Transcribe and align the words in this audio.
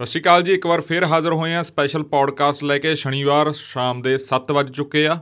ਸਤਿ 0.00 0.06
ਸ਼੍ਰੀ 0.06 0.20
ਅਕਾਲ 0.22 0.42
ਜੀ, 0.42 0.52
ਇੱਕ 0.52 0.66
ਵਾਰ 0.66 0.80
ਫੇਰ 0.80 1.04
ਹਾਜ਼ਰ 1.04 1.32
ਹੋਏ 1.32 1.52
ਹਾਂ 1.54 1.62
ਸਪੈਸ਼ਲ 1.62 2.02
ਪੌਡਕਾਸਟ 2.02 2.64
ਲੈ 2.64 2.78
ਕੇ 2.78 2.94
ਸ਼ਨੀਵਾਰ 2.94 3.50
ਸ਼ਾਮ 3.52 4.02
ਦੇ 4.02 4.16
7 4.18 4.50
ਵਜ 4.52 4.70
ਚੁੱਕੇ 4.70 5.06
ਆ। 5.06 5.16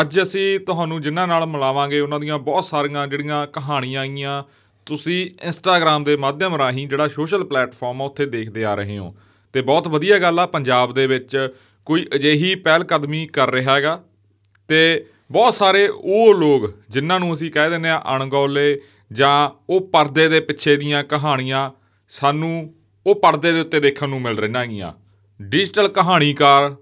ਅੱਜ 0.00 0.20
ਅਸੀਂ 0.22 0.58
ਤੁਹਾਨੂੰ 0.60 1.00
ਜਿਨ੍ਹਾਂ 1.00 1.26
ਨਾਲ 1.28 1.46
ਮਿਲਾਵਾਂਗੇ, 1.46 2.00
ਉਹਨਾਂ 2.00 2.18
ਦੀਆਂ 2.20 2.38
ਬਹੁਤ 2.38 2.64
ਸਾਰੀਆਂ 2.64 3.06
ਜਿਹੜੀਆਂ 3.06 3.46
ਕਹਾਣੀਆਂ 3.46 4.00
ਆਈਆਂ, 4.00 4.42
ਤੁਸੀਂ 4.86 5.30
ਇੰਸਟਾਗ੍ਰam 5.42 6.04
ਦੇ 6.04 6.16
ਮਾਧਿਅਮ 6.16 6.54
ਰਾਹੀਂ 6.54 6.88
ਜਿਹੜਾ 6.88 7.08
ਸੋਸ਼ਲ 7.08 7.44
ਪਲੇਟਫਾਰਮ 7.44 8.02
ਆ, 8.02 8.04
ਉੱਥੇ 8.04 8.26
ਦੇਖਦੇ 8.26 8.64
ਆ 8.64 8.74
ਰਹੇ 8.74 8.98
ਹੋ। 8.98 9.14
ਤੇ 9.52 9.60
ਬਹੁਤ 9.60 9.88
ਵਧੀਆ 9.88 10.18
ਗੱਲ 10.18 10.38
ਆ, 10.38 10.46
ਪੰਜਾਬ 10.46 10.92
ਦੇ 10.94 11.06
ਵਿੱਚ 11.06 11.54
ਕੋਈ 11.86 12.06
ਅਜਿਹੀ 12.14 12.54
ਪਹਿਲ 12.54 12.84
ਕਦਮੀ 12.84 13.26
ਕਰ 13.26 13.50
ਰਿਹਾ 13.50 13.74
ਹੈਗਾ। 13.74 14.02
ਤੇ 14.68 15.06
ਬਹੁਤ 15.30 15.54
ਸਾਰੇ 15.54 15.88
ਉਹ 15.88 16.34
ਲੋਕ 16.34 16.70
ਜਿਨ੍ਹਾਂ 16.90 17.20
ਨੂੰ 17.20 17.34
ਅਸੀਂ 17.34 17.50
ਕਹਿ 17.50 17.70
ਦਿੰਦੇ 17.70 17.88
ਆ 17.88 18.02
ਅਣਗੌਲੇ 18.16 18.80
ਜਾਂ 19.12 19.50
ਉਹ 19.70 19.80
ਪਰਦੇ 19.88 20.28
ਦੇ 20.28 20.40
ਪਿੱਛੇ 20.40 20.76
ਦੀਆਂ 20.76 21.04
ਕਹਾਣੀਆਂ, 21.04 21.70
ਸਾਨੂੰ 22.08 22.74
ਉਹ 23.06 23.14
ਪਰਦੇ 23.14 23.52
ਦੇ 23.52 23.60
ਉੱਤੇ 23.60 23.80
ਦੇਖਣ 23.80 24.08
ਨੂੰ 24.08 24.22
ਮਿਲ 24.22 24.38
ਰਹੀਆਂ 24.38 24.60
ਹੈਗੀਆਂ। 24.60 24.92
ਡਿਜੀਟਲ 25.42 25.88
ਕਹਾਣੀਕਾਰ, 25.88 26.76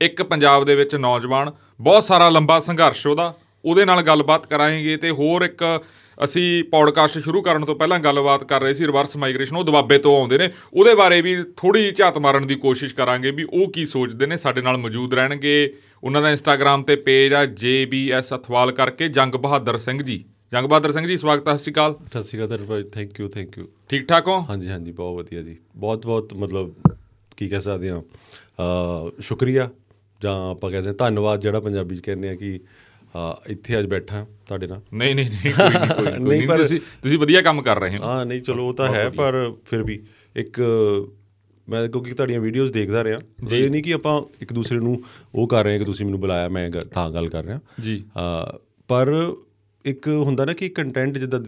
ਇੱਕ 0.00 0.22
ਪੰਜਾਬ 0.22 0.64
ਦੇ 0.64 0.74
ਵਿੱਚ 0.74 0.94
ਨੌਜਵਾਨ, 0.94 1.50
ਬਹੁਤ 1.80 2.04
ਸਾਰਾ 2.04 2.28
ਲੰਬਾ 2.28 2.60
ਸੰਘਰਸ਼ 2.60 3.06
ਉਹਦਾ। 3.06 3.34
ਉਹਦੇ 3.64 3.84
ਨਾਲ 3.84 4.02
ਗੱਲਬਾਤ 4.02 4.46
ਕਰਾਂਗੇ 4.46 4.96
ਤੇ 4.96 5.10
ਹੋਰ 5.10 5.42
ਇੱਕ 5.42 5.80
ਅਸੀਂ 6.24 6.64
ਪੌਡਕਾਸਟ 6.64 7.18
ਸ਼ੁਰੂ 7.18 7.42
ਕਰਨ 7.42 7.64
ਤੋਂ 7.64 7.76
ਪਹਿਲਾਂ 7.76 7.98
ਗੱਲਬਾਤ 7.98 8.44
ਕਰ 8.44 8.60
ਰਹੇ 8.60 8.74
ਸੀ 8.74 8.86
ਰਿਵਰਸ 8.86 9.16
ਮਾਈਗ੍ਰੇਸ਼ਨ 9.16 9.56
ਉਹ 9.56 9.64
ਦੁਆਬੇ 9.64 9.98
ਤੋਂ 9.98 10.20
ਆਉਂਦੇ 10.20 10.38
ਨੇ। 10.38 10.50
ਉਹਦੇ 10.74 10.94
ਬਾਰੇ 10.94 11.20
ਵੀ 11.20 11.44
ਥੋੜੀ 11.56 11.92
ਝਾਤ 11.92 12.18
ਮਾਰਨ 12.18 12.46
ਦੀ 12.46 12.54
ਕੋਸ਼ਿਸ਼ 12.54 12.94
ਕਰਾਂਗੇ 12.94 13.30
ਵੀ 13.30 13.42
ਉਹ 13.42 13.72
ਕੀ 13.72 13.86
ਸੋਚਦੇ 13.86 14.26
ਨੇ, 14.26 14.36
ਸਾਡੇ 14.36 14.62
ਨਾਲ 14.62 14.76
ਮੌਜੂਦ 14.76 15.14
ਰਹਿਣਗੇ। 15.14 15.72
ਉਹਨਾਂ 16.04 16.22
ਦਾ 16.22 16.30
ਇੰਸਟਾਗ੍ਰam 16.30 16.84
ਤੇ 16.84 16.96
ਪੇਜ 16.96 17.32
ਆ 17.32 17.44
JBS 17.44 18.36
ਅਥਵਾਲ 18.36 18.72
ਕਰਕੇ 18.72 19.08
ਜੰਗ 19.08 19.34
ਬਹਾਦਰ 19.34 19.76
ਸਿੰਘ 19.76 20.02
ਜੀ। 20.02 20.24
ਜੰਗ 20.52 20.66
ਬਹਾਦਰ 20.68 20.92
ਸਿੰਘ 20.92 21.06
ਜੀ 21.06 21.16
ਸਵਾਗਤ 21.16 21.46
ਹੈ 21.48 21.52
ਸਤਿ 21.52 21.62
ਸ਼੍ਰੀ 21.62 21.72
ਅਕਾਲ। 21.72 21.94
ਸਤਿ 22.06 22.22
ਸ਼੍ਰੀ 22.22 22.44
ਅਕਾਲ 22.44 22.64
ਭਾਈ 22.68 22.82
ਥੈਂਕ 22.92 23.20
ਯੂ 23.20 23.28
ਥੈਂਕ 23.28 23.56
ਯੂ 23.58 23.64
ਠੀਕ 23.88 24.06
ਠਾਕ 24.08 24.26
ਹੋ? 24.28 24.34
ਹਾਂਜੀ 24.48 24.68
ਹਾਂਜੀ 24.68 24.92
ਬਹੁਤ 24.92 25.16
ਵਧੀਆ 25.18 25.42
ਜੀ। 25.42 25.56
ਬਹੁਤ 25.76 26.06
ਬਹੁਤ 26.06 26.32
ਮਤਲਬ 26.34 26.72
ਕੀ 27.36 27.48
ਕਹਿ 27.48 27.60
ਸਕਦੇ 27.60 27.92
ਅ 27.92 29.20
ਸ਼ੁਕਰੀਆ। 29.20 29.68
ਜਾਂ 30.20 30.34
ਆਪਾਂ 30.50 30.70
ਕਹਿੰਦੇ 30.70 30.88
ਹਾਂ 30.88 30.94
ਧੰਨਵਾਦ 30.94 31.40
ਜਿਹੜਾ 31.40 31.60
ਪੰਜਾਬੀ 31.60 31.96
ਚ 31.96 32.00
ਕਹਿੰਦੇ 32.00 32.28
ਆ 32.28 32.34
ਕਿ 32.34 32.58
ਇੱਥੇ 33.50 33.78
ਅੱਜ 33.78 33.86
ਬੈਠਾ 33.86 34.24
ਤੁਹਾਡੇ 34.46 34.66
ਨਾਲ। 34.66 34.80
ਨਹੀਂ 34.94 35.14
ਨਹੀਂ 35.14 35.30
ਨਹੀਂ 35.30 35.52
ਕੋਈ 35.52 36.04
ਨਹੀਂ 36.04 36.18
ਕੋਈ 36.18 36.38
ਨਹੀਂ, 36.38 36.48
ਤੁਸੀਂ 36.48 36.80
ਤੁਸੀਂ 37.02 37.18
ਵਧੀਆ 37.18 37.42
ਕੰਮ 37.42 37.62
ਕਰ 37.62 37.80
ਰਹੇ 37.80 37.96
ਹੋ। 37.96 38.02
ਹਾਂ 38.04 38.26
ਨਹੀਂ 38.26 38.40
ਚਲੋ 38.40 38.66
ਉਹ 38.68 38.74
ਤਾਂ 38.74 38.86
ਹੈ 38.86 39.08
ਪਰ 39.10 39.52
ਫਿਰ 39.66 39.82
ਵੀ 39.82 39.98
ਇੱਕ 40.36 40.60
ਮੈਂ 41.68 41.86
ਕਿਉਂਕਿ 41.88 42.14
ਤੁਹਾਡੀਆਂ 42.14 42.40
ਵੀਡੀਓਜ਼ 42.40 42.72
ਦੇਖਦਾ 42.72 43.04
ਰਿਹਾ। 43.04 43.18
ਇਹ 43.52 43.70
ਨਹੀਂ 43.70 43.82
ਕਿ 43.82 43.94
ਆਪਾਂ 43.94 44.20
ਇੱਕ 44.42 44.52
ਦੂਸਰੇ 44.52 44.78
ਨੂੰ 44.78 45.02
ਉਹ 45.34 45.48
ਕਰ 45.48 45.64
ਰਹੇ 45.64 45.72
ਹਾਂ 45.72 45.78
ਕਿ 45.78 45.84
ਤੁਸੀਂ 45.84 46.06
ਮੈਨੂੰ 46.06 46.20
ਬੁਲਾਇਆ 46.20 46.48
ਮੈਂ 46.48 46.70
ਤਾਂ 46.70 47.10
ਗੱਲ 47.10 47.28
ਕਰ 47.28 47.44
ਰਿਹਾ। 47.44 47.58
ਜੀ। 47.80 48.04
ਪਰ 48.88 49.12
ਇੱਕ 49.84 50.08
ਹੁੰਦਾ 50.08 50.44
ਨਾ 50.44 50.52
ਕਿ 50.52 50.68
ਕੰਟੈਂਟ 50.68 51.18
ਜਿੱਦਾਂ 51.18 51.40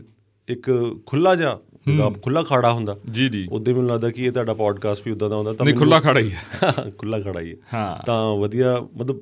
ਇੱਕ 0.49 0.97
ਖੁੱਲਾ 1.07 1.35
ਜਿੱਦਾਂ 1.35 2.11
ਖੁੱਲਾ 2.11 2.43
ਖਾੜਾ 2.43 2.73
ਹੁੰਦਾ। 2.73 2.97
ਜੀ 3.11 3.29
ਜੀ। 3.29 3.49
ਉਦੋਂ 3.53 3.75
ਮੈਨੂੰ 3.75 3.91
ਲੱਗਦਾ 3.91 4.11
ਕਿ 4.11 4.23
ਇਹ 4.25 4.33
ਤੁਹਾਡਾ 4.33 4.55
ਪੋਡਕਾਸਟ 4.55 5.03
ਵੀ 5.05 5.13
ਉਦਾਂ 5.13 5.31
ਦਾ 5.31 5.37
ਹੁੰਦਾ 5.37 5.53
ਤਾਂ 5.53 5.67
ਨਹੀਂ 5.67 5.75
ਖੁੱਲਾ 5.75 6.01
ਖੜਾ 6.01 6.21
ਹੀ 6.21 6.31
ਹੈ। 6.31 6.41
ਖੁੱਲਾ 6.99 7.21
ਖੜਾ 7.21 7.41
ਹੀ 7.41 7.53
ਹੈ। 7.53 7.57
ਹਾਂ। 7.75 8.07
ਤਾਂ 8.07 8.37
ਵਧੀਆ 8.37 8.89
ਮਤਲਬ 8.97 9.21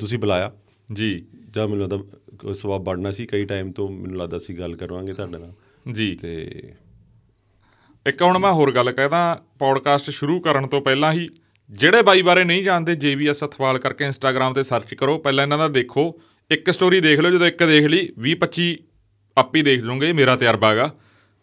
ਤੁਸੀਂ 0.00 0.18
ਬੁਲਾਇਆ। 0.18 0.52
ਜੀ। 0.92 1.24
ਜਾਂ 1.50 1.68
ਮੈਨੂੰ 1.68 1.88
ਲੱਗਦਾ 1.88 2.52
ਸਵਾਬ 2.52 2.84
ਬਣਨਾ 2.84 3.10
ਸੀ 3.10 3.26
ਕਈ 3.26 3.44
ਟਾਈਮ 3.44 3.72
ਤੋਂ 3.72 3.88
ਮੈਨੂੰ 3.88 4.16
ਲੱਗਦਾ 4.16 4.38
ਸੀ 4.38 4.58
ਗੱਲ 4.58 4.76
ਕਰਵਾਂਗੇ 4.76 5.12
ਤੁਹਾਡੇ 5.12 5.38
ਨਾਲ। 5.38 5.52
ਜੀ। 5.92 6.14
ਤੇ 6.14 6.62
ਇੱਕ 8.06 8.22
ਹੁਣ 8.22 8.38
ਮੈਂ 8.38 8.52
ਹੋਰ 8.52 8.72
ਗੱਲ 8.72 8.92
ਕਹਿਦਾ 8.92 9.42
ਪੌਡਕਾਸਟ 9.58 10.10
ਸ਼ੁਰੂ 10.10 10.40
ਕਰਨ 10.40 10.66
ਤੋਂ 10.66 10.80
ਪਹਿਲਾਂ 10.80 11.12
ਹੀ 11.12 11.28
ਜਿਹੜੇ 11.70 12.02
ਬਾਈ 12.02 12.22
ਬਾਰੇ 12.22 12.44
ਨਹੀਂ 12.44 12.64
ਜਾਣਦੇ 12.64 12.92
JVS 12.92 13.46
ਅਥਵਾਲ 13.46 13.78
ਕਰਕੇ 13.78 14.04
ਇੰਸਟਾਗ੍ਰam 14.04 14.54
ਤੇ 14.54 14.62
ਸਰਚ 14.62 14.94
ਕਰੋ 14.94 15.18
ਪਹਿਲਾਂ 15.18 15.44
ਇਹਨਾਂ 15.44 15.58
ਦਾ 15.58 15.68
ਦੇਖੋ। 15.68 16.20
ਇੱਕ 16.50 16.70
ਸਟੋਰੀ 16.70 17.00
ਦੇਖ 17.00 17.20
ਲਓ 17.20 17.30
ਜਦੋਂ 17.30 17.46
ਇੱਕ 17.46 17.64
ਦੇਖ 17.64 17.86
ਲਈ 17.86 18.08
20 18.26 18.34
25 18.34 18.74
ਆਪ 19.38 19.56
ਹੀ 19.56 19.62
ਦੇਖ 19.62 19.84
ਇਹ 20.02 20.14
ਮੇਰਾ 20.14 20.36
ਤਜਰਬਾ 20.36 20.70
ਹੈਗਾ। 20.70 20.94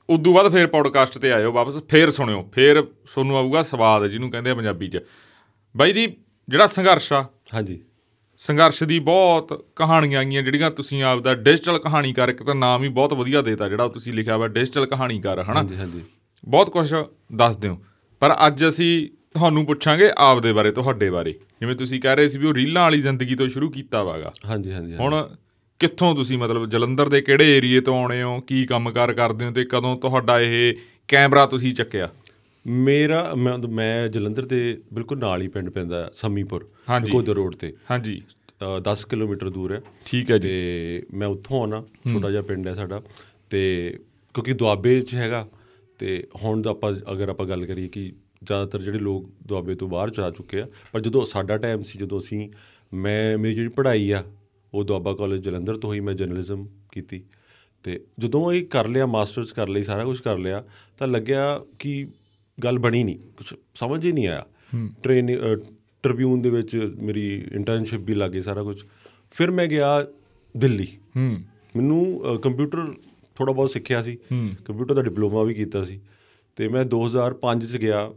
ਉਦੋਂ 0.10 0.34
ਬਾਅਦ 0.34 0.52
ਫੇਰ 0.52 0.68
ਪੌਡਕਾਸਟ 0.68 1.18
ਤੇ 1.18 1.32
ਆਇਓ 1.32 1.52
ਵਾਪਸ 1.52 1.84
ਫੇਰ 1.84 2.12
ਸੁਣਿਓ 2.12 2.50
ਫੇਰ 2.54 2.82
ਤੁਹਾਨੂੰ 2.82 3.38
ਆਊਗਾ 3.38 3.64
ਸਵਾਦ 3.64 4.08
ਜਿਹਨੂੰ 4.08 4.32
ਕਹਿੰਦੇ 4.32 4.50
ਆ 4.50 4.56
ਪੰਜਾਬੀ 4.56 4.88
'ਚ। 4.88 5.00
ਬਾਈ 5.78 5.94
ਜੀ 5.94 6.16
ਜਿਹੜਾ 6.50 6.68
ਸੰਘਰਸ਼ 6.68 7.14
ਆ 7.14 7.26
ਹਾਂਜੀ। 7.54 7.82
ਸੰਘਰਸ਼ 8.38 8.84
ਦੀ 8.84 9.00
ਬਹੁਤ 9.00 9.70
ਕਹਾਣੀਆਂ 9.76 10.20
ਆਈਆਂ 10.20 10.44
ਜਿਹੜੀਆਂ 10.44 10.72
ਤੁਸੀਂ 10.72 11.04
ਆਪਦਾ 11.04 11.36
ਡਿਜੀਟਲ 11.36 11.78
ਕਹਾਣੀਕਾਰ 11.78 12.30
ਇੱਕ 12.30 12.44
ਤਾਂ 12.44 12.56
ਨਾਮ 12.56 12.84
ਹੀ 12.84 12.90
ਬਹੁਤ 12.90 13.14
ਵਧੀਆ 13.14 13.42
ਦੇਤਾ 13.42 13.70
ਜਿਹੜਾ 13.70 13.88
ਤੁਸੀਂ 13.88 14.14
ਲਿਖਿਆ 14.14 14.38
ਵਾ 14.38 14.48
ਡਿਜੀਟਲ 14.48 14.86
ਕਹਾਣੀਕਾਰ 14.86 15.44
ਹਨਾ? 15.44 15.54
ਹਾਂਜੀ 15.54 15.76
ਹਾਂਜੀ। 15.76 16.02
ਬਹੁਤ 16.46 16.70
ਕੁਝ 16.70 16.96
ਦੱਸ 17.36 17.58
ਦਿਓ। 17.58 17.84
ਪਰ 18.20 18.36
ਅੱਜ 18.48 18.68
ਅਸੀਂ 18.68 19.10
ਤੁਹਾਨੂੰ 19.34 19.66
ਪੁੱਛਾਂਗੇ 19.66 20.10
ਆਪ 20.18 20.40
ਦੇ 20.40 20.54
ਬਾਰੇ 20.54 20.72
ਤੁਹਾਡੇ 20.72 21.10
ਬਾਰੇ। 21.10 21.32
ਜਿਵੇਂ 21.32 21.76
ਤੁਸੀਂ 21.76 22.02
ਕਹਿ 22.02 22.16
ਰਹੇ 22.16 22.30
ਸੀ 22.30 22.38
ਵੀ 22.38 22.48
ਉਹ 22.48 22.54
ਰੀਲਾਂ 22.54 22.84
ਵਾਲੀ 22.84 23.02
ਜ਼ਿੰਦਗੀ 23.02 23.36
ਤੋਂ 23.36 23.48
ਸ਼ੁਰੂ 23.48 23.70
ਕੀਤਾ 23.70 24.04
ਵਾਗਾ। 24.04 24.34
ਹਾਂਜੀ 24.46 24.72
ਹਾਂਜੀ। 24.72 24.96
ਹੁਣ 24.96 25.30
ਕਿੱਥੋਂ 25.80 26.16
ਤੁਸੀਂ 26.16 26.38
ਮਤਲਬ 26.38 26.70
ਜਲੰਧਰ 26.70 27.10
ਦੇ 27.10 27.22
ਕਿਹੜੇ 27.22 27.58
ਏਰੀਏ 27.58 27.80
ਤੋਂ 27.82 28.00
ਆਉਣੇ 28.00 28.24
ਹੋ 28.24 28.40
ਕੀ 28.42 28.66
ਕੰਮਕਾਰ 28.66 29.14
ਕਰਦੇ 29.14 29.46
ਹੋ 29.46 29.52
ਤੇ 29.52 29.66
ਕਦੋਂ 29.66 29.98
ਤੁਹਾਡਾ 29.98 30.40
ਇਹ 30.40 30.74
ਕੈਮਰਾ 31.08 31.46
ਤੁਸੀਂ 31.46 31.74
ਚੱਕਿਆ? 31.74 32.10
ਮੇਰਾ 32.68 33.32
ਮੈਂ 33.70 34.08
ਜਲੰਧਰ 34.08 34.46
ਦੇ 34.46 34.82
ਬਿਲਕੁਲ 34.94 35.20
ਨਾਲ 35.20 35.42
ਹੀ 35.42 35.48
ਪਿੰਡ 35.48 35.70
ਪੈਂਦਾ 35.70 36.12
ਸੰਮੀਪੁਰ। 36.14 36.70
ਕੋਦਰ 37.12 37.34
ਰੋਡ 37.34 37.56
ਤੇ। 37.56 37.74
ਹਾਂਜੀ। 37.92 38.22
ਅ, 38.78 38.80
10 38.80 39.06
ਕਿਲੋਮੀਟਰ 39.06 39.50
ਦੂਰ 39.50 39.74
ਹੈ। 39.74 39.82
ਠੀਕ 40.06 40.32
ਹੈ 40.32 40.38
ਜੀ। 40.38 40.48
ਤੇ 40.48 41.04
ਮੈਂ 41.14 41.28
ਉੱਥੋਂ 41.28 41.60
ਆਉਣਾ 41.60 41.84
ਛੋਟਾ 42.12 42.32
ਜਿਹਾ 42.32 42.42
ਪਿੰਡ 42.42 42.68
ਹੈ 42.68 42.74
ਸਾਡਾ। 42.74 43.02
ਤੇ 43.50 43.94
ਕਿਉਂਕਿ 44.34 44.54
ਦੁਆਬੇ 44.54 45.02
'ਚ 45.02 45.14
ਹੈਗਾ 45.14 45.48
ਤੇ 46.00 46.28
ਹੁਣ 46.44 46.62
ਤਾਂ 46.62 46.72
ਆਪਾਂ 46.72 46.94
ਅਗਰ 47.12 47.30
ਆਪਾਂ 47.30 47.46
ਗੱਲ 47.48 47.66
ਕਰੀਏ 47.66 47.88
ਕਿ 47.88 48.14
ਜ਼ਿਆਦਾਤਰ 48.44 48.82
ਜਿਹੜੇ 48.82 49.00
ਲੋਕ 49.00 49.30
ਦੁਆਬੇ 49.48 49.76
ਤੋਂ 49.76 49.88
ਬਾਹਰ 49.88 50.10
ਜਾ 50.10 50.32
ਚੁੱਕੇ 50.32 50.62
ਆ 50.62 50.68
ਪਰ 50.94 51.02
ਜਦੋਂ 51.02 51.26
ਸਾਡਾ 51.26 51.58
ਟਾਈਮ 51.58 51.82
ਸੀ 51.82 52.00
ਜਦੋਂ 52.00 52.20
ਅਸੀਂ 52.20 52.50
ਮੈਂ 52.94 53.38
ਮੇਰੀ 53.38 53.56
ਜਿਹੜੀ 53.56 53.70
ਪੜ੍ਹਾਈ 53.70 54.12
ਆ 54.12 54.24
ਉਹ 54.74 54.84
ਦੁਆਬਾ 54.84 55.14
ਕਾਲਜ 55.14 55.44
ਜਲੰਧਰ 55.44 55.78
ਤੋਂ 55.78 55.94
ਹੀ 55.94 56.00
ਮੈਂ 56.00 56.14
ਜਰਨਲਿਜ਼ਮ 56.14 56.68
ਕੀਤੀ। 56.92 57.24
ਤੇ 57.84 58.06
ਜਦੋਂ 58.20 58.54
ਇਹ 58.54 58.66
ਕਰ 58.66 58.88
ਲਿਆ 58.88 59.06
ਮਾਸਟਰਸ 59.06 59.54
ਕਰ 59.54 59.68
ਲਈ 59.68 59.84
ਸਾਰਾ 59.84 60.04
ਕੁਝ 60.04 60.22
ਕਰ 60.22 60.38
ਲਿਆ 60.38 60.64
ਤਾਂ 60.98 61.08
ਲੱਗਿਆ 61.08 61.62
ਕਿ 61.80 62.08
ਗੱਲ 62.64 62.80
ਬਣੀ 62.80 63.04
ਨਹੀਂ 63.04 63.20
ਕੁਝ 63.38 63.54
ਸਮਝ 63.76 64.06
ਹੀ 64.06 64.12
ਨਹੀਂ 64.12 64.28
ਆਇਆ। 64.28 64.46
ਟ੍ਰੇਨ 65.04 65.38
ਟ੍ਰਿਬਿਊਨ 66.04 66.42
ਦੇ 66.42 66.50
ਵਿੱਚ 66.50 66.94
ਮੇਰੀ 67.02 67.48
ਇੰਟਰਨਸ਼ਿਪ 67.52 68.02
ਵੀ 68.04 68.14
ਲੱਗੀ 68.14 68.42
ਸਾਰਾ 68.42 68.64
ਕੁਝ 68.64 68.84
ਫਿਰ 69.32 69.52
ਮੈਂ 69.52 69.68
ਗਿਆ 69.68 70.08
ਦਿੱਲੀ। 70.58 70.86
ਹੂੰ। 70.86 71.42
ਮੈਨੂੰ 71.76 72.22
ਕੰਪਿਊਟਰ 72.42 72.88
ਥੋੜਾ 73.36 73.54
ਬਹੁਤ 73.54 73.72
ਸਿੱਖਿਆ 73.72 74.02
ਸੀ। 74.02 74.18
ਕੰਪਿਊਟਰ 74.66 74.94
ਦਾ 74.94 75.02
ਡਿਪਲੋਮਾ 75.02 75.44
ਵੀ 75.44 75.54
ਕੀਤਾ 75.54 75.84
ਸੀ। 75.84 76.00
ਤੇ 76.56 76.68
ਮੈਂ 76.68 76.86
2005 76.86 77.68
ਚ 77.68 77.78
ਗਿਆ। 77.78 78.12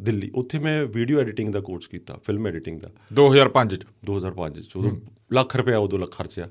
ਦਿੱਲੀ। 0.00 0.30
ਉੱਥੇ 0.34 0.58
ਮੈਂ 0.58 0.84
ਵੀਡੀਓ 0.84 1.20
ਐਡੀਟਿੰਗ 1.20 1.52
ਦਾ 1.52 1.60
ਕੋਰਸ 1.60 1.86
ਕੀਤਾ 1.86 2.18
ਫਿਲਮ 2.26 2.46
ਐਡੀਟਿੰਗ 2.46 2.80
ਦਾ। 2.80 2.90
2005 3.12 3.76
ਚ? 3.76 3.86
2005 4.04 4.60
ਚ 4.60 4.76
ਉਦੋਂ 4.76 4.92
ਲੱਖ 5.32 5.56
ਰੁਪਇਆ 5.56 5.78
ਉਦੋਂ 5.78 5.98
ਲੱਖ 5.98 6.10
ਖਰਚਿਆ। 6.10 6.50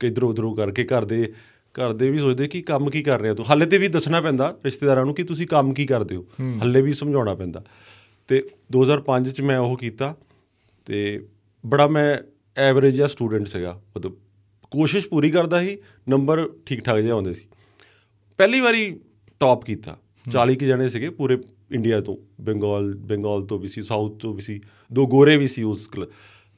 ਕਿ 0.00 0.06
ਇਧਰੋਂ 0.06 0.30
ਉਧਰੋਂ 0.30 0.56
ਕਰਕੇ 0.56 0.84
ਘਰ 0.84 1.04
ਦੇ 1.04 1.32
ਘਰ 1.72 1.92
ਦੇ 1.92 2.10
ਵੀ 2.10 2.18
ਸੋਚਦੇ 2.18 2.48
ਕਿ 2.48 2.62
ਕੰਮ 2.62 2.90
ਕੀ 2.90 3.02
ਕਰ 3.02 3.20
ਰਹੇ 3.20 3.34
ਤੂੰ? 3.34 3.50
ਹਾਲੇ 3.50 3.66
ਤੇ 3.66 3.78
ਵੀ 3.78 3.88
ਦੱਸਣਾ 3.88 4.20
ਪੈਂਦਾ 4.20 4.58
ਰਿਸ਼ਤੇਦਾਰਾਂ 4.64 5.04
ਨੂੰ 5.04 5.14
ਕਿ 5.14 5.22
ਤੁਸੀਂ 5.22 5.46
ਕੰਮ 5.46 5.74
ਕੀ 5.74 5.86
ਕਰਦੇ 5.86 6.16
ਹੋ। 6.16 6.26
ਹਾਲੇ 6.40 6.82
ਵੀ 6.82 6.92
ਸਮਝਾਉਣਾ 6.92 7.34
ਪੈਂਦਾ। 7.34 7.64
ਤੇ 8.28 8.44
2005 8.72 9.30
ਚ 9.30 9.40
ਮੈਂ 9.40 9.58
ਉਹ 9.58 9.78
ਕੀਤਾ 9.78 10.16
ਤੇ 10.86 11.26
ਬੜਾ 11.66 11.86
ਮੈਂ 11.86 12.18
ਐਵਰੇਜ 12.56 12.94
ਜਿਹਾ 12.94 13.06
ਸਟੂਡੈਂਟ 13.06 13.46
ਸੀਗਾ। 13.46 13.82
ਮਤਲਬ 13.96 14.16
ਕੋਸ਼ਿਸ਼ 14.70 15.08
ਪੂਰੀ 15.08 15.30
ਕਰਦਾ 15.30 15.60
ਸੀ 15.60 15.78
ਨੰਬਰ 16.08 16.50
ਠੀਕ 16.66 16.80
ਠਾਕ 16.80 16.98
ਜਿਹੇ 16.98 17.10
ਆਉਂਦੇ 17.10 17.32
ਸੀ। 17.32 17.46
ਪਹਿਲੀ 18.38 18.60
ਵਾਰੀ 18.60 19.00
ਟੌਪ 19.40 19.64
ਕੀਤਾ। 19.64 19.98
40 20.32 20.56
ਕੁ 20.56 20.66
ਜਣੇ 20.66 20.88
ਸੀਗੇ 20.88 21.10
ਪੂਰੇ 21.10 21.38
ਇੰਡੀਆ 21.74 22.00
ਤੋਂ 22.00 22.16
ਬੰਗਾਲ 22.40 22.96
ਬੰਗਾਲ 22.96 23.42
ਤੋਂ 23.42 23.58
ਵੀ 23.58 23.68
ਸੀ 23.68 23.82
ਸਾਊਥ 23.82 24.20
ਤੋਂ 24.20 24.34
ਵੀ 24.34 24.42
ਸੀ 24.42 24.60
ਦੋ 24.92 25.06
ਗੋਰੇ 25.06 25.36
ਵੀ 25.36 25.48
ਸੀ 25.48 25.62
ਉਸ 25.62 25.90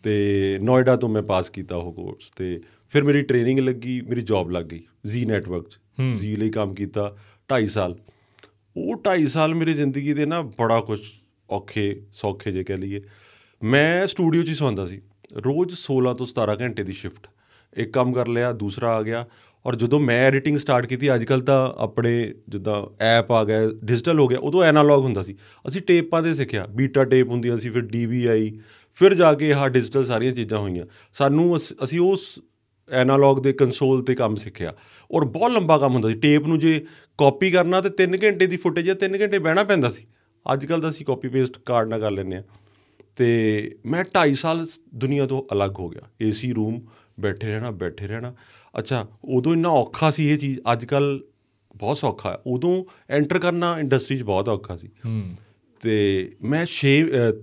ਤੇ 0.02 0.58
ਨੋਇਡਾ 0.62 0.96
ਤੋਂ 0.96 1.08
ਮੈਂ 1.08 1.22
ਪਾਸ 1.22 1.50
ਕੀਤਾ 1.50 1.76
ਉਹ 1.76 1.92
ਕੋਰਸ 1.92 2.30
ਤੇ 2.36 2.60
ਫਿਰ 2.90 3.02
ਮੇਰੀ 3.02 3.22
ਟ੍ਰੇਨਿੰਗ 3.22 3.60
ਲੱਗੀ 3.60 4.00
ਮੇਰੀ 4.00 4.20
ਜੌਬ 4.20 4.50
ਲੱਗ 4.50 4.64
ਗਈ 4.64 4.82
ਜ਼ੀ 5.06 5.24
ਨੈਟਵਰਕ 5.24 5.68
'ਚ 5.68 5.78
ਜ਼ੀ 6.16 6.36
ਲਈ 6.36 6.50
ਕੰਮ 6.50 6.74
ਕੀਤਾ 6.74 7.16
2.5 7.48 7.66
ਸਾਲ। 7.66 7.98
ਉਹ 8.76 8.96
2.5 8.96 9.26
ਸਾਲ 9.26 9.54
ਮੇਰੀ 9.54 9.74
ਜ਼ਿੰਦਗੀ 9.74 10.12
ਦੇ 10.12 10.26
ਨਾ 10.26 10.42
ਬੜਾ 10.42 10.80
ਕੁਝ 10.80 11.00
ਔਖੇ 11.50 12.02
ਸੌਖੇ 12.12 12.52
ਜੇ 12.52 12.64
ਕਹਿ 12.64 12.76
ਲਈਏ। 12.76 13.02
ਮੈਂ 13.62 14.06
ਸਟੂਡੀਓ 14.06 14.42
'ਚ 14.42 14.48
ਹੀ 14.48 14.54
ਸੌਂਦਾ 14.54 14.86
ਸੀ। 14.86 15.00
ਰੋਜ਼ 15.32 15.74
16 15.76 16.14
ਤੋਂ 16.14 16.26
17 16.26 16.56
ਘੰਟੇ 16.60 16.82
ਦੀ 16.82 16.92
ਸ਼ਿਫਟ 16.92 17.26
ਇੱਕ 17.76 17.92
ਕੰਮ 17.92 18.12
ਕਰ 18.12 18.28
ਲਿਆ 18.28 18.52
ਦੂਸਰਾ 18.52 18.90
ਆ 18.90 19.02
ਗਿਆ। 19.02 19.26
ਔਰ 19.66 19.76
ਜਦੋਂ 19.76 20.00
ਮੈਂ 20.00 20.26
ਐਡੀਟਿੰਗ 20.26 20.58
ਸਟਾਰਟ 20.58 20.86
ਕੀਤੀ 20.86 21.14
ਅੱਜ 21.14 21.24
ਕੱਲ 21.24 21.40
ਤਾਂ 21.40 21.72
ਆਪਣੇ 21.76 22.34
ਜਿੱਦਾਂ 22.48 23.04
ਐਪ 23.04 23.32
ਆ 23.32 23.44
ਗਿਆ 23.44 23.58
ਡਿਜੀਟਲ 23.84 24.20
ਹੋ 24.20 24.26
ਗਿਆ, 24.26 24.38
ਉਦੋਂ 24.38 24.62
ਐਨਾਲੌਗ 24.62 25.02
ਹੁੰਦਾ 25.02 25.22
ਸੀ। 25.22 25.36
ਅਸੀਂ 25.68 25.82
ਟੇਪਾਂ 25.82 26.22
ਤੇ 26.22 26.34
ਸਿੱਖਿਆ 26.34 26.66
ਬੀਟਾ 26.66 27.04
ਟੇਪ 27.04 27.28
ਹੁੰਦੀਆਂ 27.28 27.56
ਸੀ 27.56 27.70
ਫਿਰ 27.70 27.82
ਡੀਵੀਆਈ 27.82 28.58
ਫਿਰ 28.94 29.14
ਜਾ 29.14 29.34
ਕੇ 29.34 29.52
ਆਹ 29.52 29.68
ਡਿਜੀਟਲ 29.68 30.06
ਸਾਰੀਆਂ 30.06 30.32
ਚੀਜ਼ਾਂ 30.32 30.58
ਹੋਈਆਂ। 30.58 30.86
ਸਾਨੂੰ 31.12 31.56
ਅਸ- 31.56 31.76
ਅਸੀਂ 31.84 32.00
ਉਸ 32.00 32.40
ਐਨਾਲੌਗ 32.90 33.42
ਦੇ 33.42 33.52
ਕੰਸੋਲ 33.52 34.02
ਤੇ 34.02 34.14
ਕੰਮ 34.14 34.34
ਸਿੱਖਿਆ। 34.34 34.74
ਔਰ 35.12 35.24
ਬਹੁਤ 35.24 35.50
ਲੰਬਾ 35.50 35.78
ਕੰਮ 35.78 35.92
ਹੁੰਦਾ 35.92 36.08
ਸੀ। 36.08 36.14
ਟੇਪ 36.14 36.46
ਨੂੰ 36.46 36.58
ਜੇ 36.58 36.86
ਕਾਪੀ 37.18 37.50
ਕਰਨਾ 37.50 37.80
ਤੇ 37.80 37.88
3 37.88 38.18
ਘੰਟੇ 38.24 38.46
ਦੀ 38.46 38.56
ਫੁਟੇਜ 38.56 38.86
ਜਾਂ 38.86 38.94
3 38.94 39.20
ਘੰਟੇ 39.20 39.38
ਬਹਿਣਾ 39.38 39.64
ਪੈਂਦਾ 39.64 39.90
ਸੀ। 39.90 40.06
ਅੱਜ 40.52 40.66
ਕੱਲ 40.66 40.80
ਤਾਂ 40.80 40.90
ਅਸੀਂ 40.90 41.06
ਕਾਪੀ 41.06 41.28
ਪੇਸਟ 41.28 41.58
ਕਾਰਡ 41.58 41.88
ਨਾਲ 41.88 42.00
ਕਰ 42.00 42.10
ਲੈਂਦੇ 42.10 42.36
ਆ। 42.36 42.42
ਤੇ 43.16 43.76
ਮੈਂ 43.86 44.04
2.5 44.04 44.34
ਸਾਲ 44.34 44.66
ਸ- 44.66 44.80
ਦੁਨੀਆ 44.94 45.26
ਤੋਂ 45.26 45.42
ਅਲੱਗ 45.52 45.78
ਹੋ 45.78 45.88
ਗਿਆ। 45.88 46.02
ਏਸੀ 46.22 46.52
ਰੂਮ 46.52 46.80
ਬੈਠੇ 47.20 47.48
ਰਹਿਣਾ 47.48 47.70
ਬੈਠੇ 47.70 48.06
ਰਹਿਣਾ। 48.06 48.34
ਅੱਛਾ 48.78 49.06
ਉਦੋਂ 49.24 49.52
ਇੰਨਾ 49.52 49.68
ਔਖਾ 49.68 50.10
ਸੀ 50.10 50.28
ਇਹ 50.30 50.38
ਚੀਜ਼ 50.38 50.58
ਅੱਜ 50.72 50.84
ਕੱਲ 50.84 51.20
ਬਹੁਤ 51.76 51.98
ਸੌਖਾ 51.98 52.30
ਹੈ। 52.30 52.38
ਉਦੋਂ 52.46 52.84
ਐਂਟਰ 53.10 53.38
ਕਰਨਾ 53.38 53.78
ਇੰਡਸਟਰੀ 53.78 54.18
'ਚ 54.18 54.22
ਬਹੁਤ 54.22 54.48
ਔਖਾ 54.48 54.76
ਸੀ। 54.76 54.88
ਤੇ 55.80 55.96
ਮੈਂ 56.42 56.64
6 56.66 56.92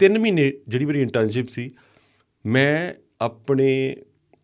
3 0.03 0.17
ਮਹੀਨੇ 0.19 0.51
ਜਿਹੜੀ 0.67 0.85
ਮੇਰੀ 0.85 1.01
ਇੰਟਰਨਸ਼ਿਪ 1.01 1.49
ਸੀ 1.49 1.71
ਮੈਂ 2.45 2.93
ਆਪਣੇ 3.21 3.67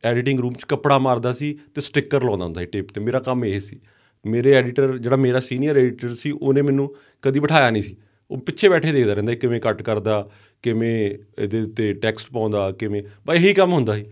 ਐਡੀਟਿੰਗ 0.04 0.40
ਰੂਮ 0.40 0.54
'ਚ 0.54 0.64
ਕੱਪੜਾ 0.64 0.98
ਮਾਰਦਾ 1.00 1.34
ਸੀ 1.34 1.58
ਤੇ 1.76 1.82
ਸਟicker 1.82 2.22
ਲਾਉਂਦਾ 2.26 2.46
ਹੁੰਦਾ 2.46 2.62
ਸੀ 2.62 2.66
ਟੇਪ 2.66 2.92
ਤੇ। 2.92 3.02
ਮੇਰਾ 3.02 3.20
ਕੰਮ 3.20 3.46
ਇਹ 3.46 3.60
ਸੀ। 3.60 3.80
ਮੇਰੇ 4.26 4.54
ਐਡੀਟਰ 4.54 4.98
ਜਿਹੜਾ 4.98 5.16
ਮੇਰਾ 5.16 5.40
ਸੀਨੀਅਰ 5.40 5.78
ਐਡੀਟਰ 5.78 6.14
ਸੀ 6.16 6.32
ਉਹਨੇ 6.32 6.62
ਮੈਨੂੰ 6.62 6.94
ਕਦੀ 7.24 7.40
ਬਿਠਾਇਆ 7.40 7.70
ਨਹੀਂ 7.70 7.84
ਸੀ। 7.84 7.96
ਉਹ 8.32 8.38
ਪਿੱਛੇ 8.38 8.70
ਬੈਠੇ 8.70 8.92
ਦੇਖਦਾ 8.92 9.14
ਰਹਿੰਦਾ 9.14 9.36
ਕਿਵੇਂ 9.36 9.60
ਕੱਟ 9.62 9.82
ਕਰਦਾ 9.82 10.30
ਕਿਵੇਂ 10.64 10.94
ਇਹਦੇ 11.40 11.62
ਉੱਤੇ 11.62 11.94
ਟੈਕਸਟ 11.94 12.32
ਪਾਉਂਦਾ 12.32 12.72
ਕਿਵੇਂ 12.72 13.04
ਬਈ 13.28 13.38
ਇਹੀ 13.38 13.54
ਕੰਮ 13.54 13.74
ਹੁੰਦਾ 13.74 13.96
ਸੀ। 13.96 14.06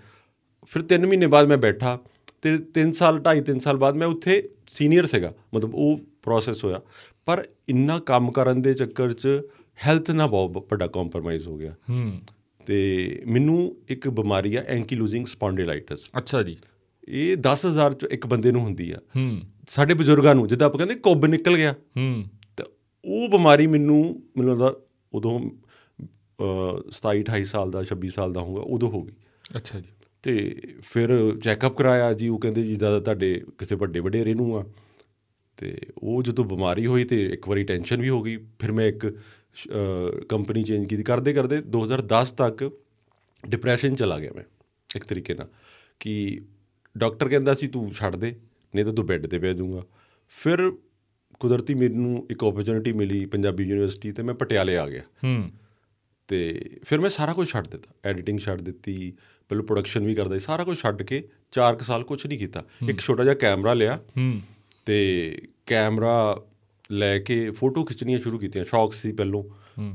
ਫਿਰ 0.65 0.83
3 0.83 1.05
ਮਹੀਨੇ 1.07 1.27
ਬਾਅਦ 1.27 1.47
ਮੈਂ 1.47 1.57
ਬੈਠਾ 1.57 1.97
ਤੇ 2.41 2.57
3 2.57 2.91
ਸਾਲ 2.91 3.19
2.5 3.19 3.41
3 3.41 3.59
ਸਾਲ 3.59 3.77
ਬਾਅਦ 3.77 3.95
ਮੈਂ 3.95 4.07
ਉੱਥੇ 4.07 4.49
ਸੀਨੀਅਰ 4.67 5.05
ਸੀਗਾ। 5.05 5.33
ਮਤਲਬ 5.53 5.75
ਉਹ 5.75 5.99
ਪ੍ਰੋਸੈਸ 6.21 6.63
ਹੋਇਆ। 6.63 6.81
ਪਰ 7.25 7.45
ਇੰਨਾ 7.69 7.99
ਕੰਮ 7.99 8.31
ਕਰਨ 8.31 8.61
ਦੇ 8.61 8.73
ਚੱਕਰ 8.73 9.13
'ਚ 9.13 9.27
ਹੈਲਥ 9.87 10.11
ਨਾਲ 10.11 10.27
ਬਹੁਤ 10.27 10.67
ਵੱਡਾ 10.71 10.87
ਕੰਪਰੋਮਾਈਜ਼ 10.87 11.47
ਹੋ 11.47 11.57
ਗਿਆ। 11.57 11.75
ਹੂੰ। 11.89 12.13
ਤੇ 12.65 13.21
ਮੈਨੂੰ 13.27 13.77
ਇੱਕ 13.89 14.09
ਬਿਮਾਰੀ 14.09 14.55
ਆ 14.55 14.63
ਐਂਕੀਲੋਜ਼ਿੰਗ 14.67 15.25
ਸਪੌਂਡਿਲਾਈਟਿਸ 15.25 15.99
ਅੱਛਾ 16.17 16.43
ਜੀ। 16.43 16.57
ਇਹ 17.07 17.37
10000 17.37 17.93
ਚ 17.93 18.03
ਇੱਕ 18.11 18.27
ਬੰਦੇ 18.27 18.51
ਨੂੰ 18.51 18.61
ਹੁੰਦੀ 18.61 18.91
ਆ। 18.91 18.97
ਹੂੰ। 19.15 19.41
ਸਾਡੇ 19.67 19.93
ਬਜ਼ੁਰਗਾਂ 19.93 20.35
ਨੂੰ 20.35 20.47
ਜਿੱਦਾਂ 20.47 20.67
ਆਪਾਂ 20.67 20.77
ਕਹਿੰਦੇ 20.77 20.95
ਕੁੱਬ 20.95 21.25
ਨਿਕਲ 21.25 21.55
ਗਿਆ। 21.55 21.71
ਹੂੰ। 21.71 22.23
ਤੇ 22.57 22.63
ਉਹ 23.05 23.29
ਬਿਮਾਰੀ 23.29 23.67
ਮੈਨੂੰ 23.67 24.23
ਮੈਨੂੰ 24.37 24.51
ਲੱਗਦਾ 24.51 24.75
ਉਦੋਂ 25.13 25.39
ਅਹ, 26.41 26.91
27 26.91 27.23
28 27.23 27.45
ਸਾਲ 27.45 27.71
ਦਾ 27.71 27.83
26 27.83 28.09
ਸਾਲ 28.09 28.33
ਦਾ 28.33 28.41
ਹੋਊਗਾ 28.41 28.61
ਉਦੋਂ 28.61 28.89
ਹੋ 28.89 29.01
ਗਈ। 29.01 29.13
ਅੱਛਾ 29.55 29.79
ਜੀ। 29.79 29.87
ਤੇ 30.27 30.61
ਫਿਰ 30.83 31.09
ਚੈੱਕਅਪ 31.43 31.77
ਕਰਾਇਆ 31.77 32.13
ਜੀ, 32.13 32.27
ਉਹ 32.27 32.39
ਕਹਿੰਦੇ 32.39 32.63
ਜੀ 32.63 32.75
ਜ਼ਿਆਦਾ 32.75 32.99
ਤੁਹਾਡੇ 32.99 33.43
ਕਿਸੇ 33.57 33.75
ਵੱਡੇ 33.75 33.99
ਵਡੇਰੇ 33.99 34.33
ਨੂੰ 34.33 34.57
ਆ। 34.57 34.63
ਤੇ 35.57 35.77
ਉਹ 35.97 36.23
ਜਦੋਂ 36.23 36.45
ਬਿਮਾਰੀ 36.45 36.85
ਹੋਈ 36.85 37.03
ਤੇ 37.03 37.23
ਇੱਕ 37.25 37.47
ਵਾਰੀ 37.49 37.63
ਟੈਨਸ਼ਨ 37.63 38.01
ਵੀ 38.01 38.09
ਹੋ 38.09 38.21
ਗਈ। 38.21 38.35
ਫਿਰ 38.59 38.71
ਮੈਂ 38.71 38.85
ਇੱਕ 38.85 39.05
ਕੰਪਨੀ 40.29 40.63
ਚੇਂਜ 40.63 40.85
ਕੀਤੀ। 40.85 41.03
ਕਰਦੇ 41.03 41.33
ਕਰਦੇ 41.33 41.57
2010 41.57 42.31
ਤੱਕ 42.31 42.71
ਡਿਪਰੈਸ਼ਨ 43.49 43.95
ਚਲਾ 43.95 44.19
ਗਿਆ 44.19 44.31
ਮੈਂ, 44.35 44.43
ਇੱਕ 44.95 45.05
ਤਰੀਕੇ 45.05 45.33
ਨਾਲ। 45.33 45.47
ਕਿ 45.99 46.41
ਡਾਕਟਰ 46.97 47.29
ਕਹਿੰਦਾ 47.29 47.53
ਸੀ, 47.53 47.67
ਤੂੰ 47.67 47.91
ਛੱਡ 47.93 48.15
ਦੇ, 48.15 48.35
ਨਹੀਂ 48.75 48.85
ਤਾਂ 48.85 48.93
ਤੂੰ 48.93 49.05
ਬੈੱਡ 49.05 49.27
ਤੇ 49.27 49.39
ਪੈ 49.39 49.53
ਜਾਊਗਾ। 49.53 49.85
ਫਿਰ 50.29 50.71
ਕੁਦਰਤੀ 51.39 51.73
ਮੈਨੂੰ 51.73 52.27
ਇੱਕ 52.31 52.43
ਓਪਰਚੁਨਿਟੀ 52.43 52.91
ਮਿਲੀ, 52.93 53.25
ਪੰਜਾਬੀ 53.25 53.63
ਯੂਨੀਵਰਸਿਟੀ 53.63 54.11
ਤੇ 54.11 54.23
ਮੈਂ 54.23 54.33
ਪਟਿਆਲੇ 54.33 54.77
ਆ 54.77 54.87
ਗਿਆ। 54.87 55.03
ਹੂੰ। 55.23 55.49
ਤੇ 56.27 56.39
ਫਿਰ 56.83 56.99
ਮੈਂ 56.99 57.09
ਸਾਰਾ 57.09 57.33
ਕੁਝ 57.33 57.47
ਛੱਡ 57.49 57.67
ਦਿੱਤਾ। 57.67 57.93
ਐਡੀਟਿੰਗ 58.05 58.39
ਛੱਡ 58.39 58.61
ਦਿੱਤੀ 58.61 59.13
ਪਹਿਲਾਂ 59.49 59.63
ਪ੍ਰੋਡਕਸ਼ਨ 59.63 60.05
ਵੀ 60.05 60.15
ਕਰਦਾ 60.15 60.37
ਸੀ 60.37 60.45
ਸਾਰਾ 60.45 60.63
ਕੁਝ 60.63 60.77
ਛੱਡ 60.77 61.03
ਕੇ 61.03 61.23
4 61.51 61.83
ਸਾਲ 61.83 62.03
ਕੁਝ 62.03 62.25
ਨਹੀਂ 62.27 62.39
ਕੀਤਾ। 62.39 62.63
ਇੱਕ 62.89 62.99
ਛੋਟਾ 63.01 63.23
ਜਿਹਾ 63.23 63.35
ਕੈਮਰਾ 63.35 63.73
ਲਿਆ 63.73 63.99
ਤੇ 64.85 64.97
ਕੈਮਰਾ 65.65 66.43
ਲੈ 66.91 67.17
ਕੇ 67.19 67.49
ਫੋਟੋ 67.51 67.83
ਖਿੱਚਣੀਆਂ 67.83 68.19
ਸ਼ੁਰੂ 68.19 68.39
ਕੀਤੀਆਂ। 68.39 68.65
ਸ਼ੌਕ 68.65 68.93
ਸੀ 68.93 69.11
ਪਹਿਲੋਂ 69.11 69.43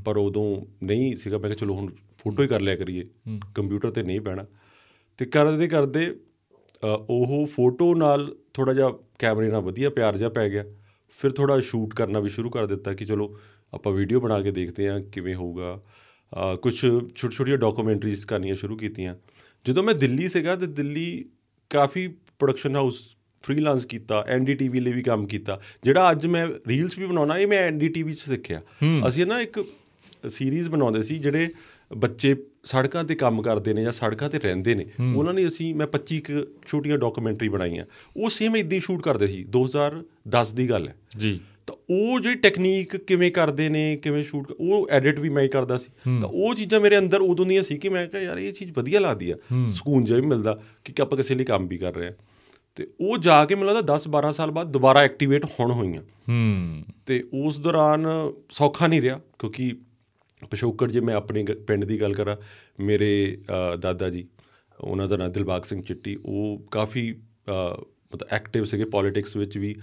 ਪਰ 0.05 0.17
ਉਦੋਂ 0.17 0.65
ਨਹੀਂ 0.85 1.17
ਸੀਗਾ। 1.17 1.39
ਮੈਂ 1.39 1.51
ਕਿਹਾ 1.51 1.59
ਚਲੋ 1.61 1.75
ਹੁਣ 1.75 1.93
ਫੋਟੋ 2.19 2.43
ਹੀ 2.43 2.49
ਕਰ 2.49 2.61
ਲਿਆ 2.61 2.77
ਕਰੀਏ। 2.77 3.09
ਕੰਪਿਊਟਰ 3.55 3.91
ਤੇ 3.91 4.03
ਨਹੀਂ 4.03 4.21
ਪੈਣਾ। 4.21 4.45
ਤੇ 5.19 5.27
ਕਰਦੇ 5.27 5.69
ਕਰਦੇ 5.69 6.15
ਉਹ 6.85 7.47
ਫੋਟੋ 7.47 7.95
ਨਾਲ 7.95 8.35
ਥੋੜਾ 8.55 8.73
ਜਿਹਾ 8.75 8.91
ਕੈਮਰੇ 9.19 9.51
ਨਾਲ 9.51 9.61
ਵਧੀਆ 9.61 9.91
ਪਿਆਰ 9.91 10.17
ਜਿਹਾ 10.17 10.29
ਪੈ 10.29 10.49
ਗਿਆ। 10.51 10.65
ਫਿਰ 11.19 11.31
ਥੋੜਾ 11.31 11.59
ਸ਼ੂਟ 11.61 11.95
ਕਰਨਾ 11.95 12.21
ਵੀ 12.21 12.29
ਸ਼ੁਰੂ 12.29 12.51
ਕਰ 12.51 12.67
ਦਿੱਤਾ 12.67 12.95
ਕਿ 12.95 13.05
ਚਲੋ 13.05 13.37
ਆਪਾਂ 13.75 13.93
ਵੀਡੀਓ 13.93 14.21
ਬਣਾ 14.21 14.41
ਕੇ 14.43 14.51
ਦੇਖਦੇ 14.51 14.89
ਹਾਂ 14.89 15.01
ਕਿਵੇਂ 15.03 15.35
ਹੋਊਗਾ। 15.35 15.81
ਕੁਝ 16.63 16.81
ਛੋਟੀ 17.15 17.29
ਛੋਟੀਆਂ 17.31 17.59
ਡਾਕੂਮੈਂਟਰੀਜ਼ 17.59 18.27
ਕਰਨੀਆਂ 18.27 18.57
ਸ਼ੁਰੂ 18.57 18.77
ਕੀਤੀਆਂ। 18.77 19.15
ਜਦੋਂ 19.65 19.83
ਮੈਂ 19.83 19.95
ਦਿੱਲੀ 19.95 20.29
ਸੀਗਾ 20.29 20.57
ਤੇ 20.57 20.67
ਦਿੱਲੀ 20.67 21.25
ਕਾਫੀ 21.71 22.09
ਪ੍ਰੋਡਕਸ਼ਨ 22.09 22.77
ਹਾਊਸ 22.77 23.17
ਫ੍ਰੀਲਾਂਸ 23.43 23.85
ਕੀਤਾ 23.85 24.25
ਐਨਡੀਟੀਵੀ 24.29 24.81
ਲਈ 24.81 24.93
ਵੀ 24.93 25.03
ਕੰਮ 25.03 25.27
ਕੀਤਾ। 25.27 25.61
ਜਿਹੜਾ 25.85 26.11
ਅੱਜ 26.11 26.27
ਮੈਂ 26.27 26.47
ਰੀਲਸ 26.69 26.99
ਵੀ 26.99 27.07
ਬਣਾਉਣਾ 27.07 27.39
ਇਹ 27.39 27.47
ਮੈਂ 27.47 27.59
ਐਨਡੀਟੀਵੀ 27.59 28.15
'ਚ 28.15 28.19
ਸਿੱਖਿਆ। 28.19 28.63
ਅਸੀਂ 29.09 29.27
ਨਾ 29.27 29.41
ਇੱਕ 29.41 29.65
ਸੀਰੀਜ਼ 30.29 30.69
ਬਣਾਉਂਦੇ 30.69 31.03
ਸੀ 31.03 31.19
ਜਿਹੜੇ 31.19 31.49
ਬੱਚੇ 31.97 32.37
ਸੜਕਾਂ 32.65 33.05
ਤੇ 33.05 33.15
ਕੰਮ 33.15 33.43
ਕਰਦੇ 33.43 33.75
ਨੇ 33.75 33.83
ਜਾਂ 33.83 33.93
ਸੜਕਾਂ 33.93 34.31
ਤੇ 34.31 34.39
ਰਹਿੰਦੇ 34.39 34.75
ਨੇ। 34.75 34.87
ਉਹਨਾਂ 35.17 35.35
ਨੇ 35.35 35.47
ਅਸੀਂ 35.47 35.75
ਮੈਂ 35.75 35.87
25 35.87 36.21
ਕੁ 36.21 36.47
ਛੋਟੀਆਂ 36.67 36.99
ਡਾਕੂਮੈਂਟਰੀ 36.99 37.49
ਬਣਾਈਆਂ। 37.49 37.85
ਉਹ 38.17 38.31
ਸੇਮ 38.31 38.57
ਇਦਾਂ 38.57 38.73
ਹੀ 38.73 38.81
ਸ਼ੂਟ 38.81 39.03
ਕਰਦੇ 39.03 39.27
ਸੀ। 39.27 39.45
2010 39.45 40.53
ਦੀ 40.53 40.71
ਗੱਲ 40.71 40.89
ਹੈ। 40.89 40.95
ਜੀ। 41.19 41.41
ਤਾਂ 41.67 41.77
ਉਹ 41.91 42.21
ਜਿਹੜੀ 42.21 42.37
ਟੈਕਨੀਕ 42.37 42.97
ਕਿਵੇਂ 42.97 43.33
ਕਰਦੇ 43.33 43.69
ਨੇ 43.69 43.97
ਕਿਵੇਂ 43.97 44.25
ਸ਼ੂਟ 44.25 44.51
ਉਹ 44.51 44.89
ਐਡਿਟ 44.91 45.19
ਵੀ 45.19 45.29
ਮੈਂ 45.29 45.43
ਹੀ 45.43 45.49
ਕਰਦਾ 45.49 45.79
ਸੀ। 45.79 46.21
ਤਾਂ 46.21 46.29
ਉਹ 46.29 46.55
ਚੀਜ਼ਾਂ 46.55 46.81
ਮੇਰੇ 46.81 46.99
ਅੰਦਰ 46.99 47.21
ਉਦੋਂ 47.21 47.47
ਦੀਆਂ 47.47 47.63
ਸੀ 47.63 47.79
ਕਿ 47.79 47.89
ਮੈਂ 47.89 48.07
ਕਿਹਾ 48.07 48.23
ਯਾਰ 48.23 48.39
ਇਹ 48.39 48.53
ਚੀਜ਼ 48.53 48.73
ਵਧੀਆ 48.77 49.01
ਲੱਗਦੀ 49.01 49.31
ਆ। 49.31 49.37
ਸਕੂਨ 49.69 50.05
ਜਿਹਾ 50.05 50.21
ਵੀ 50.21 50.27
ਮਿਲਦਾ 50.27 50.63
ਕਿ 50.85 51.03
ਆਪਾਂ 51.03 51.17
ਕਿਸੇ 51.19 51.35
ਲਈ 51.35 51.45
ਕੰਮ 51.45 51.69
ਵੀ 51.69 51.79
ਕਰ 51.79 51.95
ਰਹੇ 51.95 52.09
ਆ 52.09 52.13
ਤੇ 52.75 52.89
ਉਹ 53.01 53.19
ਜਾ 53.19 53.45
ਕੇ 53.45 53.55
ਮੈਨੂੰ 53.55 53.75
ਲੱਗਦਾ 53.75 53.97
10 53.97 54.01
12 54.11 54.33
ਸਾਲ 54.33 54.51
ਬਾਅਦ 54.51 54.73
ਦੁਬਾਰਾ 54.73 55.01
ਐਕਟੀਵੇਟ 55.01 55.45
ਹੁਣ 55.45 55.73
ਹੋਈਆਂ। 55.73 56.03
ਹੂੰ। 56.03 56.85
ਤੇ 57.07 57.25
ਉਸ 57.33 57.61
ਦੌਰਾਨ 57.61 58.07
ਸੌਖਾ 58.51 58.87
ਨਹੀਂ 58.87 59.03
ਰਿਹਾ 59.03 59.21
ਕਿਉਂਕਿ 59.39 59.77
ਪਿਛੋਕੜ 60.51 60.91
ਜੇ 60.91 61.01
ਮੈਂ 61.01 61.15
ਆਪਣੇ 61.15 61.45
ਪਿੰਡ 61.45 61.85
ਦੀ 61.85 62.01
ਗੱਲ 62.01 62.15
ਕਰਾਂ 62.15 62.37
ਮੇਰੇ 62.81 63.39
ਦਾਦਾ 63.81 64.11
ਜੀ 64.11 64.29
ਉਹਨਾਂ 64.81 65.09
ਦਾ 65.09 65.17
ਨਾਂ 65.17 65.29
ਦਿਲਬਾਗ 65.29 65.63
ਸਿੰਘ 65.63 65.83
ਚਿੱਟੀ 65.83 66.17
ਉਹ 66.27 66.67
ਕਾਫੀ 66.71 67.13
ਮਤਲਬ 68.15 68.29
ਐਕਟਿਵ 68.31 68.65
ਸੀਗੇ 68.65 68.85
ਪੋਲਿਟਿਕਸ 68.85 69.37
ਵਿੱਚ 69.37 69.59
ਵੀ 69.59 69.77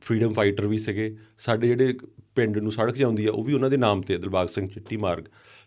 ਫਰੀडम 0.00 0.32
ਫਾਈਟਰ 0.32 0.66
ਵੀ 0.66 0.78
ਸੀਗੇ। 0.78 1.16
ਸਾਡੇ 1.38 1.68
ਜਿਹੜੇ 1.68 1.94
ਪਿੰਡ 2.34 2.58
ਨੂੰ 2.58 2.72
ਸੜਕ 2.72 2.94
ਜਾਂਦੀ 2.94 3.26
ਆ 3.26 3.32
ਉਹ 3.32 3.44
ਵੀ 3.44 3.54
ਉਹਨਾਂ 3.54 3.70
ਦੇ 3.70 3.76
ਨਾਮ 3.76 4.02
ਤੇ 4.02 4.16
ਦਿਲਬਾਗ 4.18 4.48
ਸਿੰਘ 4.48 4.68
ਚਿੱਟੀ 4.68 4.96
ਮਾਰਗ। 4.96 5.24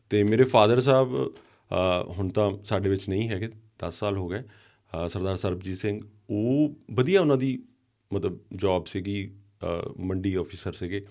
ਤੇ 0.10 0.24
ਮੇਰੇ 0.24 0.44
ਫਾਦਰ 0.44 0.80
ਸਾਹਿਬ 0.80 1.33
ਹੁਣ 2.18 2.30
ਤਾਂ 2.30 2.51
ਸਾਡੇ 2.66 2.89
ਵਿੱਚ 2.89 3.10
ਨਹੀਂ 3.10 3.30
ਹੈਗੇ 3.30 3.50
10 3.80 4.00
ਸਾਲ 4.00 4.18
ਹੋ 4.18 4.28
ਗਏ। 4.28 4.42
ਸਰਦਾਰ 5.10 5.38
ਸਰਬਜੀਤ 5.38 5.78
ਸਿੰਘ 5.78 6.01
ਉਹ 6.30 6.75
ਵਧੀਆ 6.92 7.22
ਉਹਨਾਂ 7.22 7.38
ਦੀ 7.38 7.63
ਮਤਲਬ 8.13 8.39
ਜੌਬ 8.56 8.86
ਸੀਗੀ 8.86 9.31
ਮੰਡੀ 10.00 10.34
ਆਫੀਸਰ 10.34 10.74
ਸੀਗੇ। 10.74 11.06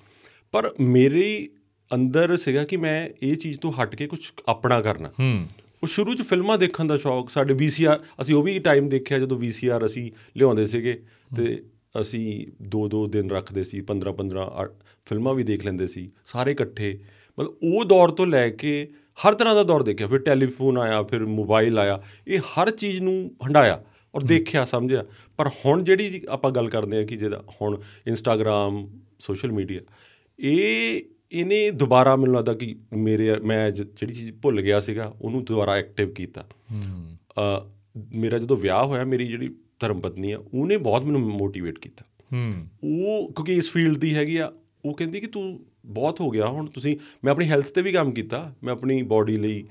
ਪਰ 0.52 0.70
ਮੇਰੇ 0.80 1.48
ਅੰਦਰ 1.94 2.36
ਸੀਗਾ 2.36 2.64
ਕਿ 2.64 2.76
ਮੈਂ 2.76 3.08
ਇਹ 3.22 3.36
ਚੀਜ਼ 3.36 3.58
ਤੋਂ 3.60 3.72
ਹਟ 3.72 3.94
ਕੇ 3.96 4.06
ਕੁਝ 4.06 4.20
ਆਪਣਾ 4.48 4.80
ਕਰਨਾ। 4.80 5.08
ਹੂੰ। 5.08 5.46
ਉਹ 5.82 5.88
ਸ਼ੁਰੂ 5.88 6.14
'ਚ 6.14 6.22
ਫਿਲਮਾਂ 6.22 6.58
ਦੇਖਣ 6.58 6.84
ਦਾ 6.84 6.96
ਸ਼ੌਕ 6.96 7.30
ਸਾਡੇ 7.30 7.54
VCR 7.54 7.96
ਅਸੀਂ 8.22 8.34
ਉਹ 8.34 8.42
ਵੀ 8.42 8.58
ਟਾਈਮ 8.58 8.88
ਦੇਖਿਆ 8.88 9.18
ਜਦੋਂ 9.18 9.38
VCR 9.38 9.84
ਅਸੀਂ 9.84 10.10
ਲਿਆਉਂਦੇ 10.36 10.66
ਸੀਗੇ। 10.66 11.02
ਤੇ 11.36 11.62
ਅਸੀਂ 12.00 12.46
ਦੋ 12.62 12.88
ਦੋ 12.88 13.06
ਦਿਨ 13.06 13.30
ਰੱਖਦੇ 13.30 13.62
ਸੀ 13.62 13.80
15 13.80 14.12
15 14.12 14.74
ਫਿਲਮਾਂ 15.04 15.34
ਵੀ 15.34 15.42
ਦੇਖ 15.42 15.64
ਲੈਂਦੇ 15.64 15.86
ਸੀ 15.86 16.10
ਸਾਰੇ 16.24 16.50
ਇਕੱਠੇ। 16.50 17.00
ਮਤਲਬ 17.38 17.56
ਉਹ 17.62 17.84
ਦੌਰ 17.84 18.08
ਤੋਂ 18.08 18.26
ਲੈ 18.26 18.50
ਕੇ 18.50 18.90
ਹਰ 19.26 19.34
ਤਰ੍ਹਾਂ 19.34 19.54
ਦਾ 19.54 19.62
ਦੌਰ 19.62 19.82
ਦੇਖਿਆ 19.82 20.06
ਫਿਰ 20.06 20.18
ਟੈਲੀਫੋਨ 20.18 20.78
ਆਇਆ 20.78 21.02
ਫਿਰ 21.02 21.26
ਮੋਬਾਈਲ 21.26 21.78
ਆਇਆ 21.78 22.02
ਇਹ 22.26 22.38
ਹਰ 22.38 22.70
ਚੀਜ਼ 22.70 23.00
ਨੂੰ 23.00 23.34
ਹੰਡਾਇਆ 23.46 23.84
ਔਰ 24.14 24.22
ਦੇਖਿਆ 24.22 24.64
ਸਮਝਿਆ। 24.64 25.04
ਪਰ 25.36 25.48
ਹੁਣ 25.48 25.84
ਜਿਹੜੀ 25.84 26.22
ਆਪਾਂ 26.28 26.50
ਗੱਲ 26.50 26.68
ਕਰਦੇ 26.68 26.98
ਆ 26.98 27.02
ਕਿ 27.04 27.16
ਜਿਹਦਾ 27.16 27.44
ਹੁਣ 27.62 27.80
ਇੰਸਟਾਗ੍ਰam 28.06 28.88
ਸੋਸ਼ਲ 29.18 29.52
ਮੀਡੀਆ 29.52 29.80
ਇਹ 30.38 31.02
ਇਹਨੇ 31.32 31.70
ਦੁਬਾਰਾ 31.70 32.16
ਮੈਨੂੰ 32.16 32.34
ਲੱਗਦਾ 32.34 32.54
ਕਿ 32.54 32.76
ਮੇਰੇ 32.96 33.36
ਮੈਂ 33.36 33.70
ਜਿਹੜੀ 33.70 34.14
ਚੀਜ਼ 34.14 34.32
ਭੁੱਲ 34.42 34.60
ਗਿਆ 34.60 34.80
ਸੀਗਾ 34.80 35.14
ਉਹਨੂੰ 35.20 35.44
ਦੁਬਾਰਾ 35.44 35.76
ਐਕਟਿਵ 35.76 36.12
ਕੀਤਾ। 36.12 36.46
ਅ, 36.80 37.66
ਮੇਰਾ 38.14 38.38
ਜਦੋਂ 38.38 38.56
ਵਿਆਹ 38.56 38.84
ਹੋਇਆ 38.84 39.04
ਮੇਰੀ 39.04 39.26
ਜਿਹੜੀ 39.26 39.56
ਧਰਮ 39.80 40.00
ਪਤਨੀ 40.00 40.32
ਆ 40.32 40.38
ਉਹਨੇ 40.54 40.76
ਬਹੁਤ 40.76 41.04
ਮੈਨੂੰ 41.04 41.20
ਮੋਟੀਵੇਟ 41.20 41.78
ਕੀਤਾ। 41.78 42.04
ਹੂੰ। 42.32 42.66
ਉਹ 42.84 43.32
ਕਿਉਂਕਿ 43.32 43.54
ਇਸ 43.54 43.70
ਫੀਲਡ 43.70 43.98
ਦੀ 43.98 44.14
ਹੈਗੀ 44.14 44.36
ਆ 44.36 44.52
ਉਹ 44.84 44.94
ਕਹਿੰਦੀ 44.94 45.20
ਕਿ 45.20 45.26
ਤੂੰ 45.26 45.60
ਬਹੁਤ 45.86 46.20
ਹੋ 46.20 46.30
ਗਿਆ 46.30 46.46
ਹੁਣ 46.46 46.66
ਤੁਸੀਂ 46.66 46.96
ਮੈਂ 47.24 47.32
ਆਪਣੀ 47.32 47.48
ਹੈਲਥ 47.48 47.64
ਤੇ 47.64 47.82
ਵੀ 47.82 47.92
ਕੰਮ 47.92 48.12
ਕੀਤਾ 48.12 48.54
ਮੈਂ 48.64 48.72
ਆਪਣੀ 48.72 49.02
ਬਾਡੀ 49.02 49.36
ਲਈ 49.36 49.64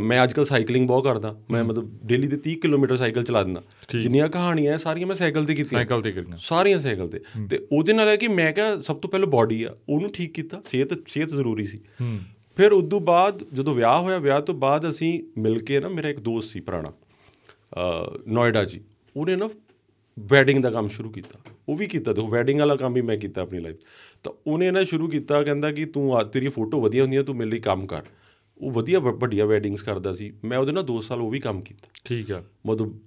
ਮੈਂ 0.00 0.24
ਅੱਜਕੱਲ 0.24 0.44
ਸਾਈਕਲਿੰਗ 0.44 0.86
ਬਹੁਤ 0.86 1.04
ਕਰਦਾ 1.04 1.40
ਮੈਂ 1.50 1.64
ਮਤਲਬ 1.64 1.98
ਡੇਲੀ 2.04 2.28
ਦੇ 2.28 2.36
30 2.36 2.54
ਕਿਲੋਮੀਟਰ 2.54 2.96
ਸਾਈਕਲ 2.96 3.24
ਚਲਾ 3.24 3.42
ਦਿੰਦਾ। 3.42 3.62
ਜਿੰਨੀਆਂ 4.02 4.28
ਕਹਾਣੀਆਂ 4.28 4.78
ਸਾਰੀਆਂ 4.78 5.06
ਮੈਂ 5.06 5.16
ਸਾਈਕਲ 5.16 5.44
ਤੇ 5.44 5.54
ਕੀਤੀਆਂ। 5.54 5.78
ਸਾਈਕਲ 5.78 6.02
ਤੇ 6.02 6.12
ਕਰੀਆਂ 6.12 6.36
ਸਾਰੀਆਂ 6.40 6.80
ਸਾਈਕਲ 6.80 7.08
ਤੇ। 7.08 7.20
ਤੇ 7.50 7.66
ਉਹਦੇ 7.72 7.92
ਨਾਲ 7.92 8.08
ਹੈ 8.08 8.16
ਕਿ 8.16 8.28
ਮੈਂ 8.28 8.52
ਕਿਹਾ 8.52 8.80
ਸਭ 8.80 8.96
ਤੋਂ 8.96 9.10
ਪਹਿਲਾਂ 9.10 9.28
ਬਾਡੀ 9.28 9.62
ਆ 9.62 9.76
ਉਹਨੂੰ 9.88 10.12
ਠੀਕ 10.12 10.32
ਕੀਤਾ 10.32 10.62
ਸਿਹਤ 10.68 10.88
ਸਿਹਤ 11.08 11.28
ਜ਼ਰੂਰੀ 11.28 11.64
ਸੀ। 11.64 11.80
ਫਿਰ 12.56 12.72
ਉਸ 12.72 12.90
ਤੋਂ 12.90 13.00
ਬਾਅਦ 13.00 13.44
ਜਦੋਂ 13.54 13.74
ਵਿਆਹ 13.74 13.98
ਹੋਇਆ 13.98 14.18
ਵਿਆਹ 14.18 14.40
ਤੋਂ 14.40 14.54
ਬਾਅਦ 14.54 14.88
ਅਸੀਂ 14.88 15.40
ਮਿਲ 15.40 15.58
ਕੇ 15.58 15.80
ਨਾ 15.80 15.88
ਮੇਰਾ 15.88 16.08
ਇੱਕ 16.08 16.20
ਦੋਸਤ 16.20 16.50
ਸੀ 16.50 16.60
ਪੁਰਾਣਾ 16.60 16.92
ਨੋਇਡਾ 18.28 18.64
ਜੀ। 18.64 18.80
ਉਹਨੇ 19.16 19.36
ਨਾ 19.36 19.50
ਵੈਡਿੰਗ 20.18 20.62
ਦਾ 20.62 20.70
ਕੰਮ 20.70 20.88
ਸ਼ੁਰੂ 20.88 21.10
ਕੀਤਾ। 21.10 21.38
ਉਹ 21.68 21.76
ਵੀ 21.76 21.86
ਕੀਤਾ 21.86 22.12
ਤੇ 22.12 22.22
ਵੈਡਿੰਗ 22.22 22.60
ਵਾਲਾ 22.60 22.76
ਕੰਮ 22.76 22.92
ਵੀ 22.92 23.00
ਮੈਂ 23.00 23.16
ਕੀਤਾ 23.16 23.42
ਆਪਣੀ 23.42 23.58
ਲਾਈਫ 23.58 23.76
ਤਾਂ 24.22 24.32
ਉਹਨੇ 24.46 24.70
ਨਾ 24.70 24.84
ਸ਼ੁਰੂ 24.84 25.08
ਕੀਤਾ 25.08 25.42
ਕਹਿੰਦਾ 25.42 25.72
ਕਿ 25.72 25.84
ਤੂੰ 25.84 26.16
ਆ 26.16 26.22
ਤੇਰੀ 26.22 26.48
ਫੋਟੋ 26.48 26.80
ਵਧੀਆ 26.80 27.02
ਹੁੰਦੀ 27.02 27.16
ਆ 27.16 27.22
ਤੂੰ 27.22 27.36
ਮੇਰੇ 27.36 27.50
ਲਈ 27.50 27.58
ਕੰਮ 27.58 27.86
ਕਰ। 27.86 28.02
ਉਹ 28.58 28.70
ਵਧੀਆ 28.70 28.98
ਵੱਡੀਆਂ 28.98 29.46
ਵੈਡਿੰਗਸ 29.46 29.82
ਕਰਦਾ 29.82 30.12
ਸੀ। 30.12 30.32
ਮੈਂ 30.44 30.58
ਉਹਦੇ 30.58 30.72
ਨਾਲ 30.72 30.84
2 30.84 31.00
ਸਾਲ 31.00 31.22
ਉਹ 31.22 31.30
ਵੀ 31.30 31.40
ਕੰਮ 31.40 31.60
ਕੀਤਾ। 31.60 31.88
ਠੀਕ 32.04 32.32
ਆ। 32.32 32.44
ਮਤਲਬ 32.66 32.98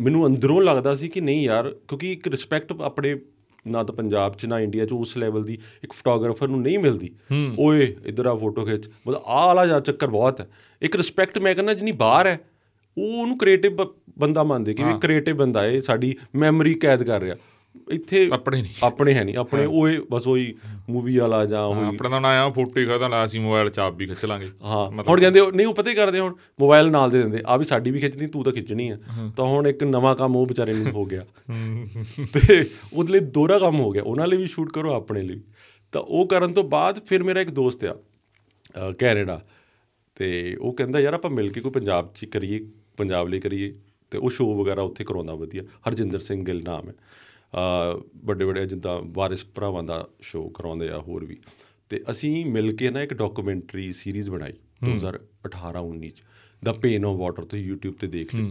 ਮੈਨੂੰ 0.00 0.26
ਅੰਦਰੋਂ 0.26 0.62
ਲੱਗਦਾ 0.62 0.94
ਸੀ 0.94 1.08
ਕਿ 1.08 1.20
ਨਹੀਂ 1.20 1.42
ਯਾਰ 1.42 1.70
ਕਿਉਂਕਿ 1.88 2.12
ਇੱਕ 2.12 2.28
ਰਿਸਪੈਕਟ 2.28 2.80
ਆਪਣੇ 2.80 3.20
ਨਾ 3.66 3.82
ਤਾਂ 3.82 3.94
ਪੰਜਾਬ 3.94 4.34
'ਚ 4.34 4.46
ਨਾ 4.46 4.60
ਇੰਡੀਆ 4.60 4.86
'ਚ 4.86 4.92
ਉਸ 4.92 5.16
ਲੈਵਲ 5.16 5.44
ਦੀ 5.44 5.58
ਇੱਕ 5.84 5.92
ਫੋਟੋਗ੍ਰਾਫਰ 5.92 6.48
ਨੂੰ 6.48 6.62
ਨਹੀਂ 6.62 6.78
ਮਿਲਦੀ। 6.78 7.10
ਓਏ 7.58 7.96
ਇਧਰ 8.06 8.26
ਆ 8.26 8.34
ਫੋਟੋ 8.34 8.64
ਖਿੱਚ। 8.64 8.88
ਮਤਲਬ 8.88 9.22
ਆਹ 9.24 9.46
ਵਾਲਾ 9.46 9.66
ਜਾ 9.66 9.80
ਚੱਕਰ 9.80 10.06
ਬਹੁਤ 10.06 10.40
ਹੈ। 10.40 10.50
ਇੱਕ 10.82 10.96
ਰਿਸਪੈਕਟ 10.96 11.38
ਮੈਂ 11.38 11.54
ਕਹਿੰਦਾ 11.54 11.74
ਜਿੰਨੀ 11.74 11.92
ਬਾਹਰ 11.92 12.26
ਹੈ 12.26 12.40
ਉਹ 13.00 13.20
ਉਹਨੂੰ 13.20 13.38
ਕ੍ਰੀਏਟਿਵ 13.38 13.76
ਬੰਦਾ 14.18 14.42
ਮੰਨਦੇ 14.44 14.72
ਕਿ 14.72 14.84
ਵੀ 14.84 14.98
ਕ੍ਰੀਏਟਿਵ 15.00 15.36
ਬੰਦਾ 15.36 15.62
ਹੈ 15.62 15.80
ਸਾਡੀ 15.80 16.14
ਮੈਮਰੀ 16.36 16.74
ਕੈਦ 16.74 17.02
ਕਰ 17.02 17.20
ਰਿਹਾ। 17.20 17.36
ਇੱਥੇ 17.90 18.28
ਆਪਣੇ 18.32 18.60
ਨਹੀਂ। 18.62 18.72
ਆਪਣੇ 18.82 19.12
ਹੈ 19.14 19.22
ਨਹੀਂ 19.24 19.36
ਆਪਣੇ 19.36 19.66
ਓਏ 19.70 19.98
ਬਸ 20.10 20.26
ਉਹੀ 20.26 20.54
ਮੂਵੀ 20.90 21.16
ਵਾਲਾ 21.16 21.44
ਜਾਂ 21.46 21.62
ਉਹੀ 21.62 21.86
ਆਪਣਾ 21.88 22.08
ਤਾਂ 22.08 22.20
ਨਾ 22.20 22.28
ਆ 22.28 22.48
ਫੋਟੋ 22.50 22.80
ਹੀ 22.80 22.84
ਖਦਾ 22.86 23.08
ਲਾ 23.08 23.24
ਅਸੀਂ 23.26 23.40
ਮੋਬਾਈਲ 23.40 23.68
ਚਾਪ 23.68 23.94
ਵੀ 23.96 24.06
ਖਿੱਚ 24.06 24.24
ਲਾਂਗੇ। 24.24 24.48
ਹਾਂ 24.62 25.02
ਹੁਣ 25.02 25.20
ਕਹਿੰਦੇ 25.20 25.40
ਨਹੀਂ 25.50 25.66
ਉਹ 25.66 25.74
ਪਤਾ 25.74 25.90
ਹੀ 25.90 25.94
ਕਰਦੇ 25.94 26.20
ਹੁਣ? 26.20 26.34
ਮੋਬਾਈਲ 26.60 26.90
ਨਾਲ 26.90 27.10
ਦੇ 27.10 27.22
ਦਿੰਦੇ 27.22 27.42
ਆ 27.46 27.56
ਵੀ 27.56 27.64
ਸਾਡੀ 27.64 27.90
ਵੀ 27.90 28.00
ਖਿੱਚਦੀ 28.00 28.26
ਤੂੰ 28.26 28.44
ਤਾਂ 28.44 28.52
ਖਿੱਚਣੀ 28.52 28.88
ਆ। 28.88 28.98
ਤਾਂ 29.36 29.44
ਹੁਣ 29.44 29.66
ਇੱਕ 29.66 29.84
ਨਵਾਂ 29.84 30.14
ਕੰਮ 30.16 30.36
ਉਹ 30.36 30.46
ਵਿਚਾਰੇ 30.46 30.72
ਨੂੰ 30.72 30.90
ਹੋ 30.92 31.04
ਗਿਆ। 31.04 31.24
ਤੇ 32.34 32.64
ਉਹਦੇ 32.92 33.12
ਲਈ 33.12 33.20
ਦੋਹਰਾ 33.20 33.58
ਕੰਮ 33.58 33.80
ਹੋ 33.80 33.90
ਗਿਆ 33.90 34.02
ਉਹਨਾਂ 34.02 34.26
ਲਈ 34.26 34.36
ਵੀ 34.36 34.46
ਸ਼ੂਟ 34.46 34.72
ਕਰੋ 34.72 34.92
ਆਪਣੇ 34.94 35.22
ਲਈ। 35.22 35.40
ਤਾਂ 35.92 36.02
ਉਹ 36.02 36.26
ਕਰਨ 36.26 36.52
ਤੋਂ 36.52 36.64
ਬਾਅਦ 36.64 37.00
ਫਿਰ 37.06 37.22
ਮੇਰਾ 37.22 37.40
ਇੱਕ 37.40 37.50
ਦੋਸਤ 37.50 37.84
ਆ 37.84 37.96
ਕੈਨੇਡਾ। 38.98 39.40
ਤੇ 40.16 40.56
ਉਹ 40.60 40.72
ਕਹਿੰਦਾ 40.72 41.00
ਯਾਰ 41.00 41.14
ਆਪਾਂ 41.14 41.30
ਮਿਲ 41.30 41.48
ਕੇ 41.48 41.60
ਕੋਈ 41.60 41.72
ਪੰਜਾਬ 41.72 42.12
'ਚ 42.14 42.24
ਕਰੀਏ 42.24 42.60
ਪੰਜਾਬ 43.00 43.28
ਲਈ 43.28 43.40
ਕਰੀਏ 43.40 43.74
ਤੇ 44.10 44.18
ਉਹ 44.18 44.30
ਸ਼ੋਅ 44.30 44.62
ਵਗੈਰਾ 44.62 44.82
ਉੱਥੇ 44.82 45.04
ਕਰਾਉਂਦਾ 45.04 45.34
ਵਧੀਆ। 45.34 45.62
ਹਰਜਿੰਦਰ 45.88 46.18
ਸਿੰਘ 46.18 46.44
ਗਿੱਲ 46.44 46.62
ਨਾਮ 46.64 46.88
ਹੈ। 46.88 46.94
ਅ, 46.94 48.00
ਵੱਡੇ 48.16 48.44
ਵੱਡੇ 48.44 48.66
ਜਿੱਦਾਂ 48.66 49.02
ਵਾਰਿਸ 49.04 49.46
ਭਰਾਵਾਂ 49.54 49.82
ਦਾ 49.82 50.08
ਸ਼ੋਅ 50.20 50.50
ਕਰਾਉਂਦੇ 50.54 50.88
ਆ 50.88 50.98
ਹੋਰ 50.98 51.24
ਵੀ। 51.24 51.36
ਤੇ 51.88 52.02
ਅਸੀਂ 52.10 52.46
ਮਿਲ 52.46 52.76
ਕੇ 52.76 52.90
ਨਾ 52.90 53.02
ਇੱਕ 53.02 53.14
ਡਾਕੂਮੈਂਟਰੀ 53.14 53.92
ਸੀਰੀਜ਼ 53.92 54.30
ਬਣਾਈ 54.30 54.52
2018 54.84 55.80
19 55.80 56.08
ਚ। 56.08 56.22
ਦਾ 56.64 56.72
ਪੇਨ 56.72 57.04
ਆਫ 57.04 57.16
ਵਾਟਰ 57.16 57.44
ਤੁਸੀਂ 57.44 57.72
YouTube 57.72 57.94
ਤੇ 58.00 58.06
ਦੇਖ 58.06 58.34
ਲਿਓ। 58.34 58.46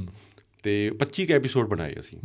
ਤੇ 0.64 0.92
25 1.00 1.26
ਕੁ 1.26 1.34
ਐਪੀਸੋਡ 1.34 1.68
ਬਣਾਏ 1.68 1.96
ਅਸੀਂ। 2.00 2.18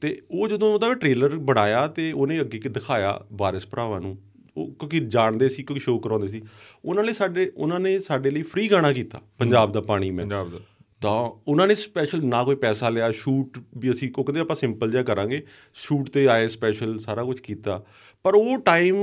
ਤੇ 0.00 0.22
ਉਹ 0.30 0.48
ਜਦੋਂ 0.48 0.74
ਉਹਦਾ 0.74 0.94
ਟ੍ਰੇਲਰ 0.94 1.36
ਬਣਾਇਆ 1.36 1.86
ਤੇ 1.86 2.12
ਉਹਨੇ 2.12 2.40
ਅੱਗੇ 2.40 2.58
ਕਿ 2.58 2.68
ਦਿਖਾਇਆ 2.68 3.26
ਵਾਰਿਸ 3.32 3.66
ਭਰਾਵਾਂ 3.66 4.00
ਨੂੰ 4.00 4.18
ਉਹ 4.56 4.66
ਕਿਉਂਕਿ 4.66 5.00
ਜਾਣਦੇ 5.00 5.48
ਸੀ 5.48 5.62
ਕਿਉਂਕਿ 5.62 5.80
ਸ਼ੋਅ 5.80 6.00
ਕਰਾਉਂਦੇ 6.00 6.28
ਸੀ। 6.28 6.42
ਉਹਨਾਂ 6.84 7.04
ਨੇ 7.04 7.12
ਸਾਡੇ 7.12 7.52
ਉਹਨਾਂ 7.56 7.80
ਨੇ 7.80 7.98
ਸਾਡੇ 7.98 8.30
ਲਈ 8.30 8.42
ਫ੍ਰੀ 8.42 8.68
ਗਾਣਾ 8.68 8.92
ਕੀਤਾ 8.92 9.20
ਪੰਜਾਬ 9.38 9.72
ਦਾ 9.72 9.80
ਪਾਣੀ 9.80 10.10
ਮੈਂ। 10.10 10.24
ਪੰਜਾਬ 10.24 10.50
ਦਾ। 10.50 10.58
ਤਾਂ 11.00 11.30
ਉਹਨਾਂ 11.48 11.68
ਨੇ 11.68 11.74
ਸਪੈਸ਼ਲ 11.74 12.26
ਨਾ 12.26 12.44
ਕੋਈ 12.44 12.56
ਪੈਸਾ 12.56 12.88
ਲਿਆ 12.88 13.10
ਸ਼ੂਟ 13.10 13.58
ਵੀ 13.76 13.90
ਅਸੀਂ 13.90 14.12
ਉਹ 14.18 14.24
ਕਹਿੰਦੇ 14.24 14.40
ਆਪਾਂ 14.40 14.56
ਸਿੰਪਲ 14.56 14.90
ਜਿਹਾ 14.90 15.02
ਕਰਾਂਗੇ 15.02 15.46
ਸ਼ੂਟ 15.74 16.10
ਤੇ 16.10 16.28
ਆਏ 16.28 16.48
ਸਪੈਸ਼ਲ 16.48 16.98
ਸਾਰਾ 16.98 17.24
ਕੁਝ 17.24 17.40
ਕੀਤਾ। 17.40 17.84
ਪਰ 18.22 18.34
ਉਹ 18.34 18.58
ਟਾਈਮ 18.58 18.96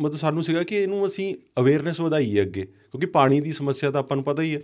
ਮਤਲਬ 0.00 0.18
ਸਾਨੂੰ 0.18 0.42
ਸੀਗਾ 0.42 0.62
ਕਿ 0.62 0.76
ਇਹਨੂੰ 0.76 1.06
ਅਸੀਂ 1.06 1.34
ਅਵੇਅਰਨੈਸ 1.58 2.00
ਵਧਾਈਏ 2.00 2.42
ਅੱਗੇ 2.42 2.62
ਕਿਉਂਕਿ 2.62 3.06
ਪਾਣੀ 3.06 3.40
ਦੀ 3.40 3.52
ਸਮੱਸਿਆ 3.52 3.90
ਤਾਂ 3.90 4.00
ਆਪਾਂ 4.00 4.16
ਨੂੰ 4.16 4.24
ਪਤਾ 4.24 4.42
ਹੀ 4.42 4.54
ਹੈ। 4.54 4.60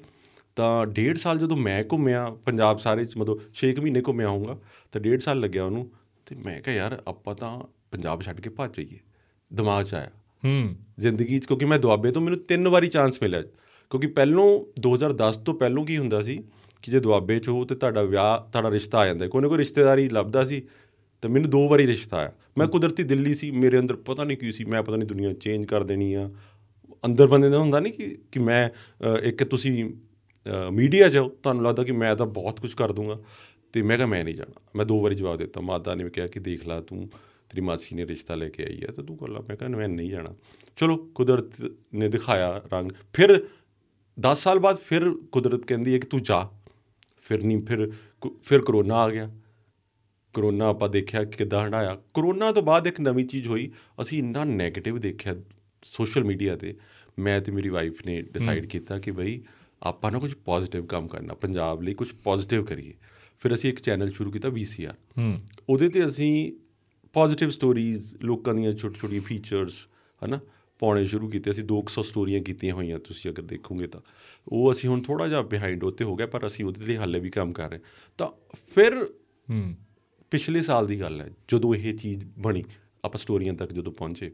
ਤਾਂ 0.56 0.86
ਡੇਢ 0.86 1.16
ਸਾਲ 1.16 1.38
ਜਦੋਂ 1.38 1.56
ਮੈਂ 1.56 1.84
ਘੁੰਮਿਆ 1.92 2.36
ਪੰਜਾਬ 2.46 2.78
ਸਾਰੇ 2.78 3.04
ਚ 3.04 3.16
ਮਤਲਬ 3.16 3.40
6 3.52 3.82
ਮਹੀਨੇ 3.82 4.02
ਘੁੰਮਿਆ 4.08 4.28
ਹੋਊਗਾ 4.28 4.58
ਤਾਂ 4.92 5.00
ਡੇਢ 5.00 5.20
ਸਾਲ 5.20 5.40
ਲੱਗਿਆ 5.40 5.64
ਉਹਨੂੰ 5.64 5.90
ਤੇ 6.26 6.36
ਮੈਂ 6.36 6.62
ਕਿਹਾ 6.62 6.76
ਯਾਰ 6.76 7.02
ਆਪਾਂ 7.08 7.34
ਤਾਂ 7.34 7.60
ਪੰਜਾਬ 7.90 8.22
ਛੱਡ 8.22 8.40
ਕੇ 8.40 8.50
ਭੱਜ 8.50 8.76
ਜਾਈਏ 8.76 8.98
ਦਿਮਾਗ 9.52 9.84
'ਚ 9.84 9.94
ਆਇਆ। 9.94 10.10
ਹੂੰ। 10.44 10.76
ਜ਼ਿੰਦਗੀ 10.98 11.38
'ਚ 11.38 11.46
ਕਿਉਂਕਿ 11.46 11.64
ਮੈਂ 11.64 11.78
ਦੁਆਬੇ 11.78 12.10
ਤੋਂ 12.10 12.22
ਮੈਨੂੰ 12.22 12.38
ਤਿੰਨ 12.38 12.68
ਵਾਰੀ 12.68 12.86
ਚਾਂਸ 12.86 13.22
ਮਿਲਿਆ। 13.22 13.42
ਕਿਉਂਕਿ 13.90 14.06
ਪਹਿਲੋਂ 14.06 14.64
2010 14.80 15.36
ਤੋਂ 15.36 15.54
ਪਹਿਲੋਂ 15.54 15.86
ਕੀ 15.86 15.98
ਹੁੰਦਾ 15.98 16.22
ਸੀ 16.22 16.44
ਕਿ 16.84 16.90
ਜੇ 16.90 17.00
ਦੁਆਬੇ 17.00 17.38
'ਚ 17.38 17.48
ਹੋ 17.48 17.64
ਤੇ 17.64 17.74
ਤੁਹਾਡਾ 17.74 18.02
ਵਿਆਹ 18.02 18.50
ਤੁਹਾਡਾ 18.50 18.70
ਰਿਸ਼ਤਾ 18.70 18.98
ਆ 18.98 19.06
ਜਾਂਦਾ। 19.06 19.28
ਕੋਈ 19.28 19.42
ਨਾ 19.42 19.48
ਕੋਈ 19.48 19.58
ਰਿਸ਼ਤੇਦਾਰੀ 19.58 20.08
ਲੱਭਦਾ 20.08 20.44
ਸੀ 20.44 20.62
ਤੇ 21.22 21.28
ਮੈਨੂੰ 21.28 21.50
ਦੋ 21.50 21.68
ਵਾਰੀ 21.68 21.86
ਰਿਸ਼ਤਾ 21.86 22.16
ਆਇਆ। 22.16 22.32
ਮੈਂ 22.58 22.66
ਕੁਦਰਤੀ 22.66 23.02
ਦਿੱਲੀ 23.02 23.34
ਸੀ 23.34 23.50
ਮੇਰੇ 23.50 23.78
ਅੰਦਰ 23.78 23.96
ਪਤਾ 23.96 24.24
ਨਹੀਂ 24.24 24.38
ਕੀ 24.38 24.52
ਸੀ 24.52 24.64
ਮੈਂ 24.64 24.82
ਪਤਾ 24.82 24.96
ਨਹੀਂ 24.96 25.08
ਦੁਨੀਆ 25.08 25.32
ਚੇਂਜ 25.32 25.64
ਕਰ 25.64 25.82
ਦੇਣੀ 25.82 26.14
ਆ। 26.14 26.30
ਅੰਦਰ 27.04 27.26
ਬੰਦੇ 27.26 27.50
ਦਾ 27.50 27.58
ਹੁੰਦਾ 27.58 27.80
ਨਹੀਂ 27.80 27.92
ਕਿ 27.92 28.18
ਕਿ 28.32 28.40
ਮੈਂ 28.40 28.70
ਅ, 28.70 29.18
ਇੱਕ 29.22 29.44
ਤੁਸੀਂ 29.44 29.94
ਮੀਡੀਆ 30.72 31.08
'ਚ 31.08 31.16
ਹੋ 31.16 31.28
ਤੁਹਾਨੂੰ 31.28 31.64
ਲੱਗਦਾ 31.64 31.82
ਕਿ 31.82 31.92
ਮੈਂ 31.92 32.16
ਤਾਂ 32.16 32.26
ਬਹੁਤ 32.26 32.60
ਕੁਝ 32.60 32.74
ਕਰ 32.74 32.92
ਦੂੰਗਾ। 32.92 33.20
ਤੇ 33.72 33.82
ਮੈਂ 33.82 33.96
ਕਿਹਾ 33.96 34.06
ਮੈਂ 34.06 34.24
ਨਹੀਂ 34.24 34.34
ਜਾਣਾ। 34.34 34.60
ਮੈਂ 34.76 34.86
ਦੋ 34.86 35.00
ਵਾਰੀ 35.00 35.14
ਜਵਾਬ 35.14 35.38
ਦਿੱਤਾ। 35.38 35.60
ਮਾਤਾ 35.60 35.94
ਨੇ 35.94 36.10
ਕਿਹਾ 36.10 36.26
ਕਿ 36.26 36.40
ਦੇਖ 36.40 36.68
ਲੈ 36.68 36.80
ਤੂੰ 36.80 37.08
ਤੇਰੀ 37.48 37.60
ਮਾਸੀ 37.60 37.96
ਨੇ 37.96 38.06
ਰਿਸ਼ਤਾ 38.06 38.34
ਲੈ 38.34 38.48
ਕੇ 38.48 38.64
ਆਈ 38.64 38.80
ਹੈ 38.82 38.86
ਤਾਂ 38.86 39.04
ਤੂੰ 39.04 39.16
ਕਰ 39.16 39.28
ਲਾ। 39.28 39.40
ਮੈਂ 39.40 39.56
ਕਿਹਾ 39.56 39.70
ਮੈਂ 39.70 39.88
ਨਹੀਂ 39.88 40.10
ਜਾਣਾ। 40.10 40.34
ਚਲੋ 40.76 40.96
ਕੁਦਰਤ 40.96 41.44
ਨੇ 41.94 42.08
ਦਿਖਾਇਆ 42.08 42.62
ਰੰਗ। 42.72 42.92
ਫਿਰ 43.12 43.46
10 44.20 44.38
ਸਾਲ 44.38 44.58
ਬਾਅਦ 44.58 44.76
ਫਿਰ 44.76 45.10
ਕੁਦਰਤ 45.10 45.60
ਕਹਿੰਦੀ 45.66 45.94
ਹੈ 45.94 45.98
ਕਿ 45.98 46.06
ਤੂੰ 46.06 46.22
ਜਾ। 46.22 46.50
ਫਿਰ 47.24 47.42
ਨਹੀਂ 47.44 47.62
ਫਿਰ 47.62 47.90
ਫਿਰ 48.42 48.60
ਕਰੋਨਾ 48.60 48.94
ਆ 48.94 49.10
ਗਿਆ। 49.10 49.30
ਕਰੋਨਾ 50.34 50.66
ਆਪਾਂ 50.66 50.88
ਦੇਖਿਆ 50.88 51.24
ਕਿ 51.24 51.36
ਕਿੱਦਾਂ 51.36 51.64
ਹੰਡਾਇਆ 51.64 51.94
ਕਰੋਨਾ 52.14 52.52
ਤੋਂ 52.52 52.62
ਬਾਅਦ 52.62 52.86
ਇੱਕ 52.86 53.00
ਨਵੀਂ 53.00 53.24
ਚੀਜ਼ 53.24 53.48
ਹੋਈ। 53.48 53.70
ਅਸੀਂ 54.02 54.18
ਇੰਨਾ 54.18 54.42
네ਗੇਟਿਵ 54.44 54.98
ਦੇਖਿਆ 54.98 55.34
ਸੋਸ਼ਲ 55.84 56.24
ਮੀਡੀਆ 56.24 56.56
ਤੇ। 56.56 56.76
ਮੈਂ 57.18 57.40
ਤੇ 57.40 57.52
ਮੇਰੀ 57.52 57.68
ਵਾਈਫ 57.68 58.06
ਨੇ 58.06 58.22
ਡਿਸਾਈਡ 58.22 58.64
ਕੀਤਾ 58.66 58.98
ਕਿ 58.98 59.10
ਬਈ 59.10 59.42
ਆਪਾਂ 59.82 60.12
ਨਾ 60.12 60.18
ਕੁਝ 60.18 60.34
ਪੋਜ਼ਿਟਿਵ 60.34 60.86
ਕੰਮ 60.86 61.08
ਕਰਨਾ 61.08 61.34
ਪੰਜਾਬ 61.34 61.82
ਲਈ 61.82 61.94
ਕੁਝ 61.94 62.12
ਪੋਜ਼ਿਟਿਵ 62.24 62.64
ਕਰੀਏ। 62.64 62.94
ਫਿਰ 63.40 63.54
ਅਸੀਂ 63.54 63.70
ਇੱਕ 63.70 63.80
ਚੈਨਲ 63.80 64.10
ਸ਼ੁਰੂ 64.12 64.30
ਕੀਤਾ 64.30 64.48
VCR 64.48 64.94
ਉਹਦੇ 65.68 65.88
ਤੇ 65.88 66.06
ਅਸੀਂ 66.06 66.52
ਪੋਜ਼ਿਟਿਵ 67.12 67.50
ਸਟੋਰੀਜ਼ 67.50 68.14
ਲੋਕਾਂ 68.22 68.54
ਦੀਆਂ 68.54 68.72
ਛੋਟੀ 68.72 68.94
ਛੋਟੀ 68.94 69.20
ਫੀਚਰਸ 69.20 69.86
ਹਨਾ? 70.24 70.40
ਪਾਉਣੇ 70.84 71.04
ਸ਼ੁਰੂ 71.04 71.28
ਕੀਤੇ 71.28 71.50
ਅਸੀਂ 71.50 71.64
200 71.64 72.02
ਸਟੋਰੀਆਂ 72.02 72.40
ਕੀਤੀਆਂ 72.40 72.74
ਹੋਈਆਂ 72.74 72.98
ਤੁਸੀਂ 72.98 73.30
ਅਗਰ 73.30 73.42
ਦੇਖੋਗੇ 73.42 73.86
ਤਾਂ। 73.86 74.00
ਉਹ 74.48 74.72
ਅਸੀਂ 74.72 74.88
ਹੁਣ 74.90 75.02
ਥੋੜਾ 75.02 75.28
ਜਿਹਾ 75.28 75.42
ਬਿਹਾਈਂਡ 75.42 75.84
ਉੱਤੇ 75.84 76.04
ਹੋ 76.04 76.16
ਗਿਆ 76.16 76.26
ਪਰ 76.26 76.46
ਅਸੀਂ 76.46 76.64
ਉਹਦੇ 76.64 76.86
ਲਈ 76.86 76.96
ਹਾਲੇ 76.96 77.20
ਵੀ 77.20 77.30
ਕੰਮ 77.30 77.52
ਕਰ 77.52 77.70
ਰਹੇ 77.70 77.78
ਤਾਂ 78.18 78.28
ਫਿਰ 78.74 78.94
ਹੂੰ। 79.50 79.74
ਪਿਛਲੇ 80.30 80.62
ਸਾਲ 80.62 80.86
ਦੀ 80.86 81.00
ਗੱਲ 81.00 81.20
ਹੈ 81.20 81.30
ਜਦੋਂ 81.48 81.74
ਇਹ 81.74 81.94
ਚੀਜ਼ 81.94 82.24
ਬਣੀ 82.38 82.64
ਆਪਾਂ 83.04 83.18
ਸਟੋਰੀਆਂ 83.18 83.54
ਤੱਕ 83.54 83.72
ਜਦੋਂ 83.72 83.92
ਪਹੁੰਚੇ 83.92 84.30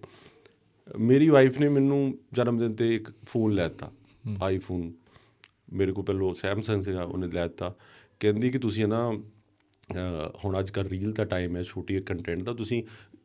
ਮੇਰੀ 0.98 1.28
ਵਾਈਫ 1.28 1.60
ਨੇ 1.60 1.68
ਮੈਨੂੰ 1.68 2.18
ਜਨਮ 2.32 2.58
ਦਿਨ 2.58 2.74
ਤੇ 2.74 2.94
ਇੱਕ 2.94 3.10
ਫੋਨ 3.26 3.52
ਲੈ 3.52 3.68
ਦਿੱਤਾ 3.68 3.90
ਆਈਫੋਨ 4.42 4.92
ਮੇਰੇ 5.72 5.92
ਕੋਲ 5.92 6.04
ਪਹਿਲਾਂ 6.04 6.34
ਸੈਮਸੰਗ 6.34 6.82
ਸੀਗਾ 6.82 7.02
ਉਹਨੇ 7.02 7.26
ਲੈ 7.26 7.42
ਦਿੱਤਾ। 7.42 7.74
ਕਹਿੰਦੀ 8.20 8.50
ਕਿ 8.50 8.58
ਤੁਸੀਂ 8.58 8.86
ਨਾ 8.86 9.12
ਹੁਣ 10.44 10.58
ਅੱਜ 10.58 10.70
ਕੱਲ੍ਹ 10.70 10.88
ਰੀਲ 10.88 11.12
ਦਾ 11.12 11.24
ਟਾਈਮ 11.24 11.56
ਹੈ 11.56 11.62
ਛੋਟੀ 11.62 12.00
ਕੰਟੈਂਟ 12.00 12.42
ਦਾ 12.42 12.52
ਤੁਸੀਂ 12.52 12.82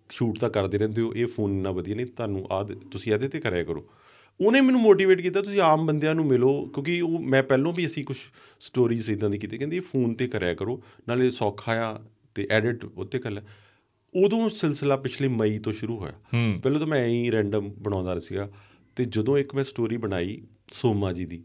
ਸ਼ੂਟ 0.09 0.39
ਤਾਂ 0.39 0.49
ਕਰਦੇ 0.49 0.77
ਰਹਿੰਦੇ 0.77 1.01
ਹੋ 1.01 1.13
ਇਹ 1.13 1.27
ਫੋਨ 1.27 1.51
ਇੰਨਾ 1.51 1.71
ਵਧੀਆ 1.71 1.95
ਨਹੀਂ 1.95 2.05
ਤੁਹਾਨੂੰ 2.05 2.47
ਆ 2.51 2.63
ਤੁਸੀਂ 2.91 3.13
ਇਹਦੇ 3.13 3.27
ਤੇ 3.27 3.39
ਕਰਿਆ 3.39 3.63
ਕਰੋ। 3.63 3.89
ਉਹਨੇ 4.41 4.61
ਮੈਨੂੰ 4.61 4.81
ਮੋਟੀਵੇਟ 4.81 5.21
ਕੀਤਾ 5.21 5.41
ਤੁਸੀਂ 5.41 5.61
ਆਮ 5.61 5.85
ਬੰਦਿਆਂ 5.85 6.15
ਨੂੰ 6.15 6.25
ਮਿਲੋ 6.25 6.65
ਕਿਉਂਕਿ 6.65 7.01
ਉਹ 7.01 7.19
ਮੈਂ 7.19 7.43
ਪਹਿਲਾਂ 7.43 7.73
ਵੀ 7.73 7.85
ਅਸੀਂ 7.85 8.05
ਕੁਝ 8.05 8.17
ਸਟੋਰੀਜ਼ 8.59 9.11
ਇਦਾਂ 9.11 9.29
ਦੀ 9.29 9.37
ਕੀਤੀ 9.37 9.57
ਕਹਿੰਦੀ 9.57 9.79
ਫੋਨ 9.79 10.13
ਤੇ 10.13 10.27
ਕਰਿਆ 10.27 10.53
ਕਰੋ 10.53 10.83
ਨਾਲੇ 11.07 11.29
ਸੌਖਾ 11.29 11.71
ਆ 11.71 11.99
ਤੇ 12.35 12.47
ਐਡਿਟ 12.51 12.85
ਉੱਤੇ 12.85 13.19
ਕਰ 13.19 13.31
ਲੈ। 13.31 13.41
ਉਦੋਂ 14.15 14.49
ਸਿਲਸਿਲਾ 14.49 14.97
ਪਿਛਲੇ 14.97 15.27
ਮਈ 15.27 15.59
ਤੋਂ 15.59 15.73
ਸ਼ੁਰੂ 15.73 15.97
ਹੋਇਆ। 15.97 16.13
ਪਹਿਲਾਂ 16.63 16.79
ਤਾਂ 16.79 16.87
ਮੈਂ 16.87 16.99
ਐਂ 16.99 17.07
ਹੀ 17.07 17.31
ਰੈਂਡਮ 17.31 17.71
ਬਣਾਉਂਦਾ 17.79 18.19
ਸੀਗਾ 18.19 18.51
ਤੇ 18.95 19.05
ਜਦੋਂ 19.05 19.37
ਇੱਕ 19.37 19.55
ਮੈਂ 19.55 19.63
ਸਟੋਰੀ 19.63 19.97
ਬਣਾਈ 19.97 20.41
ਸੋਮਾ 20.71 21.13
ਜੀ 21.13 21.25
ਦੀ 21.25 21.43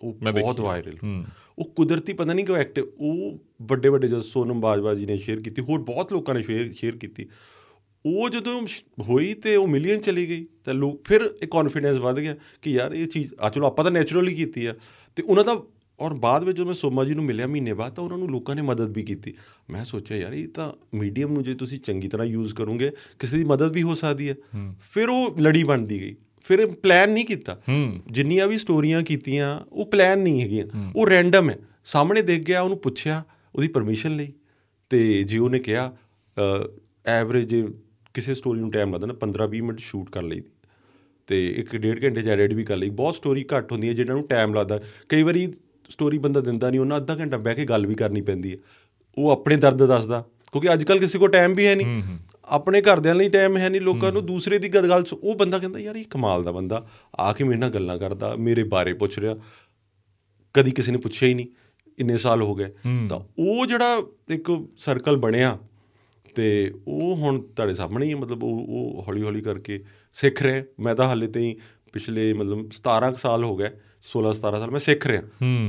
ਉਹ 0.00 0.12
ਬਹੁਤ 0.12 0.60
ਵਾਇਰਲ 0.60 1.24
ਉਹ 1.58 1.64
ਕੁਦਰਤੀ 1.64 2.12
ਪਤਾ 2.12 2.32
ਨਹੀਂ 2.32 2.44
ਕਿਉਂ 2.44 2.56
ਐਕਟਿਵ 2.56 2.84
ਉਹ 2.98 3.38
ਵੱਡੇ 3.62 3.88
ਵੱਡੇ 3.88 4.08
ਜਦ 4.08 4.20
ਸੋਨਮ 4.20 4.60
ਬਾਜਵਾ 4.60 4.94
ਜੀ 4.94 5.06
ਨੇ 5.06 5.16
ਸ਼ੇਅਰ 5.16 5.40
ਕੀਤੀ 5.40 5.62
ਹੋਰ 5.62 5.80
ਬਹੁਤ 5.80 6.12
ਲੋਕਾਂ 6.12 6.34
ਨੇ 6.34 6.42
ਸ਼ੇਅਰ 6.42 6.72
ਸ਼ੇਅਰ 6.72 6.96
ਕੀਤੀ। 6.96 7.28
ਉਹ 8.06 8.28
ਜਦੋਂ 8.30 8.66
ਹੋਈ 9.00 9.34
ਤੇ 9.34 9.56
ਉਹ 9.56 9.68
ਮਿਲੀਅਨ 9.68 10.00
ਚਲੀ 10.00 10.28
ਗਈ 10.28 10.46
ਤਾਂ 10.64 10.74
ਲੋਕ 10.74 11.04
ਫਿਰ 11.04 11.20
ਇੱਕ 11.42 11.50
ਕੌਨਫੀਡੈਂਸ 11.50 11.96
ਵੱਧ 11.96 12.20
ਗਿਆ 12.20 12.36
ਕਿ 12.62 12.70
ਯਾਰ 12.70 12.92
ਇਹ 12.92 13.06
ਚੀਜ਼ 13.06 13.34
ਆ 13.40 13.50
ਚਲੋ 13.50 13.66
ਆਪਾਂ 13.66 13.84
ਤਾਂ 13.84 13.92
ਨੈਚੁਰਲੀ 13.92 14.34
ਕੀਤੀ 14.34 14.66
ਆ। 14.66 14.74
ਤੇ 15.16 15.22
ਉਹਨਾਂ 15.22 15.44
ਦਾ 15.44 15.62
ਔਰ 16.00 16.14
ਬਾਅਦ 16.14 16.44
ਵਿੱਚ 16.44 16.56
ਜਦੋਂ 16.56 16.66
ਮੈਂ 16.66 16.74
ਸੋਮਾ 16.74 17.04
ਜੀ 17.04 17.14
ਨੂੰ 17.14 17.24
ਮਿਲਿਆ 17.24 17.46
ਮਹੀਨੇ 17.46 17.72
ਬਾਅਦ 17.72 17.94
ਤਾਂ 17.94 18.04
ਉਹਨਾਂ 18.04 18.18
ਨੂੰ 18.18 18.30
ਲੋਕਾਂ 18.30 18.56
ਨੇ 18.56 18.62
ਮਦਦ 18.62 18.92
ਵੀ 18.92 19.02
ਕੀਤੀ। 19.02 19.34
ਮੈਂ 19.70 19.84
ਸੋਚਿਆ 19.84 20.16
ਯਾਰ 20.16 20.32
ਇਹ 20.32 20.48
ਤਾਂ 20.48 20.72
ਮੀਡੀਅਮ 20.94 21.32
ਨੂੰ 21.32 21.42
ਜੇ 21.42 21.54
ਤੁਸੀਂ 21.54 21.80
ਚੰਗੀ 21.80 22.08
ਤਰ੍ਹਾਂ 22.08 22.26
ਯੂਜ਼ 22.26 22.54
ਕਰੋਗੇ 22.54 22.90
ਕਿਸੇ 23.18 23.36
ਦੀ 23.36 23.44
ਮਦਦ 23.44 23.72
ਵੀ 23.72 23.82
ਹੋ 23.82 23.94
ਸਕਦੀ 23.94 24.28
ਹੈ। 24.28 24.34
ਫਿਰ 24.90 25.08
ਉਹ 25.08 25.36
ਲੜੀ 25.40 25.64
ਬਣਦੀ 25.64 26.00
ਗਈ। 26.00 26.14
ਫਿਰ 26.44 26.66
ਪਲਾਨ 26.66 27.10
ਨਹੀਂ 27.10 27.24
ਕੀਤਾ। 27.24 27.60
ਜਿੰਨੀਆਂ 28.10 28.46
ਵੀ 28.46 28.58
ਸਟੋਰੀਆਂ 28.58 29.02
ਕੀਤੀਆਂ 29.02 29.60
ਉਹ 29.72 29.86
ਪਲਾਨ 29.86 30.18
ਨਹੀਂ 30.18 30.42
ਹੈਗੀਆਂ। 30.42 30.66
ਉਹ 30.96 31.06
ਰੈਂਡਮ 31.06 31.50
ਹੈ। 31.50 31.58
ਸਾਹਮਣੇ 31.84 32.22
ਦੇਖ 32.22 32.40
ਗਿਆ 32.40 32.62
ਉਹਨੂੰ 32.62 32.78
ਪੁੱਛਿਆ 32.78 33.24
ਉਹਦੀ 33.54 33.68
ਪਰਮਿਸ਼ਨ 33.68 34.16
ਲਈ। 34.16 34.32
ਤੇ 34.90 35.22
ਜੇ 35.22 35.38
ਉਹਨੇ 35.38 35.58
ਕਿਹਾ 35.58 35.96
ਐਵਰੇਜ 37.06 37.54
ਕਿਸੇ 38.16 38.34
ਸਟੋਰੀ 38.34 38.60
ਨੂੰ 38.60 38.70
ਟਾਈਮ 38.72 38.92
ਲੱਗਦਾ 38.94 39.06
ਨਾ 39.06 39.14
15-20 39.22 39.62
ਮਿੰਟ 39.62 39.78
ਸ਼ੂਟ 39.80 40.10
ਕਰ 40.10 40.22
ਲਈ। 40.22 40.42
ਤੇ 41.26 41.46
ਇੱਕ 41.58 41.76
ਡੇਢ 41.76 42.02
ਘੰਟੇ 42.04 42.22
ਚ 42.22 42.28
ਐਡਿਟ 42.28 42.52
ਵੀ 42.52 42.64
ਕਰ 42.64 42.76
ਲਈ। 42.76 42.90
ਬਹੁਤ 42.92 43.14
ਸਟੋਰੀ 43.14 43.44
ਘੱਟ 43.54 43.72
ਹੁੰਦੀ 43.72 43.88
ਹੈ 43.88 43.92
ਜਿਹਨਾਂ 43.92 44.14
ਨੂੰ 44.14 44.26
ਟਾਈਮ 44.26 44.54
ਲੱਗਦਾ। 44.54 44.80
ਕਈ 45.08 45.22
ਵਾਰੀ 45.22 45.46
ਸਟੋਰੀ 45.88 46.18
ਬੰਦਾ 46.18 46.40
ਦਿੰਦਾ 46.40 46.70
ਨਹੀਂ 46.70 46.80
ਉਹਨਾਂ 46.80 46.96
ਅੱਧਾ 46.96 47.16
ਘੰਟਾ 47.18 47.36
ਬਹਿ 47.38 47.54
ਕੇ 47.54 47.64
ਗੱਲ 47.64 47.86
ਵੀ 47.86 47.94
ਕਰਨੀ 47.94 48.20
ਪੈਂਦੀ 48.20 48.52
ਹੈ। 48.52 48.58
ਉਹ 49.18 49.30
ਆਪਣੇ 49.30 49.56
ਦਰਦ 49.56 49.86
ਦੱਸਦਾ 49.86 50.24
ਕਿਉਂਕਿ 50.52 50.72
ਅੱਜ 50.72 50.84
ਕੱਲ 50.84 50.98
ਕਿਸੇ 50.98 51.18
ਕੋਲ 51.18 51.30
ਟਾਈਮ 51.30 51.54
ਵੀ 51.54 51.66
ਹੈ 51.66 51.74
ਨਹੀਂ 51.74 52.02
ਆਪਣੇ 52.48 52.80
ਘਰਦਿਆਂ 52.82 53.14
ਲਈ 53.14 53.28
ਟਾਈਮ 53.28 53.56
ਹੈ 53.56 53.68
ਨਹੀਂ 53.68 53.80
ਲੋਕਾਂ 53.80 54.12
ਨੂੰ 54.12 54.24
ਦੂਸਰੇ 54.26 54.58
ਦੀ 54.58 54.68
ਗੱਲ 54.68 55.04
ਉਹ 55.14 55.34
ਬੰਦਾ 55.34 55.58
ਕਹਿੰਦਾ 55.58 55.78
ਯਾਰ 55.78 55.96
ਇਹ 55.96 56.04
ਕਮਾਲ 56.10 56.42
ਦਾ 56.42 56.52
ਬੰਦਾ। 56.52 56.86
ਆ 57.18 57.32
ਕੇ 57.32 57.44
ਮੇਰੇ 57.44 57.58
ਨਾਲ 57.58 57.70
ਗੱਲਾਂ 57.70 57.98
ਕਰਦਾ 57.98 58.34
ਮੇਰੇ 58.38 58.64
ਬਾਰੇ 58.64 58.92
ਪੁੱਛ 58.92 59.18
ਰਿਹਾ। 59.18 59.36
ਕਦੀ 60.54 60.70
ਕਿਸੇ 60.70 60.92
ਨੇ 60.92 60.98
ਪੁੱਛਿਆ 60.98 61.28
ਹੀ 61.28 61.34
ਨਹੀਂ 61.34 61.46
ਇੰਨੇ 61.98 62.16
ਸਾਲ 62.16 62.42
ਹੋ 62.42 62.54
ਗਏ। 62.54 62.70
ਤਾਂ 63.08 63.20
ਉਹ 63.38 63.66
ਜਿਹੜਾ 63.66 64.02
ਇੱਕ 64.28 64.50
ਸਰਕਲ 64.78 65.16
ਬਣਿਆ 65.16 65.58
ਤੇ 66.36 66.74
ਉਹ 66.88 67.16
ਹੁਣ 67.16 67.40
ਤੁਹਾਡੇ 67.42 67.74
ਸਾਹਮਣੇ 67.74 68.06
ਹੀ 68.06 68.10
ਹੈ 68.10 68.16
ਮਤਲਬ 68.16 68.44
ਉਹ 68.44 68.66
ਉਹ 68.68 69.04
ਹੌਲੀ 69.08 69.22
ਹੌਲੀ 69.22 69.40
ਕਰਕੇ 69.40 69.84
ਸਿੱਖ 70.12 70.42
ਰਿਹਾ 70.42 70.64
ਮੈਂ 70.80 70.94
ਤਾਂ 70.94 71.08
ਹਾਲੇ 71.08 71.26
ਤਾਈਂ 71.26 71.54
ਪਿਛਲੇ 71.92 72.32
ਮਤਲਬ 72.32 72.58
17 72.58 73.10
ਕੁ 73.10 73.16
ਸਾਲ 73.16 73.44
ਹੋ 73.44 73.56
ਗਏ 73.56 73.70
16 74.02 74.30
17 74.30 74.32
ਸਾਲ 74.32 74.70
ਮੈਂ 74.70 74.80
ਸਿੱਖ 74.80 75.06
ਰਿਹਾ। 75.06 75.22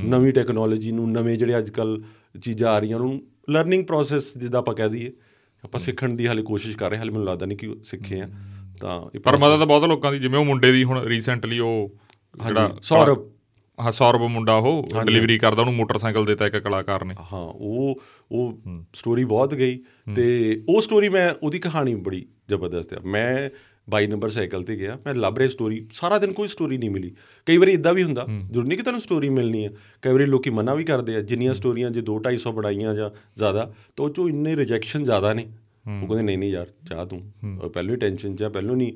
ਨਵੀਂ 0.06 0.34
ਟੈਕਨੋਲੋਜੀ 0.34 0.92
ਨੂੰ 0.92 1.12
ਨਵੇਂ 1.12 1.38
ਜਿਹੜੇ 1.38 1.58
ਅੱਜ 1.58 1.70
ਕੱਲ 1.70 2.04
ਚੀਜ਼ਾਂ 2.42 2.72
ਆ 2.72 2.80
ਰਹੀਆਂ 2.80 2.98
ਉਹਨੂੰ 2.98 3.24
ਲਰਨਿੰਗ 3.50 3.86
ਪ੍ਰੋਸੈਸ 3.86 4.38
ਜਿੱਦਾਂ 4.38 4.60
ਆਪਾਂ 4.60 4.76
ਕਹਿ 4.76 4.90
ਦਈਏ। 4.90 5.14
ਆਪਾਂ 5.64 5.80
ਸਿੱਖਣ 5.80 6.14
ਦੀ 6.14 6.28
ਹਾਲੇ 6.28 6.42
ਕੋਸ਼ਿਸ਼ 6.42 6.78
ਕਰ 6.78 6.90
ਰਹੇ 6.90 6.98
ਹਾਲੇ 6.98 7.12
ਮੈਨੂੰ 7.12 7.28
ਲੱਗਦਾ 7.28 7.46
ਨਹੀਂ 7.46 7.58
ਕਿ 7.58 7.76
ਸਿੱਖੇ 7.84 8.22
ਆ। 8.22 8.30
ਤਾਂ 8.82 9.20
ਪਰ 9.20 9.38
ਮਦਦ 9.38 9.58
ਤਾਂ 9.58 9.66
ਬਹੁਤ 9.66 9.84
ਲੋਕਾਂ 9.84 10.12
ਦੀ 10.12 10.20
ਜਿਵੇਂ 10.20 10.40
ਉਹ 10.40 10.46
ਮੁੰਡੇ 10.46 10.72
ਦੀ 10.72 10.84
ਹੁਣ 10.84 11.06
ਰੀਸੈਂਟਲੀ 11.06 11.60
ਉਹ 11.60 11.96
ਜਿਹੜਾ 12.48 12.78
ਸੌਰਵ। 12.82 13.32
ਹਾਂ 13.84 13.92
ਸੌਰਵ 13.92 14.28
ਮੁੰਡਾ 14.28 14.56
ਉਹ 14.56 14.88
ਡਿਲੀਵਰੀ 15.06 15.38
ਕਰਦਾ 15.38 15.62
ਉਹਨੂੰ 15.62 15.74
ਮੋਟਰਸਾਈਕਲ 15.74 16.26
ਦਿੱਤਾ 16.26 16.48
ਇੱਕ 16.48 16.58
ਕਲਾਕਾਰ 16.58 17.06
ਨੇ। 17.06 17.16
ਹਾਂ 17.34 17.40
ਉਹ 17.40 18.02
ਉਹ 18.32 18.60
ਸਟੋਰੀ 18.94 19.24
ਬਹੁਤ 19.24 19.54
ਗਈ 19.54 19.80
ਤੇ 20.16 20.28
ਉਹ 20.70 20.82
ਸਟੋਰੀ 20.82 21.10
ਮੈਂ 21.10 21.34
ਉਹਦੀ 21.44 21.60
ਕਹਾਣੀ 21.60 21.96
ਬੜੀ 21.96 22.26
ਜ਼ਬਰਦਸਤ 22.50 22.94
ਹੈ 22.94 23.00
ਮੈਂ 23.06 23.50
22 23.88 24.08
ਨੰਬਰ 24.08 24.30
ਸਾਈਕਲ 24.30 24.64
ਤੇ 24.64 24.76
ਗਿਆ 24.76 24.98
ਮੈਂ 25.06 25.14
ਲੱਭ 25.16 25.38
ਰਿਹਾ 25.38 25.50
ਸਟੋਰੀ 25.50 25.88
ਸਾਰਾ 25.94 26.18
ਦਿਨ 26.18 26.34
ਕੋਈ 26.34 26.48
ਸਟੋਰੀ 26.48 26.78
ਨਹੀਂ 26.78 26.90
ਮਿਲੀ। 26.90 27.12
ਕਈ 27.46 27.58
ਵਾਰੀ 27.58 27.72
ਇਦਾਂ 27.72 27.94
ਵੀ 27.94 28.04
ਹੁੰਦਾ 28.04 28.26
ਜ਼ਰੂਰੀ 28.52 28.68
ਨਹੀਂ 28.68 28.78
ਕਿ 28.78 28.84
ਤੁਹਾਨੂੰ 28.84 29.02
ਸਟੋਰੀ 29.02 29.30
ਮਿਲਣੀ 29.30 29.66
ਹੈ 29.66 29.72
ਕਈ 30.02 30.12
ਵਾਰੀ 30.12 30.26
ਲੋਕੀ 30.26 30.50
ਮਨਾ 30.50 30.74
ਵੀ 30.74 30.84
ਕਰਦੇ 30.84 31.16
ਆ 31.16 31.22
ਜਿੰਨੀਆਂ 31.22 31.54
ਸਟੋਰੀਆਂ 31.54 31.90
ਜੇ 31.90 32.02
2 32.02 32.18
250 32.28 32.52
ਬਣਾਈਆਂ 32.52 32.96
ਜਾਂ 32.96 33.10
ਜ਼ਿਆਦਾ 33.36 33.74
ਤਾਂ 33.96 34.06
ਉਹ 34.06 34.10
ਚੋਂ 34.10 34.30
ਇੰਨੇ 34.30 34.56
ਰਿਜੈਕਸ਼ਨ 34.56 35.04
ਜ਼ਿਆਦਾ 35.04 35.34
ਨੇ। 35.34 35.48
ਉਹ 35.88 36.08
ਕਹਿੰਦੇ 36.08 36.24
ਨਹੀਂ 36.24 36.38
ਨਹੀਂ 36.38 36.50
ਯਾਰ 36.50 36.68
ਚਾਹ 36.90 37.06
ਤੂੰ। 37.06 37.32
ਪਹਿਲਾਂ 37.74 37.94
ਹੀ 37.94 38.00
ਟੈਨਸ਼ਨ 38.00 38.36
ਜਾਂ 38.36 38.50
ਪਹਿਲਾਂ 38.50 38.76
ਨਹੀਂ 38.76 38.94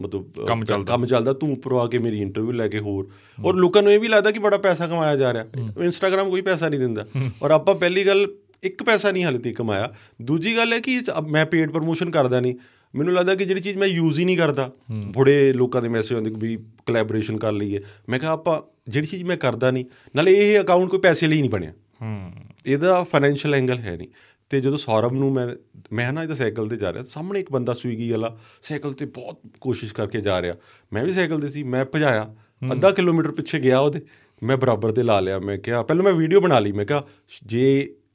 ਮਤਲਬ 0.00 0.46
ਕੰਮ 0.46 0.64
ਚੱਲਦਾ। 0.64 0.92
ਕੰਮ 0.92 1.06
ਚੱਲਦਾ 1.06 1.32
ਤੂੰ 1.32 1.52
ਉੱਪਰੋਂ 1.52 1.80
ਆ 1.80 1.86
ਕੇ 1.86 1.98
ਮੇਰੀ 1.98 2.22
ਇੰਟਰਵਿਊ 2.22 2.52
ਲੈ 2.52 2.68
ਕੇ 2.68 2.78
ਹੋਰ। 2.78 3.08
ਔਰ 3.44 3.54
ਲੋਕਾਂ 3.54 3.82
ਨੂੰ 3.82 3.92
ਇਹ 3.92 4.00
ਵੀ 4.00 4.08
ਲੱਗਦਾ 4.08 4.30
ਕਿ 4.30 4.38
ਬੜਾ 4.38 4.56
ਪੈਸਾ 4.56 4.86
ਕਮਾਇਆ 4.86 5.16
ਜਾ 5.16 5.32
ਰਿਹਾ। 5.32 5.44
ਇੰਸਟਾਗ੍ਰam 5.84 6.30
ਕੋਈ 6.30 6.40
ਪੈਸਾ 6.40 6.68
ਨਹੀਂ 6.68 6.80
ਦਿੰਦਾ। 6.80 7.06
ਔਰ 7.42 7.50
ਆਪਾਂ 7.50 7.74
ਪਹਿਲੀ 7.74 8.06
ਗੱਲ 8.06 8.34
ਇੱਕ 8.62 8.82
ਪੈਸਾ 8.82 9.10
ਨਹੀਂ 9.10 9.24
ਹਾਲੇ 9.24 9.38
ਤੱਕ 9.38 9.54
ਕਮਾਇਆ। 9.54 9.92
ਦੂਜੀ 10.22 10.56
ਗੱਲ 10.56 10.72
ਹੈ 10.72 10.80
ਕਿ 10.80 11.02
ਮੈਂ 11.28 11.46
ਪੇਡ 11.46 11.70
ਪ੍ਰੋਮੋਸ਼ਨ 11.70 12.10
ਕਰਦਾ 12.10 12.40
ਨਹੀਂ। 12.40 12.54
ਮੈਨੂੰ 12.94 13.14
ਲੱਗਦਾ 13.14 13.34
ਕਿ 13.34 13.44
ਜਿਹੜੀ 13.44 13.60
ਚੀਜ਼ 13.60 13.78
ਮੈਂ 13.78 13.86
ਯੂਜ਼ 13.86 14.20
ਹੀ 14.20 14.24
ਨਹੀਂ 14.24 14.38
ਕਰਦਾ। 14.38 14.72
ਬੜੇ 15.16 15.52
ਲੋਕਾਂ 15.52 15.82
ਦੇ 15.82 15.88
ਮੈਸੇਜ 15.88 16.12
ਆਉਂਦੇ 16.12 16.30
ਕਿ 16.30 16.36
ਵੀ 16.38 16.56
ਕੋਲੈਬੋਰੇਸ਼ਨ 16.56 17.36
ਕਰ 17.36 17.52
ਲਈਏ। 17.52 17.80
ਮੈਂ 18.08 18.18
ਕਿਹਾ 18.18 18.30
ਆਪਾਂ 18.30 18.60
ਜਿਹੜੀ 18.90 19.06
ਚੀਜ਼ 19.06 19.24
ਮੈਂ 19.24 19.36
ਕਰਦਾ 19.36 19.70
ਨਹੀਂ। 19.70 19.84
ਨਾਲੇ 20.16 20.32
ਇਹ 20.32 20.60
ਅਕਾਊਂਟ 20.60 20.90
ਕੋਈ 20.90 20.98
ਪੈਸੇ 20.98 21.26
ਲਈ 21.26 21.40
ਨਹੀਂ 21.40 21.50
ਬਣਿਆ। 21.50 21.72
ਹੂੰ। 22.02 22.32
ਇਹਦਾ 22.66 23.04
ਫਾਈਨੈਂਸ਼ੀਅਲ 23.04 23.54
ਐਂਗਲ 23.54 23.78
ਹੈ 23.78 23.96
ਨਹੀਂ। 23.96 24.08
ਤੇ 24.50 24.60
ਜਦੋਂ 24.60 24.78
ਸੌਰਵ 24.78 25.12
ਨੂੰ 25.14 25.32
ਮੈਂ 25.32 25.46
ਮੈਂ 25.92 26.12
ਨਾ 26.12 26.22
ਇਹਦਾ 26.22 26.34
ਸਾਈਕਲ 26.34 26.68
ਤੇ 26.68 26.76
ਜਾ 26.76 26.92
ਰਿਹਾ 26.92 27.02
ਸਾਹਮਣੇ 27.02 27.40
ਇੱਕ 27.40 27.50
ਬੰਦਾ 27.52 27.74
ਸਵੀਗੀ 27.74 28.10
ਵਾਲਾ 28.10 28.36
ਸਾਈਕਲ 28.62 28.92
ਤੇ 28.92 29.06
ਬਹੁਤ 29.06 29.40
ਕੋਸ਼ਿਸ਼ 29.60 29.94
ਕਰਕੇ 29.94 30.20
ਜਾ 30.20 30.40
ਰਿਹਾ। 30.42 30.54
ਮੈਂ 30.92 31.04
ਵੀ 31.04 31.12
ਸਾਈਕਲ 31.12 31.40
ਤੇ 31.40 31.48
ਸੀ 31.48 31.62
ਮੈਂ 31.64 31.84
ਭਜਾਇਆ 31.94 32.34
ਅੱਧਾ 32.72 32.90
ਕਿਲੋਮੀਟਰ 32.90 33.32
ਪਿੱਛੇ 33.32 33.58
ਗਿਆ 33.60 33.78
ਉਹਦੇ 33.78 34.00
ਮੈਂ 34.42 34.56
ਬਰਾਬਰ 34.56 34.92
ਤੇ 34.92 35.02
ਲਾ 35.02 35.18
ਲਿਆ 35.20 35.38
ਮੈਂ 35.38 35.58
ਕਿਹਾ 35.58 35.82
ਪਹਿਲਾਂ 35.82 36.04
ਮੈਂ 36.04 36.12
ਵੀਡੀਓ 36.12 36.40
ਬਣਾ 36.40 36.58
ਲਈ 36.58 36.72
ਮੈਂ 36.72 36.84
ਕਿਹਾ 36.86 37.02
ਜੇ 37.46 37.64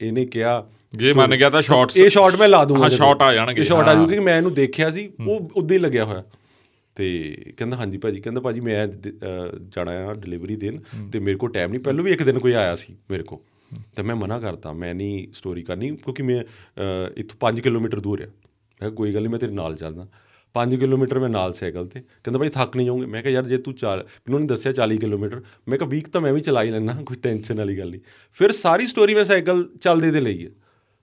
ਇਹਨੇ 0.02 0.26
ਕਿਹਾ 0.26 0.68
ਜੇ 0.94 1.14
ਮੰਨ 1.14 1.36
ਗਿਆ 1.36 1.50
ਤਾਂ 1.50 1.62
ਸ਼ਾਰਟਸ 1.62 1.98
ਇਹ 1.98 2.10
ਸ਼ਾਟ 2.10 2.36
ਮੈਂ 2.36 2.48
ਲਾ 2.48 2.64
ਦੂੰਗਾ 2.66 2.84
ਹਾਂ। 2.84 2.90
ਸ਼ਾਰਟ 2.90 3.22
ਆ 3.22 3.34
ਜਾਣਗੇ 3.34 3.62
ਇਹ 3.62 3.66
ਸ਼ਾਟ 3.66 3.88
ਆ 3.88 3.94
ਜੂਗੀ 3.96 4.20
ਮੈਂ 4.20 4.38
ਇਹਨੂੰ 4.38 4.54
ਦੇਖਿਆ 4.54 4.90
ਸੀ 4.92 5.10
ਉਹ 5.28 5.50
ਉਦੋਂ 5.56 5.76
ਹੀ 5.76 5.80
ਲੱਗਿਆ 5.80 6.06
ਹੋਇਆ। 6.06 6.24
ਤੇ 6.98 7.06
ਕਹਿੰਦਾ 7.58 7.78
ਹਾਂਜੀ 7.78 7.98
ਭਾਜੀ 7.98 8.20
ਕਹਿੰਦਾ 8.22 8.42
ਭਾਜੀ 8.42 8.60
ਮੈਂ 8.60 8.88
ਜਾਣਾ 9.70 9.92
ਆ 10.08 10.14
ਡਿਲੀਵਰੀ 10.14 10.56
ਦੇਣ 10.56 10.80
ਤੇ 11.12 11.20
ਮੇਰੇ 11.20 11.38
ਕੋਲ 11.38 11.52
ਟਾਈਮ 11.52 11.70
ਨਹੀਂ 11.70 11.80
ਪਹਿਲਾਂ 11.80 12.04
ਵੀ 12.04 12.12
ਇੱਕ 12.12 12.24
ਦਿਨ 12.24 12.40
ਕੋਈ 12.40 12.54
ਆਇਆ 12.54 12.76
ਸੀ 12.76 12.96
ਮੇਰੇ 13.12 13.24
ਕੋਲ। 13.24 13.40
ਤੇ 13.96 14.04
ਮੈਂ 14.04 14.16
ਮਨਾ 14.16 14.40
ਕਰਤਾ 14.40 14.74
ਮੈਂ 14.74 14.96
ਨਹੀਂ 14.96 15.28
ਸਟੋਰੀ 15.34 15.62
ਕਰਨੀ 15.62 15.90
ਕਿਉਂਕਿ 15.90 16.24
ਮੈਂ 16.24 16.44
ਅਹ, 16.44 17.14
ਇੱਥੋਂ 17.18 17.38
5 17.40 17.62
ਕਿਲੋਮੀਟਰ 17.62 18.00
ਦੂਰ 18.00 18.20
ਆ। 18.20 18.26
ਮੈਂ 18.26 18.32
ਕਿਹਾ 18.80 18.90
ਕੋਈ 18.90 19.14
ਗੱਲ 19.14 19.22
ਨਹੀਂ 19.22 19.32
ਮੈਂ 19.32 19.40
ਤੇਰੇ 19.40 19.52
ਨਾਲ 19.52 19.76
ਚੱਲਦਾ। 19.76 20.08
5 20.54 20.78
ਕਿਲੋਮੀਟਰ 20.78 21.20
ਮੈਂ 21.20 21.30
ਨਾਲ 21.30 21.54
ਸਾਈਕਲ 21.54 21.86
ਤੇ। 21.86 22.02
ਕਹਿੰਦਾ 22.02 22.40
ਭਾਈ 22.40 22.50
ਥੱਕ 22.50 22.78
ਨਹੀਂ 22.78 22.86
ਜਾਊਂਗੇ। 22.86 23.06
ਮੈਂ 23.06 23.24
ਕਿਹਾ 23.24 23.34
ਯਾਰ 23.34 23.44
ਜੇ 23.44 23.58
ਤੂੰ 23.58 23.74
ਚਾਲ 23.74 23.98
ਮੈਨੂੰ 23.98 24.36
ਉਹਨੇ 24.36 24.48
ਦੱਸਿਆ 24.48 24.72
40 24.72 24.98
ਕਿਲੋਮੀਟਰ। 24.98 25.44
ਮੈਂ 25.68 25.78
ਕਿਹਾ 25.78 25.90
ਵੀਕ 25.90 26.10
ਤਾਂ 26.10 26.22
ਮੈਂ 26.22 26.34
ਵੀ 26.34 26.42
ਚਲਾ 26.42 26.64
ਹੀ 26.64 26.72
ਲੈਣਾ 26.72 27.04
ਕੋਈ 27.06 27.18
ਟੈਨਸ਼ਨ 27.18 27.58
ਵਾਲੀ 27.58 27.78
ਗੱਲ 27.78 27.90
ਨਹੀਂ 27.90 28.02
ਫਿਰ 28.32 28.52
ਸਾਰੀ 28.52 28.88
ਸਟੋਰੀ 28.88 29.16
ਮੈਂ 29.16 29.26
ਸਾਈਕਲ 29.26 29.70
ਚੱਲਦੇ 29.82 30.12
ਤੇ 30.12 30.22
ਲਈ 30.22 30.46
ਹੈ 30.46 30.52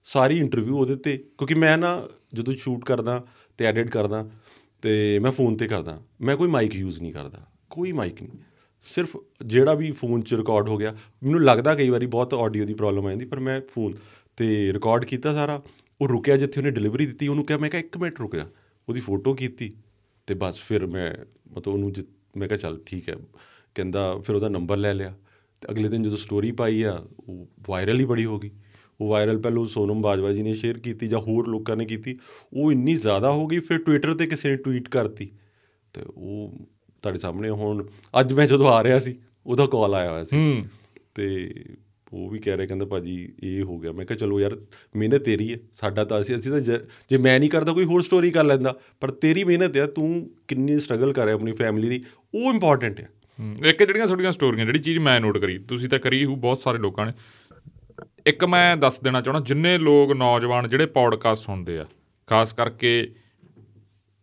ਸਾਰੀ 0.04 0.38
ਇੰਟਰਵਿਊ 0.38 0.76
ਉਹਦੇ 0.76 0.96
ਤੇ 0.96 1.16
ਕਿਉਂਕਿ 1.16 1.54
ਮੈਂ 1.54 1.78
ਨਾ 1.78 2.02
ਜਦੋਂ 2.34 2.54
ਸ਼ੂਟ 2.54 2.84
ਕਰਦਾ 2.84 3.24
ਤੇ 3.58 3.64
ਐਡਿਟ 3.64 3.90
ਕਰਦਾ 3.90 4.30
ਤੇ 4.82 5.18
ਮੈਂ 5.18 5.32
ਫੋਨ 5.32 5.56
ਤੇ 5.56 5.66
ਕਰਦਾ। 5.66 6.02
ਮੈਂ 6.20 6.36
ਕੋਈ 6.36 6.48
ਮਾਈਕ 6.48 6.74
ਯੂਜ਼ 6.74 7.00
ਨਹੀਂ 7.00 7.12
ਕਰਦਾ। 7.12 7.46
ਕੋਈ 7.70 7.92
ਮਾਈਕ 7.92 8.22
ਨਹੀਂ 8.22 8.32
ਸਿਰਫ 8.80 9.16
ਜਿਹੜਾ 9.46 9.74
ਵੀ 9.74 9.90
ਫੋਨ 9.90 10.20
'ਚ 10.20 10.34
ਰਿਕਾਰਡ 10.34 10.68
ਹੋ 10.68 10.76
ਗਿਆ, 10.76 10.96
ਮੈਨੂੰ 11.22 11.44
ਲੱਗਦਾ 11.44 11.74
ਕਈ 11.74 11.88
ਵਾਰੀ 11.88 12.06
ਬਹੁਤ 12.06 12.34
ਆਡੀਓ 12.34 12.64
ਦੀ 12.64 12.74
ਪ੍ਰੋਬਲਮ 12.74 13.06
ਆ 13.06 13.10
ਜਾਂਦੀ, 13.10 13.24
ਪਰ 13.24 13.40
ਮੈਂ 13.40 13.60
ਫੋਨ 13.74 13.94
ਤੇ 14.36 14.72
ਰਿਕਾਰਡ 14.72 15.04
ਕੀਤਾ 15.04 15.32
ਸਾਰਾ, 15.32 15.62
ਉਹ 16.00 16.08
ਰੁਕਿਆ 16.08 16.36
ਜਿੱਥੇ 16.36 16.60
ਉਹਨੇ 16.60 16.70
ਡਿਲੀਵਰੀ 16.70 17.06
ਦਿੱਤੀ, 17.06 17.28
ਉਹਨੂੰ 17.28 17.44
ਕਿਹਾ, 17.44 17.58
ਮੈਂ 17.58 17.70
ਕਿਹਾ, 17.70 17.80
ਇੱਕ 17.80 17.98
ਮਿੰਟ 17.98 18.20
ਰੁਕ 18.20 18.36
ਜਾ, 18.36 18.46
ਉਹਦੀ 18.88 19.00
ਫੋਟੋ 19.00 19.34
ਕੀਤੀ 19.34 19.72
ਤੇ 20.26 20.34
ਬਸ 20.34 20.62
ਫਿਰ 20.62 20.86
ਮੈਂ 20.86 21.14
ਮਤਲਬ 21.52 21.74
ਉਹਨੂੰ 21.74 21.92
ਜਿ- 21.92 22.04
ਮੈਂ 22.36 22.48
ਕਿਹਾ, 22.48 22.58
ਚੱਲ 22.58 22.80
ਠੀਕ 22.86 23.08
ਹੈ, 23.08 23.16
ਕਹਿੰਦਾ 23.74 24.18
ਫਿਰ 24.18 24.36
ਉਹਦਾ 24.36 24.48
ਨੰਬਰ 24.48 24.76
ਲੈ 24.76 24.94
ਲਿਆ, 24.94 25.14
ਤੇ 25.60 25.68
ਅਗਲੇ 25.70 25.88
ਦਿਨ 25.88 26.02
ਜਦੋਂ 26.02 26.16
ਸਟੋਰੀ 26.16 26.52
ਪਾਈ 26.52 26.82
ਆ, 26.82 27.06
ਉਹ 27.28 27.48
ਵਾਇਰਲ 27.68 28.00
ਹੀ 28.00 28.04
ਬੜੀ 28.04 28.24
ਹੋ 28.24 28.38
ਗਈ, 28.38 28.50
ਉਹ 29.00 29.08
ਵਾਇਰਲ 29.08 29.38
ਪਹਿਲਾਂ 29.38 29.64
ਸੋਨਮ 29.64 30.02
ਬਾਜਵਾ 30.02 30.32
ਜੀ 30.32 30.42
ਨੇ 30.42 30.54
ਸ਼ੇਅਰ 30.54 30.78
ਕੀਤੀ 30.78 31.08
ਜਾਂ 31.08 31.20
ਹੋਰ 31.20 31.48
ਲੋਕਾਂ 31.48 31.76
ਨੇ 31.76 31.84
ਕੀਤੀ, 31.84 32.18
ਉਹ 32.52 32.72
ਇੰਨੀ 32.72 32.94
ਜ਼ਿਆਦਾ 32.94 33.32
ਹੋ 33.32 33.46
ਗਈ, 33.46 33.58
ਫਿਰ 33.58 33.78
ਟਵਿੱਟਰ 33.78 34.14
ਤੇ 34.14 34.26
ਕਿਸੇ 34.26 34.50
ਨੇ 34.50 34.56
ਟਵੀਟ 34.56 34.88
ਕਰਤੀ, 34.88 35.30
ਤੇ 35.94 36.02
ਉਹ 36.16 36.54
ਤੁਹਾਡੇ 37.02 37.18
ਸਾਹਮਣੇ 37.18 37.50
ਹੁਣ 37.50 37.86
ਅੱਜ 38.20 38.32
ਮੈਂ 38.32 38.46
ਜਦੋਂ 38.46 38.68
ਆ 38.68 38.84
ਰਿਹਾ 38.84 38.98
ਸੀ 38.98 39.18
ਉਹਦਾ 39.46 39.66
ਕਾਲ 39.66 39.94
ਆਇਆ 39.94 40.10
ਹੋਇਆ 40.10 40.24
ਸੀ। 40.24 40.64
ਤੇ 41.14 41.54
ਉਹ 42.12 42.30
ਵੀ 42.30 42.38
ਕਹਿ 42.38 42.56
ਰਿਹਾ 42.56 42.66
ਕਹਿੰਦਾ 42.66 42.84
ਭਾਜੀ 42.84 43.32
ਇਹ 43.42 43.62
ਹੋ 43.62 43.78
ਗਿਆ। 43.78 43.92
ਮੈਂ 43.92 44.06
ਕਿਹਾ 44.06 44.16
ਚਲੋ 44.16 44.40
ਯਾਰ 44.40 44.60
ਮਿਹਨਤ 44.96 45.22
ਤੇਰੀ 45.22 45.52
ਹੈ 45.52 45.58
ਸਾਡਾ 45.72 46.04
ਤਾਂ 46.04 46.20
ਅਸੀਂ 46.20 46.36
ਅਸੀਂ 46.36 46.50
ਤਾਂ 46.50 46.60
ਜ- 46.60 47.14
ਮੈਂ 47.20 47.40
ਨਹੀਂ 47.40 47.50
ਕਰਦਾ 47.50 47.72
ਕੋਈ 47.72 47.84
ਹੋਰ 47.84 48.00
ਸਟੋਰੀ 48.00 48.30
ਕਰ 48.30 48.44
ਲੈਂਦਾ। 48.44 48.76
ਪਰ 49.00 49.10
ਤੇਰੀ 49.10 49.44
ਮਿਹਨਤ 49.44 49.76
ਹੈ 49.76 49.86
ਤੂੰ 49.86 50.30
ਕਿੰਨੀ 50.48 50.80
ਸਟਰਗਲ 50.80 51.12
ਕਰ 51.12 51.24
ਰਿਹਾ 51.24 51.34
ਆਪਣੀ 51.34 51.52
ਫੈਮਿਲੀ 51.52 51.88
ਦੀ 51.88 52.04
ਉਹ 52.34 52.52
ਇੰਪੋਰਟੈਂਟ 52.52 53.00
ਹੈ। 53.00 53.08
ਹੂੰ। 53.40 53.56
ਇੱਕ 53.64 53.82
ਜਿਹੜੀਆਂ 53.82 54.06
ਤੁਹਾਡੀਆਂ 54.06 54.32
ਸਟੋਰੀਆਂ 54.32 54.66
ਜਿਹੜੀ 54.66 54.78
ਚੀਜ਼ 54.78 54.98
ਮੈਂ 54.98 55.20
ਨੋਟ 55.20 55.38
ਕਰੀ 55.38 55.58
ਤੁਸੀਂ 55.58 55.88
ਤਾਂ 55.88 55.98
ਕਰੀ 55.98 56.24
ਹੂ 56.24 56.36
ਬਹੁਤ 56.36 56.60
ਸਾਰੇ 56.60 56.78
ਲੋਕਾਂ 56.78 57.06
ਨੇ। 57.06 57.12
ਇੱਕ 58.26 58.44
ਮੈਂ 58.44 58.76
ਦੱਸ 58.76 59.00
ਦੇਣਾ 59.00 59.20
ਚਾਹਣਾ 59.20 59.40
ਜਿੰਨੇ 59.40 59.78
ਲੋਕ 59.78 60.12
ਨੌਜਵਾਨ 60.12 60.68
ਜਿਹੜੇ 60.68 60.86
ਪੌਡਕਾਸਟ 60.86 61.44
ਸੁਣਦੇ 61.44 61.78
ਆ 61.78 61.86
ਖਾਸ 62.26 62.52
ਕਰਕੇ 62.52 63.14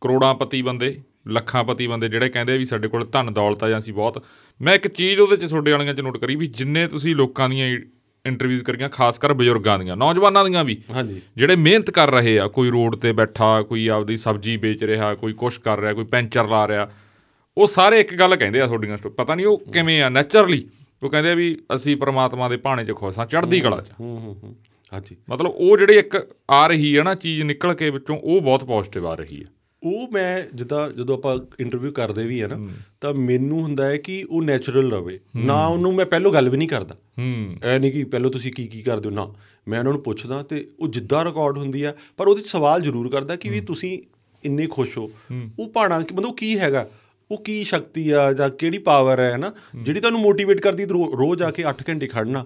ਕਰੋੜਾਂਪਤੀ 0.01 0.61
ਬੰਦੇ 0.61 1.01
ਲੱਖਾਂਪਤੀ 1.27 1.87
ਬੰਦੇ 1.87 2.09
ਜਿਹੜੇ 2.09 2.29
ਕਹਿੰਦੇ 2.29 2.53
ਆ 2.53 2.57
ਵੀ 2.57 2.65
ਸਾਡੇ 2.65 2.87
ਕੋਲ 2.87 3.05
ਧਨ 3.05 3.33
ਦੌਲਤ 3.33 3.63
ਆ 3.63 3.69
ਜਾਂ 3.69 3.79
ਅਸੀਂ 3.79 3.93
ਬਹੁਤ 3.93 4.23
ਮੈਂ 4.61 4.75
ਇੱਕ 4.75 4.87
ਚੀਜ਼ 4.87 5.19
ਉਹਦੇ 5.19 5.35
ਚ 5.37 5.45
ਤੁਹਾਡੇ 5.45 5.71
ਵਾਲੀਆਂ 5.71 5.93
ਚ 5.93 6.01
ਨੋਟ 6.01 6.17
ਕਰੀ 6.17 6.35
ਵੀ 6.35 6.47
ਜਿੰਨੇ 6.47 6.87
ਤੁਸੀਂ 6.87 7.15
ਲੋਕਾਂ 7.15 7.49
ਦੀਆਂ 7.49 7.67
ਇੰਟਰਵਿਊਜ਼ 8.25 8.63
ਕਰੀਆਂ 8.63 8.89
ਖਾਸ 8.89 9.19
ਕਰ 9.19 9.33
ਬਜ਼ੁਰਗਾਂ 9.33 9.79
ਦੀਆਂ 9.79 9.95
ਨੌਜਵਾਨਾਂ 9.97 10.45
ਦੀਆਂ 10.45 10.63
ਵੀ। 10.63 10.77
ਹਾਂਜੀ। 10.91 11.21
ਜਿਹੜੇ 11.37 11.55
ਮਿਹਨਤ 11.55 11.91
ਕਰ 11.91 12.11
ਰਹੇ 12.11 12.39
ਆ 12.39 12.47
ਕੋਈ 12.47 12.69
ਰੋਡ 12.69 12.95
ਤੇ 12.95 13.11
ਬੈਠਾ 13.11 13.61
ਕੋਈ 13.61 13.87
ਆਪਦੀ 13.87 14.17
ਸਬਜ਼ੀ 14.17 14.57
ਵੇਚ 14.57 14.83
ਰਿਹਾ 14.83 15.13
ਕੋਈ 15.15 15.33
ਕੁਛ 15.33 15.57
ਕਰ 15.59 15.79
ਰਿਹਾ 15.79 15.93
ਕੋਈ 15.93 16.05
ਪੈਂਚਰ 16.05 16.47
ਲਾ 16.47 16.67
ਰਿਹਾ 16.67 16.89
ਉਹ 17.57 17.67
ਸਾਰੇ 17.67 17.99
ਇੱਕ 17.99 18.13
ਗੱਲ 18.15 18.35
ਕਹਿੰਦੇ 18.35 18.61
ਆ 18.61 18.67
ਤੁਹਾਡੀਆਂ 18.67 18.97
ਪਤਾ 18.97 19.35
ਨਹੀਂ 19.35 19.45
ਉਹ 19.45 19.57
ਕਿਵੇਂ 19.73 20.01
ਆ 20.01 20.09
ਨੇਚਰਲੀ 20.09 20.65
ਉਹ 21.03 21.09
ਕਹਿੰਦੇ 21.09 21.31
ਆ 21.31 21.35
ਵੀ 21.35 21.57
ਅਸੀਂ 21.75 21.97
ਪ੍ਰਮਾਤਮਾ 21.97 22.49
ਦੇ 22.49 22.57
ਭਾਣੇ 22.57 22.85
'ਚ 22.85 22.91
ਖੁਸ਼ 22.91 23.17
ਹਾਂ 23.19 23.25
ਚੜ੍ਹਦੀ 23.25 23.59
ਕਲਾ 23.59 23.81
'ਚ। 23.81 23.91
ਹੂੰ 23.99 24.19
ਹੂੰ 24.19 24.35
ਹੂੰ। 24.43 24.55
ਹਾਂਜੀ। 24.93 25.15
ਮਤਲਬ 25.29 25.51
ਉਹ 25.51 25.77
ਜਿਹੜੀ 25.77 25.95
ਇੱਕ 25.95 26.17
ਆ 26.49 26.67
ਰਹੀ 26.67 26.97
ਹੈ 26.97 27.03
ਨਾ 27.03 27.15
ਚੀਜ਼ 27.15 27.41
ਨਿਕਲ 27.41 27.73
ਕੇ 27.73 27.89
ਵਿੱਚੋਂ 27.89 28.17
ਉਹ 28.17 28.41
ਬਹੁਤ 28.41 28.63
ਪੋਜ਼ਿਟਿਵ 28.63 29.07
ਆ 29.07 29.13
ਰਹੀ 29.15 29.39
ਹੈ 29.41 29.45
ਉਹ 29.83 30.07
ਮੈਂ 30.11 30.55
ਜਿੱਦਾਂ 30.55 30.89
ਜਦੋਂ 30.89 31.17
ਆਪਾਂ 31.17 31.37
ਇੰਟਰਵਿਊ 31.59 31.91
ਕਰਦੇ 31.91 32.23
ਵੀ 32.23 32.39
ਆ 32.41 32.47
ਨਾ 32.47 32.67
ਤਾਂ 33.01 33.13
ਮੈਨੂੰ 33.13 33.61
ਹੁੰਦਾ 33.61 33.85
ਹੈ 33.85 33.97
ਕਿ 33.97 34.25
ਉਹ 34.29 34.41
ਨੈਚੁਰਲ 34.41 34.91
ਰਵੇ। 34.91 35.19
ਨਾ 35.35 35.67
ਉਹਨੂੰ 35.67 35.93
ਮੈਂ 35.95 36.05
ਪਹਿਲੋਂ 36.05 36.33
ਗੱਲ 36.33 36.49
ਵੀ 36.49 36.57
ਨਹੀਂ 36.57 36.67
ਕਰਦਾ। 36.67 36.97
ਐ 37.63 37.79
ਨਹੀਂ 37.79 37.91
ਕਿ 37.91 38.03
ਪਹਿਲਾਂ 38.03 38.29
ਤੁਸੀਂ 38.29 38.53
ਕੀ 38.53 38.67
ਕੀ 38.67 38.81
ਕਰਦੇ 38.81 39.09
ਹੋ? 39.09 39.13
ਨਾ। 39.13 39.33
ਮੈਂ 39.67 39.79
ਉਹਨਾਂ 39.79 39.93
ਨੂੰ 39.93 40.01
ਪੁੱਛਦਾ 40.01 40.43
ਤੇ 40.43 40.67
ਉਹ 40.79 40.87
ਜਿੱਦਾਂ 40.87 41.25
ਰਿਕਾਰਡ 41.25 41.57
ਹੁੰਦੀ 41.57 41.83
ਆ 41.83 41.93
ਪਰ 42.17 42.27
ਉਹਦੇ 42.27 42.41
ਸਵਾਲ 42.41 42.81
ਜ਼ਰੂਰ 42.81 43.09
ਕਰਦਾ 43.09 43.35
ਕਿ 43.35 43.49
ਵੀ 43.49 43.61
ਤੁਸੀਂ 43.61 43.99
ਇੰਨੇ 44.43 44.67
ਖੁਸ਼ 44.67 44.97
ਹੋ। 44.97 45.11
ਉਹ 45.59 45.69
ਭਾਣਾ 45.69 46.01
ਕਿ 46.01 46.13
ਮਤਲਬ 46.13 46.35
ਕੀ 46.35 46.59
ਹੈਗਾ? 46.59 46.87
ਉਹ 47.31 47.43
ਕੀ 47.43 47.63
ਸ਼ਕਤੀ 47.63 48.09
ਆ 48.09 48.33
ਜਾਂ 48.33 48.49
ਕਿਹੜੀ 48.49 48.77
ਪਾਵਰ 48.77 49.19
ਹੈ 49.19 49.37
ਨਾ 49.37 49.53
ਜਿਹੜੀ 49.83 49.99
ਤੁਹਾਨੂੰ 49.99 50.21
ਮੋਟੀਵੇਟ 50.21 50.61
ਕਰਦੀ 50.61 50.85
ਰੋਜ਼ 50.85 51.43
ਆ 51.43 51.51
ਕੇ 51.51 51.63
8 51.69 51.73
ਘੰਟੇ 51.89 52.07
ਖੜਨਾ 52.07 52.45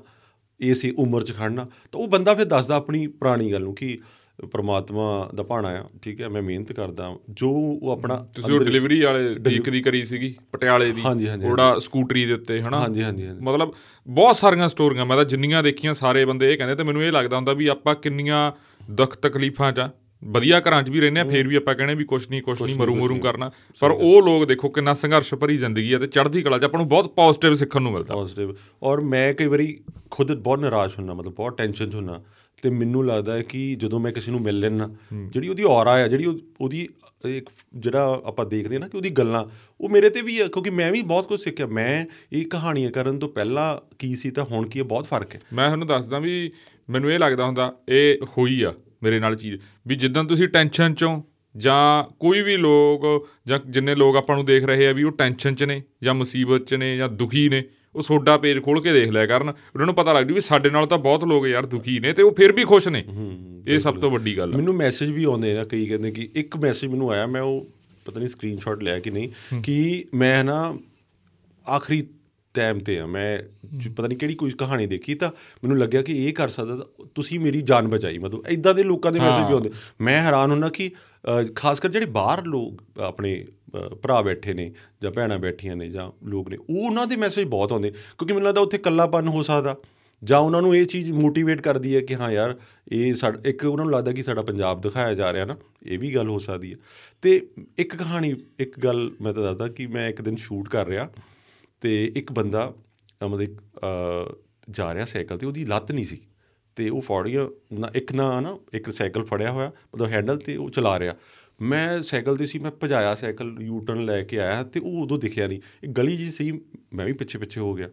ਇਸੇ 0.59 0.93
ਉਮਰ 0.97 1.23
'ਚ 1.23 1.33
ਖੜਨਾ 1.37 1.67
ਤਾਂ 1.91 2.01
ਉਹ 2.01 2.07
ਬੰਦਾ 2.07 2.33
ਫਿਰ 2.33 2.45
ਦੱਸਦਾ 2.45 2.75
ਆਪਣੀ 2.75 3.07
ਪੁਰਾਣੀ 3.07 3.51
ਗੱਲ 3.51 3.61
ਨੂੰ 3.61 3.75
ਕਿ 3.75 3.99
ਪ੍ਰਮਾਤਮਾ 4.45 5.29
ਦਾ 5.35 5.43
ਭਾਣਾ 5.43 5.69
ਆ 5.69 5.83
ਠੀਕ 6.01 6.21
ਹੈ 6.21 6.29
ਮੈਂ 6.29 6.41
ਮਿਹਨਤ 6.41 6.71
ਕਰਦਾ 6.71 7.15
ਜੋ 7.29 7.49
ਉਹ 7.51 7.91
ਆਪਣਾ 7.91 8.15
ਤੁਸੀਂ 8.35 8.59
ਡਿਲੀਵਰੀ 8.59 9.01
ਵਾਲੇ 9.01 9.25
ਇੱਕ 9.55 9.69
ਦੀ 9.69 9.81
ਕਰੀ 9.81 10.03
ਸੀਗੀ 10.03 10.33
ਪਟਿਆਲੇ 10.51 10.91
ਦੀ 10.91 11.01
ਹਾਂਜੀ, 11.01 11.27
ਹਾਂਜੀ, 11.27 11.45
ਉਹਦਾ 11.45 11.79
ਸਕੂਟਰੀ 11.79 12.25
ਦੇ 12.25 12.33
ਉੱਤੇ 12.33 12.61
ਹਨਾ? 12.61 12.79
ਹਾਂਜੀ 12.79 13.03
ਹਾਂਜੀ 13.03 13.27
ਮਤਲਬ 13.41 13.73
ਬਹੁਤ 14.07 14.35
ਸਾਰੀਆਂ 14.35 14.69
ਸਟੋਰੀਆਂ 14.69 15.05
ਮੈਂ 15.05 15.17
ਤਾਂ 15.17 15.25
ਜਿੰਨੀਆਂ 15.25 15.63
ਦੇਖੀਆਂ 15.63 15.93
ਸਾਰੇ 15.93 16.25
ਬੰਦੇ 16.25 16.51
ਇਹ 16.53 16.57
ਕਹਿੰਦੇ 16.57 16.75
ਤੇ 16.75 16.83
ਮੈਨੂੰ 16.83 17.03
ਇਹ 17.03 17.11
ਲੱਗਦਾ 17.11 17.35
ਹੁੰਦਾ 17.35 17.53
ਵੀ 17.53 17.67
ਆਪਾਂ 17.67 17.95
ਕਿੰਨੀਆਂ 17.95 18.51
ਦੁੱਖ 18.91 19.15
ਤਕਲੀਫਾਂ 19.17 19.71
'ਚ 19.71 19.79
ਆ, 19.79 19.89
ਵਧੀਆ 20.23 20.59
ਘਰਾਂ 20.59 20.81
'ਚ 20.83 20.89
ਵੀ 20.89 20.99
ਰਹਿੰਦੇ 20.99 21.21
ਆ 21.21 21.23
ਫੇਰ 21.23 21.47
ਵੀ 21.47 21.55
ਆਪਾਂ 21.55 21.73
ਕਹਿੰਦੇ 21.75 21.95
ਵੀ 21.95 22.03
ਕੁਛ 22.03 22.29
ਨਹੀਂ 22.29 22.41
ਕੁਛ 22.41 22.61
ਨਹੀਂ 22.61 22.75
ਮਰੂ 22.75 22.95
ਮਰੂ 22.95 23.17
ਕਰਨਾ। 23.19 23.51
ਪਰ 23.81 23.91
ਉਹ 23.91 24.21
ਲੋਕ 24.21 24.45
ਦੇਖੋ 24.45 24.69
ਕਿੰਨਾ 24.69 24.93
ਸੰਘਰਸ਼ 24.93 25.33
ਭਰੀ 25.35 25.57
ਜ਼ਿੰਦਗੀ 25.57 25.93
ਆ 25.93 25.99
ਤੇ 25.99 26.07
ਚੜ੍ਹਦੀ 26.07 26.41
ਕਲਾ 26.41 26.57
'ਚ 26.57 26.63
ਆਪਾਂ 26.63 26.79
ਨੂੰ 26.79 26.87
ਬਹੁਤ 26.87 27.07
ਪੋਜ਼ਿਟਿਵ 27.15 27.53
ਸਿੱਖਣ 27.53 27.81
ਨੂੰ 27.81 27.91
ਮਿਲਦਾ। 27.91 28.15
ਪੋਜ਼ਿਟਿਵ 28.15 28.53
ਔਰ 28.83 29.01
ਮੈਂ 29.01 29.33
ਕਈ 29.33 29.47
ਵਾਰੀ 29.47 29.79
ਖੁਦ 30.11 30.33
ਬਹੁਤ 30.33 30.59
ਨਿਰਾਸ਼ 30.59 30.97
ਹੁੰਨਾ 30.99 31.13
ਮਤਲਬ 31.13 31.33
ਬਹੁਤ 31.33 31.57
ਟੈਨਸ਼ਨ 31.57 31.89
'ਚ 31.89 31.95
ਹੁੰਨਾ। 31.95 32.21
ਤੇ 32.61 32.69
ਮੈਨੂੰ 32.69 33.05
ਲੱਗਦਾ 33.05 33.33
ਹੈ 33.33 33.41
ਕਿ 33.41 33.75
ਜਦੋਂ 33.75 33.99
ਮੈਂ 33.99 34.11
ਕਿਸੇ 34.11 34.31
ਨੂੰ 34.31 34.41
ਮਿਲ 34.41 34.59
ਲੈਣਾ 34.59 34.89
ਜਿਹੜੀ 35.13 35.47
ਉਹਦੀ 35.47 35.63
ਔਰਾ 35.63 35.91
ਆ 35.91 36.07
ਜਿਹੜੀ 36.07 36.25
ਉਹ- 36.25 36.39
ਉਹਦੀ 36.61 36.89
ਇੱਕ 37.25 37.49
ਜਿਹੜਾ 37.75 38.21
ਆਪਾਂ 38.25 38.45
ਦੇਖਦੇ 38.45 38.75
ਹਾਂ 38.75 38.79
ਨਾ 38.79 38.87
ਕਿ 38.87 38.97
ਉਹਦੀ 38.97 39.09
ਗੱਲਾਂ 39.09 39.45
ਉਹ 39.81 39.89
ਮੇਰੇ 39.89 40.09
ਤੇ 40.09 40.21
ਵੀ 40.21 40.39
ਆ 40.39 40.47
ਕਿਉਂਕਿ 40.47 40.69
ਮੈਂ 40.69 40.91
ਵੀ 40.91 41.01
ਬਹੁਤ 41.01 41.27
ਕੁਝ 41.27 41.39
ਸਿੱਖਿਆ। 41.41 41.67
ਮੈਂ 41.67 42.05
ਇਹ 42.33 42.45
ਕਹਾਣੀਆਂ 42.45 42.91
ਕਰਨ 42.91 43.19
ਤੋਂ 43.19 43.29
ਪਹਿਲਾਂ 43.29 43.77
ਕੀ 43.99 44.15
ਸੀ 44.15 44.31
ਤਾਂ 44.31 44.43
ਹੁਣ 44.43 44.67
ਕੀ 44.69 44.79
ਹੈ 44.79 44.83
ਬਹੁਤ 44.83 45.05
ਫ਼ਰਕ 45.05 45.35
ਹੈ। 45.35 45.39
ਮੈਂ 45.53 45.65
ਤੁਹਾਨੂੰ 45.65 45.87
ਦੱਸਦਾ 45.87 46.19
ਵੀ 46.19 46.51
ਮੈਨੂੰ 46.89 47.11
ਇਹ 47.11 47.19
ਲੱਗਦਾ 47.19 47.45
ਹੁੰਦਾ 47.45 47.73
ਇਹ 47.89 48.17
ਹੋਈ 48.37 48.61
ਆ 48.61 48.73
ਮੇਰੇ 49.03 49.19
ਨਾਲ 49.19 49.35
ਚੀਜ਼ 49.35 49.57
ਵੀ 49.87 49.95
ਜਿੱਦਾਂ 49.95 50.23
ਤੁਸੀਂ 50.23 50.47
ਟੈਨਸ਼ਨ 50.47 50.93
ਚੋਂ 50.93 51.21
ਜਾਂ 51.55 52.03
ਕੋਈ 52.19 52.41
ਵੀ 52.41 52.57
ਲੋਕ 52.57 53.27
ਜਾਂ 53.47 53.59
ਜਿੰਨੇ 53.67 53.95
ਲੋਕ 53.95 54.15
ਆਪਾਂ 54.15 54.35
ਨੂੰ 54.35 54.45
ਦੇਖ 54.45 54.63
ਰਹੇ 54.63 54.87
ਆ 54.87 54.91
ਵੀ 54.91 55.03
ਉਹ 55.03 55.11
ਟੈਨਸ਼ਨ 55.11 55.55
'ਚ 55.55 55.63
ਨੇ 55.63 55.81
ਜਾਂ 56.03 56.13
ਮੁਸੀਬਤ 56.13 56.65
'ਚ 56.65 56.73
ਨੇ 56.73 56.97
ਜਾਂ 56.97 57.09
ਦੁਖੀ 57.09 57.49
ਨੇ 57.49 57.63
ਉਹ 57.95 58.01
ਸੋਡਾ 58.01 58.37
ਪੇਜ 58.37 58.63
ਖੋਲ 58.63 58.81
ਕੇ 58.81 58.93
ਦੇਖ 58.93 59.09
ਲਿਆ 59.09 59.25
ਕਰਨ। 59.25 59.49
ਉਹਨਾਂ 59.49 59.85
ਨੂੰ 59.85 59.95
ਪਤਾ 59.95 60.13
ਲੱਗਦੀ 60.13 60.33
ਵੀ 60.33 60.41
ਸਾਡੇ 60.41 60.69
ਨਾਲ 60.69 60.85
ਤਾਂ 60.87 60.97
ਬਹੁਤ 60.97 61.23
ਲੋਕ 61.23 61.47
ਯਾਰ 61.47 61.65
ਦੁਖੀ 61.65 61.99
ਨੇ 61.99 62.13
ਤੇ 62.13 62.23
ਉਹ 62.23 62.31
ਫਿਰ 62.31 62.51
ਵੀ 62.51 62.65
ਖੁਸ਼ 62.65 62.87
ਨੇ। 62.87 63.05
ਇਹ 63.67 63.79
ਸਭ 63.79 63.95
ਤੋਂ 63.95 64.11
ਵੱਡੀ 64.11 64.37
ਗੱਲ 64.37 64.53
ਆ। 64.53 64.57
ਮੈਨੂੰ 64.57 64.75
ਮੈਸੇਜ 64.75 65.11
ਵੀ 65.11 65.23
ਆਉਂਦੇ 65.23 65.53
ਨੇ 65.53 65.65
ਕਈ 65.65 65.85
ਕਹਿੰਦੇ 65.85 66.11
ਕਿ 66.11 66.29
ਇੱਕ 66.35 66.57
ਮੈਸੇਜ 66.57 66.89
ਮੈਨੂੰ 66.89 67.11
ਆਇਆ 67.11 67.25
ਮੈਂ 67.25 67.41
ਉਹ 67.41 67.67
ਪਤਾ 68.05 68.19
ਨਹੀਂ 68.19 68.29
ਸਕਰੀਨਸ਼ਾਟ 68.29 68.83
ਲਿਆ 68.83 68.99
ਕਿ 68.99 69.09
ਨਹੀਂ 69.09 69.29
ਕਿ 69.61 70.05
ਮੈਂ 70.13 70.43
ਨਾ 70.43 70.77
ਆਖਰੀ 71.75 72.07
ਟਾਈਮ 72.53 72.79
ਤੇ 72.79 72.99
ਆ 72.99 73.05
ਮੈਂ 73.05 73.39
ਜ- 73.77 73.89
ਪਤਾ 73.89 74.07
ਨਹੀਂ 74.07 74.17
ਕਿਹੜੀ 74.17 74.35
ਕੋਈ 74.35 74.51
ਕਹਾਣੀ 74.51 74.87
ਦੇਖੀ 74.87 75.15
ਤਾਂ 75.15 75.29
ਮੈਨੂੰ 75.63 75.77
ਲੱਗਿਆ 75.77 76.01
ਕਿ 76.01 76.25
ਇਹ 76.27 76.33
ਕਰ 76.33 76.49
ਸਕਦਾ 76.49 76.85
ਤੁਸੀਂ 77.15 77.39
ਮੇਰੀ 77.39 77.61
ਜਾਨ 77.61 77.87
ਬਚਾਈ। 77.87 78.17
ਮਤਲਬ 78.17 78.43
ਇਦਾਂ 78.49 78.73
ਦੇ 78.73 78.83
ਲੋਕਾਂ 78.83 79.11
ਦੇ 79.11 79.19
ਮੈਸੇਜ 79.19 79.47
ਵੀ 79.47 79.53
ਆਉਂਦੇ। 79.53 79.71
ਮੈਂ 80.01 80.21
ਹੈਰਾਨ 80.21 80.51
ਹੁੰਨਾ 80.51 80.67
ਕਿ 80.69 80.91
ਖਾਸ 81.55 81.79
ਕਰ 81.79 81.89
ਜਿਹੜੇ 81.89 82.05
ਬਾਹਰ 82.05 82.43
ਲੋਕ 82.45 82.99
ਆਪਣੇ 82.99 83.45
ਭਰਾ 83.77 84.21
ਬੈਠੇ 84.21 84.53
ਨੇ 84.53 84.73
ਜਾਂ 85.03 85.11
ਭੈਣਾਂ 85.11 85.39
ਬੈਠੀਆਂ 85.39 85.75
ਨੇ 85.75 85.89
ਜਾਂ 85.89 86.25
ਲੋਕ 86.25 86.49
ਨੇ 86.49 86.57
ਉਹ 86.57 86.85
ਉਹਨਾਂ 86.85 87.07
ਦੇ 87.07 87.15
ਮੈਸੇਜ 87.15 87.47
ਬਹੁਤ 87.47 87.71
ਆਉਂਦੇ। 87.71 87.91
ਕਿਉਂਕਿ 87.91 88.33
ਮੈਨੂੰ 88.33 88.47
ਲੱਗਦਾ 88.47 88.61
ਉੱਥੇ 88.61 88.77
ਇਕੱਲਾਪਨ 88.77 89.27
ਹੋ 89.27 89.43
ਸਕਦਾ। 89.43 89.77
ਜਾਂ 90.23 90.39
ਉਹਨਾਂ 90.39 90.61
ਨੂੰ 90.61 90.75
ਇਹ 90.75 90.85
ਚੀਜ਼ 90.85 91.11
ਮੋਟੀਵੇਟ 91.11 91.61
ਕਰਦੀ 91.61 91.95
ਹੈ 91.95 92.01
ਕਿ 92.01 92.15
ਹਾਂ 92.15 92.31
ਯਾਰ 92.31 92.59
ਇਹ 92.91 93.13
ਸਾਡ 93.13 93.47
ਇੱਕ 93.47 93.65
ਉਹਨਾਂ 93.65 93.85
ਨੂੰ 93.85 93.93
ਲੱਗਦਾ 93.93 94.11
ਕਿ 94.11 94.23
ਸਾਡਾ 94.23 94.41
ਪੰਜਾਬ 94.41 94.81
ਦਿਖਾਇਆ 94.81 95.13
ਜਾ 95.15 95.33
ਰਿਹਾ 95.33 95.45
ਨਾ 95.45 95.57
ਇਹ 95.85 95.99
ਵੀ 95.99 96.15
ਗੱਲ 96.15 96.29
ਹੋ 96.29 96.39
ਸਕਦੀ 96.39 96.73
ਹੈ। 96.73 96.77
ਤੇ 97.21 97.47
ਇੱਕ 97.77 97.95
ਕਹਾਣੀ 97.95 98.35
ਇੱਕ 98.59 98.79
ਗੱਲ 98.79 99.11
ਮੈਂ 99.21 99.33
ਤਾਂ 99.33 99.43
ਦੱਸਦਾ 99.43 99.67
ਕਿ 99.67 99.87
ਮੈਂ 99.87 100.09
ਇੱਕ 100.09 100.21
ਦਿਨ 100.21 100.35
ਸ਼ੂਟ 100.35 100.69
ਕਰ 100.69 100.87
ਰਿਹਾ 100.87 101.09
ਤੇ 101.81 102.11
ਇੱਕ 102.15 102.31
ਬੰਦਾ 102.31 102.73
ਅ, 103.23 103.25
ਮਤਲਬ 103.25 103.57
ਅ, 103.57 104.35
ਜਾ 104.69 104.93
ਰਿਹਾ 104.93 105.05
ਸਾਈਕਲ 105.05 105.37
ਤੇ 105.37 105.45
ਉਹਦੀ 105.45 105.65
ਲੱਤ 105.65 105.91
ਨਹੀਂ 105.91 106.05
ਸੀ। 106.05 106.21
ਤੇ 106.75 106.89
ਉਹ 106.89 107.01
ਫੌੜੀਆਂ 107.01 107.45
ਨਾ 107.79 107.91
ਇੱਕ 107.95 108.13
ਨਾ 108.13 108.39
ਨਾ 108.39 108.57
ਇੱਕ 108.73 108.89
ਸਾਈਕਲ 108.89 109.23
ਫੜਿਆ 109.23 109.51
ਹੋਇਆ 109.51 109.71
ਮਤਲਬ 109.95 110.07
ਹੈਂਡਲ 110.07 110.37
ਤੇ 110.37 110.55
ਉਹ 110.55 110.69
ਚਲਾ 110.69 110.99
ਰਿਹਾ। 110.99 111.15
ਮੈਂ 111.61 112.01
ਸਾਈਕਲ 112.03 112.37
ਤੇ 112.37 112.45
ਸੀ 112.45 112.59
ਮੈਂ 112.59 112.71
ਭਜਾਇਆ 112.83 113.15
ਸਾਈਕਲ 113.15 113.57
ਯੂ 113.61 113.79
ਟਰਨ 113.79 114.05
ਲੈ 114.05 114.23
ਕੇ 114.23 114.39
ਆਇਆ 114.39 114.63
ਤੇ 114.63 114.79
ਉਹ 114.79 115.01
ਉਦੋਂ 115.01 115.19
ਦਿਖਿਆ 115.19 115.47
ਨਹੀਂ। 115.47 115.59
ਇੱਕ 115.83 115.91
ਗਲੀ 115.91 116.17
ਜੀ 116.17 116.31
ਸੀ 116.31 116.51
ਮੈਂ 116.93 117.05
ਵੀ 117.05 117.13
ਪਿੱਛੇ 117.13 117.39
ਪਿੱਛੇ 117.39 117.59
ਹੋ 117.59 117.73
ਗਿਆ। 117.73 117.89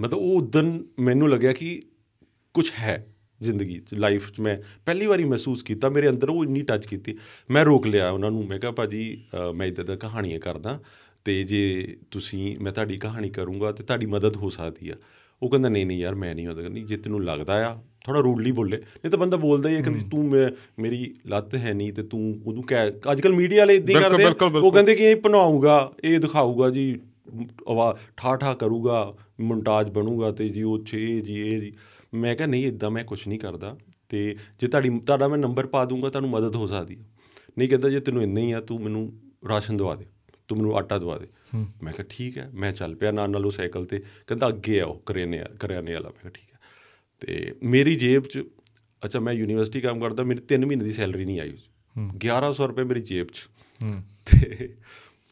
ਮਤਲਬ 0.00 0.18
ਉਹ 0.18 0.36
ਉਦਨ 0.36 0.84
ਮੈਨੂੰ 1.00 1.30
ਲੱਗਿਆ 1.30 1.52
ਕਿ 1.52 1.82
ਕੁਝ 2.54 2.70
ਹੈ 2.80 3.06
ਜ਼ਿੰਦਗੀ 3.40 3.80
ਚ 3.80 3.94
ਲਾਈਫ 3.94 4.30
'ਚ। 4.32 4.40
ਮੈਂ 4.40 4.58
ਪਹਿਲੀ 4.86 5.06
ਵਾਰੀ 5.06 5.24
ਮਹਿਸੂਸ 5.24 5.62
ਕੀਤਾ 5.62 5.88
ਮੇਰੇ 5.88 6.08
ਅੰਦਰ 6.08 6.28
ਉਹ 6.28 6.44
ਇੰਨੀ 6.44 6.62
ਟੱਚ 6.62 6.86
ਕੀਤੀ। 6.86 7.18
ਮੈਂ 7.50 7.64
ਰੋਕ 7.64 7.86
ਲਿਆ 7.86 8.10
ਉਹਨਾਂ 8.10 8.30
ਨੂੰ 8.30 8.46
ਮੈਂ 8.46 8.58
ਕਿਹਾ 8.58 8.72
ਭਾਜੀ 8.72 9.24
ਅ, 9.34 9.52
ਮੈਂ 9.52 9.66
ਇੱਦਾਂ 9.66 9.84
ਦਾ 9.84 9.96
ਕਹਾਣੀਆਂ 9.96 10.40
ਕਰਦਾ 10.40 10.80
ਤੇ 11.24 11.42
ਜੇ 11.42 11.96
ਤੁਸੀਂ 12.10 12.56
ਮੈਂ 12.60 12.72
ਤੁਹਾਡੀ 12.72 12.96
ਕਹਾਣੀ 12.96 13.30
ਕਰੂੰਗਾ 13.30 13.72
ਤੇ 13.72 13.82
ਤੁਹਾਡੀ 13.82 14.06
ਮਦਦ 14.06 14.36
ਹੋ 14.36 14.50
ਸਕਦੀ 14.50 14.88
ਆ। 14.88 14.94
ਉਹ 15.44 15.50
ਕਹਿੰਦਾ 15.50 15.68
ਨਹੀਂ 15.68 15.86
ਨਹੀਂ 15.86 15.98
ਯਾਰ 15.98 16.14
ਮੈਂ 16.14 16.34
ਨਹੀਂ 16.34 16.48
ਉਹਦਾ 16.48 16.68
ਨਹੀਂ 16.68 16.84
ਜੇ 16.86 16.96
ਤੈਨੂੰ 16.96 17.24
ਲੱਗਦਾ 17.24 17.54
ਆ 17.68 17.76
ਥੋੜਾ 18.04 18.20
ਰੂਡਲੀ 18.20 18.50
ਬੋਲੇ। 18.52 18.76
ਨਹੀਂ 18.76 19.10
ਤਾਂ 19.10 19.18
ਬੰਦਾ 19.18 19.36
ਬੋਲਦਾ 19.36 19.68
ਹੀ 19.68 19.74
ਹੈ 19.74 19.80
ਕਹਿੰਦੀ 19.80 20.04
ਤੂੰ 20.10 20.24
ਮੇਰੀ 20.80 21.14
ਲੱਤ 21.26 21.54
ਹੈ 21.54 21.72
ਨਹੀਂ 21.74 21.92
ਤੇ 21.92 22.02
ਤੂੰ 22.02 22.20
ਉਹਨੂੰ 22.46 22.62
ਕਹਿ 22.62 22.90
ਅੱਜ 23.12 23.20
ਕੱਲ 23.20 23.32
ਮੀਡੀਆ 23.32 23.60
ਵਾਲੇ 23.60 23.74
ਇਦਾਂ 23.76 24.00
ਕਰਦੇ 24.00 24.24
ਉਹ। 24.58 24.72
ਕਹਿੰਦੇ 24.72 24.94
ਕਿ 24.94 25.04
ਇਹ 25.04 25.16
ਬਣਾਊਗਾ 25.16 25.92
ਇਹ 26.04 26.18
ਦਿਖਾਊਗਾ 26.20 26.70
ਜੀ 26.70 27.00
ਆਵਾ 27.68 27.96
ਠਾ 28.16 28.34
ਠਾ 28.36 28.54
ਕਰੂਗਾ 28.54 29.14
ਮੋਨਟਾਜ 29.40 29.90
ਬਣੂਗਾ 29.90 30.30
ਤੇ 30.32 30.48
ਜੀ 30.48 30.62
ਉਹ 30.62 30.84
ਛੇ 30.84 31.20
ਜੀ 31.20 31.40
ਇਹ 31.40 31.60
ਜੀ। 31.60 31.72
ਮੈਂ 32.14 32.34
ਕਿਹਾ 32.36 32.48
ਨਹੀਂ 32.48 32.66
ਇਦਾਂ 32.66 32.90
ਮੈਂ 32.90 33.04
ਕੁਝ 33.04 33.20
ਨਹੀਂ 33.28 33.38
ਕਰਦਾ 33.38 33.76
ਤੇ 34.08 34.36
ਜੇ 34.60 34.66
ਤੁਹਾਡੀ 34.66 34.90
ਤੁਹਾਡਾ 34.98 35.28
ਮੈਂ 35.28 35.38
ਨੰਬਰ 35.38 35.66
ਪਾ 35.66 35.84
ਦੂੰਗਾ 35.84 36.08
ਤੁਹਾਨੂੰ 36.08 36.30
ਮਦਦ 36.30 36.56
ਹੋ 36.56 36.66
ਸਕਦੀ 36.66 36.96
ਹੈ। 36.96 37.04
ਨਹੀਂ 37.58 37.68
ਕਹਿੰਦਾ 37.68 37.88
ਜੇ 37.88 38.00
ਤੈਨੂੰ 38.00 38.22
ਇੰਨਾ 38.22 38.40
ਹੀ 38.40 38.52
ਆ 38.52 38.60
ਤੂੰ 38.60 38.80
ਮੈਨੂੰ 38.80 39.12
ਰਾਸ਼ਨ 39.48 39.76
ਦਵਾ 39.76 39.94
ਦੇ 39.94 40.04
ਤੂੰ 40.48 40.58
ਮੈਨੂੰ 40.58 40.76
ਆਟਾ 40.76 40.98
ਦਵਾ 40.98 41.18
ਦੇ। 41.18 41.26
ਮੈਂ 41.82 41.92
ਕਿਹਾ 41.92 42.06
ਠੀਕ 42.10 42.38
ਹੈ 42.38 42.50
ਮੈਂ 42.54 42.72
ਚੱਲ 42.72 42.94
ਪਿਆ 42.94 43.10
ਨਾਲ 43.10 43.30
ਨਾਲ 43.30 43.46
ਉਹ 43.46 43.50
ਸਾਈਕਲ 43.50 43.84
ਤੇ। 43.84 43.98
ਕਹਿੰਦਾ 44.26 44.48
ਅੱਗੇ 44.48 44.80
ਆਓ 44.80 44.94
ਕਰਿਆਨੇ 45.06 45.44
ਕਰਿਆਨੇ 45.60 45.94
ਵਾਲਾ। 45.94 46.08
ਮੈਂ 46.08 46.20
ਕਿਹਾ 46.20 46.30
ਠੀਕ 46.30 46.52
ਹੈ। 46.54 46.58
ਤੇ 47.20 47.54
ਮੇਰੀ 47.62 47.96
ਜੇਬ 47.96 48.22
'ਚ 48.22 48.42
ਅੱਛਾ 49.04 49.20
ਮੈਂ 49.20 49.32
ਯੂਨੀਵਰਸਿਟੀ 49.32 49.80
ਕੰਮ 49.80 50.00
ਕਰਦਾ 50.00 50.22
ਮੇਰੀ 50.22 50.40
3 50.54 50.64
ਮਹੀਨੇ 50.66 50.84
ਦੀ 50.84 50.92
ਸੈਲਰੀ 50.92 51.24
ਨਹੀਂ 51.24 51.40
ਆਈ 51.40 51.52
ਉਸ 51.52 51.60
'ਚ। 51.60 51.68
1100 52.26 52.66
ਰੁਪਏ 52.66 52.84
ਮੇਰੀ 52.84 53.00
ਜੇਬ 53.00 53.26
'ਚ। 53.26 53.48
ਤੇ 54.32 54.74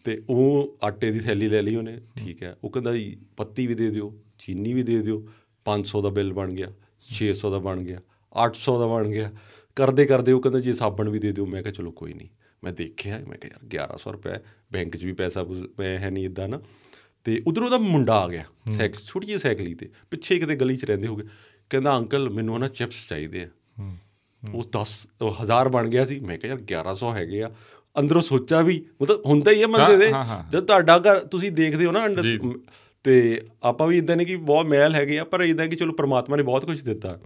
ਤੇ 0.04 0.22
ਉਹ 0.28 0.76
ਆਟੇ 0.84 1.10
ਦੀ 1.10 1.20
ਥੈਲੀ 1.20 1.48
ਲੈ 1.48 1.62
ਲਈ 1.62 1.76
ਉਹਨੇ 1.76 2.00
ਠੀਕ 2.18 2.42
ਹੈ। 2.42 2.56
ਉਹ 2.64 2.70
ਕਹਿੰਦਾ 2.70 2.92
ਜੀ 2.92 3.16
ਪੱਤੀ 3.36 3.66
ਵੀ 3.66 3.74
ਦੇ 3.74 3.90
ਦਿਓ 3.90 4.18
ਚੀਨੀ 4.38 4.72
ਵੀ 4.72 4.82
ਦੇ 4.82 4.98
ਦਿਓ 5.02 5.28
500 5.64 6.02
ਦਾ 6.02 6.08
ਬਿੱਲ 6.08 6.32
ਬਣ 6.32 6.52
ਗਿਆ 6.52 6.72
600 7.08 7.50
ਦਾ 7.50 7.58
ਬਣ 7.58 7.82
ਗਿਆ 7.82 8.00
800 8.46 8.78
ਦਾ 8.78 8.86
ਬਣ 8.86 9.08
ਗਿਆ। 9.08 9.32
ਕਰਦੇ 9.76 10.06
ਕਰਦੇ 10.06 10.32
ਉਹ 10.32 10.40
ਕਹਿੰਦਾ 10.40 10.60
ਜੀ 10.60 10.72
ਸਾਬਣ 10.72 11.08
ਵੀ 11.08 11.18
ਦੇ 11.18 11.32
ਦਿਓ। 11.32 11.46
ਮੈਂ 11.46 11.62
ਕਿਹਾ 11.62 11.72
ਚਲੋ 11.72 11.90
ਕੋਈ 11.90 12.14
ਨਹੀਂ। 12.14 12.28
ਮੈਂ 12.64 12.72
ਦੇਖਿਆ 12.72 13.20
ਮੈਂ 13.28 13.38
ਕਿਹਾ 13.38 13.58
ਯਾਰ 13.74 13.92
1100 13.94 14.12
ਰੁਪਏ 14.12 14.30
ਬੈਂਕ 14.72 14.96
'ਚ 14.96 15.04
ਵੀ 15.04 15.12
ਪੈਸਾ 15.12 15.44
ਪਿਆ 15.76 15.98
ਹੈ 15.98 16.10
ਨਹੀਂ 16.10 16.24
ਇਦਾਂ 16.24 16.48
ਨਾ। 16.48 16.60
ਤੇ 17.24 17.42
ਉਧਰੋਂ 17.46 17.70
ਦਾ 17.70 17.78
ਮੁੰਡਾ 17.78 18.14
ਆ 18.14 18.28
ਗਿਆ 18.28 18.44
ਸਾਈਕਲ 18.72 19.00
ਛੋਟੀ 19.06 19.26
ਜਿਹੀ 19.26 19.38
ਸਾਈਕਲੀ 19.38 19.74
ਤੇ 19.74 19.88
ਪਿੱਛੇ 20.10 20.38
ਕਿਤੇ 20.38 20.54
ਗਲੀ 20.56 20.76
'ਚ 20.76 20.84
ਰਹਿੰਦੇ 20.84 21.08
ਹੋਗੇ 21.08 21.24
ਕਹਿੰਦਾ 21.70 21.96
ਅੰਕਲ 21.96 22.30
ਮੈਨੂੰ 22.30 22.58
ਨਾ 22.58 22.68
ਚਿਪਸ 22.68 23.06
ਚਾਹੀਦੇ 23.08 23.42
ਆ। 23.42 23.48
ਉਹ 24.54 24.64
10 24.70 25.08
ਹਜ਼ਾਰ 25.42 25.68
ਬਣ 25.68 25.88
ਗਿਆ 25.88 26.04
ਸੀ। 26.04 26.20
ਮੈਂ 26.20 26.38
ਕਿਹਾ 26.38 26.52
ਯਾਰ 26.52 26.62
1100 26.62 27.14
ਹੈਗੇ 27.14 27.42
ਆ। 27.42 27.50
ਅੰਦਰੋਂ 27.98 28.22
ਸੋਚਾ 28.22 28.62
ਵੀ 28.62 28.86
ਮਤਲਬ 29.02 29.22
ਹੁੰਦਾ 29.26 29.50
ਹੀ 29.50 29.62
ਹੈ 29.62 29.66
ਬੰਦੇ 29.66 29.96
ਦੇ। 29.96 30.08
ਜਦ 30.52 30.66
ਤੁਹਾਡਾ 30.66 30.98
ਘਰ 30.98 31.18
ਤੁਸੀਂ 31.20 31.52
ਦੇਖਦੇ 31.52 31.86
ਹੋ 31.86 31.92
ਨਾ। 31.92 32.00
ਤੇ 33.02 33.42
ਆਪਾਂ 33.62 33.86
ਵੀ 33.86 33.98
ਇਦਾਂ 33.98 34.16
ਨਹੀਂ 34.16 34.26
ਕਿ 34.26 34.36
ਬਹੁਤ 34.36 34.66
ਮਹਿਲ 34.66 34.94
ਹੈਗੇ 34.94 35.18
ਆ 35.18 35.24
ਪਰ 35.24 35.40
ਇਦਾਂ 35.40 35.66
ਕਿ 35.66 35.76
ਚਲੋ 35.76 35.92
ਪ੍ਰਮਾਤਮਾ 35.92 36.36
ਨੇ 36.36 36.42
ਬਹੁਤ 36.42 36.64
ਕੁਝ 36.64 36.82
ਦਿੱਤਾ। 36.82 37.20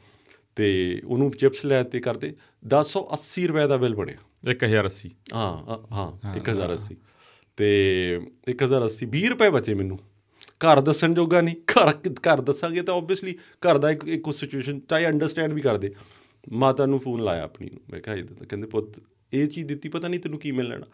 ਤੇ 0.56 1.00
ਉਹਨੂੰ 1.04 1.30
ਚਿਪਸ 1.30 1.64
ਲੈ 1.64 1.82
ਤੇ 1.82 2.00
ਕਰਦੇ 2.00 2.34
1080 2.62 3.46
ਰੁਪਏ 3.46 3.66
ਦਾ 3.66 3.76
ਬਿੱਲ 3.76 3.94
ਬਣਿਆ। 3.94 4.16
1080 4.50 5.10
ਹਾਂ 5.34 5.78
ਹਾਂ 5.92 6.36
1080 6.36 6.96
ਤੇ 7.56 8.20
1080 8.50 9.06
20 9.16 9.28
ਰੁਪਏ 9.28 9.50
ਬਚੇ 9.50 9.74
ਮੈਨੂੰ। 9.74 9.98
ਘਰ 10.42 10.80
ਦੱਸਣ 10.80 11.14
ਜੋਗਾ 11.14 11.40
ਨਹੀਂ। 11.40 11.56
ਘਰ 11.56 11.92
ਘਰ 12.08 12.40
ਦੱਸਾਂਗੇ 12.40 12.82
ਤਾਂ 12.82 12.94
ਆਬਵੀਅਸਲੀ 12.94 13.32
ਘਰ 13.32 13.78
ਦਾ 13.78 13.90
ਇੱਕ 13.90 14.08
ਇੱਕ 14.08 14.34
ਸਿਚੁਏਸ਼ਨ 14.34 14.80
ਚਾਹੇ 14.80 15.06
ਅੰਡਰਸਟੈਂਡ 15.06 15.52
ਵੀ 15.52 15.60
ਕਰਦੇ। 15.60 15.92
ਮਾਤਾ 16.52 16.86
ਨੂੰ 16.86 16.98
ਫੋਨ 16.98 17.22
ਲਾਇਆ 17.24 17.42
ਆਪਣੀ 17.42 17.70
ਨੂੰ। 17.70 17.80
ਮੈਂ 17.90 18.00
ਕਿਹਾ 18.00 18.16
ਇਦਾਂ 18.16 18.46
ਕਹਿੰਦੇ 18.46 18.66
ਪੁੱਤ 18.66 19.00
ਇਹ 19.32 19.46
ਚੀਜ਼ 19.46 19.66
ਦਿੱਤੀ 19.66 19.88
ਪਤਾ 19.88 20.08
ਨਹੀਂ 20.08 20.20
ਤੈਨੂੰ 20.20 20.38
ਕੀ 20.38 20.50
ਮਿਲਣਾ 20.50 20.86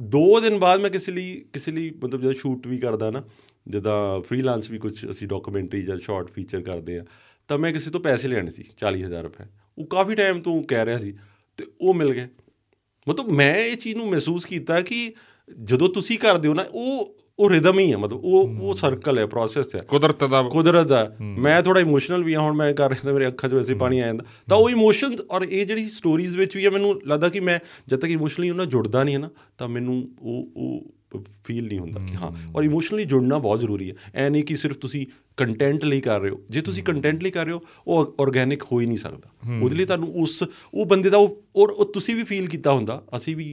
ਦੋ 0.00 0.40
ਦਿਨ 0.40 0.58
ਬਾਅਦ 0.58 0.80
ਮੈਂ 0.80 0.90
ਕਿਸੇ 0.90 1.12
ਲਈ 1.12 1.44
ਕਿਸੇ 1.52 1.72
ਲਈ 1.72 1.90
ਮਤਲਬ 1.90 2.20
ਜਦੋਂ 2.20 2.32
ਸ਼ੂਟ 2.32 2.66
ਵੀ 2.66 2.78
ਕਰਦਾ 2.78 3.10
ਨਾ 3.10 3.22
ਜਿੱਦਾਂ 3.68 4.20
ਫ੍ਰੀਲਾਂਸ 4.20 4.70
ਵੀ 4.70 4.78
ਕੁਝ 4.78 5.10
ਅਸੀਂ 5.10 5.28
ਡਾਕੂਮੈਂਟਰੀ 5.28 5.82
ਜਾਂ 5.82 5.98
ਸ਼ਾਰਟ 5.98 6.30
ਫੀਚਰ 6.30 6.60
ਕਰਦੇ 6.62 6.98
ਆ 6.98 7.04
ਤਾਂ 7.48 7.58
ਮੈਂ 7.58 7.72
ਕਿਸੇ 7.72 7.90
ਤੋਂ 7.90 8.00
ਪੈਸੇ 8.00 8.28
ਲੈਣੇ 8.28 8.50
ਸੀ 8.50 8.64
40000 8.76 9.22
ਰੁਪਏ। 9.22 9.44
ਉਹ 9.78 9.86
ਕਾਫੀ 9.86 10.14
ਟਾਈਮ 10.14 10.40
ਤੋਂ 10.40 10.62
ਕਹਿ 10.62 10.84
ਰਿਹਾ 10.84 10.98
ਸੀ 10.98 11.14
ਤੇ 11.56 11.66
ਉਹ 11.80 11.94
ਮਿਲ 11.94 12.12
ਗਏ। 12.12 12.28
ਮਤਲਬ 13.08 13.28
ਮੈਂ 13.28 13.56
ਇਹ 13.56 13.76
ਚੀਜ਼ 13.76 13.96
ਨੂੰ 13.96 14.10
ਮਹਿਸੂਸ 14.10 14.44
ਕੀਤਾ 14.44 14.80
ਕਿ 14.80 15.12
ਜਦੋਂ 15.62 15.88
ਤੁਸੀਂ 15.88 16.18
ਕਰਦੇ 16.18 16.48
ਹੋ 16.48 16.54
ਨਾ 16.54 16.64
ਉਹ 16.72 17.16
ਉਹ 17.38 17.50
ਰਿਦਮ 17.50 17.78
ਹੀ 17.78 17.92
ਹੈ 17.92 17.96
ਮਤਲਬ 17.96 18.24
ਉਹ 18.24 18.48
ਉਹ 18.62 18.74
ਸਰਕਲ 18.74 19.18
ਹੈ 19.18 19.26
ਪ੍ਰੋਸੈਸ 19.26 19.74
ਹੈ। 19.74 19.80
ਕੁਦਰਤ 19.80 20.24
ਦਾ 20.24 20.42
ਕੁਦਰਤ 20.42 20.86
ਦਾ। 20.86 21.16
ਮੈਂ 21.20 21.62
ਥੋੜਾ 21.62 21.80
ਇਮੋਸ਼ਨਲ 21.80 22.24
ਵੀ 22.24 22.34
ਹਾਂ 22.34 22.40
ਹੁਣ 22.40 22.52
ਮੈਂ 22.52 22.74
ਕਰ 22.74 22.88
ਰਿਹਾ 22.88 23.00
ਤਾਂ 23.04 23.12
ਮੇਰੇ 23.12 23.26
ਅੱਖਾਂ 23.26 23.50
'ਚ 23.50 23.54
ਵੈਸੇ 23.54 23.74
ਪਾਣੀ 23.74 24.00
ਆ 24.00 24.06
ਜਾਂਦਾ। 24.06 24.24
ਤਾਂ 24.48 24.56
ਉਹ 24.56 24.70
ਇਮੋਸ਼ਨਸ 24.70 25.20
ਔਰ 25.30 25.42
ਇਹ 25.42 25.66
ਜਿਹੜੀ 25.66 25.90
ਸਟੋਰੀਜ਼ 25.90 26.36
ਵਿੱਚ 26.36 26.56
ਵੀ 26.56 26.64
ਹੈ 26.64 26.70
ਮੈਨੂੰ 26.70 27.00
ਲੱਗਦਾ 27.04 27.28
ਕਿ 27.28 27.40
ਮੈਂ 27.40 27.58
ਜਦ 27.88 27.96
ਤੱਕ 27.96 28.10
ਇਮੋਸ਼ਨਲੀ 28.10 28.50
ਉਹਨਾਂ 28.50 28.66
ਜੁੜਦਾ 28.66 29.04
ਨਹੀਂ 29.04 29.14
ਹੈ 29.14 29.20
ਨਾ 29.20 29.30
ਤਾਂ 29.58 29.68
ਮੈਨੂੰ 29.68 30.08
ਉਹ 30.20 30.48
ਉਹ 30.56 30.94
ਫੀਲ 31.44 31.66
ਨਹੀਂ 31.66 31.78
ਹੁੰਦਾ 31.78 32.00
ਕਿ 32.00 32.14
ਹਾਂ 32.14 32.30
ਔਰ 32.56 32.62
ਇਮੋਸ਼ਨਲੀ 32.62 33.04
ਜੁੜਨਾ 33.04 33.38
ਬਹੁਤ 33.38 33.60
ਜ਼ਰੂਰੀ 33.60 33.90
ਹੈ। 33.90 33.94
ਐ 34.14 34.28
ਨਹੀਂ 34.30 34.42
ਕਿ 34.44 34.56
ਸਿਰਫ 34.56 34.76
ਤੁਸੀਂ 34.76 35.06
ਕੰਟੈਂਟ 35.36 35.84
ਲਈ 35.84 36.00
ਕਰ 36.00 36.20
ਰਹੇ 36.20 36.30
ਹੋ। 36.30 36.40
ਜੇ 36.50 36.60
ਤੁਸੀਂ 36.60 36.82
ਕੰਟੈਂਟ 36.82 37.22
ਲਈ 37.22 37.30
ਕਰ 37.30 37.44
ਰਹੇ 37.44 37.52
ਹੋ 37.52 37.60
ਉਹ 37.86 38.14
ਆਰਗੈਨਿਕ 38.20 38.62
ਹੋ 38.62 38.80
ਹੀ 38.80 38.86
ਨਹੀਂ 38.86 38.98
ਸਕਦਾ। 38.98 39.30
ਉਹਦੇ 39.62 39.76
ਲਈ 39.76 39.84
ਤੁਹਾਨੂੰ 39.84 40.08
ਉਸ 40.12 40.42
ਉਹ 40.74 40.86
ਬੰਦੇ 40.86 41.10
ਦਾ 41.10 41.18
ਉਹ 41.18 41.42
ਔਰ 41.56 41.84
ਤੁਸੀਂ 41.84 42.14
ਵੀ 42.14 42.22
ਫੀਲ 42.24 42.48
ਕੀਤਾ 42.48 42.72
ਹੁੰਦਾ। 42.72 43.02
ਅਸੀਂ 43.16 43.36
ਵੀ 43.36 43.48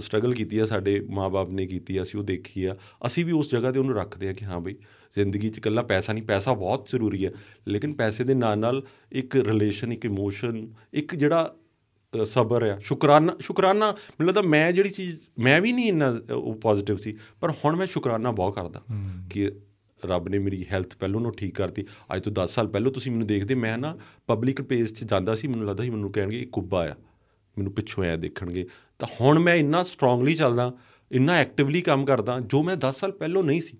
ਸਟਰਗਲ 0.00 0.34
ਕੀਤੀ 0.34 0.58
ਆ 0.58 0.66
ਸਾਡੇ 0.66 1.00
ਮਾਪੇ 1.10 1.54
ਨੇ 1.54 1.66
ਕੀਤੀ 1.66 1.96
ਆ 1.96 2.02
ਅਸੀਂ 2.02 2.20
ਉਹ 2.20 2.24
ਦੇਖੀ 2.24 2.64
ਆ। 2.64 2.76
ਅਸੀਂ 3.06 3.24
ਵੀ 3.24 3.32
ਉਸ 3.32 3.50
ਜਗ੍ਹਾ 3.50 3.72
ਤੇ 3.72 3.78
ਉਹਨੂੰ 3.78 3.96
ਰੱਖਦੇ 3.96 4.28
ਆ 4.28 4.32
ਕਿ 4.32 4.44
ਹਾਂ 4.44 4.60
ਬਈ 4.60 4.74
ਜ਼ਿੰਦਗੀ 5.14 5.48
'ਚ 5.48 5.58
ਇਕੱਲਾ 5.58 5.82
ਪੈਸਾ 5.82 6.12
ਨਹੀਂ 6.12 6.24
ਪੈਸਾ 6.24 6.52
ਬਹੁਤ 6.54 6.88
ਜ਼ਰੂਰੀ 6.90 7.24
ਹੈ। 7.26 7.32
ਲੇਕਿਨ 7.68 7.92
ਪੈਸੇ 7.92 8.24
ਦੇ 8.24 8.34
ਨਾਲ 8.34 8.58
ਨਾਲ 8.58 8.82
ਇੱਕ 9.12 9.36
ਰਿਲੇਸ਼ਨ 9.36 9.92
ਇੱਕ 9.92 10.04
ਇਮੋਸ਼ਨ 10.04 10.66
ਇੱਕ 10.94 11.14
ਜਿਹੜਾ 11.14 11.54
ਸਬਰ 12.12 12.62
ਆ। 12.62 12.78
ਸ਼ੁਕਰਾਨਾ 12.78 13.32
ਸ਼ੁਕਰਾਨਾ 13.40 13.86
ਮੈਨੂੰ 13.86 14.26
ਲੱਗਦਾ 14.26 14.42
ਮੈਂ 14.42 14.70
ਜਿਹੜੀ 14.72 14.90
ਚੀਜ਼ 14.90 15.20
ਮੈਂ 15.38 15.60
ਵੀ 15.60 15.72
ਨਹੀਂ 15.72 15.88
ਇੰਨਾ 15.88 16.06
ਉਹ 16.34 16.54
ਪੋਜ਼ਿਟਿਵ 16.54 16.96
ਸੀ 16.96 17.16
ਪਰ 17.40 17.50
ਹੁਣ 17.50 17.76
ਮੈਂ 17.76 17.86
ਸ਼ੁਕਰਾਨਾ 17.86 18.30
ਬਹੁਤ 18.30 18.54
ਕਰਦਾ 18.54 18.82
ਕਿ 19.30 19.50
ਰੱਬ 20.06 20.28
ਨੇ 20.28 20.38
ਮੇਰੀ 20.38 20.64
ਹੈਲਥ 20.72 20.96
ਪਹਿਲੋਂ 20.96 21.20
ਨੂੰ 21.20 21.32
ਠੀਕ 21.36 21.54
ਕਰਤੀ। 21.54 21.84
ਅੱਜ 22.16 22.22
ਤੋਂ 22.24 22.32
10 22.32 22.46
ਸਾਲ 22.46 22.68
ਪਹਿਲਾਂ 22.68 22.92
ਤੁਸੀਂ 22.92 23.12
ਮੈਨੂੰ 23.12 23.26
ਦੇਖਦੇ 23.26 23.54
ਮੈਂ 23.54 23.76
ਨਾ 23.78 23.96
ਪਬਲਿਕ 24.26 24.62
ਪੇਜ 24.62 24.92
'ਚ 24.92 25.04
ਜਾਂਦਾ 25.04 25.34
ਸੀ 25.34 25.48
ਮੈਨੂੰ 25.48 25.66
ਲੱਗਦਾ 25.66 25.84
ਸੀ 25.84 25.90
ਮੈਨੂੰ 25.90 26.12
ਕਹਿਣਗੇ 26.12 26.40
ਇਹ 26.40 26.46
ਕੁੱਬਾ 26.46 26.84
ਆ 26.86 26.94
ਮੈਨੂੰ 27.58 27.72
ਪਿੱਛੋਂ 27.72 28.04
ਆਇਆ 28.04 28.16
ਦੇਖਣਗੇ। 28.16 28.66
ਤਾਂ 28.98 29.08
ਹੁਣ 29.20 29.38
ਮੈਂ 29.38 29.54
ਇੰਨਾ 29.54 29.82
ਸਟਰੋਂਗਲੀ 29.82 30.34
ਚੱਲਦਾ 30.34 30.72
ਇੰਨਾ 31.12 31.32
ਐਕਟਿਵਲੀ 31.32 31.80
ਕੰਮ 31.80 32.04
ਕਰਦਾ 32.04 32.38
ਜੋ 32.40 32.62
ਮੈਂ 32.62 32.76
10 32.76 32.98
ਸਾਲ 32.98 33.12
ਪਹਿਲਾਂ 33.12 33.42
ਨਹੀਂ 33.42 33.60
ਸੀ। 33.60 33.78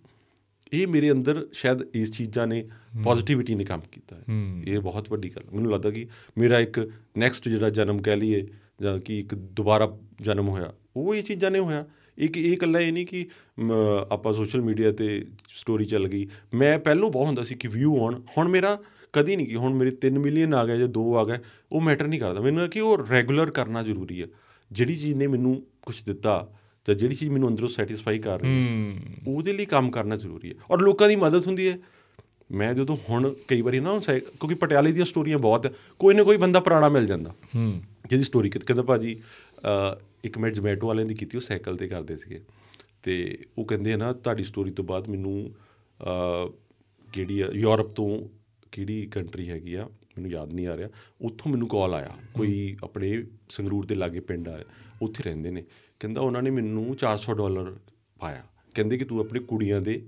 ਇਹ 0.73 0.87
ਮੇਰੇ 0.87 1.11
ਅੰਦਰ 1.11 1.47
ਸ਼ਾਇਦ 1.53 1.79
ਇਸ 1.95 2.11
ਚੀਜ਼ਾਂ 2.13 2.47
ਨੇ 2.47 2.63
ਪੋਜ਼ਿਟਿਵਿਟੀ 3.05 3.55
ਨੇ 3.55 3.65
ਕੰਮ 3.65 3.81
ਕੀਤਾ 3.93 4.17
ਹੈ। 4.17 4.23
ਇਹ 4.67 4.79
ਬਹੁਤ 4.79 5.11
ਵੱਡੀ 5.11 5.31
ਗੱਲ 5.37 5.45
ਮੈਨੂੰ 5.53 5.73
ਲੱਗਦਾ 5.73 5.91
ਕਿ 5.91 6.07
ਮੇਰਾ 6.39 6.61
ਇੱਕ 6.61 6.91
ਨੈਕਸਟ 7.19 7.49
ਜਿਹੜਾ 7.49 7.71
ਜਨਮ 7.71 8.03
ਕਹਿ 8.03 8.17
ਲਈਏ 8.17 8.47
ਜਾਂ 8.83 8.99
ਕਿ 8.99 9.19
ਇੱਕ 9.21 9.35
ਦੁਬਾਰਾ 9.35 9.97
ਜਨਮ 10.21 10.49
ਹੋਇਆ 10.49 10.73
ਉਹ 10.97 11.15
ਇਹ 11.15 11.23
ਚੀਜ਼ਾਂ 11.23 11.51
ਨੇ 11.51 11.59
ਹੋਇਆ। 11.59 11.87
ਇੱਕ 12.19 12.37
ਇਹ 12.37 12.53
ਇਕੱਲਾ 12.53 12.81
ਇਹ 12.81 12.93
ਨਹੀਂ 12.93 13.07
ਕਿ 13.07 13.27
ਆਪਾਂ 14.11 14.33
ਸੋਸ਼ਲ 14.33 14.63
ਮੀਡੀਆ 14.63 14.93
ਤੇ 14.93 15.27
ਸਟੋਰੀ 15.49 15.85
ਚੱਲ 15.85 16.09
ਗਈ। 16.09 16.27
ਮੈਂ 16.55 16.79
ਪਹਿਲੋਂ 16.79 17.11
ਬਹੁਤ 17.11 17.27
ਹੁੰਦਾ 17.27 17.45
ਸੀ 17.45 17.55
ਕਿ 17.55 17.69
ਵਿਊ 17.69 17.97
ਆਉਣ 18.01 18.21
ਹੁਣ 18.37 18.49
ਮੇਰਾ 18.49 18.79
ਕਦੀ 19.13 19.37
ਨਹੀਂ 19.37 19.47
ਕਿ 19.47 19.55
ਹੁਣ 19.55 19.75
ਮੇਰੇ 19.75 19.97
3 20.07 20.19
ਮਿਲੀਅਨ 20.19 20.55
ਆ 20.55 20.65
ਗਏ 20.67 20.79
ਜਾਂ 20.79 20.89
2 20.89 21.05
ਆ 21.15 21.25
ਗਏ 21.25 21.39
ਉਹ 21.73 21.81
ਮੈਟਰ 21.81 22.07
ਨਹੀਂ 22.09 22.21
ਕਰਦਾ। 22.21 22.41
ਮੈਨੂੰ 22.41 22.69
ਕਿ 22.69 22.81
ਉਹ 22.81 22.99
ਰੈਗੂਲਰ 23.11 23.51
ਕਰਨਾ 23.51 23.83
ਜ਼ਰੂਰੀ 23.83 24.23
ਹੈ। 24.23 24.27
ਜਿਹੜੀ 24.71 24.97
ਚੀਜ਼ 24.97 25.15
ਨੇ 25.15 25.27
ਮੈਨੂੰ 25.27 25.63
ਕੁਝ 25.83 26.03
ਦਿੱਤਾ 26.03 26.49
ਜਾਂ 26.89 26.95
ਜਿਹੜੀ 26.95 27.15
ਚੀਜ਼ 27.15 27.31
ਮੈਨੂੰ 27.31 27.49
ਅੰਦਰੋਂ 27.49 27.69
ਸੈਟੀਸਫਾਈ 27.69 28.19
ਕਰ 28.19 28.41
ਰਹੀ 28.41 28.51
ਹੈ 28.51 29.01
ਉਹਦੇ 29.29 29.53
ਲਈ 29.53 29.65
ਕੰਮ 29.67 29.91
ਕਰਨਾ 29.91 30.17
ਜ਼ਰੂਰੀ 30.17 30.51
ਹੈ। 30.51 30.55
ਔਰ 30.71 30.81
ਲੋਕਾਂ 30.81 31.09
ਦੀ 31.09 31.17
ਮਦਦ 31.17 31.47
ਹੁੰਦੀ 31.47 31.69
ਹੈ। 31.69 31.79
ਮੈਂ 32.53 32.75
ਜਦੋਂ 32.75 32.97
ਹੁਣ 33.11 33.35
ਕਈ 33.49 33.61
ਵਾਰੀ 33.61 33.81
ਨਾ 33.81 33.99
ਕਿਉਂਕਿ 33.99 34.55
ਪਟਿਆਲੇ 34.55 34.93
ਦੀਆਂ 34.93 35.05
ਸਟੋਰੀਆਂ 35.07 35.39
ਬਹੁਤ 35.39 35.75
ਕੋਈ 35.99 36.15
ਨਾ 36.15 36.23
ਕੋਈ 36.23 36.37
ਬੰਦਾ 36.37 36.61
ਪੁਰਾਣਾ 36.61 36.89
ਮਿਲ 36.89 37.07
ਜਾਂਦਾ। 37.07 37.35
ਹੂੰ। 37.55 37.83
ਜਿਹਦੀ 38.11 38.25
ਸਟੋਰੀ 38.25 38.51
ਕਹਿੰਦਾ 38.51 38.83
ਭਾਜੀ 38.83 39.21
ਇੱਕ 40.25 40.39
ਮੈਂ 40.39 40.51
ਜਮੈਟੋ 40.51 40.87
ਵਾਲਿਆਂ 40.87 41.07
ਦੀ 41.07 41.15
ਕੀਤੀ 41.15 41.37
ਉਹ 41.37 41.41
ਸਾਈਕਲ 41.41 41.77
ਤੇ 41.77 41.89
ਕਰਦੇ 41.89 42.17
ਸੀਗੇ। 42.17 42.41
ਤੇ 43.03 43.39
ਉਹ 43.59 43.65
ਕਹਿੰਦੇ 43.65 43.97
ਨਾ 43.97 44.13
ਤੁਹਾਡੀ 44.13 44.45
ਸਟੋਰੀ 44.45 44.71
ਤੋਂ 44.71 44.85
ਬਾਅਦ 44.85 45.09
ਮੈਨੂੰ 45.09 45.51
ਅ, 46.03 46.51
ਕਿਹੜੀ 47.13 47.41
ਆ 47.41 47.49
ਯੂਰਪ 47.53 47.87
ਤੋਂ 47.87 48.29
ਕਿਹੜੀ 48.73 49.07
ਕੰਟਰੀ 49.07 49.51
ਹੈਗੀ 49.51 49.75
ਆ 49.75 49.85
ਮੈਨੂੰ 49.85 50.31
ਯਾਦ 50.31 50.53
ਨਹੀਂ 50.53 50.67
ਆ 50.67 50.77
ਰਿਹਾ। 50.77 50.89
ਉੱਥੋਂ 51.21 51.53
ਮੈਨੂੰ 51.53 51.69
ਕਾਲ 51.69 51.95
ਆਇਆ। 51.95 52.11
ਕੋਈ 52.35 52.77
ਆਪਣੇ 52.85 53.25
ਸੰਗਰੂਰ 53.51 53.87
ਦੇ 53.87 53.95
ਲਾਗੇ 53.95 54.21
ਪਿੰਡ 54.21 54.49
ਆ 54.49 54.65
ਉੱਥੇ 55.03 55.23
ਰਹਿੰਦੇ 55.23 55.51
ਨੇ। 55.51 55.65
ਕਹਿੰਦਾ 56.01 56.21
ਉਹਨਾਂ 56.21 56.43
ਨੇ 56.43 56.51
ਮੈਨੂੰ 56.51 56.97
400 56.97 57.35
ਡਾਲਰ 57.35 57.77
ਪਾਇਆ। 58.21 58.45
ਕਹਿੰਦੇ 58.75 58.99
ਕਿ 58.99 59.05
ਤੂੰ 59.05 59.21
ਆਪਣੀ 59.21 59.41
ਕੁੜੀਆਂ 59.41 59.81
ਦੇ 59.81 60.07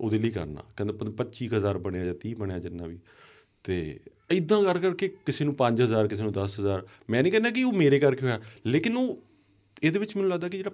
ਉਹਦੇ 0.00 0.18
ਲਈ 0.18 0.30
ਕਰਨਾ। 0.30 0.64
ਕਹਿੰਦਾ 0.76 0.94
ਪਤਾ 0.94 1.10
25000 1.10 1.78
ਬਣਿਆ 1.78 2.04
ਜਾਂ 2.04 2.14
30 2.14 2.34
ਬਣਿਆ 2.34 2.58
ਜਿੰਨਾ 2.58 2.86
ਵੀ। 2.86 2.98
ਤੇ 3.64 4.00
ਇਦਾਂ 4.30 4.62
ਕਰ 4.62 4.78
ਕਰਕੇ 4.78 5.08
ਕਿਸੇ 5.08 5.44
ਨੂੰ 5.44 5.54
5000 5.54 6.08
ਕਿਸੇ 6.08 6.22
ਨੂੰ 6.22 6.32
10000 6.32 6.86
ਮੈਂ 7.10 7.22
ਨਹੀਂ 7.22 7.32
ਕਹਿੰਦਾ 7.32 7.50
ਕਿ 7.50 7.62
ਉਹ 7.62 7.72
ਮੇਰੇ 7.72 7.98
ਕਰਕੇ 7.98 8.26
ਹੋਇਆ। 8.26 8.40
ਲੇਕਿਨ 8.66 8.96
ਉਹ 8.96 9.22
ਇਹਦੇ 9.82 9.98
ਵਿੱਚ 9.98 10.16
ਮੈਨੂੰ 10.16 10.30
ਲੱਗਦਾ 10.30 10.48
ਕਿ 10.48 10.56
ਜਿਹੜਾ 10.56 10.70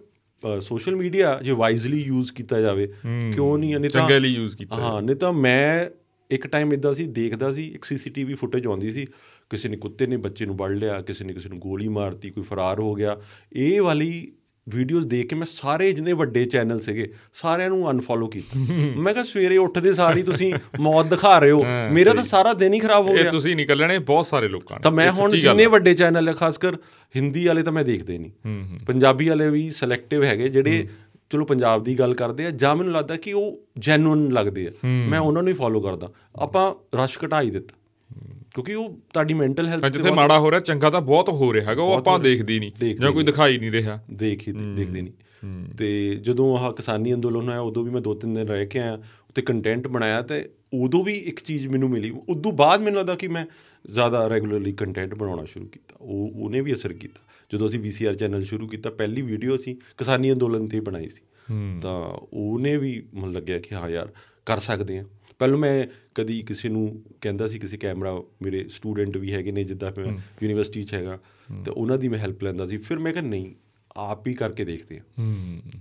ਸੋਸ਼ਲ 0.60 0.96
ਮੀਡੀਆ 0.96 1.40
ਜੇ 1.42 1.50
ਵਾਈਜ਼ਲੀ 1.50 2.02
ਯੂਜ਼ 2.02 2.32
ਕੀਤਾ 2.32 2.60
ਜਾਵੇ 2.60 2.86
ਕਿਉਂ 3.34 3.58
ਨਹੀਂ 3.58 3.76
ਨਹੀਂ 3.76 3.90
ਤਾਂ 3.90 4.02
ਚੰਗੇ 4.02 4.18
ਲਈ 4.18 4.28
ਯੂਜ਼ 4.28 4.56
ਕੀਤਾ 4.56 4.76
ਹਾਂ 4.76 5.02
ਨਹੀਂ 5.02 5.16
ਤਾਂ 5.16 5.32
ਮੈਂ 5.32 5.90
ਇੱਕ 6.30 6.46
ਟਾਈਮ 6.46 6.72
ਇਦਾਂ 6.72 6.92
ਸੀ 6.92 7.06
ਦੇਖਦਾ 7.06 7.50
ਸੀ 7.50 7.62
ਇੱਕ 7.62 7.84
ਸੀਸੀਟੀਵੀ 7.84 8.34
ਫੁਟੇਜ 8.34 8.66
ਆਉਂਦੀ 8.66 8.92
ਸੀ 8.92 9.06
ਕਿਸੇ 9.50 9.68
ਨੇ 9.68 9.76
ਕੁੱਤੇ 9.76 10.06
ਨੇ 10.06 10.16
ਬੱਚੇ 10.16 10.46
ਨੂੰ 10.46 10.56
ਵੜ 10.56 10.70
ਲਿਆ 10.70 11.00
ਕਿਸੇ 11.00 11.24
ਨੇ 11.24 11.32
ਕਿਸੇ 11.32 11.48
ਨੂੰ 11.48 11.58
ਗੋਲੀ 11.58 11.88
ਮਾਰਤੀ 11.88 12.30
ਕੋਈ 12.30 12.44
ਫਰਾਰ 12.44 12.80
ਹੋ 12.80 12.94
ਗਿਆ। 12.94 13.20
ਇਹ 13.52 13.82
ਵਾਲੀ 13.82 14.32
ਵੀਡੀਓਜ਼ 14.68 15.06
ਦੇਖ 15.06 15.28
ਕੇ 15.28 15.36
ਮੈਂ 15.36 15.46
ਸਾਰੇ 15.46 15.92
ਜਿਹਨੇ 15.92 16.12
ਵੱਡੇ 16.12 16.44
ਚੈਨਲ 16.44 16.80
ਸੀਗੇ 16.80 17.12
ਸਾਰਿਆਂ 17.34 17.70
ਨੂੰ 17.70 17.90
ਅਨਫੋਲੋ 17.90 18.26
ਕੀਤਾ। 18.26 18.54
ਮੈਂ 18.96 19.12
ਕਿਹਾ 19.12 19.24
ਸਵੇਰੇ 19.24 19.56
ਉੱਠਦੇ 19.56 19.94
ਸਾਰ 19.94 20.16
ਹੀ 20.16 20.22
ਤੁਸੀਂ 20.22 20.54
ਮੌਤ 20.80 21.06
ਦਿਖਾ 21.06 21.38
ਰਹੇ 21.38 21.50
ਹੋ। 21.50 21.64
ਮੇਰਾ 21.92 22.14
ਤਾਂ 22.14 22.24
ਸਾਰਾ 22.24 22.52
ਦਿਨ 22.52 22.74
ਹੀ 22.74 22.78
ਖਰਾਬ 22.78 23.06
ਹੋ 23.06 23.16
ਇਹ 23.16 23.22
ਗਿਆ। 23.22 23.30
ਤੁਸੀਂ 23.30 23.56
ਨਹੀਂ 23.56 23.66
ਕੱਲਣੇ 23.66 23.98
ਬਹੁਤ 23.98 24.26
ਸਾਰੇ 24.26 24.48
ਲੋਕਾਂ 24.48 24.76
ਨੇ। 24.76 24.82
ਤਾਂ 24.82 24.92
ਮੈਂ 24.92 25.06
ਇਹ 25.06 25.10
ਹੁਣ 25.10 25.30
ਜਿੰਨੇ 25.30 25.66
ਵੱਡੇ 25.66 25.94
ਚੈਨਲ 25.94 26.28
ਹੈ 26.28 26.32
ਖਾਸ 26.32 26.58
ਕਰ 26.58 26.76
ਹਿੰਦੀ 27.16 27.46
ਵਾਲੇ 27.46 27.62
ਤਾਂ 27.62 27.72
ਮੈਂ 27.72 27.84
ਦੇਖਦੇ 27.84 28.18
ਨਹੀਂ। 28.18 28.30
ਪੰਜਾਬੀ 28.86 29.28
ਵਾਲੇ 29.28 29.50
ਵੀ 29.50 29.70
ਸਿਲੈਕਟਿਵ 29.70 30.24
ਹੈਗੇ 30.24 30.48
ਜਿਹੜੇ 30.48 30.88
ਚਲੋ 31.30 31.44
ਪੰਜਾਬ 31.44 31.84
ਦੀ 31.84 31.98
ਗੱਲ 31.98 32.14
ਕਰਦੇ 32.14 32.46
ਆ 32.46 32.50
ਜਾਂ 32.50 32.76
ਮੈਨੂੰ 32.76 32.92
ਲੱਗਦਾ 32.92 33.16
ਕਿ 33.16 33.32
ਉਹ 33.32 33.60
ਜੈਨੂਇਨ 33.78 34.32
ਲੱਗਦੇ 34.32 34.68
ਆ। 34.68 34.70
ਮੈਂ 34.86 35.20
ਉਹਨਾਂ 35.20 35.42
ਨੂੰ 35.42 35.52
ਹੀ 35.52 35.56
ਫੋਲੋ 35.56 35.80
ਕਰਦਾ। 35.80 36.10
ਆਪਾਂ 36.36 36.74
ਰਸ਼ 36.96 37.18
ਘਟਾ 37.26 37.42
ਹੀ 37.42 37.50
ਦਿੱਤਾ। 37.50 37.76
ਕਿਉਂਕਿ 38.54 38.74
ਉਹ 38.74 38.98
ਤੁਹਾਡੀ 39.12 39.34
ਮੈਂਟਲ 39.34 39.66
ਹੈਲਥ 39.66 39.84
ਜਿੱਥੇ 39.92 40.10
ਮਾੜਾ 40.16 40.38
ਹੋ 40.38 40.50
ਰਿਹਾ 40.50 40.60
ਚੰਗਾ 40.60 40.90
ਤਾਂ 40.90 41.00
ਬਹੁਤ 41.00 41.28
ਹੋ 41.28 41.52
ਰਿਹਾ 41.52 41.70
ਹੈਗਾ 41.70 41.82
ਉਹ 41.82 41.92
ਆਪਾਂ 41.92 42.18
ਦੇਖਦੇ 42.18 42.58
ਨਹੀਂ 42.58 42.72
ਜਾਂ 42.94 43.12
ਕੋਈ 43.12 43.24
ਦਿਖਾਈ 43.24 43.58
ਨਹੀਂ 43.58 43.70
ਰਿਹਾ। 43.70 44.04
ਦੇਖ 44.14 44.48
ਹੀ। 44.48 44.52
ਦੇਖਦੇ 44.74 45.02
ਨਹੀਂ। 45.02 45.12
ਤੇ 45.78 46.14
ਜਦੋਂ 46.14 46.58
ਆਹ 46.58 46.72
ਕਿਸਾਨੀ 46.72 47.14
ਅੰਦੋਲਨ 47.14 47.48
ਹੋਇਆ 47.48 47.60
ਉਦੋਂ 47.60 47.84
ਵੀ 47.84 47.90
ਮੈਂ 47.90 48.00
ਦੋ 48.00 48.14
ਤਿੰਨ 48.14 48.34
ਦਿਨ 48.34 48.48
ਰਹਿ 48.48 48.66
ਕੇ 48.66 48.78
ਆਇਆ 48.78 48.94
ਉੱਤੇ 48.94 49.42
ਕੰਟੈਂਟ 49.42 49.88
ਬਣਾਇਆ 49.88 50.22
ਤੇ 50.22 50.50
ਉਦੋਂ 50.74 51.04
ਵੀ 51.04 51.14
ਇੱਕ 51.14 51.40
ਚੀਜ਼ 51.40 51.68
ਮੈਨੂੰ 51.68 51.90
ਮਿਲੀ। 51.90 52.14
ਉਦੋਂ 52.28 52.52
ਬਾਅਦ 52.52 52.80
ਮੈਨੂੰ 52.80 52.98
ਲੱਗਦਾ 52.98 53.14
ਕਿ 53.14 53.28
ਮੈਂ 53.28 53.46
ਜ਼ਿਆਦਾ 53.90 54.28
ਰੈਗੂਲਰਲੀ 54.28 54.72
ਕੰਟੈਂਟ 54.72 55.14
ਬਣਾਉਣਾ 55.14 55.44
ਸ਼ੁਰੂ 55.44 55.66
ਕੀਤਾ। 55.66 55.96
ਉਹ 56.00 56.30
ਉਹਨੇ 56.36 56.60
ਵੀ 56.60 56.72
ਅਸਰ 56.72 56.92
ਕੀਤਾ। 56.92 57.20
ਜਦੋਂ 57.52 57.68
ਅਸੀਂ 57.68 57.80
VCR 57.80 58.14
ਚੈਨਲ 58.16 58.44
ਸ਼ੁਰੂ 58.44 58.68
ਕੀਤਾ 58.68 58.90
ਪਹਿਲੀ 58.90 59.22
ਵੀਡੀਓ 59.22 59.56
ਅਸੀਂ 59.56 59.76
ਕਿਸਾਨੀ 59.96 60.32
ਅੰਦੋਲਨ 60.32 60.68
ਤੇ 60.68 60.80
ਬਣਾਈ 60.80 61.08
ਸੀ। 61.08 61.22
ਤਾਂ 61.82 62.26
ਉਹਨੇ 62.32 62.76
ਵੀ 62.76 63.06
ਮਨ 63.14 63.32
ਲੱਗਿਆ 63.32 63.58
ਕਿ 63.58 63.74
ਹਾਂ 63.74 63.90
ਯਾਰ 63.90 64.12
ਕਰ 64.46 64.58
ਸਕਦੇ 64.58 64.98
ਆ 64.98 65.04
ਪਹਿਲਾਂ 65.38 65.58
ਮੈਂ 65.58 65.86
ਕਦੀ 66.14 66.42
ਕਿਸੇ 66.42 66.68
ਨੂੰ 66.68 67.02
ਕਹਿੰਦਾ 67.20 67.46
ਸੀ 67.46 67.58
ਕਿਸੇ 67.58 67.76
ਕੈਮਰਾ 67.76 68.22
ਮੇਰੇ 68.42 68.68
ਸਟੂਡੈਂਟ 68.68 69.16
ਵੀ 69.16 69.32
ਹੈਗੇ 69.32 69.52
ਨੇ 69.52 69.64
ਜਿੱਦਾਂ 69.64 69.92
ਮੈਂ 69.98 70.12
ਯੂਨੀਵਰਸਿਟੀ 70.42 70.82
'ਚ 70.82 70.94
ਹੈਗਾ 70.94 71.18
ਤੇ 71.64 71.70
ਉਹਨਾਂ 71.70 71.98
ਦੀ 71.98 72.08
ਮੈਂ 72.08 72.18
ਹੈਲਪ 72.18 72.42
ਲੈਂਦਾ 72.42 72.66
ਸੀ। 72.66 72.76
ਫਿਰ 72.76 72.98
ਮੈਂ 72.98 73.12
ਕਿਹਾ 73.12 73.24
ਨਹੀਂ 73.24 73.54
ਆਪ 73.96 74.28
ਹੀ 74.28 74.34
ਕਰਕੇ 74.34 74.64
ਦੇਖਦੇ 74.64 74.98
ਆ 74.98 75.02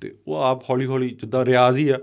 ਤੇ 0.01 0.15
ਉਹ 0.27 0.35
ਆਪ 0.35 0.69
ਹੌਲੀ 0.69 0.85
ਹੌਲੀ 0.85 1.09
ਜਿੱਦਾਂ 1.09 1.45
ਰਿਆਜ਼ 1.45 1.77
ਹੀ 1.77 1.89
ਆ 1.89 1.97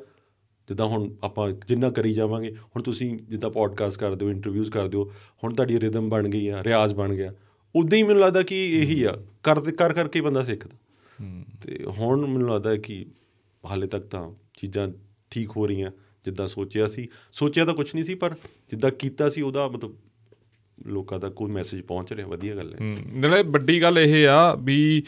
ਜਿੱਦਾਂ 0.69 0.87
ਹੁਣ 0.87 1.15
ਆਪਾਂ 1.23 1.51
ਜਿੰਨਾ 1.51 1.91
ਕਰੀ 1.91 2.13
ਜਾਵਾਂਗੇ 2.15 2.55
ਹੁਣ 2.55 2.83
ਤੁਸੀਂ 2.83 3.19
ਜਿੱਦਾਂ 3.19 3.51
ਪੋਡਕਾਸਟ 3.51 3.99
ਕਰਦੇ 3.99 4.27
ਹੋ 4.27 4.31
ਇੰਟਰਵਿਊਜ਼ 4.31 4.71
ਕਰਦੇ 4.71 4.99
ਹੋ 4.99 5.13
ਹੁਣ 5.45 5.55
ਤੁਹਾਡੀ 5.55 5.81
ਰਿਦਮ 5.81 6.09
ਬਣ 6.09 6.29
ਗਈ 6.29 6.49
ਆ 6.49 6.65
ਰਿਆਜ਼ 6.65 6.95
ਬਣ 6.95 7.15
ਗਿਆ। 7.15 7.35
ਉਦਾਂ 7.77 7.99
ਹੀ 7.99 8.03
ਮੈਨੂੰ 8.03 8.23
ਲੱਗਦਾ 8.23 8.43
ਕਿ 8.43 8.57
ਇਹੀ 8.81 9.03
ਆ। 9.03 9.17
ਕਰ 9.43 9.61
ਕਰ 9.73 9.93
ਕਰਕੇ 9.93 10.21
ਬੰਦਾ 10.21 10.43
ਸਿੱਖਦਾ। 10.43 10.77
ਤੇ 11.63 11.79
ਹੁਣ 11.89 12.27
ਮੈਨੂੰ 12.27 12.51
ਲੱਗਦਾ 12.51 12.77
ਕਿ 12.77 13.07
ਹਾਲੇ 13.71 13.87
ਤੱਕ 13.87 14.07
ਤਾਂ 14.07 14.31
ਚੀਜ਼ਾਂ 14.55 14.89
ਠੀਕ 15.31 15.51
ਹੋ 15.57 15.67
ਰਹੀਆਂ, 15.67 15.91
ਜਿੱਦਾਂ 16.25 16.49
ਸੋਚਿਆ 16.49 16.87
ਸੀ। 16.87 17.09
ਸੋਚਿਆ 17.33 17.65
ਤਾਂ 17.65 17.75
ਕੁਝ 17.75 17.89
ਨਹੀਂ 17.95 18.05
ਸੀ, 18.05 18.15
ਪਰ 18.15 18.35
ਜਿੱਦਾਂ 18.71 18.91
ਕੀਤਾ 18.91 19.29
ਸੀ, 19.29 19.41
ਉਹਦਾ 19.41 19.69
ਮਤਲਬ 19.69 19.97
ਲੋਕਾਂ 20.87 21.19
ਤੱਕ 21.21 21.35
ਕੋਈ 21.35 21.51
ਮੈਸੇਜ 21.51 21.81
ਪਹੁੰਚ 21.81 22.13
ਰਿਹਾ। 22.13 22.27
ਵਧੀਆ 22.27 22.57
ਗੱਲ 22.57 22.75
ਹੈ। 22.75 22.79
ਨਾਲੇ 23.13 23.43
ਵੱਡੀ 23.43 23.83
ਗੱਲ 23.83 23.99
ਇਹ 23.99 24.29
ਆ 24.29 24.55
ਵੀ 24.55 25.03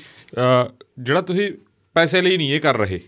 ਜਿਹੜਾ 0.99 1.21
ਤੁਸੀਂ 1.21 1.51
ਪੈਸੇ 1.95 2.23
ਲਈ 2.23 2.37
ਨਹੀਂ 2.37 2.53
ਇਹ 2.53 2.61
ਕਰ 2.61 2.77
ਰਹੇ 2.77 3.01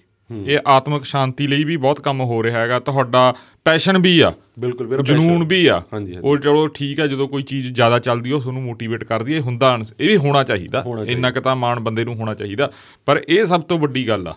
ਇਹ 0.47 0.59
ਆਤਮਿਕ 0.67 1.05
ਸ਼ਾਂਤੀ 1.05 1.47
ਲਈ 1.47 1.65
ਵੀ 1.65 1.77
ਬਹੁਤ 1.77 2.01
ਕੰਮ 2.01 2.21
ਹੋ 2.21 2.43
ਰਿਹਾ 2.43 2.61
ਹੈਗਾ। 2.61 2.81
ਤੁਹਾਡਾ 2.81 3.35
ਪੈਸ਼ਨ 3.65 3.99
ਵੀ 3.99 4.21
ਆ। 4.21 4.33
ਬਿਲਕੁਲ 4.59 4.87
ਮੇਰਾ 4.87 5.03
ਜਨੂਨ 5.03 5.45
ਵੀ 5.45 5.67
ਆ। 5.67 5.83
ਉਹ 6.23 6.37
ਚਲੋ 6.37 6.67
ਠੀਕ 6.67 7.01
ਆ 7.01 7.07
ਜਦੋਂ 7.07 7.29
ਕੋਈ 7.29 7.43
ਚੀਜ਼ 7.43 7.73
ਜ਼ਿਆਦਾ 7.73 7.99
ਚੱਲਦੀ 7.99 8.33
ਉਹ 8.33 8.41
ਤੁਹਾਨੂੰ 8.41 8.63
ਮੋਟੀਵੇਟ 8.63 9.05
ਕਰਦੀ 9.05 9.35
ਹੈ 9.35 9.41
ਹੁੰਦਾ 9.41 9.79
ਇਹ 10.01 10.09
ਵੀ 10.09 10.17
ਹੋਣਾ 10.17 10.45
ਚਾਹੀਦਾ। 10.45 10.85
ਇੰਨਾ 11.07 11.31
ਕਿ 11.31 11.41
ਤਾਂ 11.41 11.57
ਮਾਣ 11.57 11.81
ਬੰਦੇ 11.81 12.05
ਨੂੰ 12.05 12.15
ਹੋਣਾ 12.15 12.35
ਚਾਹੀਦਾ। 12.35 12.73
ਪਰ 13.07 13.23
ਇਹ 13.29 13.47
ਸਭ 13.47 13.61
ਤੋਂ 13.61 13.79
ਵੱਡੀ 13.79 14.09
ਗੱਲ 14.09 14.29
ਆ। 14.29 14.35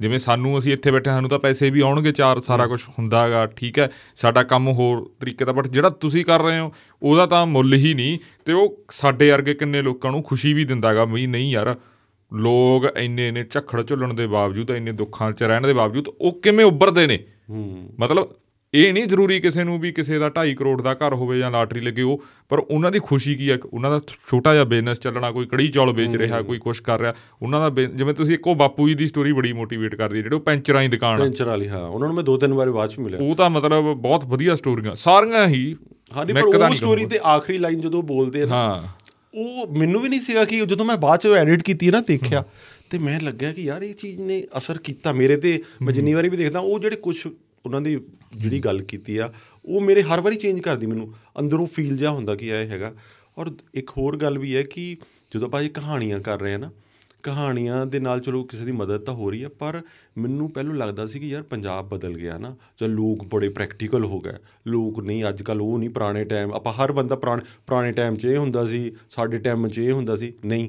ਜਿਵੇਂ 0.00 0.18
ਸਾਨੂੰ 0.18 0.58
ਅਸੀਂ 0.58 0.72
ਇੱਥੇ 0.72 0.90
ਬੈਠੇ 0.90 1.10
ਸਾਨੂੰ 1.10 1.30
ਤਾਂ 1.30 1.38
ਪੈਸੇ 1.38 1.70
ਵੀ 1.70 1.80
ਆਉਣਗੇ 1.80 2.12
ਚਾਰ 2.12 2.40
ਸਾਰਾ 2.40 2.66
ਕੁਝ 2.66 2.82
ਹੁੰਦਾਗਾ 2.98 3.46
ਠੀਕ 3.46 3.78
ਹੈ। 3.78 3.90
ਸਾਡਾ 4.16 4.42
ਕੰਮ 4.42 4.68
ਹੋਰ 4.68 5.10
ਤਰੀਕੇ 5.20 5.44
ਦਾ 5.44 5.52
ਬਟ 5.52 5.68
ਜਿਹੜਾ 5.68 5.90
ਤੁਸੀਂ 5.90 6.24
ਕਰ 6.24 6.42
ਰਹੇ 6.42 6.58
ਹੋ 6.58 6.72
ਉਹਦਾ 7.02 7.26
ਤਾਂ 7.26 7.46
ਮੁੱਲ 7.46 7.74
ਹੀ 7.74 7.94
ਨਹੀਂ। 7.94 8.18
ਤੇ 8.44 8.52
ਉਹ 8.52 8.84
ਸਾਡੇ 8.90 9.30
ਵਰਗੇ 9.30 9.54
ਕਿੰਨੇ 9.54 9.82
ਲੋਕਾਂ 9.82 10.10
ਨੂੰ 10.10 10.22
ਖੁਸ਼ੀ 10.22 10.52
ਵੀ 10.52 10.64
ਦਿੰਦਾਗਾ 10.64 11.04
ਵੀ 11.04 11.26
ਨਹੀਂ 11.26 11.50
ਯਾਰ 11.50 11.76
ਲੋਕ 12.32 12.84
ਇੰਨੇ 12.98 13.30
ਨੇ 13.30 13.44
ਝੱਖੜ 13.50 13.82
ਝੁੱਲਣ 13.82 14.14
ਦੇ 14.14 14.26
ਬਾਵਜੂਦ 14.26 14.70
ਇੰਨੇ 14.70 14.92
ਦੁੱਖਾਂ 14.92 15.32
'ਚ 15.32 15.42
ਰਹਿਣ 15.42 15.66
ਦੇ 15.66 15.72
ਬਾਵਜੂਦ 15.72 16.08
ਉਹ 16.20 16.32
ਕਿਵੇਂ 16.32 16.64
ਉੱਭਰਦੇ 16.64 17.06
ਨੇ? 17.06 17.18
ਮਤਲਬ 18.00 18.28
ਇਹ 18.74 18.92
ਨਹੀਂ 18.92 19.04
ਜ਼ਰੂਰੀ 19.06 19.40
ਕਿਸੇ 19.40 19.64
ਨੂੰ 19.64 19.78
ਵੀ 19.80 19.92
ਕਿਸੇ 19.92 20.18
ਦਾ 20.18 20.26
2.5 20.30 20.54
ਕਰੋੜ 20.54 20.80
ਦਾ 20.82 20.94
ਘਰ 20.94 21.14
ਹੋਵੇ 21.14 21.38
ਜਾਂ 21.38 21.50
ਲਾਟਰੀ 21.50 21.80
ਲੱਗੇ 21.80 22.02
ਉਹ 22.02 22.22
ਪਰ 22.48 22.58
ਉਹਨਾਂ 22.58 22.90
ਦੀ 22.90 22.98
ਖੁਸ਼ੀ 22.98 23.34
ਕੀ 23.34 23.50
ਹੈ 23.50 23.58
ਉਹਨਾਂ 23.72 23.90
ਦਾ 23.90 24.00
ਛੋਟਾ 24.30 24.52
ਜਿਹਾ 24.52 24.64
ਬਿਜ਼ਨਸ 24.64 25.00
ਚੱਲਣਾ 25.00 25.30
ਕੋਈ 25.30 25.46
ਕੜੀ 25.46 25.68
ਚੌਲ 25.68 25.92
ਵੇਚ 25.92 26.16
ਰਿਹਾ 26.16 26.42
ਕੋਈ 26.42 26.58
ਕੁਝ 26.58 26.78
ਕਰ 26.80 27.00
ਰਿਹਾ 27.00 27.14
ਉਹਨਾਂ 27.42 27.70
ਦਾ 27.70 27.82
ਜਿਵੇਂ 27.82 28.14
ਤੁਸੀਂ 28.14 28.34
ਇੱਕੋ 28.34 28.54
ਬਾਪੂ 28.54 28.88
ਜੀ 28.88 28.94
ਦੀ 28.94 29.06
ਸਟੋਰੀ 29.08 29.32
ਬੜੀ 29.32 29.52
ਮੋਟੀਵੇਟ 29.52 29.94
ਕਰਦੀ 29.94 30.22
ਜਿਹੜੇ 30.22 30.36
ਉਹ 30.36 30.40
ਪੈਂਚਰਾਂ 30.40 30.82
ਦੀ 30.82 30.88
ਦੁਕਾਨ 30.88 31.18
ਪੈਂਚਰ 31.18 31.44
ਵਾਲੀ 31.44 31.68
ਹਾਂ। 31.68 31.86
ਉਹਨਾਂ 31.86 32.08
ਨੂੰ 32.08 32.16
ਮੈਂ 32.16 32.24
ਦੋ 32.24 32.36
ਤਿੰਨ 32.36 32.54
ਵਾਰ 32.54 32.70
ਬਾਅਦ 32.70 32.90
ਚ 32.90 32.98
ਮਿਲਿਆ। 32.98 33.20
ਉਹ 33.20 33.34
ਤਾਂ 33.36 33.50
ਮਤਲਬ 33.50 33.92
ਬਹੁਤ 33.94 34.24
ਵਧੀਆ 34.24 34.54
ਸਟੋਰੀਆਂ 34.56 34.94
ਸਾਰੀਆਂ 34.94 35.46
ਹੀ 35.46 35.76
ਹਾਂ 36.16 36.26
ਪਰ 36.26 36.42
ਉਹ 36.42 36.74
ਸਟੋਰੀ 36.74 37.06
ਤੇ 37.06 37.18
ਆਖਰੀ 37.26 37.58
ਲਾਈਨ 37.58 37.80
ਜਦੋਂ 37.80 38.02
ਬੋਲਦੇ 38.02 38.42
ਆ 38.42 38.46
ਉਹ 39.36 39.66
ਮੈਨੂੰ 39.66 40.00
ਵੀ 40.00 40.08
ਨਹੀਂ 40.08 40.20
ਸੀਗਾ 40.20 40.44
ਕਿ 40.44 40.60
ਜਦੋਂ 40.60 40.86
ਮੈਂ 40.86 40.96
ਬਾਅਦ 40.96 41.20
ਚ 41.20 41.26
ਐਡਿਟ 41.26 41.62
ਕੀਤੀ 41.62 41.90
ਨਾ 41.90 42.00
ਦੇਖਿਆ 42.00 42.44
ਤੇ 42.90 42.98
ਮੈਂ 42.98 43.20
ਲੱਗਿਆ 43.20 43.52
ਕਿ 43.52 43.62
ਯਾਰ 43.62 43.82
ਇਹ 43.82 43.94
ਚੀਜ਼ 43.94 44.20
ਨੇ 44.20 44.46
ਅਸਰ 44.58 44.78
ਕੀਤਾ 44.78 45.12
ਮੇਰੇ 45.12 45.36
ਤੇ। 45.36 45.62
ਮੈਂ 45.82 45.94
ਜਿੰਨੀ 45.94 46.14
ਵਾਰੀ 46.14 46.28
ਵੀ 46.28 46.36
ਦੇਖਦਾ 46.36 46.60
ਉਹ 46.60 46.78
ਜਿਹੜੇ 46.78 46.96
ਕੁਝ 46.96 47.26
ਉਹਨਾਂ 47.66 47.80
ਦੀ 47.80 48.00
ਜਿਹੜੀ 48.36 48.60
ਗੱਲ 48.60 48.82
ਕੀਤੀ 48.82 49.16
ਆ 49.16 49.32
ਉਹ 49.64 49.80
ਮੇਰੇ 49.80 50.02
ਹਰ 50.02 50.20
ਵਾਰੀ 50.20 50.36
ਚੇਂਜ 50.36 50.60
ਕਰਦੀ 50.60 50.86
ਮੈਨੂੰ। 50.86 51.14
ਅੰਦਰੋਂ 51.38 51.66
ਫੀਲ 51.66 51.96
ਜਿਹਾ 51.96 52.10
ਹੁੰਦਾ 52.10 52.34
ਕਿ 52.34 52.46
ਇਹ 52.46 52.54
ਹੈਗਾ। 52.54 52.94
ਔਰ 53.38 53.50
ਇੱਕ 53.74 53.90
ਹੋਰ 53.90 54.16
ਗੱਲ 54.16 54.38
ਵੀ 54.38 54.56
ਹੈ 54.56 54.62
ਕਿ 54.62 54.96
ਜਦੋਂ 55.34 55.48
ਆਪਾਂ 55.48 55.62
ਇਹ 55.62 55.70
ਕਹਾਣੀਆਂ 55.70 56.20
ਕਰ 56.20 56.40
ਰਹੇ 56.40 56.54
ਆ 56.54 56.56
ਨਾ 56.56 56.70
ਕਹਾਣੀਆਂ 57.26 57.86
ਦੇ 57.86 57.98
ਨਾਲ 58.00 58.20
ਚਲੋ 58.20 58.44
ਕਿਸੇ 58.44 58.64
ਦੀ 58.64 58.72
ਮਦਦ 58.72 59.00
ਤਾਂ 59.00 59.14
ਹੋ 59.14 59.30
ਰਹੀ 59.30 59.44
ਹੈ 59.44 59.48
ਪਰ 59.48 59.82
ਮੈਨੂੰ 60.18 60.50
ਪਹਿਲਾਂ 60.50 60.74
ਲੱਗਦਾ 60.74 61.06
ਸੀ 61.06 61.20
ਕਿ 61.20 61.28
ਯਾਰ 61.28 61.42
ਪੰਜਾਬ 61.42 61.88
ਬਦਲ 61.88 62.14
ਗਿਆ 62.14 62.38
ਨਾ 62.38 62.56
ਜਾਂ 62.80 62.88
ਲੋਕ 62.88 63.24
ਬੜੇ 63.24 63.48
ਪ੍ਰੈਕਟੀਕਲ 63.48 64.04
ਹੋ 64.04 64.20
ਗਏ। 64.20 64.32
ਲੋਕ 64.66 65.00
ਨਹੀਂ 65.00 65.24
ਅੱਜ 65.28 65.42
ਕੱਲ 65.42 65.62
ਉਹ 65.62 65.78
ਨਹੀਂ 65.78 65.90
ਪੁਰਾਣੇ 65.90 66.24
ਟਾਈਮ 66.24 66.52
ਆਪਾਂ 66.52 66.72
ਹਰ 66.72 66.92
ਬੰਦਾ 66.92 67.16
ਪੁਰਾਣੇ 67.16 67.42
ਪੁਰਾਣੇ 67.66 67.92
ਟਾਈਮ 67.92 68.16
'ਚ 68.16 68.24
ਇਹ 68.24 68.38
ਹੁੰਦਾ 68.38 68.66
ਸੀ 68.66 68.92
ਸਾਡੇ 69.10 69.38
ਟਾਈਮ 69.38 69.68
'ਚ 69.68 69.78
ਇਹ 69.78 69.92
ਹੁੰਦਾ 69.92 70.16
ਸੀ 70.16 70.32
ਨਹੀਂ। 70.44 70.68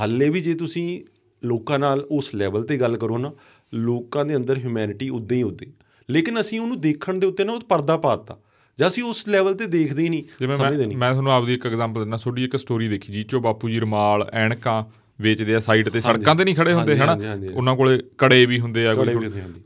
ਹਾਲੇ 0.00 0.28
ਵੀ 0.28 0.40
ਜੇ 0.40 0.54
ਤੁਸੀਂ 0.54 1.00
ਲੋਕਾਂ 1.44 1.78
ਨਾਲ 1.78 2.06
ਉਸ 2.10 2.34
ਲੈਵਲ 2.34 2.62
ਤੇ 2.62 2.76
ਗੱਲ 2.76 2.96
ਕਰੋ 2.96 3.18
ਨਾ 3.18 3.32
ਲੋਕਾਂ 3.74 4.24
ਦੇ 4.24 4.36
ਅੰਦਰ 4.36 4.58
ਹਿਊਮੈਨਿਟੀ 4.58 5.08
ਉਦਾਂ 5.08 5.36
ਹੀ 5.36 5.42
ਉਦਾਂ 5.42 5.72
ਲੇਕਿਨ 6.10 6.40
ਅਸੀਂ 6.40 6.60
ਉਹਨੂੰ 6.60 6.80
ਦੇਖਣ 6.80 7.14
ਦੇ 7.14 7.26
ਉੱਤੇ 7.26 7.44
ਨਾ 7.44 7.52
ਉਹ 7.52 7.60
ਪਰਦਾ 7.60 7.96
ਪਾਤਾ 7.96 8.38
ਜਾਂ 8.78 8.88
ਅਸੀਂ 8.88 9.02
ਉਸ 9.02 9.28
ਲੈਵਲ 9.28 9.54
ਤੇ 9.54 9.66
ਦੇਖਦੇ 9.66 10.02
ਹੀ 10.02 10.08
ਨਹੀਂ 10.08 10.24
ਸਮਝਦੇ 10.56 10.86
ਨਹੀਂ। 10.86 10.98
ਮੈਂ 10.98 11.10
ਤੁਹਾਨੂੰ 11.12 11.32
ਆਪਦੀ 11.32 11.54
ਇੱਕ 11.54 11.66
ਐਗਜ਼ਾਮਪਲ 11.66 12.00
ਦਿੰਦਾ 12.00 12.16
ਤੁਹਾਡੀ 12.16 12.44
ਇੱਕ 12.44 12.56
ਸਟੋਰੀ 12.56 12.88
ਦੇਖੀ 12.88 13.12
ਜੀ 13.12 13.22
ਚੋ 13.22 13.40
ਬਾਪੂ 13.40 13.68
ਜੀ 13.68 13.80
ਰਮਾਲ 13.80 14.30
ਐਣਕਾਂ 14.32 14.84
ਵੇਚਦੇ 15.18 15.54
ਆ 15.54 15.58
ਸਾਈਡ 15.60 15.88
ਤੇ 15.88 16.00
ਸੜਕਾਂ 16.00 16.34
ਤੇ 16.34 16.44
ਨਹੀਂ 16.44 16.54
ਖੜੇ 16.54 16.72
ਹੁੰਦੇ 16.72 16.96
ਹਨਾ? 16.96 17.16
ਉਹਨਾਂ 17.54 17.74
ਕੋਲੇ 17.76 17.98
ਕੜੇ 18.18 18.44
ਵੀ 18.46 18.58
ਹੁੰਦੇ 18.60 18.86
ਆ 18.86 18.94
ਕੋਈ 18.94 19.14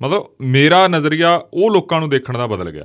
ਮਤਲਬ 0.03 0.25
ਮੇਰਾ 0.51 0.87
ਨਜ਼ਰੀਆ 0.89 1.35
ਉਹ 1.55 1.71
ਲੋਕਾਂ 1.71 2.01
ਨੂੰ 2.01 2.09
ਦੇਖਣ 2.11 2.39
ਦਾ 2.39 2.47
ਬਦਲ 2.47 2.71
ਗਿਆ। 2.71 2.85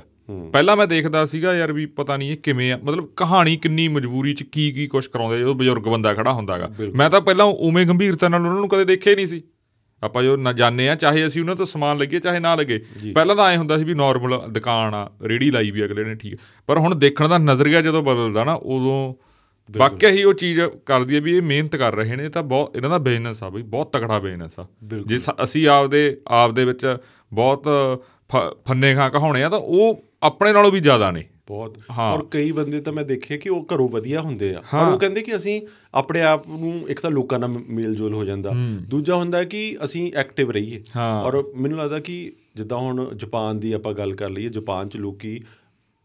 ਪਹਿਲਾਂ 0.52 0.76
ਮੈਂ 0.76 0.86
ਦੇਖਦਾ 0.86 1.24
ਸੀਗਾ 1.26 1.54
ਯਾਰ 1.54 1.72
ਵੀ 1.72 1.84
ਪਤਾ 1.86 2.16
ਨਹੀਂ 2.16 2.30
ਇਹ 2.32 2.36
ਕਿਵੇਂ 2.42 2.72
ਆ 2.72 2.78
ਮਤਲਬ 2.84 3.08
ਕਹਾਣੀ 3.16 3.56
ਕਿੰਨੀ 3.56 3.86
ਮਜਬੂਰੀ 3.88 4.32
ਚ 4.34 4.42
ਕੀ 4.42 4.70
ਕੀ 4.72 4.86
ਕੁਝ 4.86 5.06
ਕਰਾਉਂਦੇ 5.06 5.38
ਜਦੋਂ 5.38 5.54
ਬਜ਼ੁਰਗ 5.54 5.88
ਬੰਦਾ 5.88 6.14
ਖੜਾ 6.14 6.32
ਹੁੰਦਾਗਾ। 6.32 6.70
ਮੈਂ 6.94 7.10
ਤਾਂ 7.10 7.20
ਪਹਿਲਾਂ 7.20 7.44
ਉਵੇਂ 7.46 7.86
ਗੰਭੀਰਤਾ 7.86 8.28
ਨਾਲ 8.28 8.46
ਉਹਨਾਂ 8.46 8.60
ਨੂੰ 8.60 8.68
ਕਦੇ 8.68 8.84
ਦੇਖਿਆ 8.84 9.14
ਨਹੀਂ 9.14 9.26
ਸੀ। 9.26 9.42
ਆਪਾਂ 10.02 10.22
ਜੋ 10.22 10.36
ਨਾ 10.36 10.52
ਜਾਣਦੇ 10.52 10.88
ਆ 10.88 10.94
ਚਾਹੇ 10.94 11.26
ਅਸੀਂ 11.26 11.42
ਉਹਨਾਂ 11.42 11.54
ਤੋਂ 11.56 11.66
ਸਮਾਨ 11.66 11.98
ਲੱਗੇ 11.98 12.18
ਚਾਹੇ 12.20 12.38
ਨਾ 12.38 12.54
ਲੱਗੇ 12.54 12.78
ਪਹਿਲਾਂ 13.14 13.36
ਤਾਂ 13.36 13.48
ਐ 13.50 13.56
ਹੁੰਦਾ 13.56 13.78
ਸੀ 13.78 13.84
ਵੀ 13.84 13.94
ਨਾਰਮਲ 13.94 14.38
ਦੁਕਾਨ 14.48 14.94
ਆ 14.94 15.08
ਰੇੜੀ 15.24 15.50
ਲਾਈ 15.50 15.70
ਵੀ 15.70 15.84
ਅਗਲੇ 15.84 16.04
ਨੇ 16.04 16.14
ਠੀਕ 16.14 16.36
ਪਰ 16.66 16.78
ਹੁਣ 16.78 16.94
ਦੇਖਣ 16.94 17.28
ਦਾ 17.28 17.38
ਨਜ਼ਰੀਆ 17.38 17.80
ਜਦੋਂ 17.80 18.02
ਬਦਲਦਾ 18.02 18.44
ਨਾ 18.44 18.54
ਉਦੋਂ 18.54 19.14
ਵਾਕਿਆ 19.70 20.10
ਹੀ 20.10 20.24
ਉਹ 20.24 20.34
ਚੀਜ਼ 20.34 20.60
ਕਰਦੀ 20.60 21.14
ਹੈ 21.14 21.20
ਵੀ 21.20 21.36
ਇਹ 21.36 21.42
ਮਿਹਨਤ 21.42 21.76
ਕਰ 21.76 21.94
ਰਹੇ 21.94 22.16
ਨੇ 22.16 22.28
ਤਾਂ 22.28 22.42
ਬਹੁਤ 22.42 22.76
ਇਹਨਾਂ 22.76 22.90
ਦਾ 22.90 22.98
ਬਿਜ਼ਨਸ 22.98 23.42
ਆ 23.42 23.48
ਬਈ 23.48 23.62
ਬਹੁਤ 23.62 23.92
ਤਕੜਾ 23.92 24.18
ਬਿਜ਼ਨਸ 24.18 24.58
ਆ। 24.58 24.66
ਜੇ 25.06 25.18
ਅਸੀਂ 25.44 25.68
ਆਪਦੇ 25.68 26.20
ਆਪਦੇ 26.26 26.64
ਵਿੱਚ 26.64 26.96
ਬਹੁਤ 27.32 27.68
ਫੰਨੇ 28.66 28.94
ਖਾਂ 28.94 29.10
ਕਹਾਉਣੇ 29.10 29.42
ਆ 29.44 29.48
ਤਾਂ 29.48 29.58
ਉਹ 29.58 30.04
ਆਪਣੇ 30.22 30.52
ਨਾਲੋਂ 30.52 30.72
ਵੀ 30.72 30.80
ਜ਼ਿਆਦਾ 30.80 31.10
ਨੇ। 31.10 31.24
ਬਹੁਤ। 31.46 31.78
ਔਰ 31.98 32.26
ਕਈ 32.30 32.52
ਬੰਦੇ 32.52 32.80
ਤਾਂ 32.80 32.92
ਮੈਂ 32.92 33.04
ਦੇਖੇ 33.04 33.38
ਕਿ 33.38 33.48
ਉਹ 33.48 33.66
ਘਰੋਂ 33.74 33.88
ਵਧੀਆ 33.88 34.20
ਹੁੰਦੇ 34.20 34.54
ਆ। 34.54 34.62
ਪਰ 34.72 34.92
ਉਹ 34.92 34.98
ਕਹਿੰਦੇ 34.98 35.22
ਕਿ 35.22 35.36
ਅਸੀਂ 35.36 35.60
ਆਪਣੇ 35.94 36.22
ਆਪ 36.22 36.48
ਨੂੰ 36.48 36.88
ਇੱਕ 36.88 37.00
ਤਾਂ 37.00 37.10
ਲੋਕਾਂ 37.10 37.38
ਨਾਲ 37.38 37.48
ਮੇਲ 37.48 37.94
ਜੋਲ 37.94 38.14
ਹੋ 38.14 38.24
ਜਾਂਦਾ। 38.24 38.50
ਦੂਜਾ 38.88 39.16
ਹੁੰਦਾ 39.16 39.44
ਕਿ 39.44 39.76
ਅਸੀਂ 39.84 40.12
ਐਕਟਿਵ 40.16 40.50
ਰਹੀਏ। 40.50 40.82
ਔਰ 41.22 41.44
ਮੈਨੂੰ 41.56 41.78
ਲੱਗਦਾ 41.78 41.98
ਕਿ 41.98 42.32
ਜਿੱਦਾਂ 42.56 42.78
ਹੁਣ 42.78 43.14
ਜਾਪਾਨ 43.16 43.60
ਦੀ 43.60 43.72
ਆਪਾਂ 43.72 43.92
ਗੱਲ 43.92 44.14
ਕਰ 44.14 44.30
ਲਈਏ 44.30 44.48
ਜਾਪਾਨ 44.48 44.88
'ਚ 44.88 44.96
ਲੋਕੀ 44.96 45.40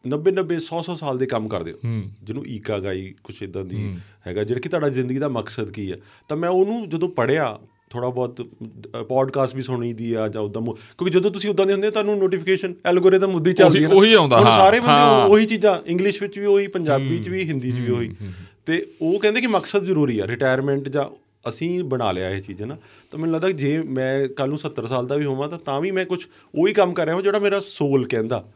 90 0.08 0.32
90 0.32 0.56
100 0.56 0.82
100 0.82 0.96
ਸਾਲ 0.96 1.18
ਦੇ 1.18 1.26
ਕੰਮ 1.26 1.48
ਕਰਦੇ 1.48 1.72
ਹੋ। 1.72 1.78
ਜਿਹਨੂੰ 2.24 2.48
ਈਕਾਗਾਈ 2.48 3.14
ਕੁਛ 3.24 3.42
ਇਦਾਂ 3.42 3.66
ਦੀ। 3.66 3.98
ਹੈਗਾ 4.28 4.44
ਜਿਹੜਾ 4.44 4.62
ਕਿ 4.62 4.70
ਤੁਹਾਡਾ 4.70 4.90
ਜ਼ਿੰਦਗੀ 4.90 5.18
ਦਾ 5.18 5.28
ਮਕਸਦ 5.28 5.72
ਕੀ 5.72 5.92
ਹੈ? 5.92 5.98
ਤਾਂ 6.28 6.38
ਮੈਂ 6.38 6.50
ਉਹਨੂੰ 6.50 6.90
ਜਦੋਂ 6.90 7.10
ਪੜਿਆ 7.10 7.60
ਥੋੜਾ 7.90 8.10
ਬਹੁਤ 8.10 8.42
ਪੋਡਕਾਸਟ 9.10 9.56
ਵੀ 9.56 9.62
ਸੁਣੀ 9.62 9.94
ਦੀ 9.94 10.14
ਆ 10.14 10.28
ਜਾਂ 10.28 10.42
ਉਦਾਂ 10.42 10.62
ਕਿਉਂਕਿ 10.62 11.10
ਜਦੋਂ 11.10 11.32
ਤੁਸੀਂ 11.32 11.50
ਉਦਾਂ 11.50 11.66
ਦੇ 11.66 11.74
ਹੁੰਦੇ 11.74 11.92
ਤੁਹਾਨੂੰ 11.92 12.18
ਨੋਟੀਫਿਕੇਸ਼ਨ 12.20 12.74
ਐਲਗੋਰਿਥਮ 12.86 13.36
ਉਦਾਂ 13.36 13.54
ਚੱਲਦੀ 13.54 13.84
ਹੈ 13.84 13.88
ਉਹੀ 13.88 14.14
ਆਉਂਦਾ 14.14 14.38
ਹਾਂ 14.38 14.60
ਸਾਰੇ 14.60 14.80
ਬੰਦੇ 14.80 15.34
ਉਹੀ 15.34 15.46
ਚੀਜ਼ਾਂ 15.46 15.82
ਇੰਗਲਿਸ਼ 15.86 16.22
ਵਿੱਚ 16.24 16.40
ਵੀ 16.40 16.46
ਉਹੀ 16.46 16.68
ਪੰਜਾਬੀ 16.68 17.20
'ਚ 17.20 17.30
ਵੀ 17.30 17.48
ਹਿੰਦੀ 17.48 17.72
'ਚ 17.72 17.80
ਵੀ 17.80 17.92
ਉਹੀ। 17.92 18.16
ਤੇ 18.66 18.86
ਉਹ 19.02 19.20
ਕਹਿੰਦੇ 19.20 19.42
ਕਿ 19.42 19.48
ਮਕਸਦ 19.48 19.84
ਜ਼ਰੂਰੀ 19.84 20.20
ਆ 20.20 20.28
ਰਿਟਾਇਰਮੈਂਟ 20.28 20.90
ਜਾਂ 20.90 21.06
ਅਸੀਂ 21.50 21.84
ਬਣਾ 21.84 22.12
ਲਿਆ 22.12 22.30
ਇਹ 22.30 22.42
ਚੀਜ਼ 22.42 22.64
ਨਾ। 22.64 22.78
ਤਾਂ 23.12 23.20
ਮੈਨੂੰ 23.20 23.36
ਲੱਗਦਾ 23.36 23.52
ਜੇ 23.52 23.82
ਮੈਂ 23.82 24.28
ਕੱਲ 24.28 24.50
ਨੂੰ 24.50 24.58
70 24.58 24.88
ਸਾਲ 24.88 25.08
ਦਾ 25.08 25.16
ਵੀ 25.16 25.26
ਹੋਵਾਂ 25.26 25.48
ਤਾਂ 25.48 25.58
ਤਾਂ 25.58 25.82
ਵੀ 25.82 25.92
ਮੈਂ 25.92 26.06
ਕੁਝ 26.06 26.26
ਉਹੀ 26.56 26.74
ਕੰਮ 26.74 26.94
ਕਰ 26.94 27.06
ਰਿਹਾ 27.06 27.16
ਹਾਂ 27.16 27.24
ਜਿਹੜਾ 27.24 27.40
ਮੇਰਾ 27.40 27.62
ਸੋਲ 27.66 28.08
ਕਹਿੰਦਾ। 28.08 28.50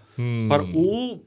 ਪਰ 0.49 0.65
ਉਹ 0.75 1.19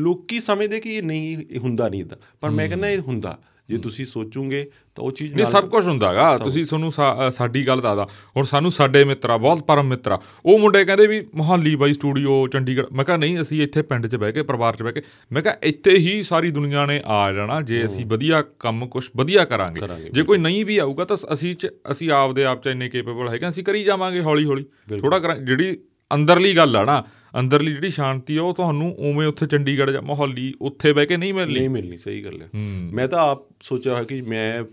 ਲੋਕੀ 0.00 0.40
ਸਮਝਦੇ 0.40 0.80
ਕਿ 0.80 0.94
ਇਹ 0.94 1.02
ਨਹੀਂ 1.02 1.58
ਹੁੰਦਾ 1.58 1.88
ਨਹੀਂ 1.88 2.00
ਇਦਾਂ। 2.00 2.18
ਪਰ 2.40 2.50
ਮੈਂ 2.50 2.68
ਕਹਿੰਦਾ 2.68 2.88
ਇਹ 2.88 2.98
ਹੁੰਦਾ। 2.98 3.38
ਜੇ 3.68 3.78
ਤੁਸੀਂ 3.78 4.04
ਸੋਚੋਗੇ 4.06 4.60
ਤਾਂ 4.94 5.04
ਉਹ 5.04 5.12
ਚੀਜ਼ 5.12 5.34
ਨਹੀਂ 5.34 5.46
ਸਭ 5.46 5.68
ਕੁਝ 5.68 5.86
ਹੁੰਦਾਗਾ। 5.88 6.36
ਤੁਸੀਂ 6.38 6.64
ਤੁਹਾਨੂੰ 6.64 6.92
ਸਾਡੀ 7.32 7.66
ਗੱਲ 7.66 7.80
ਦੱਸਦਾ। 7.80 8.06
ਹੁਣ 8.36 8.44
ਸਾਨੂੰ 8.44 8.72
ਸਾਡੇ 8.72 9.02
ਮਿੱਤਰਾ 9.04 9.36
ਬਹੁਤ 9.36 9.62
ਪਰਮ 9.62 9.88
ਮਿੱਤਰਾ 9.88 10.20
ਉਹ 10.44 10.58
ਮੁੰਡੇ 10.58 10.84
ਕਹਿੰਦੇ 10.84 11.06
ਵੀ 11.06 11.20
ਮੋਹਾਲੀ 11.34 11.74
ਬਾਈ 11.76 11.92
ਸਟੂਡੀਓ 11.92 12.46
ਚੰਡੀਗੜ੍ਹ। 12.46 12.86
ਮੈਂ 12.92 13.04
ਕਿਹਾ 13.04 13.16
ਨਹੀਂ 13.16 13.40
ਅਸੀਂ 13.42 13.62
ਇੱਥੇ 13.62 13.82
ਪਿੰਡ 13.82 14.06
'ਚ 14.06 14.16
ਬਹਿ 14.16 14.32
ਕੇ 14.32 14.42
ਪਰਿਵਾਰ 14.42 14.76
'ਚ 14.76 14.82
ਬਹਿ 14.82 14.92
ਕੇ 14.92 15.02
ਮੈਂ 15.32 15.42
ਕਿਹਾ 15.42 15.54
ਇੱਥੇ 15.62 15.96
ਹੀ 15.98 16.22
ਸਾਰੀ 16.22 16.50
ਦੁਨੀਆ 16.50 16.86
ਨੇ 16.86 17.00
ਆ 17.06 17.20
ਜਾਣਾ। 17.32 17.60
ਜੇ 17.60 17.84
ਅਸੀਂ 17.86 18.06
ਵਧੀਆ 18.06 18.42
ਕੰਮ 18.58 18.86
ਕੁਝ 18.86 19.04
ਵਧੀਆ 19.16 19.44
ਕਰਾਂਗੇ। 19.44 20.10
ਜੇ 20.10 20.22
ਕੋਈ 20.22 20.38
ਨਹੀਂ 20.38 20.64
ਵੀ 20.64 20.78
ਆਊਗਾ 20.78 21.04
ਤਾਂ 21.04 21.16
ਅਸੀਂ 21.32 21.54
ਅਸੀਂ 21.90 22.10
ਆਪਦੇ 22.10 22.44
ਆਪ 22.44 22.62
'ਚ 22.62 22.66
ਇੰਨੇ 22.66 22.88
ਕੇਪੇਬਲ 22.88 23.28
ਹੈਗੇ 23.28 23.48
ਅਸੀਂ 23.48 23.64
ਕਰੀ 23.64 23.84
ਜਾਵਾਂਗੇ 23.84 24.20
ਹੌਲੀ 24.20 24.44
ਹੌਲੀ 24.44 24.64
ਥੋੜਾ 24.98 25.18
ਜਿਹੜੀ 25.36 25.78
ਅੰਦਰਲੀ 26.10 26.56
ਗੱਲ 26.56 26.76
ਆ 26.76 26.84
ਨਾ 26.84 27.02
ਅੰਦਰਲੀ 27.38 27.74
ਜਿਹੜੀ 27.74 27.90
ਸ਼ਾਂਤੀ 27.90 28.36
ਆ 28.36 28.42
ਉਹ 28.42 28.54
ਤੁਹਾਨੂੰ 28.54 28.96
ਉਵੇਂ 28.98 29.26
ਉੱਥੇ 29.26 29.46
ਚੰਡੀਗੜ੍ਹ 29.46 29.90
ਜਾਂ 29.90 30.02
ਮੋਹਾਲੀ 30.02 30.54
ਉੱਥੇ 30.60 30.92
ਬਹਿ 30.92 31.06
ਕੇ 31.06 31.16
ਨਹੀਂ 31.16 31.34
ਮਿਲਣੀ। 31.34 31.58
ਨਹੀਂ 31.58 31.68
ਮਿਲਣੀ 31.68 31.98
ਸਹੀ 31.98 32.24
ਗੱਲ 32.24 32.42
ਹੈ। 32.42 32.48
ਮੈਂ 32.92 33.08
ਤਾਂ 33.08 33.18
ਆਪ 33.18 33.42
ਸੋਚਿਆ 33.62 33.92
ਹੋਇਆ 33.92 34.04
ਕਿ 34.04 34.20
ਮੈਂ 34.20 34.64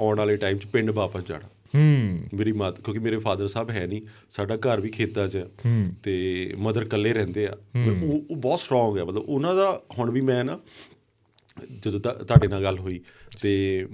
ਆਉਣ 0.00 0.18
ਵਾਲੇ 0.18 0.36
ਟਾਈਮ 0.36 0.58
'ਚ 0.58 0.66
ਪਿੰਡ 0.66 0.90
ਵਾਪਸ 0.90 1.24
ਜਾਣਾ। 1.24 1.46
ਹੂੰ। 1.46 2.18
ਮੇਰੀ 2.34 2.52
ਮਾਤ 2.52 2.80
ਕਿਉਂਕਿ 2.80 3.00
ਮੇਰੇ 3.00 3.18
ਫਾਦਰ 3.18 3.48
ਸਾਹਿਬ 3.48 3.70
ਹੈ 3.70 3.86
ਨਹੀਂ 3.86 4.02
ਸਾਡਾ 4.30 4.56
ਘਰ 4.56 4.80
ਵੀ 4.80 4.88
ਖੇਤਾਂ 4.88 5.28
'ਚ 5.28 5.44
ਤੇ 6.02 6.46
ਮਦਰ 6.58 6.82
ਇਕੱਲੇ 6.82 7.12
ਰਹਿੰਦੇ 7.12 7.46
ਆ। 7.46 7.56
ਉਹ 7.76 8.22
ਉਹ 8.30 8.36
ਬਹੁਤ 8.36 8.60
ਸਟਰੋਂਗ 8.60 8.98
ਹੈ 8.98 9.04
ਮਤਲਬ 9.04 9.24
ਉਹਨਾਂ 9.28 9.54
ਦਾ 9.54 9.82
ਹੁਣ 9.98 10.10
ਵੀ 10.10 10.20
ਮੈਂ 10.20 10.44
ਨਾ 10.44 10.60
ਜਦੋਂ 11.82 12.00
ਤੁਹਾਡੇ 12.00 12.46
ਨਾਲ 12.46 12.62
ਗੱਲ 12.62 12.78
ਹੋਈ 12.78 13.00
ਤੇ 13.42 13.86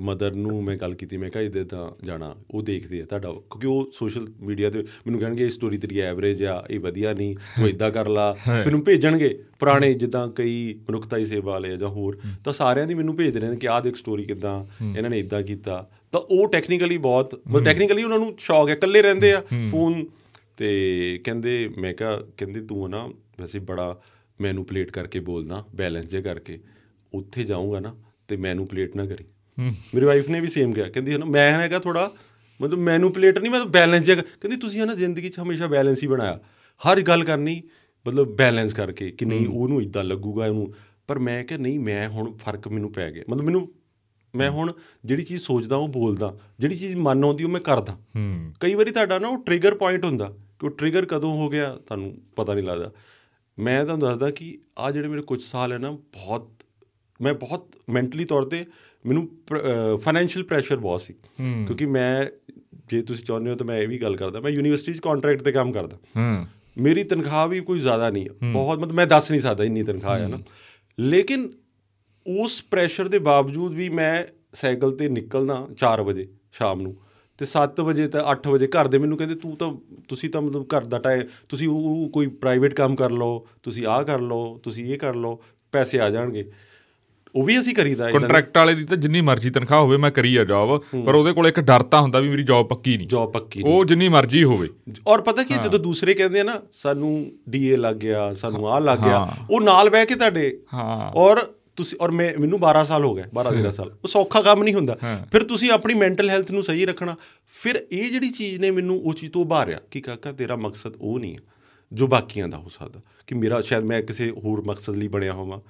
ਮਦਰ 0.00 0.34
ਨੂੰ 0.34 0.64
ਮੈਂ 0.64 0.76
ਗੱਲ 0.76 0.94
ਕੀਤੀ 0.94 1.16
ਮੈਂ 1.16 1.30
ਕਿਹਾ 1.30 1.42
ਇਹਦੇ 1.42 1.64
ਤਾਂ 1.64 2.06
ਜਾਣਾ 2.06 2.36
ਉਹ 2.50 2.62
ਦੇਖਦੇ 2.62 3.02
ਆ 3.02 3.04
ਤੁਹਾਡਾ 3.04 3.32
ਕਿਉਂਕਿ 3.32 3.66
ਉਹ 3.66 3.90
ਸੋਸ਼ਲ 3.92 4.32
ਮੀਡੀਆ 4.40 4.70
ਤੇ 4.70 4.82
ਮੈਨੂੰ 4.82 5.20
ਕਹਿਣਗੇ 5.20 5.44
ਇਹ 5.44 5.50
ਸਟੋਰੀ 5.50 5.78
ਤੇਰੀ 5.78 5.98
ਐਵਰੇਜ 5.98 6.44
ਆ 6.44 6.64
ਇਹ 6.70 6.80
ਵਧੀਆ 6.80 7.12
ਨਹੀਂ 7.12 7.36
ਤੂੰ 7.36 7.68
ਇਦਾਂ 7.68 7.90
ਕਰ 7.90 8.08
ਲਾ 8.08 8.32
ਫਿਰ 8.32 8.64
ਮੈਨੂੰ 8.64 8.84
ਭੇਜਣਗੇ 8.84 9.38
ਪੁਰਾਣੇ 9.58 9.94
ਜਿੱਦਾਂ 9.94 10.28
ਕਈ 10.28 10.74
ਮਨੁੱਖਤਾਈ 10.74 11.24
ਸੇਵਾ 11.24 11.52
ਵਾਲੇ 11.52 11.72
ਆ 11.72 11.76
ਜਾਂ 11.76 11.88
ਹੋਰ 11.88 12.18
ਤਾਂ 12.44 12.52
ਸਾਰਿਆਂ 12.52 12.86
ਦੀ 12.86 12.94
ਮੈਨੂੰ 12.94 13.16
ਭੇਜਦੇ 13.16 13.40
ਰਹਿੰਦੇ 13.40 13.56
ਕਿ 13.56 13.68
ਆਹ 13.68 13.80
ਦੇਖ 13.80 13.96
ਸਟੋਰੀ 13.96 14.24
ਕਿਦਾਂ 14.24 14.64
ਇਹਨਾਂ 14.96 15.10
ਨੇ 15.10 15.18
ਇਦਾਂ 15.18 15.42
ਕੀਤਾ 15.42 15.90
ਤਾਂ 16.12 16.20
ਉਹ 16.30 16.48
ਟੈਕਨੀਕਲੀ 16.48 16.98
ਬਹੁਤ 16.98 17.40
ਮਤਲਬ 17.48 17.64
ਟੈਕਨੀਕਲੀ 17.64 18.02
ਉਹਨਾਂ 18.02 18.18
ਨੂੰ 18.18 18.34
ਸ਼ੌਕ 18.38 18.68
ਹੈ 18.68 18.74
ਇਕੱਲੇ 18.74 19.02
ਰਹਿੰਦੇ 19.02 19.32
ਆ 19.32 19.42
ਫੋਨ 19.70 20.06
ਤੇ 20.56 21.20
ਕਹਿੰਦੇ 21.24 21.70
ਮੈਂ 21.78 21.94
ਕਿਹਾ 21.94 22.22
ਕਹਿੰਦੇ 22.36 22.60
ਤੂੰ 22.60 22.90
ਨਾ 22.90 23.06
ਵੈਸੇ 23.40 23.58
ਬੜਾ 23.58 24.00
ਮੈਨੂਪਲੇਟ 24.40 24.90
ਕਰਕੇ 24.90 25.20
ਬੋਲਦਾ 25.20 25.64
ਬੈਲੈਂਸ 25.74 26.06
ਜੇ 26.06 26.22
ਕਰਕੇ 26.22 26.58
ਉੱਥੇ 27.14 27.44
ਜਾਊਂਗਾ 27.44 27.80
ਨਾ 27.80 27.94
ਤੇ 28.28 28.36
ਮੈਨੂਪਲੇਟ 28.36 28.96
ਨਾ 28.96 29.06
ਕਰੀ। 29.06 29.24
ਮੇਰੀ 29.58 30.04
ਵਾਈਫ 30.04 30.28
ਨੇ 30.28 30.40
ਵੀ 30.40 30.48
ਸੇਮ 30.48 30.72
ਕਿਹਾ। 30.72 30.88
ਕਹਿੰਦੀ 30.88 31.12
ਹੈ 31.12 31.18
ਨਾ 31.18 31.26
ਮੈਂ 31.26 31.50
ਹੈਗਾ 31.52 31.78
ਥੋੜਾ 31.78 32.10
ਮਤਲਬ 32.60 32.78
ਮੈਨੂਪਲੇਟ 32.78 33.38
ਨਹੀਂ 33.38 33.50
ਮੈਂ 33.52 33.64
ਬੈਲੈਂਸ 33.64 34.04
ਜੇ 34.04 34.14
ਕਹਿੰਦੀ 34.16 34.56
ਤੁਸੀਂ 34.56 34.80
ਹੈ 34.80 34.84
ਨਾ 34.84 34.94
ਜ਼ਿੰਦਗੀ 34.94 35.28
'ਚ 35.28 35.38
ਹਮੇਸ਼ਾ 35.38 35.66
ਬੈਲੈਂਸ 35.66 36.02
ਹੀ 36.02 36.08
ਬਣਾਇਆ। 36.08 36.40
ਹਰ 36.82 37.00
ਗੱਲ 37.00 37.24
ਕਰਨੀ 37.24 37.62
ਮਤਲਬ 38.06 38.34
ਬੈਲੈਂਸ 38.36 38.74
ਕਰਕੇ 38.74 39.10
ਕਿ 39.10 39.24
ਨਹੀਂ 39.24 39.46
ਉਹਨੂੰ 39.48 39.82
ਇਦਾਂ 39.82 40.04
ਲੱਗੂਗਾ 40.04 40.46
ਉਹਨੂੰ 40.46 40.74
ਪਰ 41.06 41.18
ਮੈਂ 41.18 41.44
ਕਿ 41.44 41.56
ਨਹੀਂ 41.58 41.78
ਮੈਂ 41.80 42.08
ਹੁਣ 42.08 42.32
ਫ਼ਰਕ 42.36 42.68
ਮੈਨੂੰ 42.68 42.92
ਪੈ 42.92 43.10
ਗਿਆ। 43.10 43.24
ਮਤਲਬ 43.30 43.44
ਮੈਨੂੰ 43.44 43.72
ਮੈਂ 44.34 44.50
ਹੁਣ 44.50 44.72
ਜਿਹੜੀ 45.04 45.22
ਚੀਜ਼ 45.22 45.42
ਸੋਚਦਾ 45.42 45.76
ਉਹ 45.76 45.88
ਬੋਲਦਾ। 45.88 46.38
ਜਿਹੜੀ 46.58 46.74
ਚੀਜ਼ 46.74 46.94
ਮਨ 46.96 47.24
ਆਉਂਦੀ 47.24 47.44
ਉਹ 47.44 47.48
ਮੈਂ 47.48 47.60
ਕਰਦਾ। 47.60 47.96
ਕਈ 48.60 48.74
ਵਾਰੀ 48.74 48.90
ਤੁਹਾਡਾ 48.90 49.18
ਨਾ 49.18 49.28
ਉਹ 49.28 49.44
ਟ੍ਰਿਗਰ 49.44 49.74
ਪੁਆਇੰਟ 49.74 50.04
ਹੁੰਦਾ 50.04 50.28
ਕਿ 50.58 50.66
ਉਹ 50.66 50.70
ਟ੍ਰਿਗਰ 50.70 51.04
ਕਦੋਂ 51.04 51.32
ਹੋ 51.32 51.48
ਗਿਆ 51.48 51.74
ਤੁਹਾਨੂੰ 51.76 52.14
ਪਤਾ 52.36 52.54
ਨਹੀਂ 52.54 52.64
ਲੱਗਦਾ। 52.64 52.90
ਮੈਂ 53.58 53.84
ਤੁਹਾਨੂੰ 53.84 54.08
ਦੱਸਦਾ 54.08 54.30
ਕਿ 54.30 54.58
ਆ 54.78 54.90
ਜਿਹੜੇ 54.90 55.08
ਮੇਰੇ 55.08 55.22
ਕੁਝ 55.22 55.42
ਸਾਲ 55.42 55.72
ਹੈ 55.72 55.78
ਨਾ 55.78 55.90
ਬਹੁਤ 55.90 56.50
ਮੈਂ 57.20 57.34
ਬਹੁਤ 57.34 57.68
ਮੈਂਟਲੀ 57.90 58.24
ਤੌਰ 58.24 58.42
ਤੇ 58.42 58.64
ਮੈਨੂੰ 59.06 59.28
ਫਾਈਨੈਂਸ਼ੀਅਲ 59.98 60.44
ਪ੍ਰੈਸ਼ਰ 60.44 60.76
ਬਹੁਤ 60.76 61.00
ਸੀ। 61.00 61.14
ਕਿਉਂਕਿ 61.42 61.86
ਮੈਂ 61.86 62.26
ਜੇ 62.88 63.02
ਤੁਸੀਂ 63.02 63.24
ਚਾਹੁੰਦੇ 63.24 63.50
ਹੋ 63.50 63.56
ਤਾਂ 63.56 63.66
ਮੈਂ 63.66 63.78
ਇਹ 63.78 63.88
ਵੀ 63.88 63.98
ਗੱਲ 63.98 64.16
ਕਰਦਾ 64.16 64.40
ਮੈਂ 64.40 64.50
ਯੂਨੀਵਰਸਿਟੀ 64.50 64.92
'ਚ 64.92 64.98
ਕੰਟਰੈਕਟ 64.98 65.42
ਤੇ 65.42 65.52
ਕੰਮ 65.52 65.72
ਕਰਦਾ। 65.72 65.98
ਮੇਰੀ 66.78 67.04
ਤਨਖਾਹ 67.04 67.48
ਵੀ 67.48 67.60
ਕੋਈ 67.60 67.80
ਜ਼ਿਆਦਾ 67.80 68.10
ਨਹੀਂ 68.10 68.26
ਹੈ। 68.26 68.52
ਬਹੁਤ 68.52 68.78
ਮਤਲਬ 68.78 68.94
ਮੈਂ 68.94 69.06
ਦੱਸ 69.06 69.30
ਨਹੀਂ 69.30 69.40
ਸਕਦਾ 69.40 69.64
ਇੰਨੀ 69.64 69.82
ਤਨਖਾਹ 69.82 70.18
ਹੈ 70.18 70.28
ਨਾ। 70.28 70.38
ਲੇਕਿਨ 70.98 71.52
ਉਸ 72.26 72.62
ਪ੍ਰੈਸ਼ਰ 72.70 73.08
ਦੇ 73.08 73.18
ਬਾਵਜੂਦ 73.18 73.74
ਵੀ 73.74 73.88
ਮੈਂ 73.88 74.24
ਸਾਈਕਲ 74.52 74.92
ਤੇ 74.92 75.08
ਨਿਕਲਦਾ 75.08 75.66
4 75.76 76.02
ਵਜੇ 76.02 76.28
ਸ਼ਾਮ 76.52 76.80
ਨੂੰ 76.80 76.96
ਤੇ 77.38 77.46
7 77.46 77.80
ਵਜੇ 77.80 78.08
ਤੇ 78.08 78.18
8 78.32 78.50
ਵਜੇ 78.50 78.66
ਘਰ 78.66 78.88
ਦੇ 78.88 78.98
ਮੈਨੂੰ 78.98 79.18
ਕਹਿੰਦੇ 79.18 79.34
ਤੂੰ 79.34 79.56
ਤਾਂ 79.56 79.72
ਤੁਸੀਂ 80.08 80.30
ਤਾਂ 80.30 80.40
ਮਤਲਬ 80.40 80.66
ਘਰ 80.76 80.84
ਦਾ 80.84 80.98
ਟਾਈਮ 80.98 81.22
ਤੁਸੀਂ 81.48 81.68
ਉਹ 81.68 82.10
ਕੋਈ 82.12 82.26
ਪ੍ਰਾਈਵੇਟ 82.26 82.74
ਕੰਮ 82.74 82.96
ਕਰ 82.96 83.10
ਲਓ 83.10 83.46
ਤੁਸੀਂ 83.62 83.86
ਆਹ 83.86 84.04
ਕਰ 84.04 84.20
ਲਓ 84.20 84.58
ਤੁਸੀਂ 84.58 84.84
ਇਹ 84.84 84.98
ਕਰ 84.98 85.14
ਲਓ 85.14 85.42
ਪੈਸੇ 85.72 86.00
ਆ 86.00 86.10
ਜਾਣਗੇ। 86.10 86.50
ਉਹ 87.34 87.44
ਵੀ 87.44 87.60
ਅਸੀਂ 87.60 87.74
ਕਰੀਦਾ 87.74 88.10
ਕੰਟਰੈਕਟ 88.10 88.58
ਵਾਲੇ 88.58 88.74
ਦੀ 88.74 88.84
ਤਾਂ 88.84 88.96
ਜਿੰਨੀ 88.96 89.20
ਮਰਜ਼ੀ 89.20 89.50
ਤਨਖਾਹ 89.50 89.80
ਹੋਵੇ 89.80 89.96
ਮੈਂ 89.96 90.10
ਕਰੀ 90.10 90.36
ਆ 90.36 90.44
ਜੌਬ 90.44 90.82
ਪਰ 91.06 91.14
ਉਹਦੇ 91.14 91.32
ਕੋਲ 91.32 91.48
ਇੱਕ 91.48 91.60
ਡਰ 91.60 91.82
ਤਾਂ 91.82 92.00
ਹੁੰਦਾ 92.00 92.20
ਵੀ 92.20 92.28
ਮੇਰੀ 92.28 92.42
ਜੌਬ 92.42 92.66
ਪੱਕੀ 92.66 92.96
ਨਹੀਂ। 92.96 93.08
ਜੌਬ 93.08 93.32
ਪੱਕੀ 93.32 93.62
ਉਹ 93.64 93.84
ਜਿੰਨੀ 93.84 94.08
ਮਰਜ਼ੀ 94.08 94.44
ਹੋਵੇ। 94.44 94.68
ਔਰ 95.06 95.22
ਪਤਾ 95.22 95.42
ਕੀ 95.42 95.54
ਜਦੋਂ 95.64 95.78
ਦੂਸਰੇ 95.78 96.14
ਕਹਿੰਦੇ 96.14 96.40
ਆ 96.40 96.44
ਨਾ 96.44 96.60
ਸਾਨੂੰ 96.72 97.32
ਡੀਏ 97.48 97.76
ਲੱਗ 97.76 97.96
ਗਿਆ 97.96 98.34
ਸਾਨੂੰ 98.34 98.68
ਆਹ 98.72 98.80
ਲੱਗ 98.80 98.98
ਗਿਆ 98.98 99.36
ਉਹ 99.50 99.60
ਨਾਲ 99.60 99.90
ਬਹਿ 99.90 100.06
ਕੇ 100.06 100.14
ਤੁਹਾਡੇ 100.14 100.60
ਹਾਂ। 100.74 101.10
ਔਰ 101.10 101.38
ਤੁਸੀਂ 101.76 101.98
ਔਰ 102.00 102.10
ਮੈਂ 102.10 102.40
ਮੈਨੂੰ 102.40 102.58
12 102.58 102.84
ਸਾਲ 102.84 103.04
ਹੋ 103.04 103.14
ਗਏ 103.14 103.22
12 103.22 103.52
13 103.52 103.70
ਸਾਲ। 103.70 103.96
ਉਹ 104.04 104.08
ਸੌਖਾ 104.08 104.42
ਕੰਮ 104.42 104.62
ਨਹੀਂ 104.62 104.74
ਹੁੰਦਾ। 104.74 104.98
ਫਿਰ 105.32 105.42
ਤੁਸੀਂ 105.42 105.70
ਆਪਣੀ 105.70 105.94
ਮੈਂਟਲ 105.94 106.30
ਹੈਲਥ 106.30 106.50
ਨੂੰ 106.50 106.62
ਸਹੀ 106.62 106.86
ਰੱਖਣਾ। 106.86 107.16
ਫਿਰ 107.62 107.86
ਇਹ 107.92 108.10
ਜਿਹੜੀ 108.10 108.30
ਚੀਜ਼ 108.30 108.60
ਨੇ 108.60 108.70
ਮੈਨੂੰ 108.70 109.00
ਉਹ 109.02 109.14
ਚੀਜ਼ 109.14 109.32
ਤੋਂ 109.32 109.44
ਉਭਾਰਿਆ 109.44 109.80
ਕਿ 109.90 110.00
ਕਾਕਾ 110.00 110.32
ਤੇਰਾ 110.32 110.56
ਮਕਸਦ 110.56 110.92
ਉਹ 111.00 111.18
ਨਹੀਂ 111.20 111.34
ਹੈ 111.34 111.38
ਜੋ 111.92 112.06
ਬਾਕੀਆਂ 112.06 112.48
ਦਾ 112.48 112.56
ਹੋ 112.56 112.68
ਸਕਦਾ। 112.68 113.00
ਕਿ 113.26 113.34
ਮੇਰਾ 113.34 113.60
ਸ਼ਾਇਦ 113.60 113.84
ਮੈਂ 113.84 114.02
ਕਿਸੇ 114.02 114.30
ਹੋਰ 114.30 114.62
ਮਕਸਦ 114.66 114.96
ਲਈ 114.96 115.08
ਬਣਿਆ 115.08 115.32
ਹੋਵਾਂ। 115.32 115.60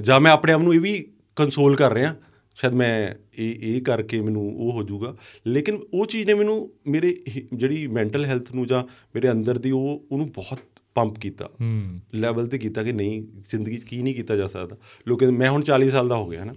ਜਾਂ 0.00 0.20
ਮੈਂ 0.20 0.32
ਆਪਣੇ 0.32 0.52
ਆਪ 0.52 0.60
ਨੂੰ 0.60 0.74
ਇਹ 0.74 0.80
ਵੀ 0.80 1.13
ਕੰਸੋਲ 1.36 1.76
ਕਰ 1.76 1.92
ਰਿਹਾ 1.92 2.16
ਸ਼ਾਇਦ 2.56 2.74
ਮੈਂ 2.74 3.14
ਇਹ 3.38 3.76
ਇਹ 3.76 3.82
ਕਰਕੇ 3.82 4.20
ਮੈਨੂੰ 4.20 4.56
ਉਹ 4.56 4.72
ਹੋ 4.72 4.82
ਜਾਊਗਾ। 4.82 5.16
ਲੇਕਿਨ 5.46 5.78
ਉਹ 5.94 6.06
ਚੀਜ਼ 6.06 6.26
ਨੇ 6.26 6.34
ਮੈਨੂੰ 6.34 6.70
ਮੇਰੇ 6.86 7.16
ਜਿਹੜੀ 7.54 7.86
ਮੈਂਟਲ 7.86 8.24
ਹੈਲਥ 8.24 8.52
ਨੂੰ 8.52 8.66
ਜਾਂ 8.66 8.84
ਮੇਰੇ 9.14 9.30
ਅੰਦਰ 9.30 9.58
ਦੀ 9.58 9.70
ਉਹ 9.70 10.06
ਉਹਨੂੰ 10.12 10.30
ਬਹੁਤ 10.30 10.58
ਪੰਪ 10.94 11.18
ਕੀਤਾ। 11.18 11.48
ਲੈਵਲ 12.14 12.46
ਤੇ 12.46 12.58
ਕੀਤਾ 12.58 12.82
ਕਿ 12.82 12.92
ਨਹੀਂ 12.92 13.22
ਜ਼ਿੰਦਗੀ 13.22 13.78
'ਚ 13.78 13.84
ਕੀ 13.84 14.02
ਨਹੀਂ 14.02 14.14
ਕੀਤਾ 14.14 14.36
ਜਾ 14.36 14.46
ਸਕਦਾ। 14.46 14.76
ਲੋਕ 15.08 15.24
ਮੈਂ 15.24 15.50
ਹੁਣ 15.50 15.62
40 15.62 15.90
ਸਾਲ 15.90 16.08
ਦਾ 16.08 16.16
ਹੋ 16.16 16.28
ਗਿਆ 16.28 16.44
ਨਾ 16.44 16.54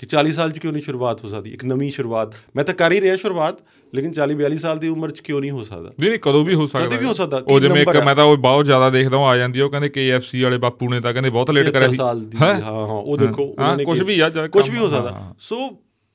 ਕਿ 0.00 0.06
40 0.06 0.32
ਸਾਲ 0.32 0.52
'ਚ 0.52 0.58
ਕਿਉਂ 0.58 0.72
ਨਹੀਂ 0.72 0.82
ਸ਼ੁਰੂਆਤ 0.82 1.24
ਹੋ 1.24 1.28
ਸਕਦੀ? 1.28 1.50
ਇੱਕ 1.50 1.64
ਨਵੀਂ 1.64 1.92
ਸ਼ੁਰੂਆਤ। 1.92 2.34
ਮੈਂ 2.56 2.64
ਤਾਂ 2.64 2.74
ਕਰ 2.74 2.92
ਹੀ 2.92 3.00
ਰਿਹਾ 3.00 3.16
ਸ਼ੁਰੂਆਤ 3.16 3.58
ਲੇਕਿਨ 3.94 4.12
40 4.12 4.34
42 4.34 4.58
ਸਾਲ 4.58 4.78
ਦੀ 4.78 4.88
ਉਮਰ 4.88 5.10
'ਚ 5.10 5.20
ਕਿਉਂ 5.20 5.40
ਨਹੀਂ 5.40 5.50
ਹੋ 5.50 5.64
ਸਕਦਾ? 5.64 5.90
ਨਹੀਂ 6.00 6.18
ਕਦੋਂ 6.18 6.44
ਵੀ 6.44 6.54
ਹੋ 6.54 6.66
ਸਕਦਾ 6.66 6.86
ਕਦੇ 6.86 6.96
ਵੀ 6.96 7.04
ਹੋ। 7.04 7.14
ਸਕਦਾ। 7.14 7.42
ਉਹ 7.48 7.60
ਜਿਵੇਂ 7.60 7.82
ਇੱਕ 7.82 7.96
ਮੈਂ 7.96 8.16
ਤਾਂ 8.16 8.24
ਉਹ 8.24 8.36
ਬਹੁਤ 8.36 8.64
ਜ਼ਿਆਦਾ 8.64 8.90
ਦੇਖਦਾ 8.90 9.18
ਹਾਂ 9.18 9.26
ਆ 9.26 9.36
ਜਾਂਦੀ 9.36 9.60
ਉਹ 9.60 9.70
ਕਹਿੰਦੇ 9.70 9.88
KFC 9.88 10.44
ਵਾਲੇ 10.44 10.58
ਬਾਪੂ 10.58 10.88
ਨੇ 10.88 11.00
ਤਾਂ 11.00 11.12
ਕਹਿੰਦੇ 11.12 11.30
ਬਹੁਤ 11.30 11.50
ਲੇਟ 11.50 11.68
ਕਰਿਆ 11.70 11.88
ਸੀ। 11.88 11.96
ਹਾਂ? 12.42 12.60
ਹਾਂ 12.60 12.72
ਉਹ 12.72 13.18
ਦੇਖੋ 13.18 13.42
ਉਹਨਾਂ 13.42 13.76
ਨੇ 13.76 13.84
ਕੁਝ 13.84 14.02
ਵੀ 14.02 14.20
ਆ 14.20 14.28
ਕੁਝ 14.28 14.70
ਵੀ 14.70 14.78
ਹੋ 14.78 14.88
ਸਕਦਾ। 14.88 15.34
ਸੋ 15.38 15.70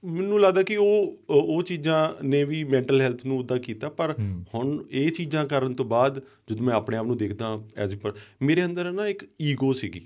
ਮੈਨੂੰ 0.05 0.41
ਲੱਗਦਾ 0.41 0.63
ਕਿ 0.63 0.77
ਉਹ 0.77 1.17
ਉਹ 1.29 1.63
ਚੀਜ਼ਾਂ 1.63 2.23
ਨੇ 2.23 2.43
ਵੀ 2.43 2.63
ਮੈਂਟਲ 2.63 3.01
ਹੈਲਥ 3.01 3.25
ਨੂੰ 3.25 3.39
ਉਦਾਂ 3.39 3.57
ਕੀਤਾ 3.57 3.89
ਪਰ 3.89 4.15
ਹੁਣ 4.55 4.83
ਇਹ 4.91 5.11
ਚੀਜ਼ਾਂ 5.11 5.45
ਕਰਨ 5.45 5.73
ਤੋਂ 5.73 5.85
ਬਾਅਦ 5.85 6.19
ਜਦੋਂ 6.19 6.65
ਮੈਂ 6.65 6.75
ਆਪਣੇ 6.75 6.97
ਆਪ 6.97 7.05
ਨੂੰ 7.05 7.17
ਦੇਖਦਾ 7.17 7.63
ਐਜ਼ 7.77 7.95
ਪਰ 7.95 8.13
ਮੇਰੇ 8.41 8.65
ਅੰਦਰ 8.65 8.91
ਨਾ 8.91 9.07
ਇੱਕ 9.07 9.25
ਈਗੋ 9.41 9.73
ਸੀਗੀ। 9.73 10.01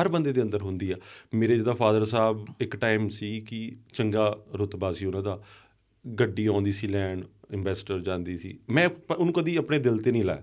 ਹਰ 0.00 0.08
ਬੰਦੇ 0.08 0.32
ਦੇ 0.32 0.42
ਅੰਦਰ 0.42 0.62
ਹੁੰਦੀ 0.62 0.90
ਆ। 0.90 0.96
ਮੇਰੇ 1.34 1.56
ਜਿਹਦਾ 1.56 1.72
ਫਾਦਰ 1.72 2.04
ਸਾਹਿਬ 2.04 2.46
ਇੱਕ 2.60 2.76
ਟਾਈਮ 2.76 3.08
ਸੀ 3.08 3.40
ਕਿ 3.40 3.76
ਚੰਗਾ 3.92 4.38
ਰੁਤਬਾ 4.54 4.92
ਸੀ 4.92 5.06
ਉਹਨਾਂ 5.06 5.22
ਦਾ। 5.22 5.42
ਗੱਡੀ 6.20 6.46
ਆਉਂਦੀ 6.46 6.72
ਸੀ 6.72 6.86
ਲੈਣ 6.86 7.22
ਇਨਵੈਸਟਰ 7.52 8.00
ਜਾਂਦੀ 8.00 8.36
ਸੀ। 8.36 8.58
ਮੈਂ 8.70 8.88
ਉਹਨੂੰ 9.18 9.34
ਕਦੀ 9.34 9.56
ਆਪਣੇ 9.56 9.78
ਦਿਲ 9.78 9.98
ਤੇ 9.98 10.12
ਨਹੀਂ 10.12 10.24
ਲਾਇਆ। 10.24 10.42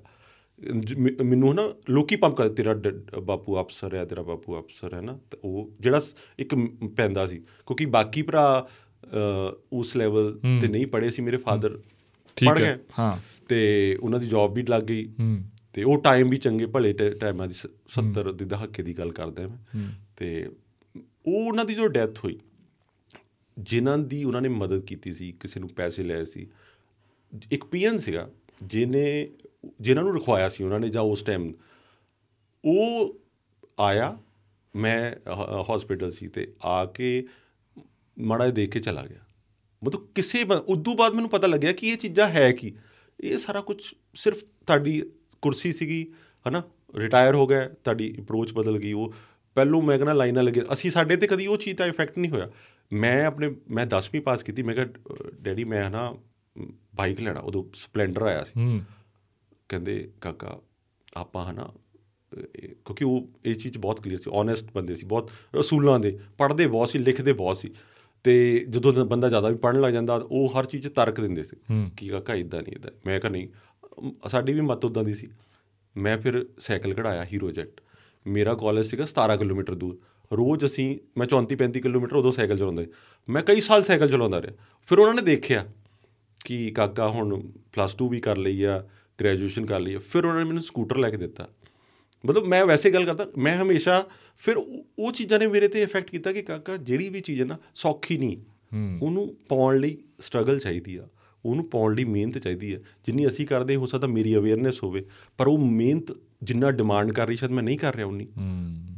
ਮੈਨੂੰ 1.23 1.56
ਨਾ 1.56 1.73
ਲੋਕੀ 1.89 2.15
ਪੰਪ 2.15 2.38
ਕਰ 2.38 2.49
ਤੇਰਾ 2.49 2.76
ਬਾਪੂ 3.19 3.62
ਅਫਸਰ 3.62 3.95
ਹੈ 3.95 4.06
ਤੇਰਾ 4.06 4.21
ਬਾਪੂ 4.21 4.60
ਅਫਸਰ 4.60 4.93
ਹੈ 4.93 5.02
ਨਾ 5.02 5.19
ਤੇ 5.32 5.38
ਉਹ 5.43 5.71
ਜਿਹੜਾ 5.80 6.02
ਇੱਕ 6.39 6.56
ਪੈਂਦਾ 6.95 7.26
ਸੀ 7.26 7.38
ਕਿਉਂਕਿ 7.38 7.86
ਬਾਕੀ 7.86 8.21
ਭਰਾ 8.21 8.69
ਉਸ 9.73 9.97
ਲੈਵਲ 9.97 10.39
ਤੇ 10.62 10.67
ਨਹੀਂ 10.67 10.88
ਪੜੇ 10.88 11.10
ਸੀ 11.10 11.21
ਮੇਰੇ 11.21 11.38
ਫਾਦਰ 11.38 11.78
ਪੜ 12.45 12.60
ਗਏ। 12.60 12.78
ਹਾਂ। 12.99 13.17
ਤੇ 13.47 13.97
ਉਹਨਾਂ 14.02 14.19
ਦੀ 14.19 14.28
ਜੌਬ 14.28 14.54
ਵੀ 14.54 14.63
ਲੱਗ 14.69 14.84
ਗਈ। 14.84 15.13
ਤੇ 15.73 15.84
ਉਹ 15.84 16.02
ਟਾਈਮ 16.02 16.30
ਵੀ 16.30 16.38
ਚੰਗੇ 16.38 16.65
ਭਲੇ 16.65 16.93
ਟਾਈਮਾਂ 16.93 17.47
ਦੀ 17.47 17.56
70 17.69 18.32
ਦੇ 18.34 18.45
ਦਹਾਕੇ 18.45 18.84
ਦੀ 18.84 18.93
ਗੱਲ 18.93 19.12
ਕਰਦਾ 19.12 19.47
ਮੈਂ। 19.47 19.58
ਤੇ 20.17 20.49
ਉਹ 21.26 21.47
ਉਹਨਾਂ 21.47 21.65
ਦੀ 21.65 21.76
ਜੋ 21.76 21.88
ਡੈਥ 21.88 22.19
ਹੋਈ 22.26 22.39
ਜਿਨ੍ਹਾਂ 23.60 23.97
ਦੀ 23.97 24.23
ਉਹਨਾਂ 24.23 24.41
ਨੇ 24.41 24.49
ਮਦਦ 24.49 24.80
ਕੀਤੀ 24.80 25.13
ਸੀ 25.13 25.32
ਕਿਸੇ 25.32 25.60
ਨੂੰ 25.60 25.69
ਪੈਸੇ 25.69 26.04
ਲਏ 26.04 26.26
ਸੀ 26.26 26.47
ਇੱਕ 27.52 27.65
ਪੀਐਨ 27.65 27.97
ਸੀਗਾ 27.97 28.30
ਜਿਹਨੇ 28.63 29.30
ਜਿਨ੍ਹਾਂ 29.82 30.06
ਨੂੰ 30.06 30.15
ਰਖਵਾਇਆ 30.15 30.49
ਸੀ 30.49 30.63
ਉਹਨਾਂ 30.63 30.80
ਨੇ 30.80 30.89
ਜਾਂ 30.89 31.02
ਉਸ 31.02 31.21
ਟਾਈਮ 31.21 31.54
ਉਹ 32.65 33.15
ਆਇਆ, 33.80 34.17
ਮੈਂ 34.76 35.32
ਹਸਪੀਟਲ 35.62 36.12
ਸੀ 36.12 36.28
ਤੇ 36.28 36.54
ਆ 36.62 36.86
ਕੇ 36.86 37.28
ਮੜਾ 38.19 38.47
ਦੇਖ 38.47 38.69
ਕੇ 38.69 38.80
ਚਲਾ 38.80 39.06
ਗਿਆ। 39.06 39.19
ਮਤਲਬ 39.84 40.08
ਕਿਸੇ 40.15 40.43
ਉਦੋਂ 40.67 40.95
ਬਾਅਦ 40.95 41.13
ਮੈਨੂੰ 41.13 41.30
ਪਤਾ 41.30 41.47
ਲੱਗਿਆ 41.47 41.71
ਕਿ 41.71 41.88
ਇਹ 41.88 41.97
ਚੀਜ਼ਾਂ 41.97 42.28
ਹੈ 42.30 42.52
ਕੀ। 42.52 42.76
ਇਹ 43.19 43.38
ਸਾਰਾ 43.38 43.62
ਕੁਝ 43.62 43.93
ਸਿਰਫ 44.15 44.43
ਤੁਹਾਡੀ 44.43 45.02
ਕੁਰਸੀ 45.41 45.71
ਸੀਗੀ, 45.71 46.13
ਹਨਾ? 46.47 46.63
ਰਿਟਾਇਰ 46.95 47.36
ਹੋ 47.36 47.47
ਗਿਆ, 47.47 47.67
ਤੁਹਾਡੀ 47.67 48.15
ਅਪਰੋਚ 48.19 48.54
ਬਦਲ 48.54 48.78
ਗਈ, 48.78 48.93
ਉਹ 48.93 49.13
ਪਹਿਲੋਂ 49.56 49.82
ਮੈਂ 49.82 49.97
ਕਹਿੰਦਾ 49.97 50.13
ਲਾਈਨਾਂ 50.13 50.43
ਲੱਗੇ 50.43 50.62
ਅਸੀਂ 50.73 50.91
ਸਾਡੇ 50.91 51.15
ਤੇ 51.15 51.28
ਕਦੀ 51.28 51.47
ਉਹ 51.47 51.58
ਚੀਜ਼ 51.58 51.78
ਦਾ 51.78 51.86
ਇਫੈਕਟ 51.86 52.17
ਨਹੀਂ 52.19 52.32
ਹੋਇਆ। 52.32 52.49
ਮੈਂ 52.93 53.26
ਆਪਣੇ, 53.26 53.56
ਮੈਂ 53.69 53.86
10ਵੀਂ 53.88 54.21
ਪਾਸ 54.21 54.43
ਕੀਤੀ, 54.43 54.63
ਮੈਂ 54.63 54.76
ਕਿਹਾ 54.76 54.88
ਡੈਡੀ, 55.41 55.63
ਮੈਂ 55.63 55.89
ਨਾ 55.89 56.13
ਬਾਈਕ 56.95 57.21
ਲੈਣਾ। 57.21 57.39
ਉਦੋਂ 57.39 57.63
ਸਪਲੈਂਡਰ 57.76 58.21
ਆਇਆ 58.21 58.43
ਸੀ। 58.43 58.82
ਕਹਿੰਦੇ 59.69 60.12
ਕਾਕਾ 60.21 60.60
ਆਪਾਂ 61.17 61.52
ਹਨਾ 61.52 61.69
ਕਿਉਂਕਿ 62.86 63.06
ਉਹ 63.06 63.30
ਇਹ 63.45 63.56
ਚੀਜ਼ 63.56 63.78
ਬਹੁਤ 63.78 64.02
ਕਲੀਅਰ 64.02 64.19
ਸੀ 64.19 64.30
ਓਨੈਸਟ 64.34 64.65
ਬੰਦੇ 64.73 64.95
ਸੀ 64.95 65.06
ਬਹੁਤ 65.06 65.32
ਰਸੂਲਾਂ 65.56 65.99
ਦੇ 65.99 66.19
ਪੜ੍ਹਦੇ 66.38 66.67
ਬਹੁਤ 66.67 66.89
ਸੀ 66.89 66.99
ਲਿਖਦੇ 66.99 67.34
ਬਹੁਤ 67.34 67.58
ਸੀ। 67.58 67.71
ਤੇ 68.23 68.65
ਜਦੋਂ 68.69 69.06
ਬੰਦਾ 69.06 69.30
ਜ਼ਿਆਦਾ 69.30 69.49
ਵੀ 69.49 69.56
ਪੜ੍ਹਨ 69.56 69.82
ਲੱਗ 69.82 69.93
ਜਾਂਦਾ 69.93 70.15
ਉਹ 70.15 70.47
ਹਰ 70.49 70.65
ਚੀਜ਼ 70.65 70.88
'ਚ 70.88 70.91
ਤਰਕ 70.91 71.21
ਦਿੰਦੇ 71.21 71.43
ਸੀ 71.43 71.58
ਕਿ 71.97 72.08
ਕਾਕਾ 72.08 72.36
ਇਦਾਂ 72.36 72.62
ਨਹੀਂ 72.62 72.73
ਇਦਾਂ 72.73 72.91
ਮੈਂ 73.06 73.19
ਕਿਹਾ 73.19 73.32
ਨਹੀਂ 73.32 73.47
ਸਾਡੀ 74.30 74.54
ਵੀ 74.54 74.62
ਮਤ 74.62 74.86
ਉਦਾਂ 74.86 75.04
ਦੀ 75.04 75.13
ਸੀ। 75.13 75.28
ਮੈਂ 75.97 76.17
ਫਿਰ 76.17 76.45
ਸਾਈਕਲ 76.60 76.93
ਕਢਾਇਆ 76.93 77.23
ਹੀਰੋ 77.34 77.52
ਜੈਟ 77.52 77.82
ਮੇਰਾ 78.28 78.54
ਕਾਲਜ 78.54 78.86
ਸੀਗਾ 78.86 79.06
17 79.06 79.38
ਕਿਲੋਮੀਟਰ 79.39 79.76
ਦੂਰ। 79.76 79.97
ਰੋਜ਼ 80.32 80.65
ਅਸੀਂ 80.65 80.88
ਮੈਂ 81.17 81.28
34 81.28 81.56
35 81.56 81.82
ਕਿਲੋਮੀਟਰ 81.82 82.15
ਉਦੋਂ 82.15 82.32
ਸਾਈਕਲ 82.32 82.58
ਚਲਾਉਂਦਾ 82.58 82.84
ਮੈਂ 83.30 83.41
ਕਈ 83.41 83.60
ਸਾਲ 83.60 83.84
ਸਾਈਕਲ 83.84 84.10
ਚਲਾਉਂਦਾ 84.10 84.41
ਰਿਹਾ। 84.41 84.54
ਫਿਰ 84.88 84.99
ਉਹਨਾਂ 84.99 85.13
ਨੇ 85.13 85.21
ਦੇਖਿਆ 85.21 85.65
ਕਿ 86.45 86.71
ਕਾਕਾ 86.71 87.10
ਹੁਣ 87.10 87.41
ਪਲੱਸ 87.73 87.95
2 88.04 88.08
ਵੀ 88.10 88.19
ਕਰ 88.19 88.38
ਲਈ 88.38 88.63
ਆ। 88.63 88.84
ਗ੍ਰੈਜੂਏਸ਼ਨ 89.19 89.65
ਕਰ 89.65 89.80
ਲਈ 89.80 89.97
ਫਿਰ 89.97 90.26
ਉਹਨਾਂ 90.26 90.39
ਨੇ 90.39 90.45
ਮੈਨੂੰ 90.45 90.63
ਸਕੂਟਰ 90.63 90.97
ਲੈ 90.97 91.10
ਕੇ 91.10 91.17
ਦਿੱਤਾ। 91.17 91.49
ਮਤਲਬ 92.26 92.43
ਮੈਂ 92.43 92.65
ਵੈਸੇ 92.65 92.91
ਗੱਲ 92.91 93.06
ਕਰਦਾ 93.06 93.28
ਮੈਂ 93.38 93.62
ਹਮੇਸ਼ਾ 93.62 94.08
ਫਿਰ 94.38 94.58
ਉਹ 94.99 95.12
ਚੀਜ਼ਾਂ 95.12 95.39
ਨੇ 95.39 95.47
ਮੇਰੇ 95.47 95.67
ਤੇ 95.67 95.82
ਇਫੈਕਟ 95.82 96.10
ਕੀਤਾ 96.10 96.34
ਕਿ 96.34 96.41
ਕਾਕਾ 96.41 96.78
ਜਿਹੜੀ 96.78 97.10
ਵੀ 97.10 97.19
ਚੀਜ਼ 97.19 97.41
ਹੈ 97.41 97.45
ਨਾ 97.45 97.58
ਸੌਖੀ 97.76 98.17
ਨਹੀਂ। 98.17 98.38
ਉਹਨੂੰ 99.02 99.38
ਪਾਉਣ 99.49 99.78
ਲਈ 99.78 99.97
ਸਟਰਗਲ 100.20 100.59
ਚਾਹੀਦੀ 100.59 100.95
ਆ। 100.95 101.07
ਉਹਨੂੰ 101.45 101.70
ਪਾਉਣ 101.70 101.95
ਲਈ 101.95 102.03
ਮਿਹਨਤ 102.03 102.38
ਚਾਹੀਦੀ 102.38 102.76
ਹੈ 102.76 102.82
ਜਿੰਨੀ 103.05 103.28
ਅਸੀਂ 103.28 103.47
ਕਰਦੇ 103.47 103.76
ਹੋ 103.76 103.86
ਸਕਦਾ 103.86 104.07
ਮੇਰੀ 104.07 104.36
ਅਵੇਅਰਨੈਸ 104.36 104.84
ਹੋਵੇ 104.84 105.05
ਪਰ 105.38 105.47
ਉਹ 105.47 105.57
ਮਿਹਨਤ 105.57 106.18
ਜਿੰਨਾ 106.43 106.72
ਡਿਮਾਂਡ 106.72 107.11
ਕਰ 107.14 107.28
ਰਹੀ 107.28 107.36
ਸ਼ਾਇਦ 107.36 107.51
ਮੈਂ 107.51 107.64
ਨਹੀਂ 107.64 107.80
ਕਰ 107.80 107.95
ਰਿਹਾ 107.95 108.07
ਉਨੀ। 108.07 108.28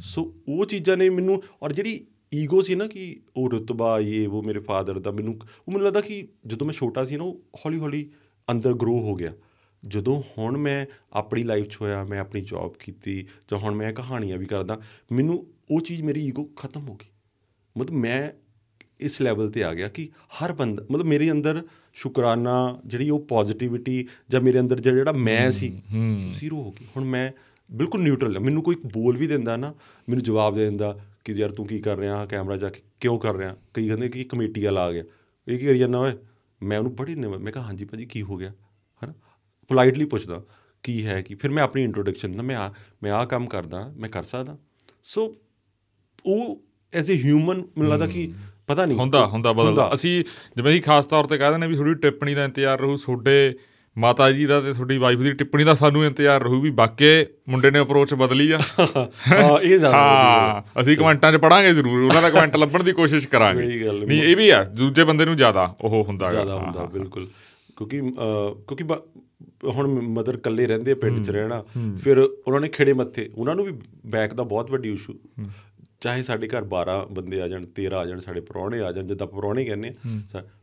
ਸੋ 0.01 0.33
ਉਹ 0.47 0.65
ਚੀਜ਼ਾਂ 0.65 0.97
ਨੇ 0.97 1.09
ਮੈਨੂੰ 1.09 1.43
ਔਰ 1.63 1.73
ਜਿਹੜੀ 1.73 2.05
ਈਗੋ 2.33 2.61
ਸੀ 2.61 2.75
ਨਾ 2.75 2.87
ਕਿ 2.87 3.21
ਉਹ 3.35 3.49
ਰਤਬਾ 3.49 3.99
ਇਹ 3.99 4.27
ਉਹ 4.27 4.43
ਮੇਰੇ 4.43 4.59
ਫਾਦਰ 4.59 4.99
ਦਾ 4.99 5.11
ਮੈਨੂੰ 5.11 5.33
ਉਹ 5.33 5.73
ਮੈਨੂੰ 5.73 5.87
ਲੱਗਦਾ 5.87 6.01
ਕਿ 6.01 6.27
ਜਦੋਂ 6.47 6.67
ਮੈਂ 6.67 6.73
ਛੋਟਾ 6.73 7.03
ਸੀ 7.03 7.17
ਨਾ 7.17 7.23
ਉਹ 7.23 7.41
ਹੌਲੀ 7.65 7.79
ਹੌਲੀ 7.79 8.09
ਅੰਦਰ 8.51 8.73
ਗਰੋ 8.73 8.99
ਹੋ 8.99 9.15
ਗਿਆ। 9.15 9.33
ਜਦੋਂ 9.87 10.21
ਹੁਣ 10.37 10.57
ਮੈਂ 10.57 10.85
ਆਪਣੀ 11.13 11.43
ਲਾਈਫ 11.43 11.65
'ਚ 11.65 11.77
ਹੋਇਆ 11.81 12.03
ਮੈਂ 12.03 12.19
ਆਪਣੀ 12.19 12.41
ਜੌਬ 12.41 12.73
ਕੀਤੀ 12.79 13.27
ਜਾਂ 13.51 13.59
ਹੁਣ 13.59 13.75
ਮੈਂ 13.75 13.93
ਕਹਾਣੀਆਂ 13.93 14.37
ਵੀ 14.37 14.45
ਕਰਦਾ 14.45 14.79
ਮੈਨੂੰ 15.11 15.47
ਉਹ 15.71 15.81
ਚੀਜ਼ 15.81 16.03
ਮੇਰੀ 16.03 16.25
ਈਗੋ 16.25 16.43
ਖਤਮ 16.55 16.87
ਹੋ 16.87 16.95
ਗਈ। 16.95 17.05
ਮਤਲਬ 17.77 17.93
ਮੈਂ 17.93 18.31
ਇਸ 18.99 19.21
ਲੈਵਲ 19.21 19.49
ਤੇ 19.51 19.63
ਆ 19.63 19.73
ਗਿਆ 19.73 19.87
ਕਿ 19.87 20.09
ਹਰ 20.37 20.53
ਬੰਦਾ 20.53 20.85
ਮਤਲਬ 20.91 21.05
ਮੇਰੇ 21.05 21.31
ਅੰਦਰ 21.31 21.63
ਸ਼ੁਕਰਾਨਾ 21.93 22.81
ਜਿਹੜੀ 22.85 23.09
ਉਹ 23.09 23.19
ਪੋਜ਼ਿਟਿਵਿਟੀ 23.19 24.07
ਜਾਂ 24.29 24.41
ਮੇਰੇ 24.41 24.59
ਅੰਦਰ 24.59 24.79
ਜਿਹੜਾ 24.79 25.11
ਮੈਂ 25.11 25.51
ਸੀ 25.51 25.81
ਜ਼ੀਰੋ 26.29 26.63
ਹੋ 26.63 26.71
ਗਈ। 26.71 26.85
ਹੁਣ 26.95 27.03
ਮੈਂ 27.03 27.31
ਬਿਲਕੁਲ 27.71 28.01
ਨਿਊਟਰਲ 28.01 28.39
ਮੈਨੂੰ 28.39 28.63
ਕੋਈ 28.63 28.75
ਬੋਲ 28.75 29.17
ਵੀ 29.17 29.27
ਦਿੰਦਾ 29.27 29.57
ਨਾ 29.57 29.73
ਮੈਨੂੰ 30.09 30.23
ਜਵਾਬ 30.23 30.55
ਦੇ 30.55 30.65
ਦਿੰਦਾ 30.65 30.99
ਕਿ 31.23 31.33
ਯਾਰ 31.33 31.51
ਤੂੰ 31.51 31.67
ਕੀ 31.67 31.79
ਕਰ 31.79 31.97
ਰਿਹਾ 31.97 32.25
ਕੈਮਰਾ 32.25 32.57
ਜਾ 32.57 32.69
ਕੇ 32.69 32.81
ਕਿਉਂ 32.99 33.19
ਕਰ 33.19 33.35
ਰਿਹਾ। 33.35 33.55
ਕਈ 33.73 33.87
ਕਹਿੰਦੇ 33.87 34.09
ਕਿ 34.09 34.23
ਕਮੇਟੀ 34.23 34.65
ਵਾਲਾ 34.65 34.81
ਆ 34.81 34.91
ਗਿਆ। 34.91 35.03
ਇਹ 35.47 35.59
ਕੀ 35.59 35.65
ਕਰੀ 35.65 35.79
ਜਾਂਦਾ 35.79 35.99
ਓਏ? 35.99 36.11
ਮੈਂ 36.63 36.77
ਉਹਨੂੰ 36.77 36.95
ਬੜੀ 36.95 37.15
ਮੈਂ 37.15 37.51
ਕਿਹਾ 37.51 37.63
ਹਾਂਜੀ 37.63 37.85
ਭਾਜੀ 37.85 38.05
ਕੀ 38.05 38.21
ਹੋ 38.21 38.37
ਗਿਆ? 38.37 38.53
ਹਨਾ? 39.05 39.13
ਪੋਲਾਈਟਲੀ 39.67 40.05
ਪੁੱਛਦਾ 40.05 40.41
ਕੀ 40.83 41.05
ਹੈ 41.05 41.21
ਕੀ? 41.21 41.35
ਫਿਰ 41.35 41.51
ਮੈਂ 41.51 41.63
ਆਪਣੀ 41.63 41.83
ਇੰਟਰੋਡਕਸ਼ਨ 41.83 42.27
ਦਿੰਦਾ 42.29 42.43
ਮੈਂ 42.43 42.55
ਆ 42.55 42.73
ਮੈਂ 43.03 43.11
ਆ 43.11 43.25
ਕੰਮ 43.25 43.45
ਕਰਦਾ 43.45 43.93
ਮੈਂ 43.97 44.09
ਕਰ 44.09 44.23
ਸਕਦਾ। 44.23 44.57
ਸੋ 45.03 45.35
ਉਹ 46.25 46.63
ਐਜ਼ 46.93 47.11
ਅ 47.11 47.13
ਹਿਊਮਨ 47.13 47.57
ਮੈਨੂੰ 47.77 47.91
ਲੱਗਦਾ 47.91 48.07
ਕਿ 48.07 48.33
ਪਤਾ 48.67 48.85
ਨਹੀਂ। 48.85 48.97
ਹੁੰਦਾ 48.97 49.25
ਹੁੰਦਾ 49.25 49.53
ਬਦਲਦਾ। 49.53 49.91
ਅਸੀਂ 49.93 50.23
ਜਿਵੇਂ 50.55 50.71
ਅਸੀਂ 50.71 50.81
ਖਾਸ 50.81 51.05
ਤੌਰ 51.05 51.23
ਤੇ 51.23 51.37
ਕਹਿ 51.37 51.51
ਦਿੰਦੇ 51.51 51.67
ਵੀ 51.67 51.75
ਥੋੜੀ 51.75 51.93
ਟਿੱਪਣੀ 51.93 52.33
ਦਾ 52.33 52.43
ਇੰਤਜ਼ਾਰ 52.43 52.79
ਰਹੂ 52.79 52.97
ਤੁਹਾਡੇ 52.97 53.55
ਮਾਤਾ 53.97 54.31
ਜੀ 54.31 54.45
ਦਾ 54.45 54.61
ਤੇ 54.61 54.73
ਤੁਹਾਡੀ 54.73 54.97
ਵਾਈਫ 54.97 55.19
ਦੀ 55.19 55.31
ਟਿੱਪਣੀ 55.31 55.63
ਦਾ 55.63 55.75
ਸਾਨੂੰ 55.75 56.05
ਇੰਤਜ਼ਾਰ 56.05 56.41
ਰਹੂ 56.43 56.61
ਵੀ 56.61 56.69
ਵਾਕੇ 56.69 57.27
ਮੁੰਡੇ 57.49 57.71
ਨੇ 57.71 57.81
ਅਪਰੋਚ 57.81 58.13
ਬਦਲੀ 58.13 58.51
ਆ। 58.51 58.59
ਹਾਂ 59.31 59.59
ਇਹ 59.61 59.79
ਜ਼ਿਆਦਾ 59.79 59.97
ਹਾਂ 59.97 60.81
ਅਸੀਂ 60.81 60.97
ਕਮੈਂਟਾਂ 60.97 61.33
'ਚ 61.33 61.35
ਪੜਾਂਗੇ 61.35 61.73
ਜ਼ਰੂਰ 61.73 62.01
ਉਹਨਾਂ 62.03 62.21
ਦਾ 62.21 62.29
ਕਮੈਂਟ 62.29 62.57
ਲੱਭਣ 62.57 62.83
ਦੀ 62.83 62.91
ਕੋਸ਼ਿਸ਼ 62.91 63.27
ਕਰਾਂਗੇ। 63.31 63.87
ਹੈ। 63.87 63.91
ਨਹੀਂ 63.93 64.23
ਇਹ 64.23 64.35
ਵੀ 64.37 64.49
ਆ 64.49 64.63
ਦੂਜੇ 64.63 65.03
ਬੰਦੇ 65.03 65.25
ਨੂੰ 65.25 65.35
ਜ਼ਿਆਦਾ 65.35 65.75
ਉਹ 65.81 66.03
ਹੁੰਦਾ। 66.03 66.29
ਜ਼ਿਆਦਾ 66.29 66.55
ਹੁੰਦਾ 66.55 66.85
ਬਿਲਕੁਲ। 66.85 67.27
ਕਿਉਂਕਿ 67.77 68.01
ਕਿਉਂਕਿ 68.01 68.83
ਹੁਣ 69.69 69.87
ਮਦਰ 70.09 70.33
ਇਕੱਲੇ 70.33 70.67
ਰਹਿੰਦੇ 70.67 70.91
ਆ 70.91 70.95
ਪਿੰਡ 70.95 71.23
'ਚ 71.25 71.29
ਰਹਿਣਾ 71.29 71.63
ਫਿਰ 72.03 72.17
ਉਹਨਾਂ 72.17 72.59
ਨੇ 72.61 72.67
ਖੇੜੇ 72.69 72.93
ਮੱਥੇ। 72.93 73.29
ਉਹਨਾਂ 73.35 73.55
ਨੂੰ 73.55 73.65
ਵੀ 73.65 73.71
ਬੈਕ 74.05 74.33
ਦਾ 74.33 74.43
ਬਹੁਤ 74.43 74.71
ਵੱਡੀ 74.71 74.93
ਇਸ਼ੂ 74.93 75.13
ਚਾਹੇ 76.01 76.23
ਸਾਡੇ 76.23 76.47
ਘਰ 76.47 76.63
12 76.65 76.99
ਬੰਦੇ 77.11 77.41
ਆ 77.41 77.47
ਜਾਣ 77.47 77.65
13 77.79 77.97
ਆ 77.97 78.05
ਜਾਣ 78.05 78.19
ਸਾਡੇ 78.19 78.41
ਪ੍ਰਾਹੁਣੇ 78.41 78.81
ਆ 78.81 78.91
ਜਾਣ 78.91 79.07
ਜਿੱਦਾਂ 79.07 79.27
ਪ੍ਰਾਹੁਣੇ 79.27 79.65
ਕਹਿੰਦੇ 79.65 79.93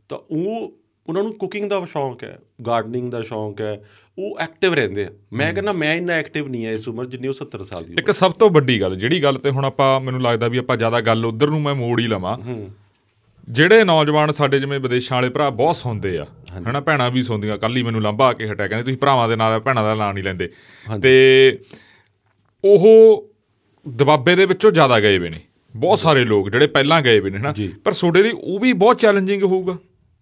ਤਾਂ 0.09 0.19
ਉਹ 0.31 0.73
ਉਹਨਾਂ 1.07 1.23
ਨੂੰ 1.23 1.33
ਕੁਕਿੰਗ 1.33 1.69
ਦਾ 1.69 1.85
ਸ਼ੌਂਕ 1.85 2.23
ਹੈ 2.23 2.37
ਗਾਰਡਨਿੰਗ 2.65 3.11
ਦਾ 3.11 3.21
ਸ਼ੌਂਕ 3.21 3.61
ਹੈ। 3.61 3.71
ਉਹ 4.17 4.37
ਐਕਟਿਵ 4.39 4.73
ਰਹਿੰਦੇ 4.73 5.03
ਆ। 5.05 5.09
ਮੈਂ 5.33 5.51
ਕਹਿੰਦਾ 5.53 5.71
ਮੈਂ 5.73 5.93
ਇੰਨਾ 5.95 6.13
ਐਕਟਿਵ 6.13 6.47
ਨਹੀਂ 6.47 6.65
ਹੈ 6.65 6.71
ਇਸ 6.73 6.87
ਉਮਰ 6.87 7.05
ਜਿੰਨੀ 7.05 7.27
ਉਹ 7.27 7.33
70 7.33 7.65
ਸਾਲ 7.65 7.85
ਦੀ 7.85 7.93
ਇੱਕ 7.97 8.11
ਸਭ 8.11 8.31
ਤੋਂ 8.31 8.49
ਵੱਡੀ 8.49 8.79
ਗੱਲ 8.81 8.95
ਜਿਹੜੀ 8.95 9.23
ਗੱਲ 9.23 9.37
ਤੇ 9.37 9.49
ਹੁਣ 9.49 9.65
ਆਪਾਂ 9.65 9.99
ਮੈਨੂੰ 10.01 10.21
ਲੱਗਦਾ 10.21 10.47
ਵੀ 10.47 10.57
ਆਪਾਂ 10.57 10.77
ਜ਼ਿਆਦਾ 10.77 11.01
ਗੱਲ 11.01 11.25
ਉਧਰ 11.25 11.49
ਨੂੰ 11.49 11.61
ਮੈਂ 11.61 11.75
ਮੋੜ 11.75 11.99
ਹੀ 11.99 12.07
ਲਵਾਂ। 12.07 12.37
ਜਿਹੜੇ 13.49 13.83
ਨੌਜਵਾਨ 13.83 14.31
ਸਾਡੇ 14.31 14.59
ਜਿਵੇਂ 14.59 14.79
ਵਿਦੇਸ਼ਾਂ 14.79 15.17
ਵਾਲੇ 15.17 15.29
ਭਰਾ 15.29 15.49
ਬਹੁਤ 15.49 15.75
ਸੁਣਦੇ 15.75 16.17
ਆ 16.17 16.25
ਹਨਾ 16.59 16.79
ਭੈਣਾਂ 16.79 17.11
ਵੀ 17.11 17.23
ਸੁਣਦੀਆਂ 17.23 17.57
ਕੱਲ 17.57 17.77
ਹੀ 17.77 17.83
ਮੈਨੂੰ 17.83 18.01
ਲੰਬਾ 18.01 18.27
ਆ 18.27 18.33
ਕੇ 18.33 18.47
ਹਟਿਆ 18.47 18.67
ਕਹਿੰਦੇ 18.67 18.83
ਤੁਸੀਂ 18.83 18.97
ਭਰਾਵਾਂ 18.97 19.29
ਦੇ 19.29 19.35
ਨਾਲ 19.35 19.59
ਭੈਣਾਂ 19.59 19.83
ਦਾ 19.83 19.95
ਨਾਂ 19.95 20.13
ਨਹੀਂ 20.13 20.23
ਲੈਂਦੇ। 20.23 20.49
ਤੇ 21.01 21.59
ਉਹ 22.65 23.29
ਦਬਾਬੇ 23.95 24.35
ਦੇ 24.35 24.45
ਵਿੱਚੋਂ 24.45 24.71
ਜ਼ਿਆਦਾ 24.71 24.99
ਗਏ 24.99 25.17
ਵੇ 25.17 25.29
ਨੇ। 25.29 25.39
ਬਹੁਤ 25.75 25.99
ਸਾਰੇ 25.99 26.25
ਲੋਕ 26.25 26.49
ਜਿਹੜੇ 26.49 26.67
ਪਹਿਲਾਂ 26.67 27.01
ਗਏ 27.01 27.19
ਵੇ 27.19 27.29
ਨੇ 27.29 27.37
ਹਨਾ। 27.37 27.53
ਪਰ 27.83 27.93
ਤੁਹਾਡੇ 27.93 28.23
ਲਈ 28.23 28.31
ਉਹ 28.31 28.59
ਵੀ 28.59 28.73
ਬਹੁਤ 28.73 28.99
ਚੈਲੰਜਿੰਗ 28.99 29.43
ਹੋਊਗਾ। 29.43 29.73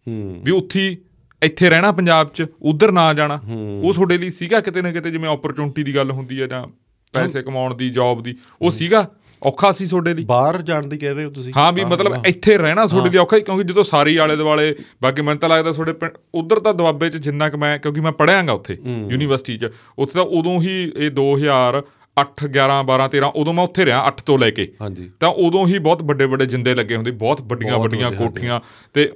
ਹੂੰ। 0.08 0.42
ਵੀ 0.44 0.52
ਉੱਥੀ 0.52 0.98
ਇੱਥੇ 1.44 1.70
ਰਹਿਣਾ 1.70 1.92
ਪੰਜਾਬ 1.92 2.30
'ਚ 2.34 2.46
ਉਧਰ 2.62 2.92
ਨਾ 2.92 3.14
ਜਾਣਾ 3.14 3.42
ਉਹ 3.84 3.94
ਤੁਹਾਡੇ 3.94 4.18
ਲਈ 4.18 4.30
ਸੀਗਾ 4.30 4.60
ਕਿਤੇ 4.60 4.82
ਨਾ 4.82 4.92
ਕਿਤੇ 4.92 5.12
ਜਿਵੇਂ 5.12 5.30
ਓਪਰਚੁਨਿਟੀ 5.30 5.84
ਦੀ 5.84 5.96
ਗੱਲ 5.96 6.12
ਹੁੰਦੀ 6.12 6.42
ਹੈ 6.42 6.48
ਜਾਂ 6.48 6.68
ਪੈਸੇ 7.14 7.44
ਕਮਾਉਣ 7.44 7.76
ਦੀ 7.76 7.90
ਜੌਬ 7.90 8.24
ਦੀ 8.24 8.36
ਉਹ 8.62 8.72
ਸੀਗਾ? 8.72 9.12
ਔਖਾ 9.44 9.72
ਸੀ 9.72 9.86
ਤੁਹਾਡੇ 9.86 10.14
ਲਈ? 10.14 10.24
ਬਾਹਰ 10.26 10.62
ਜਾਣ 10.62 10.86
ਦੀ 10.88 10.98
ਕਹਿ 10.98 11.14
ਰਹੇ 11.14 11.26
ਹੋ 11.26 11.30
ਤੁਸੀਂ? 11.32 11.54
ਹਾਂ 11.58 11.72
ਵੀ 11.74 11.84
ਮਤਲਬ 11.86 12.26
ਇੱਥੇ 12.28 12.58
ਰਹਿਣਾ 12.58 12.86
ਤੁਹਾਡੇ 12.88 13.10
ਲਈ 13.10 13.18
ਔਖਾ 13.18 13.38
ਹੀ 13.38 13.42
ਕਿਉਂਕਿ 13.42 13.64
ਜਦੋਂ 13.64 13.84
ਸਾਰੀ 13.84 14.16
ਆਲੇ 14.18 14.36
ਦੁਆਲੇ 14.36 14.74
ਬਾਕੀ 15.02 15.22
ਮੈਨੂੰ 15.22 15.40
ਤਾਂ 15.40 15.50
ਲੱਗਦਾ 15.50 15.72
ਤੁਹਾਡੇ 15.72 16.10
ਉਧਰ 16.34 16.60
ਤਾਂ 16.60 16.74
ਦੁਆਬੇ 16.74 17.10
'ਚ 17.10 17.18
ਜਿੰਨਾ 17.20 17.50
ਕਿ 17.50 17.58
ਮੈਂ 17.58 17.78
ਕਿਉਂਕਿ 17.80 18.02
ਮੈਂ 18.02 18.12
ਪੜਿਆਂਗਾ 18.12 18.54
ਉੱਥੇ 18.54 18.78
ਯੂਨੀਵਰਸਿਟੀ 18.84 19.58
'ਚ 19.58 19.72
ਉੱਥੇ 19.98 20.14
ਤਾਂ 20.14 20.24
ਉਦੋਂ 20.40 20.62
ਹੀ 20.62 20.76
ਇਹ 20.96 21.10
2008 21.12 22.48
11 22.50 22.78
12 22.88 23.10
13 23.10 23.32
ਉਦੋਂ 23.36 23.54
ਮੈਂ 23.54 23.64
ਉੱਥੇ 23.64 23.86
ਰਿਹਾ 23.86 24.06
8 24.08 24.22
ਤੋਂ 24.26 24.38
ਲੈ 24.38 24.50
ਕੇ। 24.52 24.68
ਹਾਂਜੀ। 24.82 25.10
ਤਾਂ 25.20 25.30
ਉਦੋਂ 25.40 25.68
ਹੀ 25.68 25.80
ਬਹੁਤ 25.80 26.04
ਵੱਡੇ 26.04 26.26
ਵੱਡੇ 26.26 26.46
ਜਿੰਦੇ 26.46 26.76
ਲੱਗੇ 26.76 26.96
ਹੁੰਦੇ 26.96 27.12
ਬਹੁਤ 27.12 27.42
ਵੱਡੀਆਂ 27.42 27.80
ਵੱਡੀਆਂ 27.80 28.12
ਵੱਡੇ, 28.12 28.24
ਕੋਠੀਆਂ 28.26 28.60
ਤੇ 28.94 29.12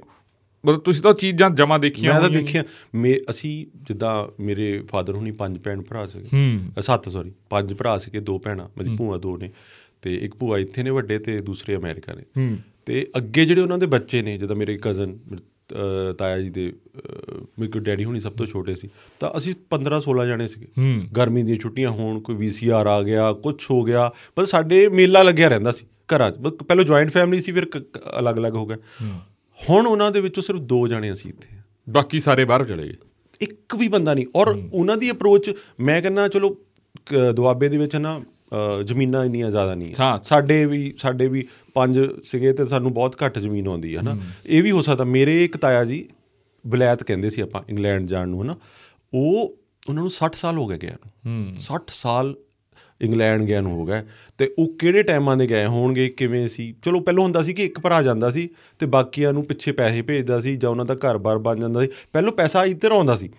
ਮਤਲਬ 0.64 0.80
ਤੁਸੀਂ 0.80 1.02
ਤਾਂ 1.02 1.12
ਚੀਜ਼ਾਂ 1.14 1.50
ਜਮਾ 1.50 1.78
ਦੇਖੀਆਂ 1.78 2.12
ਮੈਂ 2.12 2.20
ਤਾਂ। 2.20 2.30
ਦੇਖਿਆ 2.30 2.62
ਮੇ 2.94 3.16
ਅਸੀਂ 3.30 3.66
ਜਿੱਦਾਂ 3.82 4.14
ਮੇਰੇ 4.42 4.82
ਫਾਦਰ 4.90 5.14
ਹੁਣੀ 5.14 5.30
ਪੰਜ 5.32 5.58
ਭੈਣ 5.64 5.82
ਭਰਾ 5.82 6.06
ਸੀਗੇ। 6.06 6.82
ਸੱਤ 6.82 7.08
ਸੌਰੀ 7.08 7.32
ਪੰਜ 7.50 7.74
ਭਰਾ 7.74 7.96
ਸੀਗੇ 7.98 8.20
ਦੋ 8.20 8.38
ਭੈਣਾਂ 8.38 8.68
ਮੇਰੀ 8.78 8.96
ਭੂਆ 8.96 9.18
ਦੋ 9.18 9.36
ਨੇ। 9.36 9.50
ਤੇ 10.02 10.14
ਇੱਕ 10.16 10.34
ਭੂਆ 10.34 10.58
ਇੱਥੇ 10.58 10.82
ਨੇ 10.82 10.90
ਵੱਡੇ 10.90 11.18
ਤੇ 11.18 11.40
ਦੂਸਰੇ 11.40 11.76
ਅਮਰੀਕਾ 11.76 12.14
ਨੇ। 12.14 12.22
ਤੇ 12.86 13.10
ਅੱਗੇ 13.16 13.44
ਜਿਹੜੇ 13.44 13.60
ਉਹਨਾਂ 13.60 13.78
ਦੇ 13.78 13.86
ਬੱਚੇ 13.86 14.22
ਨੇ 14.22 14.38
ਜਿੱਦਾਂ 14.38 14.56
ਮੇਰੇ 14.56 14.78
ਕਜ਼ਨ 14.82 15.18
ਤਾਇਆ 16.18 16.40
ਜੀ 16.40 16.50
ਦੇ 16.50 16.72
ਮੇਰੇ 17.58 17.68
ਕੋਲ 17.68 17.82
ਡੈਡੀ 17.82 18.04
ਹੁਣੀ 18.04 18.20
ਸਭ 18.20 18.32
ਤੋਂ 18.32 18.46
ਛੋਟੇ 18.46 18.74
ਸੀ 18.74 18.88
ਤਾਂ 19.20 19.30
ਅਸੀਂ 19.36 19.54
15 19.70 20.00
16 20.00 20.26
ਜਣੇ 20.26 20.48
ਸੀਗੇ। 20.48 20.68
ਗਰਮੀ 21.16 21.42
ਦੀਆਂ 21.42 21.56
ਛੁੱਟੀਆਂ 21.56 21.90
ਹੋਣ 21.90 22.20
ਕੋਈ 22.20 22.36
ਵੀਸੀਆਰ 22.36 22.86
ਆ 22.86 23.02
ਗਿਆ 23.02 23.32
ਕੁਝ 23.32 23.66
ਹੋ 23.70 23.82
ਗਿਆ 23.82 24.12
ਬਸ 24.38 24.50
ਸਾਡੇ 24.50 24.88
ਮੇਲਾ 24.88 25.22
ਲੱਗਿਆ 25.22 25.48
ਰਹਿੰਦਾ 25.48 25.70
ਸੀ 25.70 25.86
ਘਰਾਂ 26.16 26.30
'ਚ। 26.30 26.38
ਪਹਿਲਾਂ 26.38 26.84
ਜੁਆਇੰਟ 26.84 27.10
ਫੈਮਿਲੀ 27.10 27.42
ਸੀ 27.42 27.52
ਫਿਰ 27.52 27.64
ਕ- 27.64 27.78
ਕ- 27.78 28.18
ਅਲੱਗ-ਅਲੱਗ 28.18 28.54
ਹੋ 28.54 28.66
ਗਏ 28.66 28.76
ਹੁਣ 29.70 29.86
ਉਹਨਾਂ 29.86 30.10
ਦੇ 30.10 30.20
ਵਿੱਚੋਂ 30.20 30.42
ਸਿਰਫ 30.42 30.60
ਦੋ 30.60 30.88
ਜਣੇ 30.88 31.12
ਅਸੀਂ 31.12 31.30
ਇੱਥੇ। 31.30 31.56
ਬਾਕੀ 31.88 32.20
ਸਾਰੇ 32.20 32.44
ਬਾਹਰ 32.44 32.64
ਚਲੇ 32.64 32.88
ਗਏ। 32.88 32.94
ਇੱਕ 33.40 33.76
ਵੀ 33.76 33.88
ਬੰਦਾ 33.88 34.14
ਨਹੀਂ। 34.14 34.26
ਔਰ 34.36 34.46
ਉਹਨਾਂ 34.72 34.96
ਦੀ 34.96 35.10
ਅਪਰੋਚ 35.10 35.50
ਮੈਂ 35.80 36.02
ਕਹਿੰਦਾ 36.02 36.28
ਚਲੋ 36.28 36.56
ਕ- 37.06 37.32
ਦੁਆਬੇ 37.34 37.68
ਦੇ 37.68 37.76
ਵਿੱਚ 37.76 37.96
ਨਾ 37.96 38.20
ਜ਼ਮੀਨਾਂ 38.84 39.24
ਇੰਨੀਆਂ 39.24 39.50
ਜ਼ਿਆਦਾ 39.50 39.74
ਨਹੀਂ 39.74 39.94
ਸਾਡੇ 40.22 40.64
ਵੀ 40.64 40.94
ਸਾਡੇ 40.98 41.28
ਵੀ 41.28 41.48
ਪੰਜ 41.74 42.00
ਸੀਗੇ 42.24 42.52
ਤੇ 42.52 42.66
ਸਾਨੂੰ 42.66 42.94
ਬਹੁਤ 42.94 43.16
ਘੱਟ 43.24 43.38
ਜ਼ਮੀਨ 43.38 43.68
ਆਉਂਦੀ 43.68 43.96
ਹੈ 43.96 44.02
ਨਾ। 44.02 44.18
ਇਹ 44.46 44.62
ਵੀ 44.62 44.70
ਹੋ 44.70 44.82
ਸਕਦਾ 44.82 45.04
ਮੇਰੇ 45.04 45.44
ਇੱਕ 45.44 45.56
ਤਾਇਆ 45.56 45.84
ਜੀ 45.84 46.08
ਬਲੈਤ 46.66 47.02
ਕਹਿੰਦੇ 47.02 47.30
ਸੀ 47.30 47.40
ਆਪਾਂ 47.40 47.62
ਇੰਗਲੈਂਡ 47.68 48.06
ਜਾਣ 48.06 48.28
ਨੂੰ 48.28 48.42
ਹਨਾ। 48.42 48.56
ਉਹ 49.14 49.56
ਉਹਨਾਂ 49.88 50.02
ਨੂੰ 50.02 50.10
60 50.10 50.34
ਸਾਲ 50.34 50.58
ਹੋ 50.58 50.66
ਗਏ 50.66 50.78
ਗਿਆ 50.78 50.96
ਨੂੰ। 51.04 51.54
60 51.58 51.84
ਸਾਲ 51.88 52.34
ਇੰਗਲੈਂਡ 53.00 53.42
ਗਿਆ 53.42 53.60
ਨੂੰ 53.60 53.72
ਹੋ 53.72 53.84
ਗਏ 53.84 54.02
ਤੇ 54.38 54.54
ਉਹ 54.58 54.68
ਕਿਹੜੇ 54.68 55.02
ਟਾਈਮਾਂ 55.02 55.36
ਦੇ 55.36 55.46
ਗਏ 55.46 55.66
ਹੋਣਗੇ 55.66 56.08
ਕਿਵੇਂ 56.08 56.48
ਸੀ? 56.48 56.74
ਚਲੋ 56.82 57.00
ਪਹਿਲਾਂ 57.00 57.22
ਹੁੰਦਾ 57.22 57.42
ਸੀ 57.42 57.54
ਕਿ 57.54 57.64
ਇੱਕ 57.64 57.80
ਭਰਾ 57.80 58.02
ਜਾਂਦਾ 58.02 58.30
ਸੀ 58.30 58.48
ਤੇ 58.78 58.86
ਬਾਕੀਆਂ 58.86 59.32
ਨੂੰ 59.32 59.44
ਪਿੱਛੇ 59.44 59.72
ਪੈਸੇ 59.72 60.02
ਭੇਜਦਾ 60.02 60.40
ਸੀ 60.40 60.56
ਜਾਂ 60.56 60.70
ਉਹਨਾਂ 60.70 60.84
ਦਾ 60.84 60.94
ਘਰ-ਬਾਰ 60.94 61.38
ਬਣ 61.38 61.60
ਜਾਂਦਾ 61.60 61.80
ਸੀ। 61.80 61.88
ਪਹਿਲਾਂ 62.12 62.32
ਪੈਸਾ 62.32 62.64
ਇੱਧਰ 62.64 62.92
ਆਉਂਦਾ 62.92 63.16
ਸੀ। 63.16 63.30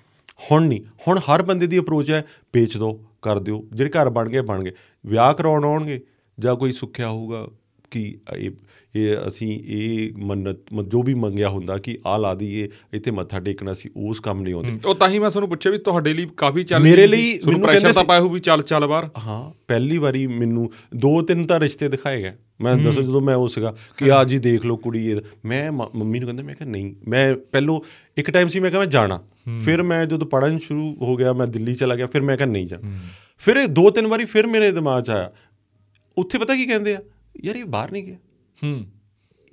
ਹੁਣ 0.52 0.64
ਨਹੀਂ। 0.64 0.82
ਹੁਣ 1.08 1.20
ਹਰ 1.20 1.42
ਬੰਦੇ 1.42 1.68
ਦੀ 1.68 1.80
ਅਪਰੋਚ 1.80 2.12
ਹੈ 2.12 2.26
ਵੇਚ 2.54 2.78
ਦਿਓ 2.78 3.04
ਕਰ 3.22 3.40
ਦਿਓ। 3.40 3.68
ਜਿਹੜੇ 3.74 3.92
ਘਰ 3.92 4.10
ਬਣ 4.10 4.30
ਗਏ 4.30 4.42
ਬਣ 4.42 4.64
ਗਏ। 4.64 4.72
ਵਿਆਹ 5.08 5.34
ਕਰਾਉਣ 5.34 5.64
ਆਉਣਗੇ 5.64 6.02
ਜਾਂ 6.40 6.56
ਕੋਈ 6.56 6.72
ਸੁੱਖਿਆ 6.72 7.10
ਹੋਊਗਾ 7.10 7.48
ਕਿ 7.92 8.18
ਇਹ 8.38 8.52
ਇਹ 8.96 9.18
ਅਸੀਂ 9.28 9.60
ਇਹ 9.66 10.12
ਮੰਨਤ 10.18 10.58
ਜੋ 10.88 11.04
ਵੀ 11.04 11.14
ਮੰਗਿਆ 11.14 11.50
ਹੁੰਦਾ 11.50 11.78
ਕਿ 11.78 11.98
ਆ 12.06 12.18
ਲਾ 12.18 12.36
ਦਈਏ 12.36 12.70
ਇੱਥੇ 12.94 13.12
ਮੱਥਾ 13.12 13.40
ਟੇਕਣਾ 13.40 13.74
ਸੀ 13.74 13.90
ਉਸ 13.98 14.20
ਕੰਮ 14.20 14.42
ਨਹੀਂ 14.42 14.54
ਆਉਂਦੇ। 14.54 14.80
ਉਹ 14.86 14.96
ਤਾਂ 14.96 15.10
ਹੀ 15.10 15.20
ਮੈਂ 15.20 15.30
ਤੁਹਾਨੂੰ 15.30 15.50
ਪੁੱਛਿਆ 15.50 15.72
ਵੀ 15.72 15.78
ਤੁਹਾਡੇ 15.78 16.14
ਲਈ 16.14 16.28
ਕਾਫੀ 16.38 16.64
ਚੱਲ 16.64 16.80
ਮੇਰੇ 16.80 17.08
ਲਈ 17.08 17.40
ਮੈਨੂੰ 17.46 17.62
ਪ੍ਰੈਸ਼ਰ 17.62 17.94
ਤਾਂ 17.94 18.04
ਪਾਇਆ 18.04 18.20
ਹੋਊ 18.20 18.30
ਵੀ 18.30 18.40
ਚੱਲ 18.40 18.62
ਚੱਲ 18.62 18.88
ਬਾਹਰ। 18.88 19.10
ਹਾਂ 19.18 19.64
ਪਹਿਲੀ 19.68 19.98
ਵਾਰੀ 19.98 20.28
ਮੈਨੂੰ 20.28 20.72
ਦੋ 20.96 21.22
ਤਿੰਨ 21.22 21.46
ਤਾਂ 21.48 21.60
ਰਿਸ਼ਤੇ 21.60 21.90
ਦਿਖਾਏ 21.90 22.22
ਗਏ। 22.24 22.32
ਮੈਂ 22.62 22.76
ਦੱਸੋ 22.76 23.02
ਜਦੋਂ 23.02 23.22
ਮੈਂ 23.22 23.36
ਉਹ 23.36 23.48
ਸੀਗਾ 23.48 23.76
ਕਿ 23.98 24.12
ਆ 24.12 24.24
ਜੀ 24.24 24.40
ਦੇਖ 24.40 24.66
ਲਓ 24.66 24.76
ਕੁੜੀ 24.76 25.06
ਇਹ 25.08 25.18
ਮੈਂ 25.46 25.72
ਮੰਮੀ 25.72 26.20
ਨੂੰ 26.20 26.28
ਕਹਿੰਦਾ 26.28 26.44
ਮੈਂ 26.44 26.56
ਕਿਹਾ 26.56 26.70
ਨਹੀਂ। 26.70 26.94
ਮੈਂ 27.08 27.36
ਪਹਿਲੋਂ 27.52 27.82
ਇੱਕ 28.18 28.32
ਟਾਈਮ 28.32 28.48
ਸੀ 28.48 28.60
ਮੈਂ 28.60 28.70
ਕਿਹਾ 28.70 28.80
ਮੈਂ 28.80 28.88
ਜਾਣਾ। 28.88 29.24
ਫਿਰ 29.66 29.84
ਮੈਂ 29.84 30.06
ਜਦੋਂ 30.06 30.28
ਪੜਨ 30.28 30.60
ਸ਼ੁਰੂ 30.60 30.96
ਹੋ 31.02 31.16
ਗਿਆ 31.16 31.34
ਮੈਂ 31.34 31.48
ਦਿੱਲੀ 31.48 31.76
ਚਲਾ 31.76 31.96
ਗਿਆ 31.96 32.08
ਫਿਰ 32.08 32.22
ਮੈਂ 32.22 32.38
ਕਿਹਾ 32.38 32.48
ਨਹੀਂ 32.48 32.68
ਜਾ 32.68 32.78
ਫਿਰ 33.38 33.58
ਇਹ 33.58 33.68
ਦੋ 33.68 33.90
ਤਿੰਨ 33.90 34.08
ਵਾਰੀ 34.08 34.26
ਫਿਰ 34.26 34.48
ਮੇਰੇ 34.48 34.72
ਦਿਮਾਗ 34.72 35.04
'ਚ 35.04 35.10
ਆਇਆ। 35.10 35.32
ਉੱਥੇ 36.18 36.38
ਪਤਾ 36.38 36.56
ਕੀ 36.56 36.66
ਕਹਿੰਦੇ 36.66 36.96
ਆ? 36.96 37.00
ਯਾਰ 37.44 37.56
ਇਹ 37.56 37.66
ਬਾਹਰ 37.66 37.92
ਨਹੀਂ 37.92 38.04
ਗਿਆ। 38.04 38.16
ਹੂੰ। 38.64 38.86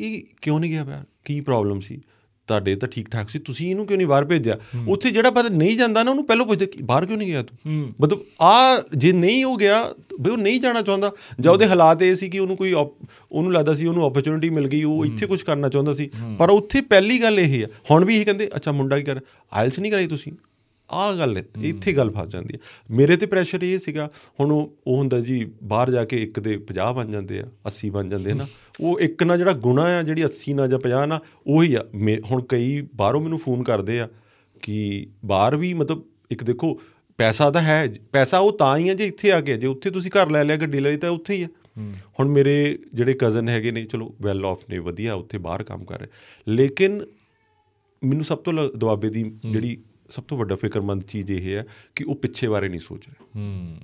ਇਹ 0.01 0.23
ਕਿਉਂ 0.43 0.61
ਨਹੀਂ 0.61 0.71
ਗਿਆ 0.71 0.85
ਬਾਹਰ? 0.85 1.05
ਕੀ 1.25 1.41
ਪ੍ਰੋਬਲਮ 1.41 1.81
ਸੀ? 1.81 2.01
ਤੁਹਾਡੇ 2.47 2.77
ਤਾਂ 2.77 2.89
ਠੀਕ 2.89 3.09
ਠਾਕ 3.11 3.29
ਸੀ। 3.29 3.39
ਤੁਸੀਂ 3.39 3.71
ਇਹਨੂੰ 3.71 3.87
ਕਿਉਂ 3.87 3.97
ਨਹੀਂ 3.99 4.07
ਬਾਹਰ 4.07 4.25
ਭੇਜਿਆ? 4.25 4.59
ਉੱਥੇ 4.89 5.11
ਜਿਹੜਾ 5.11 5.31
ਬੰਦਾ 5.31 5.49
ਨਹੀਂ 5.49 5.77
ਜਾਂਦਾ 5.79 6.03
ਨਾ 6.03 6.11
ਉਹਨੂੰ 6.11 6.27
ਪਹਿਲਾਂ 6.27 6.47
ਪੁੱਛਦੇ 6.47 6.69
ਬਾਹਰ 6.83 7.07
ਕਿਉਂ 7.07 7.19
ਨਹੀਂ 7.19 7.29
ਗਿਆ 7.29 7.43
ਤੂੰ? 7.43 7.95
ਮਤਲਬ 8.01 8.21
ਆ 8.43 8.83
ਜੇ 8.97 9.13
ਨਹੀਂ 9.13 9.45
ਹੋ 9.45 9.57
ਗਿਆ 9.57 9.95
ਬਈ 10.21 10.31
ਉਹ 10.31 10.39
ਨਹੀਂ 10.39 10.61
ਜਾਣਾ 10.61 10.83
ਚਾਹੁੰਦਾ 10.83 11.13
ਜਾਂ 11.41 11.53
ਉਹਦੇ 11.53 11.67
ਹਾਲਾਤ 11.69 12.03
ਇਹ 12.03 12.15
ਸੀ 12.15 12.29
ਕਿ 12.29 12.39
ਉਹਨੂੰ 12.39 12.57
ਕੋਈ 12.57 12.73
ਉਹਨੂੰ 12.73 13.53
ਲੱਗਦਾ 13.53 13.75
ਸੀ 13.75 13.87
ਉਹਨੂੰ 13.87 14.05
ਓਪਰਚੁਨਿਟੀ 14.05 14.51
ਮਿਲ 14.51 14.69
ਗਈ 14.69 14.83
ਉਹ 14.85 15.07
ਇੱਥੇ 15.07 15.27
ਕੁਝ 15.27 15.43
ਕਰਨਾ 15.43 15.69
ਚਾਹੁੰਦਾ 15.69 15.93
ਸੀ। 15.93 16.11
ਪਰ 16.39 16.51
ਉੱਥੇ 16.51 16.81
ਪਹਿਲੀ 16.81 17.23
ਗੱਲ 17.23 17.39
ਇਹ 17.39 17.63
ਹੈ। 17.63 17.69
ਹੁਣ 17.91 18.05
ਵੀ 18.05 18.21
ਇਹ 18.21 18.25
ਕਹਿੰਦੇ 18.25 18.51
ਅੱਛਾ 18.57 18.73
ਮੁੰਡਾ 18.73 18.99
ਕੀ 18.99 19.05
ਕਰ 19.05 19.21
ਆਇਲਸ 19.53 19.79
ਨਹੀਂ 19.79 19.93
ਕਰਾਈ 19.93 20.07
ਤੁਸੀਂ? 20.07 20.33
ਆਹ 20.91 21.17
ਗੱਲ 21.17 21.39
ਇੱਥੇ 21.63 21.93
ਗੱਲ 21.93 22.11
ਫਸ 22.11 22.29
ਜਾਂਦੀ 22.29 22.55
ਹੈ। 22.55 22.59
ਮੇਰੇ 22.91 23.17
ਤੇ 23.17 23.27
ਪ੍ਰੈਸ਼ਰ 23.27 23.63
ਇਹ 23.63 23.79
ਸੀਗਾ 23.79 24.11
ਹੁਣ 24.41 24.53
ਉਹ 24.53 24.97
ਹੁੰਦਾ 24.97 25.21
ਜੀ 25.21 25.45
ਬਾਹਰ 25.63 25.91
ਜਾ 25.91 26.05
ਕੇ 26.05 26.23
ਇੱਕ 26.23 26.41
ਦੇ 26.41 26.59
50 26.67 26.93
ਬਣ 26.95 27.11
ਜਾਂਦੇ 27.11 27.41
ਆ 27.41 27.47
80 27.69 27.91
ਬਣ 27.91 28.09
ਜਾਂਦੇ 28.09 28.31
ਆ 28.31 28.35
ਨਾ 28.35 28.47
ਉਹ 28.81 29.01
ਇੱਕ 29.01 29.23
ਨਾਲ 29.23 29.39
ਜਿਹੜਾ 29.39 29.53
ਗੁਣਾ 29.53 29.83
ਆ 29.83 30.03
ਜਿਹੜੀ 30.03 30.25
80 30.25 30.55
ਨਾਲ 30.55 30.69
ਜਾਂ 30.69 30.79
50 30.79 31.07
ਨਾ 31.07 31.21
ਉਹੀ 31.47 31.75
ਆ। 31.75 31.85
ਹੁਣ 32.31 32.43
ਕਈ 32.43 32.87
ਬਾਹਰੋਂ 32.95 33.21
ਮੈਨੂੰ 33.21 33.39
ਫੋਨ 33.39 33.63
ਕਰਦੇ 33.63 34.01
ਆ 34.01 34.09
ਕਿ 34.63 35.07
ਬਾਹਰ 35.25 35.57
ਵੀ 35.57 35.75
ਮਤਲਬ 35.75 36.05
ਇੱਕ 36.31 36.45
ਦੇਖੋ 36.45 36.81
ਪੈਸਾ 37.19 37.51
ਤਾਂ 37.51 37.63
ਹੈ 37.63 37.95
ਪੈਸਾ 38.13 38.39
ਉਹ 38.39 38.53
ਤਾਂ 38.59 38.79
ਹੀ 38.79 38.89
ਆ 38.89 38.95
ਜੇ 38.95 39.07
ਇੱਥੇ 39.07 39.33
ਆ 39.33 39.41
ਗਿਆ 39.41 39.57
ਜੇ 39.57 39.67
ਉੱਥੇ 39.67 39.91
ਤੁਸੀਂ 39.91 40.11
ਘਰ 40.11 40.31
ਲੈ 40.31 40.45
ਲਿਆ 40.45 40.57
ਗੱਡੀ 40.57 40.81
ਲੈ 40.81 40.91
ਲਈ 40.91 40.97
ਤਾਂ 40.97 41.11
ਉੱਥੇ 41.11 41.35
ਹੀ 41.35 41.43
ਆ। 41.43 41.49
ਹੁਣ 42.21 42.29
ਮੇਰੇ 42.29 42.79
ਜਿਹੜੇ 42.95 43.13
ਕਜ਼ਨ 43.13 43.49
ਹੈਗੇ 43.49 43.71
ਨੇ 43.71 43.85
ਚਲੋ 43.85 44.15
ਵੈਲ 44.23 44.45
ਆਫ 44.45 44.59
ਨੇ 44.71 44.79
ਵਧੀਆ 44.79 45.15
ਉੱਥੇ 45.15 45.39
ਬਾਹਰ 45.39 45.63
ਕੰਮ 45.63 45.85
ਕਰ 45.85 45.99
ਰਹੇ। 46.01 46.09
ਲੇਕਿਨ 46.49 47.03
ਮੈਨੂੰ 48.05 48.25
ਸਭ 48.25 48.39
ਤੋਂ 48.39 48.53
ਦੁਆਬੇ 48.77 49.09
ਦੀ 49.09 49.23
ਜਿਹੜੀ 49.51 49.77
ਸਭ 50.11 50.23
ਤੋਂ 50.23 50.39
ਵੱਡਾ 50.39 50.57
ਫਿਕਰਮੰਦ 50.57 51.03
ਚੀਜ਼ 51.03 51.31
ਇਹ 51.31 51.57
ਹੈ 51.57 51.67
ਕਿ 51.95 52.05
ਉਹ 52.05 52.15
ਪਿੱਛੇ 52.15 52.49
ਬਾਰੇ 52.49 52.69
ਨਹੀਂ 52.69 52.81
ਸੋਚ 52.81 53.07
ਰਹੇ। 53.07 53.27
ਹੂੰ। 53.37 53.77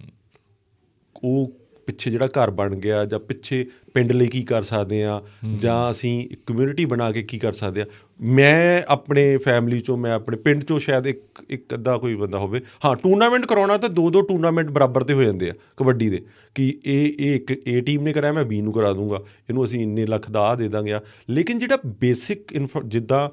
ਉਹ 1.25 1.53
ਪਿੱਛੇ 1.87 2.11
ਜਿਹੜਾ 2.11 2.27
ਘਰ 2.27 2.51
ਬਣ 2.51 2.77
ਗਿਆ 2.77 3.05
ਜਾਂ 3.05 3.21
ਪਿੱਛੇ 3.21 3.67
ਪਿੰਡ 3.95 4.13
ਲਈ 4.13 4.27
ਕੀ 4.27 4.43
ਕਰ 4.43 4.63
ਸਕਦੇ 4.63 5.05
ਆ 5.05 5.23
ਜਾਂ 5.57 5.91
ਅਸੀਂ 5.91 6.29
ਕਮਿਊਨਿਟੀ 6.47 6.85
ਬਣਾ 6.85 7.13
ਕੇ 7.13 7.23
ਕੀ 7.23 7.39
ਕਰ 7.39 7.53
ਸਕਦੇ 7.53 7.83
ਆ 7.83 7.87
ਮੈਂ 8.21 8.83
ਆਪਣੇ 8.89 9.37
ਫੈਮਿਲੀ 9.37 9.81
ਚੋਂ 9.81 9.97
ਮੈਂ 9.97 10.13
ਆਪਣੇ 10.13 10.37
ਪਿੰਡ 10.37 10.65
ਚੋਂ 10.65 10.79
ਸ਼ਾਇਦ 10.79 11.07
ਇੱਕ 11.07 11.45
ਇੱਕ 11.49 11.75
ਅੱਧਾ 11.75 11.99
ਕੋਈ 11.99 12.15
ਬੰਦਾ 12.15 12.39
ਹੋਵੇ। 12.39 12.61
ਹਾਂ 12.85 12.97
ਟੂਰਨਾਮੈਂਟ 12.97 13.47
ਕਰਾਉਣਾ 13.47 13.77
ਤਾਂ 13.77 13.89
ਦੋ 13.89 14.11
ਦੋ 14.11 14.23
ਟੂਰਨਾਮੈਂਟ 14.23 14.71
ਬਰਾਬਰ 14.71 15.05
ਤੇ 15.05 15.15
ਹੋ 15.15 15.23
ਜਾਂਦੇ 15.23 15.51
ਆ 15.51 15.55
ਕਬੱਡੀ 15.77 16.11
ਦੇ 16.11 16.25
ਕਿ 16.55 16.81
ਇਹ 16.85 17.15
ਇਹ 17.19 17.37
ਇੱਕ 17.37 17.69
ਏ 17.69 17.81
ਟੀਮ 17.81 18.03
ਨੇ 18.03 18.13
ਕਰਾਇਆ 18.13 18.33
ਮੈਂ 18.33 18.45
ਬੀ 18.45 18.63
ਨੂੰ 18.63 18.73
ਕਰਾ 18.73 18.93
ਦੂੰਗਾ। 18.93 19.17
ਇਹਨੂੰ 19.17 19.65
ਅਸੀਂ 19.65 19.81
ਇੰਨੇ 19.81 20.07
ਲੱਖ 20.07 20.31
ਦਾ 20.31 20.41
ਆ 20.41 20.55
ਦੇ 20.55 20.69
ਦਾਂਗੇ 20.69 20.93
ਆ। 20.93 21.01
ਲੇਕਿਨ 21.31 21.59
ਜਿਹੜਾ 21.59 21.79
ਬੇਸਿਕ 21.87 22.69
ਜਿੱਦਾਂ 22.87 23.31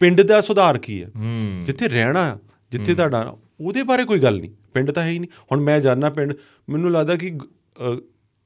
ਪਿੰਡ 0.00 0.20
ਦਾ 0.22 0.40
ਸੁਧਾਰ 0.40 0.78
ਕੀ 0.78 1.02
ਹੈ? 1.02 1.10
ਜਿੱਥੇ 1.62 1.88
ਰਹਿਣਾ 1.88 2.38
ਜਿੱਥੇ 2.72 2.94
ਤੁਹਾਡਾ 2.94 3.36
ਉਹਦੇ 3.60 3.82
ਬਾਰੇ 3.82 4.04
ਕੋਈ 4.04 4.18
ਗੱਲ 4.18 4.36
ਨਹੀਂ। 4.36 4.50
ਪਿੰਡ 4.74 4.90
ਤਾਂ 4.90 5.02
ਹੈ 5.02 5.08
ਹੀ 5.08 5.18
ਨਹੀਂ। 5.18 5.30
ਹੁਣ 5.52 5.60
ਮੈਂ 5.60 5.78
ਜਾਣਾ 5.80 6.10
ਪਿੰਡ 6.10 6.32
ਮੈਨੂੰ 6.68 6.92
ਲੱਗਦਾ 6.92 7.16
ਕਿ 7.16 7.30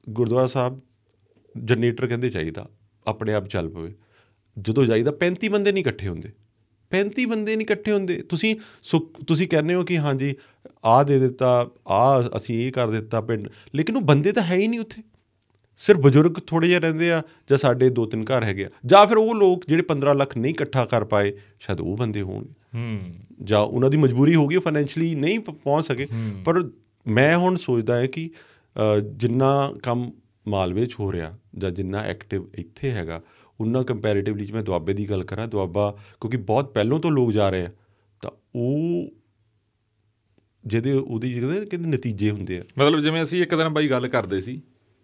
ਗੁਰਦੁਆਰਾ 0.09 0.47
ਸਾਹਿਬ 0.47 0.79
ਜਨਰੇਟਰ 1.55 2.07
ਕਹਿੰਦੇ 2.07 2.29
ਚਾਹੀਦਾ 2.29 2.67
ਆਪਣੇ 3.07 3.33
ਆਪ 3.33 3.47
ਚੱਲ 3.47 3.69
ਪਵੇ। 3.69 3.93
ਜਦੋਂ 4.57 4.85
ਜਾਈਦਾ 4.85 5.11
35 5.19 5.49
ਬੰਦੇ 5.49 5.71
ਨਹੀਂ 5.71 5.83
ਇਕੱਠੇ 5.83 6.07
ਹੁੰਦੇ। 6.07 6.31
35 6.91 7.25
ਬੰਦੇ 7.25 7.55
ਨਹੀਂ 7.55 7.65
ਇਕੱਠੇ 7.65 7.91
ਹੁੰਦੇ। 7.91 8.21
ਤੁਸੀਂ 8.21 8.55
ਤੁਸੀਂ 9.27 9.47
ਕਹਿੰਦੇ 9.47 9.73
ਹੋ 9.73 9.83
ਕਿ 9.83 9.97
ਹਾਂਜੀ 9.97 10.33
ਆ 10.85 11.03
ਦੇ 11.03 11.19
ਦਿੱਤਾ 11.19 11.69
ਆ 11.87 12.19
ਅਸੀਂ 12.37 12.55
ਇਹ 12.65 12.71
ਕਰ 12.71 12.89
ਦਿੱਤਾ 12.89 13.21
ਪਿੰਡ। 13.21 13.47
ਲੇਕਿਨ 13.75 13.95
ਉਹ 13.95 14.01
ਬੰਦੇ 14.01 14.31
ਤਾਂ 14.31 14.43
ਹੈ 14.43 14.55
ਹੀ 14.55 14.67
ਨਹੀਂ 14.67 14.79
ਉੱਥੇ। 14.79 15.01
ਸਿਰਫ 15.79 15.99
ਬਜ਼ੁਰਗ 15.99 16.39
ਥੋੜੇ 16.47 16.67
ਜਿਹੇ 16.67 16.79
ਰਹਿੰਦੇ 16.79 17.11
ਆ 17.11 17.21
ਜਾਂ 17.49 17.57
ਸਾਡੇ 17.57 17.89
ਦੋ 17.89 18.05
ਤਿੰਨ 18.05 18.23
ਘਰ 18.23 18.43
ਹੈਗੇ 18.43 18.65
ਆ। 18.65 18.69
ਜਾਂ 18.85 19.05
ਫਿਰ 19.07 19.17
ਉਹ 19.17 19.33
ਲੋਕ 19.35 19.63
ਜਿਹੜੇ 19.67 19.83
15 19.83 20.13
ਲੱਖ 20.13 20.37
ਨਹੀਂ 20.37 20.51
ਇਕੱਠਾ 20.53 20.85
ਕਰ 20.85 21.03
ਪਾਏ 21.05 21.31
ਸ਼ਾਇਦ 21.59 21.81
ਉਹ 21.81 21.97
ਬੰਦੇ 21.97 22.21
ਹੋਣਗੇ 22.21 22.53
ਹੂੰ। 22.75 23.13
ਜਾਂ 23.43 23.59
ਉਹਨਾਂ 23.59 23.89
ਦੀ 23.89 23.97
ਮਜਬੂਰੀ 23.97 24.35
ਹੋ 24.35 24.47
ਗਈ 24.47 24.57
ਫਾਈਨੈਂਸ਼ਲੀ 24.57 25.13
ਨਹੀਂ 25.15 25.39
ਪਹੁੰਚ 25.39 25.85
ਸਕੇ। 25.85 26.07
ਪਰ 26.45 26.63
ਮੈਂ 27.05 27.37
ਹੁਣ 27.37 27.55
ਸੋਚਦਾ 27.55 27.99
ਹਾਂ 27.99 28.07
ਕਿ 28.07 28.29
ਜਿੰਨਾ 29.13 29.51
ਕੰਮ 29.83 30.11
ਮਾਲਵੇ 30.47 30.85
'ਚ 30.85 30.95
ਹੋ 30.99 31.11
ਰਿਹਾ 31.11 31.37
ਜਾਂ 31.57 31.71
ਜਿੰਨਾ 31.71 31.99
ਐਕਟਿਵ 31.99 32.47
ਇੱਥੇ 32.55 32.91
ਹੈਗਾ 32.91 33.21
ਉਹਨਾਂ 33.59 33.83
ਕੰਪੈਰੀਟਿਵਲੀ 33.83 34.45
ਜੇ 34.45 34.53
ਮੈਂ 34.53 34.63
ਦੁਆਬੇ 34.63 34.93
ਦੀ 34.93 35.09
ਗੱਲ 35.09 35.23
ਕਰਾਂ 35.23 35.47
ਦੁਆਬਾ 35.47 35.91
ਕਿਉਂਕਿ 36.21 36.37
ਬਹੁਤ 36.37 36.73
ਪਹਿਲੋਂ 36.73 36.99
ਤੋਂ 36.99 37.11
ਲੋਕ 37.11 37.31
ਜਾ 37.31 37.49
ਰਹੇ 37.49 37.65
ਆ 37.65 37.69
ਤਾਂ 38.21 38.31
ਉਹ 38.55 39.09
ਜਿਹਦੇ 40.63 40.91
ਉਹਦੀ 40.93 41.33
ਜਿਹਦੇ 41.33 41.59
ਕਿਤੇ 41.65 41.89
ਨਤੀਜੇ 41.89 42.29
ਹੁੰਦੇ 42.31 42.59
ਆ। 42.59 42.63
ਮਤਲਬ 42.77 43.01
ਜਿਵੇਂ 43.01 43.23
ਅਸੀਂ 43.23 43.41
ਇੱਕ 43.43 43.55
ਦਿਨ 43.55 43.69
ਬਾਈ 43.69 43.89
ਗੱਲ 43.89 44.07
ਕਰਦੇ 44.07 44.41
ਸੀ 44.41 44.61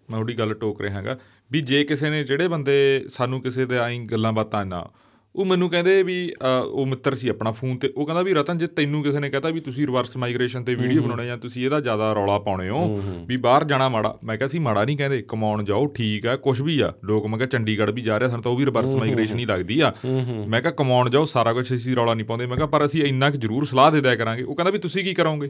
ਮੈਂ 0.10 0.20
ਉਹਦੀ 0.20 0.34
ਗੱਲ 0.34 0.54
ਟੋਕ 0.54 0.82
ਰਿਹਾ 0.82 0.98
ਹਾਂਗਾ 0.98 1.18
ਵੀ 1.52 1.62
ਜੇ 1.62 1.84
ਕਿਸੇ 1.84 2.10
ਨੇ, 2.10 2.24
ਜਿਹੜੇ 2.24 2.48
ਬੰਦੇ 2.48 3.06
ਸਾਨੂੰ 3.08 3.42
ਕਿਸੇ 3.42 3.66
ਦੇ 3.66 3.78
ਆਈ 3.78 4.00
ਗੱਲਾਂ 4.00 4.34
ਬਾਤਾਂ 4.34 4.66
ਨਾ 4.66 4.90
ਉਹ 5.36 5.46
ਮੈਨੂੰ 5.46 5.70
ਕਹਿੰਦੇ 5.70 6.02
ਵੀ 6.04 6.18
ਉਹ 6.66 6.86
ਮਿੱਤਰ 6.86 7.16
ਸੀ 7.16 7.30
ਆਪਣਾ 7.30 7.52
ਫੋਨ 7.52 7.78
ਤੇ 7.78 7.92
ਉਹ 7.98 8.06
ਕਹਿੰਦਾ 8.06 8.22
ਵੀ 8.24 8.34
ਰਤਨ 8.34 8.58
ਜੇ 8.58 8.68
ਤੈਨੂੰ 8.68 9.02
ਕਿਸੇ 9.04 9.20
ਨੇ 9.20 9.30
ਕਹਤਾ 9.30 9.50
ਵੀ 9.50 9.60
ਤੁਸੀਂ 9.60 9.86
ਰਿਵਰਸ 9.88 10.16
ਮਾਈਗ੍ਰੇਸ਼ਨ 10.18 10.64
ਤੇ 10.64 10.76
ਵੀਡੀਓ 10.76 11.02
ਬਣਾਉਣੇ 11.02 11.26
ਜਾਂ 11.28 11.38
ਤੁਸੀਂ 11.38 11.66
ਇਹਦਾ 11.66 11.80
ਜ਼ਿਆਦਾ 11.80 12.12
ਰੌਲਾ 12.14 12.38
ਪਾਉਣੇ 12.40 12.70
ਹੋ 12.70 13.02
ਵੀ 13.28 13.38
ਬਾਹਰ 13.38 13.64
ਜਾਣਾ 13.64 13.90
ਮਾੜਾ। 13.90 14.14
ਮੈਂ 14.24 14.38
ਕਿਹਾ 14.38 14.48
ਸੀ 14.48 14.60
ਮਾੜਾ 14.60 14.84
ਨਹੀਂ 14.86 14.98
ਕਹਿੰਦੇ 14.98 15.22
ਕਮਾਉਣ 15.28 15.64
ਜਾਓ 15.64 15.88
ਠੀਕ 15.96 16.26
ਆ 16.28 16.36
ਕੁਝ 16.38 16.62
ਵੀ 16.62 16.80
ਆ। 16.80 16.92
ਲੋਕ 17.06 17.28
ਮੈਂ 17.28 17.38
ਕਿਹਾ 17.38 17.48
ਚੰਡੀਗੜ੍ਹ 17.48 17.92
ਵੀ 17.92 18.02
ਜਾ 18.02 18.18
ਰਹੇ 18.18 18.30
ਸਾਨੂੰ 18.30 18.44
ਤਾਂ 18.44 18.52
ਉਹ 18.52 18.58
ਵੀ 18.58 18.66
ਰਿਵਰਸ 18.66 18.96
ਮਾਈਗ੍ਰੇਸ਼ਨ 18.96 19.40
ਹੀ 19.40 19.46
ਲੱਗਦੀ 19.46 19.80
ਆ। 19.80 19.94
ਮੈਂ 20.50 20.62
ਕਿਹਾ 20.62 20.74
ਕਮਾਉਣ 20.74 21.10
ਜਾਓ 21.10 21.26
ਸਾਰਾ 21.26 21.54
ਕੁਝ 21.54 21.66
ਅਸੀਂ 21.76 21.96
ਰੌਲਾ 21.96 22.14
ਨਹੀਂ 22.14 22.26
ਪਾਉਂਦੇ। 22.26 22.46
ਮੈਂ 22.46 22.58
ਕਿਹਾ 22.58 22.68
ਪਰ 22.68 22.86
ਅਸੀਂ 22.86 23.04
ਇੰਨਾ 23.04 23.30
ਕੁ 23.30 23.38
ਜ਼ਰੂਰ 23.38 23.66
ਸਲਾਹ 23.66 23.92
ਦੇ 23.92 24.02
ਦਿਆ 24.02 24.16
ਕਰਾਂਗੇ। 24.16 24.44
ਉਹ 24.44 24.56
ਕਹਿੰਦਾ 24.56 24.72
ਵੀ 24.72 24.80
ਤੁਸੀਂ 24.80 25.04
ਕੀ 25.04 25.14
ਕਰੋਗੇ? 25.14 25.50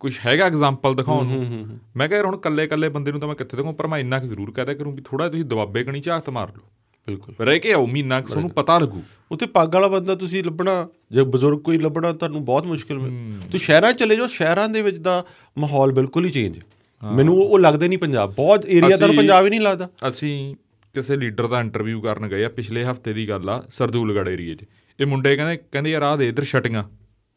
ਕੁਝ 0.00 0.14
ਹੈਗਾ 0.26 0.46
ਐਗਜ਼ਾਮਪਲ 0.46 0.94
ਦਿਖਾਉਣ 0.94 1.26
ਨੂੰ? 1.26 1.78
ਮੈਂ 1.96 2.08
ਕਿਹਾ 2.08 2.18
ਯਾਰ 2.18 2.26
ਹੁਣ 2.26 2.36
ਕੱਲੇ 2.38 2.66
ਕੱਲੇ 2.66 2.88
ਬੰਦੇ 2.88 3.12
ਨੂੰ 3.12 3.20
ਤਾਂ 3.20 3.28
ਮੈਂ 3.28 3.36
ਕਿੱਥੇ 3.36 3.56
ਦਿਖਾਉਂ? 3.56 3.74
ਪਰ 3.74 3.86
ਮੈਂ 3.86 3.98
ਇੰਨਾ 3.98 4.18
ਕੁ 4.18 4.26
ਜ਼ਰੂਰ 4.26 4.50
ਕਹਦਾ 4.50 4.74
ਕਰੂੰ 4.74 4.94
ਵੀ 4.94 5.02
ਥੋੜਾ 5.04 5.28
ਤੁਸੀਂ 5.28 5.44
ਦਬਾਬੇ 5.44 5.84
ਕਣੀ 5.84 6.00
ਝਾਤ 6.00 6.30
ਮਾਰ 6.30 6.48
ਲਓ। 6.48 6.68
ਬਿਲਕੁਲ। 7.06 7.34
ਰਹਿ 7.46 7.58
ਕੇ 7.58 7.72
ਆਓ 7.72 7.86
ਮਹੀਨਾ 7.86 8.20
ਤੁਹਾਨੂੰ 8.20 8.50
ਪਤਾ 8.50 8.78
ਲੱਗੂ। 8.78 9.02
ਉੱਥੇ 9.30 9.46
ਪੱਗ 9.46 9.74
ਵਾਲਾ 9.74 9.88
ਬੰਦਾ 9.88 10.14
ਤੁਸੀਂ 10.14 10.44
ਲੱਭਣਾ 10.44 10.88
ਜੇ 11.12 11.22
ਬਜ਼ੁਰਗ 11.24 11.58
ਕੋਈ 11.58 11.78
ਲੱਭਣਾ 11.78 12.12
ਤੁਹਾਨੂੰ 12.12 12.44
ਬਹੁਤ 12.44 12.66
ਮੁਸ਼ਕਿਲ 12.66 12.98
ਤੁਸੀਂ 12.98 13.58
ਸ਼ਹਿਰਾਂ 13.58 13.92
ਚਲੇ 13.92 14.16
ਜਾਓ 14.16 14.26
ਸ਼ਹਿਰਾਂ 14.26 14.68
ਦੇ 14.68 14.82
ਵਿੱਚ 14.82 14.96
ਦਾ 14.98 15.24
ਮਾਹੌਲ 15.58 15.92
ਬਿਲਕੁਲ 15.92 16.24
ਹੀ 16.24 16.30
ਚੇਂਜ 16.30 16.58
ਮੈਨੂੰ 17.02 17.36
ਉਹ 17.42 17.58
ਲੱਗਦਾ 17.58 17.86
ਨਹੀਂ 17.86 17.98
ਪੰਜਾਬ। 17.98 18.34
ਬਹੁਤ 18.34 18.66
ਏਰੀਆ 18.66 18.96
ਤੁਹਾਨੂੰ 18.96 19.08
ਅਸੀਂ- 19.08 19.16
ਪੰਜਾਬ 19.16 19.44
ਹੀ 19.44 19.50
ਨਹੀਂ 19.50 19.60
ਲੱਗਦਾ। 19.60 19.88
ਅਸੀਂ 20.08 20.54
ਕਿਸੇ 20.94 21.16
ਲੀਡਰ 21.16 21.46
ਦਾ 21.46 21.60
ਇੰਟਰਵਿਊ 21.60 22.00
ਕਰਨ 22.00 22.28
ਗਏ 22.28 22.44
ਆ 22.44 22.48
ਪਿਛਲੇ 22.48 22.84
ਹਫ਼ਤੇ 22.84 23.12
ਦੀ 23.12 23.28
ਗੱਲ 23.28 23.50
ਆ 23.50 23.62
ਸਰਦੂਲਗੜ੍ਹ 23.68 24.28
ਏਰੀਏ 24.30 24.54
'ਚ। 24.54 24.64
ਇਹ 24.98 25.06
ਮੁੰਡੇ 25.06 25.36
ਕਹਿੰਦੇ 25.36 25.56
ਕਹਿੰਦੇ 25.72 25.90
ਯਾਰ 25.90 26.02
ਆਹ 26.02 26.16
ਦੇ 26.16 26.28
ਇਧਰ 26.28 26.44
ਛਟੀਆਂ 26.44 26.82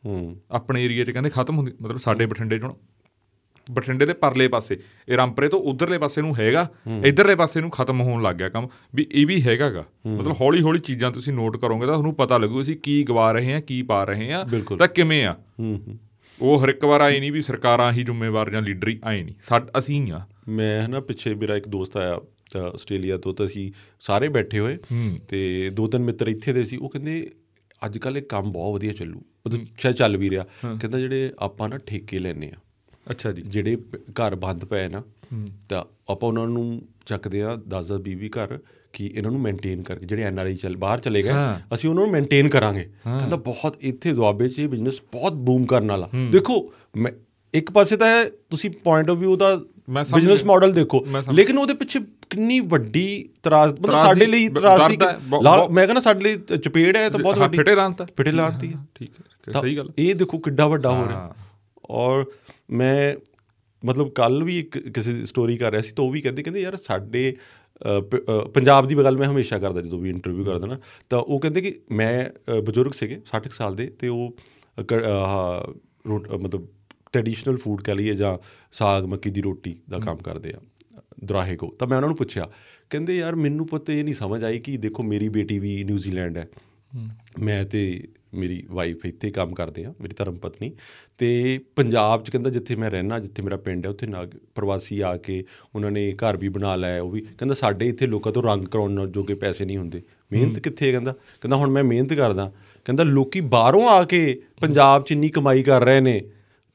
ਹੂੰ। 0.06 0.42
ਆਪਣੇ 0.52 0.86
ਏਰੀਏ 0.86 1.06
'ਚ 1.06 1.12
ਕਹਿੰਦੇ 1.12 1.30
ਖਤਮ 1.30 1.58
ਹੁੰਦੀ 1.58 1.72
ਮਤਲਬ 1.82 1.98
ਸਾਡੇ 1.98 2.26
ਬਠਿੰਡੇ 2.26 2.60
'ਚ 2.60 2.64
ਹੁਣ 2.64 2.74
ਬਠਿੰਡੇ 3.72 4.06
ਦੇ 4.06 4.14
ਪਰਲੇ 4.14 4.48
ਪਾਸੇ 4.48 4.78
ਇਹ 5.10 5.18
ਰਾਮਪਰੇ 5.18 5.48
ਤੋਂ 5.48 5.60
ਉਧਰਲੇ 5.62 5.98
ਪਾਸੇ 5.98 6.22
ਨੂੰ 6.22 6.36
ਹੈਗਾ 6.40 6.68
ਇਧਰਲੇ 7.06 7.36
ਪਾਸੇ 7.36 7.62
ਨੂੰ 7.62 7.70
ਖਤਮ 7.70 8.02
ਹੋਣ 8.02 8.22
ਲੱਗ 8.24 8.36
ਗਿਆ 8.36 8.50
ਕੰਮ 8.50 8.68
ਵੀ 8.96 9.08
ਇਹ 9.12 9.26
ਵੀ 9.28 9.42
ਹੈਗਾਗਾ। 9.42 9.84
ਮਤਲਬ 10.08 10.36
ਹੌਲੀ 10.42 10.62
ਹੌਲੀ 10.62 10.80
ਚੀਜ਼ਾਂ 10.80 11.12
ਤੁਸੀਂ 11.12 11.34
ਨੋਟ 11.34 11.58
ਕਰੋਗੇ 11.58 11.86
ਤਾਂ 11.86 11.94
ਤੁਹਾਨੂੰ 11.94 12.14
ਪਤਾ 12.16 12.38
ਲੱਗੂ 12.38 12.62
ਅਸੀਂ 12.62 12.76
ਕੀ 12.84 13.04
ਗਵਾ 13.04 13.32
ਰਹੇ 13.32 13.54
ਹਾਂ 13.54 13.62
ਕੀ 13.62 13.82
ਪਾ 13.82 14.04
ਰਹੇ 14.04 14.32
ਹਾਂ। 14.32 14.46
ਤਾਂ 14.78 14.88
ਕਿਵੇਂ 14.88 15.26
ਆ? 15.26 15.36
ਉਹ 16.40 16.64
ਹਰ 16.64 16.70
ਇੱਕ 16.70 16.86
ਵਾਰ 16.86 17.02
ਆਏ 17.02 17.20
ਨਹੀਂ 17.20 17.32
ਵੀ 17.32 17.42
ਸਰਕਾਰਾਂ 17.42 17.92
ਹੀ 17.94 18.04
ਜ਼ਿੰਮੇਵਾਰ 18.04 18.50
ਜਾਂ 18.50 18.62
ਲੀਡਰ 18.62 18.90
ਹੀ 18.90 19.00
ਆਏ 19.04 19.24
ਨਹੀਂ 19.24 19.36
ਸਾਡ 19.42 19.70
ਅਸੀਂ 19.80 20.12
ਆ। 20.14 20.22
ਮੈਂ 20.50 20.88
ਨਾ 20.90 21.00
ਪਿੱਛੇ 21.00 21.34
ਮੇਰਾ 21.36 21.56
ਇੱਕ 21.56 21.68
ਦੋਸਤ 21.68 21.98
ਆਇਆ 21.98 22.20
ਆਸਟ੍ਰੇਲੀਆ 22.74 23.18
ਤੋਂ 23.18 23.34
ਤਾਂ 23.34 23.46
ਅਸੀਂ 23.46 23.72
ਸਾਰੇ 24.00 24.28
ਬੈਠੇ 24.30 24.60
ਹੋਏ 24.60 24.78
ਤੇ 25.28 25.70
ਦੋ 25.74 25.88
ਤਿੰਨ 25.88 26.04
ਮਿੱਤਰ 26.04 26.28
ਇੱਥੇ 26.28 26.54
ਦੇ 26.54 26.64
ਸੀ 26.66 26.78
ਉਹ 26.78 26.90
ਕਹਿੰਦੇ 26.90 27.32
ਅੱਜ 27.86 27.98
ਕੱਲ 27.98 28.18
ਇਹ 28.18 28.22
ਕੰਮ 28.30 28.52
ਬਹੁਤ 28.52 28.74
ਵਧੀਆ 28.74 28.92
ਚੱਲੂ 28.94 29.22
ਮਤਲਬ 29.48 29.66
ਸ਼ਾਇਦ 29.78 29.96
ਚੱਲ 29.96 30.18
ਵੀ 30.18 30.30
ਰਿਹਾ। 30.30 30.44
ਕਹਿੰਦਾ 30.64 31.00
ਜਿਹੜੇ 31.00 31.32
ਆਪਾਂ 31.40 31.70
ਨਾ 31.70 31.78
ਠੇਕੇ 31.78 32.20
ਲੈਨੇ 32.20 32.52
ਆ 32.56 32.60
ਅੱਛਾ 33.08 33.32
ਜੀ। 33.32 33.42
ਜਿਹੜੇ 33.42 33.78
ਘਰ 34.12 34.36
ਬੰਦ 34.36 34.66
ਪਏ 34.66 34.88
ਨਾ 34.88 35.02
ਤਾਂ 35.70 35.84
ਆਪਾਂ 36.12 36.28
ਉਹਨਾਂ 36.30 36.48
ਨੂੰ 36.48 36.82
ਚੱਕਦੇ 37.06 37.42
ਆ 37.42 37.58
10 37.70 37.82
10 37.90 38.00
20 38.08 38.30
ਘਰ 38.30 38.58
ਕਿ 38.94 39.10
ਇਹਨਾਂ 39.14 39.32
ਨੂੰ 39.32 39.42
ਮੇਨਟੇਨ 39.42 39.82
ਕਰਕੇ 39.84 40.06
ਜਿਹੜੇ 40.06 40.24
ਐਨ 40.24 40.40
ਆਰ 40.40 40.46
ਆਈ 40.46 40.56
ਚੱਲ 40.56 40.76
ਬਾਹਰ 40.78 41.00
ਚਲੇ 41.00 41.24
ਗਏ। 41.24 41.32
ਅਸੀਂ 41.74 41.90
ਉਹਨਾਂ 41.90 42.04
ਨੂੰ 42.04 42.12
ਮੇਨਟੇਨ 42.12 42.50
ਕਰਾਂਗੇ। 42.50 42.84
ਕਹਿੰਦਾ 43.06 43.36
ਬਹੁਤ 43.46 43.78
ਇੱਥੇ 43.82 44.14
ਦੁਆਬੇ 44.14 44.48
'ਚ 44.50 44.60
ਇਹ 44.60 44.68
ਬਿਜ਼ਨਸ 44.68 45.02
ਬਹੁਤ 45.14 45.34
ਬੂਮ 45.48 45.66
ਕਰਨ 45.66 45.92
ਵਾਲਾ। 45.92 46.10
ਦੇਖੋ 46.32 46.58
ਮੈਂ 46.98 47.12
ਇੱਕ 47.54 47.72
ਪਾਸੇ 47.72 47.98
ਤਾਂ 47.98 48.10
ਤੁਸੀਂ 48.50 48.70
ਪੁਆਇੰਟ 48.84 49.10
ਆਫ 49.10 49.18
View 49.18 49.36
ਦਾ 49.38 49.56
ਬਿਜ਼ਨਸ। 50.16 50.44
ਮਾਡਲ 50.44 50.72
ਦੇਖੋ। 50.72 51.06
ਲੇਕਿਨ 51.34 51.58
ਉਹਦੇ 51.58 51.74
ਪਿੱਛੇ 51.74 52.00
ਕਿੰਨੀ 52.30 52.60
ਵੱਡੀ 52.60 53.08
ਤਰਾਸ 53.44 53.74
ਮਤਲਬ 53.74 53.92
ਸਾਡੇ 53.92 54.26
ਲਈ 54.26 54.48
ਤਰਾਸ 54.50 54.90
ਦੀ 54.92 54.98
ਮੈਂ 54.98 55.86
ਕਹਿੰਦਾ 55.86 56.02
ਸਾਡੇ 56.02 56.24
ਲਈ 56.24 56.58
ਚਪੇੜ 56.58 56.96
ਹੈ 56.98 57.10
ਤਾਂ 57.10 57.20
ਬਹੁਤ 57.20 57.38
ਵੱਡੀ 57.38 57.58
ਫਿਟੇ 57.58 57.76
ਲਾਂਤ। 57.76 58.02
ਫਿਟੇ 58.18 58.32
ਲਾਂਤੀ 58.32 58.74
ਹੈ 58.74 58.80
ਠੀਕ 58.96 59.12
ਹੈ 59.48 59.62
ਸਹੀ 59.62 59.78
ਗੱਲ 59.78 59.90
ਇਹ 59.98 60.14
ਦੇਖੋ 60.16 60.38
ਕਿੱਡਾ 60.38 60.68
ਵੱਡਾ 60.68 60.92
ਹੋ 60.92 61.08
ਰਿਹਾ। 61.08 61.36
ਔਰ 61.90 62.26
ਮੈਂ 62.72 63.16
ਮਤਲਬ 63.86 64.10
ਕੱਲ 64.10 64.44
ਵੀ 64.44 64.60
ਇੱਕ 64.60 64.80
ਕਿਸੇ 64.80 65.26
ਸਟੋਰੀ 65.26 65.58
ਕਰ 65.58 65.72
ਰਿਹਾ 65.72 65.82
ਸੀ 65.82 65.92
ਤਾਂ 65.92 66.06
ਉਹ 66.06 66.12
ਵੀ 66.12 66.22
ਕਹਿੰਦੇ 66.22 66.44
ਕਹਿੰਦੇ 66.44 66.62
ਯਾਰ 66.62 66.78
ਸਾਡੇ 66.78 67.36
ਪੰਜਾਬ 68.54 68.88
ਦੀ 68.88 68.96
ਗੱਲ 68.96 69.18
ਮੈਂ 69.18 69.28
ਹਮੇਸ਼ਾ 69.30 69.60
ਕਰਦਾ 69.60 69.82
ਜਦੋਂ 69.82 70.00
ਵੀ 70.00 70.10
ਇੰਟਰਵਿਊ 70.10 70.46
ਕਰਦਾ 70.46 70.68
ਨਾ 70.68 70.80
ਤਾਂ 71.10 71.20
ਉਹ 71.20 71.40
ਕਹਿੰਦੇ 71.40 71.62
ਕਿ 71.62 71.80
ਮੈਂ 71.92 72.26
ਬਜ਼ੁਰਗ 72.62 72.92
ਸੀਗੇ 72.92 73.22
60 73.32 73.44
ਕੁ 73.44 73.50
ਸਾਲ 73.50 73.76
ਦੇ 73.76 73.88
ਤੇ 73.88 74.08
ਉਹ 74.08 74.38
ਮਤਲਬ 76.40 76.68
ਟ੍ਰੈਡੀਸ਼ਨਲ 77.12 77.58
ਫੂਡ 77.58 77.82
ਕਹ 77.82 77.92
ਲਈਏ 77.92 78.14
ਜਾਂ 78.14 78.38
ਸਾਗ 78.72 79.06
ਮੱਕੀ 79.06 79.30
ਦੀ 79.30 79.42
ਰੋਟੀ 79.42 79.80
ਦਾ 79.90 80.00
ਕੰਮ 80.00 80.18
ਕਰਦੇ 80.18 80.54
ਆ 80.58 80.62
ਦੁਰਾਹੇ 81.24 81.56
ਕੋ। 81.56 81.68
ਤਾਂ 81.80 81.88
ਮੈਂ 81.88 81.98
ਉਹਨਾਂ 81.98 82.10
ਨੂੰ 82.10 82.18
ਪੁੱਛਿਆ 82.18 82.52
ਕਹਿੰਦੇ 82.90 83.18
ਯਾਰ 83.18 83.36
ਮੈਨੂੰ 83.36 83.68
ਪਤਾ 83.68 83.94
ਇਹ 83.94 84.04
ਨਹੀਂ 84.04 84.14
ਸਮਝ 84.14 84.44
ਆਈ 84.44 84.60
ਕਿ 84.60 84.78
ਦੇਖੋ 84.78 85.04
ਮੇਰੀ 85.04 85.30
ਬੇਟੀ 85.30 85.60
ਵੀ 85.60 85.84
ਨਿਊਜ਼ੀਲੈਂਡ 85.84 86.38
ਹੈ। 86.38 86.48
ਮੈਂ 87.40 87.66
ਤੇ 87.66 88.08
ਮੇਰੀ 88.34 88.64
ਵਾਈਫ 88.72 89.06
ਇੱਥੇ 89.06 89.32
ਕੰਮ 89.32 89.54
ਕਰਦੇ 89.54 89.86
ਆ 89.86 89.94
ਮੇਰੀ 90.02 90.14
ਧਰਮ 90.18 90.36
ਪਤਨੀ। 90.36 90.72
ਤੇ 91.18 91.60
ਪੰਜਾਬ 91.76 92.24
ਚ 92.24 92.30
ਕਹਿੰਦਾ 92.30 92.50
ਜਿੱਥੇ 92.50 92.76
ਮੈਂ 92.76 92.92
ਰਹਿਣਾ 92.92 93.20
ਜਿੱਥੇ 93.20 93.42
ਮੇਰਾ 93.42 93.58
ਪਿੰਡ 93.58 93.86
ਹੈ 93.86 93.92
ਉੱਥੇ 93.92 94.08
ਨਾ 94.08 94.28
ਪ੍ਰਵਾਸੀ 94.56 95.00
ਆ 95.00 95.18
ਕੇ 95.18 95.44
ਉਹਨਾਂ 95.76 95.92
ਨੇ 95.92 96.12
ਘਰ 96.12 96.38
ਵੀ 96.38 96.50
ਬਣਾ 96.50 96.76
ਲਿਆ 96.76 97.02
ਉਹ 97.02 97.12
ਵੀ 97.12 97.22
ਕਹਿੰਦਾ 97.22 97.54
ਸਾਡੇ 97.54 97.90
ਇੱਥੇ 97.90 98.08
ਲੋਕਾਂ 98.08 98.34
ਤੋਂ 98.34 98.44
ਰੰਗ 98.44 98.66
ਕਰਾਉਣ 98.66 99.12
ਜੋਗੇ 99.12 99.34
ਪੈਸੇ 99.34 99.66
ਨਹੀਂ 99.66 99.78
ਹੁੰਦੇ। 99.78 100.02
ਮਿਹਨਤ 100.32 100.60
ਕਿੱਥੇ 100.60 100.88
ਹੈ 100.88 100.92
ਕਹਿੰਦਾ? 100.92 101.12
ਕਹਿੰਦਾ 101.12 101.56
ਹੁਣ 101.56 101.70
ਮੈਂ 101.70 101.84
ਮਿਹਨਤ 101.84 102.14
ਕਰਦਾ। 102.14 102.54
ਕਹਿੰਦਾ 102.86 103.04
ਲੋਕੀ 103.04 103.40
ਬਾਹਰੋਂ 103.40 103.88
ਆ 103.88 104.04
ਕੇ 104.04 104.42
ਪੰਜਾਬ 104.62 105.04
ਚ 105.04 105.12
ਇੰਨੀ 105.12 105.30
ਕਮਾਈ 105.30 105.64
ਕਰ 105.64 105.86
ਰਹੇ 105.86 106.02
ਨੇ। 106.02 106.22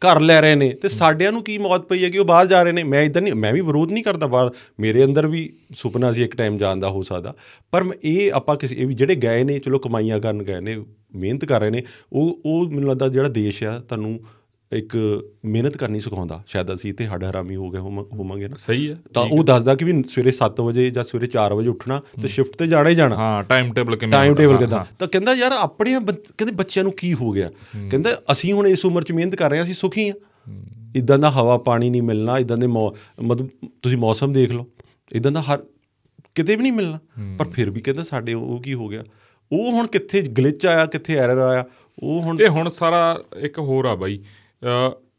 ਘਰ 0.07 0.21
ਲੈ 0.21 0.41
ਰਹੇ 0.41 0.55
ਨੇ 0.55 0.69
ਤੇ 0.69 0.89
ਸਾਡਿਆਂ 0.89 1.33
ਨੂੰ 1.33 1.45
ਕੀ 1.45 1.59
ਮੌਤ 1.59 1.81
ਪਈ 1.81 2.05
ਹੈ 2.05 2.11
ਕਿ 2.11 2.19
ਉਹ 2.19 2.25
ਬਾਹਰ 2.25 2.47
ਜਾ 2.47 2.63
ਰਹੇ 2.63 2.73
ਨੇ। 2.73 2.83
ਮੈਂ 2.83 3.03
ਇਦਾਂ 3.03 3.23
ਨਹੀਂ, 3.23 3.35
ਮੈਂ 3.35 3.53
ਵੀ 3.53 3.61
ਵਿਰੋਧ 3.61 3.93
ਨਹੀਂ 3.93 4.05
ਕਰਦਾ 4.05 4.27
ਬਾਹਰ। 4.27 4.51
ਮੇਰੇ 4.81 5.05
ਅੰਦਰ 5.05 5.27
ਵੀ 5.27 5.53
ਸੁਪਨਾ 5.73 6.13
ਸੀ 6.13 6.25
ਇੱਕ 6.25 6.37
ਟਾਈਮ 6.37 6.59
ਜਾਣ 6.59 6.77
ਦਾ, 6.77 6.89
ਹੋ 6.89 7.03
ਸਕਦਾ। 7.03 7.35
ਪਰ 7.71 7.85
ਮੈਂ, 7.85 7.99
ਇਹ 8.05 8.33
ਆਪਾਂ 8.33 8.57
ਕਿਸੇ, 8.57 8.77
ਇਹ 8.79 8.87
ਵੀ 8.87 8.95
ਜਿਹੜੇ 8.95 9.15
ਗਏ 9.15 9.45
ਨੇ, 9.45 9.59
ਚਲੋ 9.59 9.79
ਕਮਾਈਆਂ 9.79 10.21
ਕਰਨ 10.21 10.43
ਗਏ 10.43 10.61
ਨੇ, 10.61 10.85
ਮਿਹਨਤ 11.15 11.45
ਕਰ 11.45 11.61
ਰਹੇ 11.61 11.71
ਨੇ, 11.71 11.83
ਉਹ 12.13 12.41
ਉਹ 12.47 12.69
ਮੈਨੂੰ 12.69 12.91
ਲੱਗਦਾ 12.91 13.09
ਜਿਹੜਾ 13.09 13.29
ਦੇਸ਼ 13.29 13.65
ਆ, 13.65 13.79
ਤੁਹਾਨੂੰ 13.79 14.21
ਇੱਕ 14.73 15.23
ਮਿਹਨਤ 15.45 15.77
ਕਰਨੀ 15.77 16.01
ਸਿਖਾਉਂਦਾ। 16.01 16.43
ਸ਼ਾਇਦ 16.47 16.75
ਅਸੀਂ 16.75 16.91
ਇੱਥੇ 16.91 17.07
ਹੱਡ 17.07 17.25
ਹਰਾਮੀ 17.25 17.57
ਹੋ 17.57 17.71
ਗਏ 17.71 17.79
ਹੋਵਾਂ- 17.79 18.07
ਹੋਵਾਂਗੇ 18.13 18.49
ਨਾ। 18.49 18.57
ਸਹੀ 18.59 18.91
ਹੈ 18.91 18.97
ਤਾਂ 19.15 19.23
ਉਹ 19.23 19.45
ਦੱਸਦਾ 19.45 19.75
ਕਿ 19.75 19.85
ਵੀ 19.85 20.03
ਸਵੇਰੇ 20.03 20.31
7 20.31 20.61
ਵਜੇ 20.61 20.91
ਜਾਂ 20.91 21.05
ਸਵੇਰੇ 21.05 21.27
4 21.27 21.55
ਵਜੇ 21.55 21.69
ਉੱਠਣਾ 21.69 22.03
ਤੇ 22.23 22.29
ਸ਼ਿਫਟ 22.29 22.57
ਤੇ 22.57 22.67
ਜਾਣਾ 22.67 22.91
ਹੀ 22.91 22.95
ਜਾਣਾ। 22.95 23.17
ਹਾਂ 23.17 23.43
ਟਾਈਮ 23.43 23.73
ਟੇਬਲ 23.73 23.97
ਕਿਵੇਂ 23.97 24.13
ਟਾਈਮ? 24.13 24.35
ਟੇਬਲ 24.35 24.53
ਹਾਂ, 24.53 24.61
ਕਿਦਾਂ? 24.61 24.85
ਤਾਂ 24.99 25.09
ਕਹਿੰਦਾ 25.09 25.35
ਯਾਰ 25.35 25.53
ਆਪਣੇ 25.53 25.93
ਕਹਿੰਦੇ 25.93 26.53
ਬੱਚਿਆਂ 26.53 26.83
ਨੂੰ 26.83 26.93
ਕੀ 26.93 27.15
ਹੋ 27.15 27.31
ਗਿਆ? 27.31 27.51
ਕਹਿੰਦਾ 27.91 28.11
ਅਸੀਂ 28.33 28.53
ਹੁਣ 28.53 28.69
ਇਸ 28.69 28.85
ਉਮਰ 28.85 29.03
'ਚ 29.03 29.13
ਮਿਹਨਤ 29.13 29.35
ਕਰ 29.35 29.51
ਰਹੇ 29.51 29.59
ਹਾਂ 29.59 29.65
ਅਸੀਂ 29.65 29.75
ਸੁਖੀ 29.75 30.09
ਆ 30.09 30.13
ਇਦਾਂ 30.97 31.19
ਦਾ 31.19 31.31
ਹਵਾ 31.31 31.59
ਪਾਣੀ 31.59 31.91
ਨਹੀਂ 31.91 32.03
ਮਿਲਣਾ 32.03 32.39
ਇਦਾਂ 32.39 32.57
ਦੇ 32.57 32.67
ਮਤਲਬ 32.67 33.49
ਤੁਸੀਂ 33.83 33.99
ਮੌਸਮ 33.99 34.33
ਦੇਖ 34.33 34.51
ਲਓ। 34.51 34.67
ਇਦਾਂ 35.13 35.33
ਦਾ 35.33 35.43
ਹਰ 35.43 35.63
ਕਿਤੇ 36.35 36.57
ਵੀ 36.57 36.63
ਨਹੀਂ 36.63 36.73
ਮਿਲਣਾ। 36.73 36.99
ਪਰ 37.39 37.49
ਫਿਰ 37.49 37.71
ਵੀ 37.71 37.81
ਕਹਿੰਦਾ 37.81 38.03
ਸਾਡੇ 38.03 38.35
ਉਹ 38.35 38.63
ਕੀ 38.63 38.75
ਹੋ 38.75 38.89
ਗਿਆ? 38.89 39.05
ਉਹ 39.53 39.73
ਹੁਣ 39.73 39.87
ਕਿੱਥੇ 39.87 40.23
ਗਲਿਚ 40.23 40.67
ਆਇਆ 40.67 40.87
ਕਿੱਥੇ 40.87 41.15
ਐਰਰ 41.15 41.39
ਆਇਆ 41.39 41.65
ਉਹ 42.03 42.23
ਹੁਣ 42.23 42.41
ਇਹ 42.41 42.49
ਹੁਣ 42.49 42.69
ਸਾਰਾ 42.69 43.21
ਇੱਕ 43.37 43.59
ਹੋਰ 43.59 43.85
ਆ 43.85 43.95
ਬਾਈ। 43.95 44.21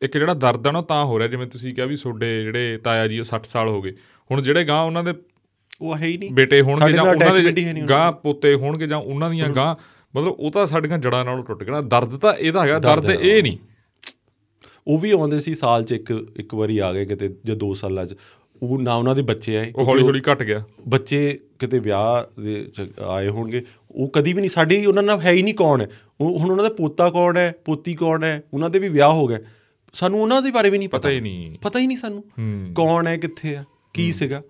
ਇੱਕ 0.01 0.17
ਜਿਹੜਾ 0.17 0.33
ਦਰਦ 0.33 0.67
ਆ 0.67 0.71
ਨਾ 0.71 0.81
ਤਾਂ 0.81 1.05
ਹੋ 1.05 1.19
ਰਿਹਾ 1.19 1.27
ਜਿਵੇਂ 1.27 1.47
ਤੁਸੀਂ 1.47 1.73
ਕਿਹਾ 1.73 1.85
ਵੀ 1.85 1.95
ਤੁਹਾਡੇ 1.95 2.43
ਜਿਹੜੇ 2.43 2.77
ਤਾਇਆ 2.77 3.07
ਜੀ 3.07 3.19
ਉਹ 3.19 3.25
60 3.25 3.43
ਸਾਲ 3.43 3.69
ਹੋ 3.69 3.81
ਗਏ। 3.81 3.93
ਹੁਣ 4.31 4.41
ਜਿਹੜੇ 4.41 4.63
ਗਾਂ 4.63 4.81
ਉਹਨਾਂ 4.83 5.03
ਦੇ 5.03 5.13
ਉਹ 5.81 5.97
ਹੈ 5.97 6.05
ਹੀ 6.05 6.17
ਨਹੀਂ। 6.17 6.31
ਬੇਟੇ 6.31 6.61
ਹੋਣਗੇ 6.61 6.93
ਜਾਂ 6.93 7.03
ਉਹਨਾਂ 7.03 7.33
ਦੇ 7.35 7.81
ਗਾਂ 7.89 8.11
ਪੋਤੇ 8.11 8.53
ਹੋਣਗੇ 8.53 8.87
ਜਾਂ 8.87 8.97
ਉਹਨਾਂ 8.97 9.29
ਦੀਆਂ 9.29 9.49
ਗਾਂ 9.49 9.75
ਮਤਲਬ 10.15 10.31
ਉਹ 10.31 10.51
ਤਾਂ 10.51 10.67
ਸਾਡੀਆਂ 10.67 10.97
ਜੜਾਂ 10.97 11.25
ਨਾਲੋਂ 11.25 11.43
ਟੁੱਟ 11.43 11.63
ਨਾ। 11.63 11.81
ਦਰਦ 11.81 12.17
ਤਾਂ 12.17 12.33
ਇਹਦਾ 12.33 12.63
ਹੈਗਾ 12.63 12.79
ਦਰਦ 12.79 13.09
ਇਹ 13.11 13.43
ਨਹੀਂ। 13.43 13.57
ਉਹ 14.87 14.99
ਵੀ 14.99 15.11
ਆਉਂਦੇ 15.11 15.39
ਸੀ 15.39 15.55
ਸਾਲ 15.55 15.83
'ਚ 15.83 15.91
ਇੱਕ 15.91 16.27
ਇੱਕ 16.35 16.53
ਵਾਰੀ 16.55 16.77
ਆ 16.77 16.93
ਗਏ 16.93 17.05
ਕਿਤੇ 17.05 17.35
ਜਾਂ 17.45 17.55
ਦੋ 17.55 17.73
ਸਾਲਾਂ 17.73 18.05
'ਚ। 18.05 18.15
ਉਹ 18.61 18.79
ਨਾ 18.79 18.95
ਉਹਨਾਂ 18.95 19.15
ਦੇ 19.15 19.21
ਬੱਚੇ 19.21 19.57
ਆਏ 19.57 19.71
ਉਹ 19.75 19.85
ਹੌਲੀ 19.85 20.01
ਹੌਲੀ 20.03 20.21
ਘਟ 20.33 20.43
ਗਿਆ। 20.43 20.63
ਬੱਚੇ 20.87 21.39
ਕਿਤੇ 21.59 21.79
ਵਿਆਹ 21.79 22.41
ਦੇ 22.41 22.71
ਆਏ 23.07 23.27
ਹੋਣਗੇ। 23.27 23.63
ਉਹ 23.91 24.09
ਕਦੀ 24.09 24.33
ਵੀ 24.33 24.39
ਨਹੀਂ 24.41 24.51
ਸਾਡੀ 24.51 24.85
ਉਹਨਾਂ 24.85 25.03
ਨਾਲ 25.03 25.21
ਹੈ 25.21 25.31
ਹੀ 25.31 25.43
ਨਹੀਂ 25.43 25.53
ਕੌਣ। 25.53 25.81
ਹੈ 25.81 25.87
ਉਹ- 26.21 26.37
ਹੁਣ 26.37 26.51
ਉਹਨਾਂ 26.51 26.63
ਦਾ 26.63 26.69
ਪੋਤਾ 26.69 27.09
ਕੌਣ 27.09 27.37
ਹੈ 27.37 27.55
ਪੋਤੀ 27.65 27.93
ਕੌਣ 27.93 28.23
ਹੈ 28.23 28.43
ਉਹਨਾਂ 28.53 28.69
ਦੇ 28.69 28.79
ਵੀ 28.79 28.89
ਵਿਆਹ 28.89 29.11
ਹੋ 29.11 29.27
ਗਏ। 29.27 29.37
ਸਾਨੂੰ 29.93 30.21
ਉਹਨਾਂ 30.21 30.41
ਦੇ 30.41 30.51
ਬਾਰੇ 30.51 30.69
ਵੀ 30.69 30.77
ਨਹੀਂ 30.77 30.89
ਪਤਾ 30.89 30.97
ਪਤਾ। 30.97 31.09
ਹੀ 31.09 31.19
ਨਹੀਂ। 31.19 31.57
ਪਤਾ 31.61 31.79
ਹੀ 31.79 31.87
ਨਹੀਂ 31.87 31.97
ਸਾਨੂੰ 31.97 32.23
ਕੌਣ 32.75 33.07
ਹੈ 33.07 33.17
ਕਿੱਥੇ 33.17 33.55
ਆ 33.55 33.63
ਕੀ 33.93 34.11
ਸੀਗਾ। 34.11 34.41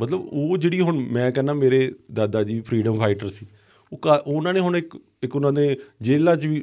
ਮਤਲਬ 0.00 0.28
ਉਹ 0.32 0.58
ਜਿਹੜੀ 0.58 0.80
ਹੁਣ 0.80 0.98
ਮੈਂ 0.98 1.32
ਕਹਿੰਦਾ 1.32 1.54
ਮੇਰੇ 1.54 1.92
ਦਾਦਾ 2.12 2.42
ਜੀ 2.42 2.60
ਫਰੀडम 2.60 2.94
ਫਾਈਟਰ 2.94 3.28
ਸੀ। 3.28 3.46
ਉਹ 3.92 3.98
ਉਹਨਾਂ 4.26 4.54
ਨੇ 4.54 4.60
ਹੁਣ 4.60 4.76
ਇੱਕ 4.76 4.98
ਇੱਕ 5.22 5.36
ਉਹਨਾਂ 5.36 5.52
ਨੇ 5.52 5.76
ਜੇਲ੍ਹਾਂ 6.02 6.36
'ਚ 6.36 6.46
ਵੀ 6.46 6.60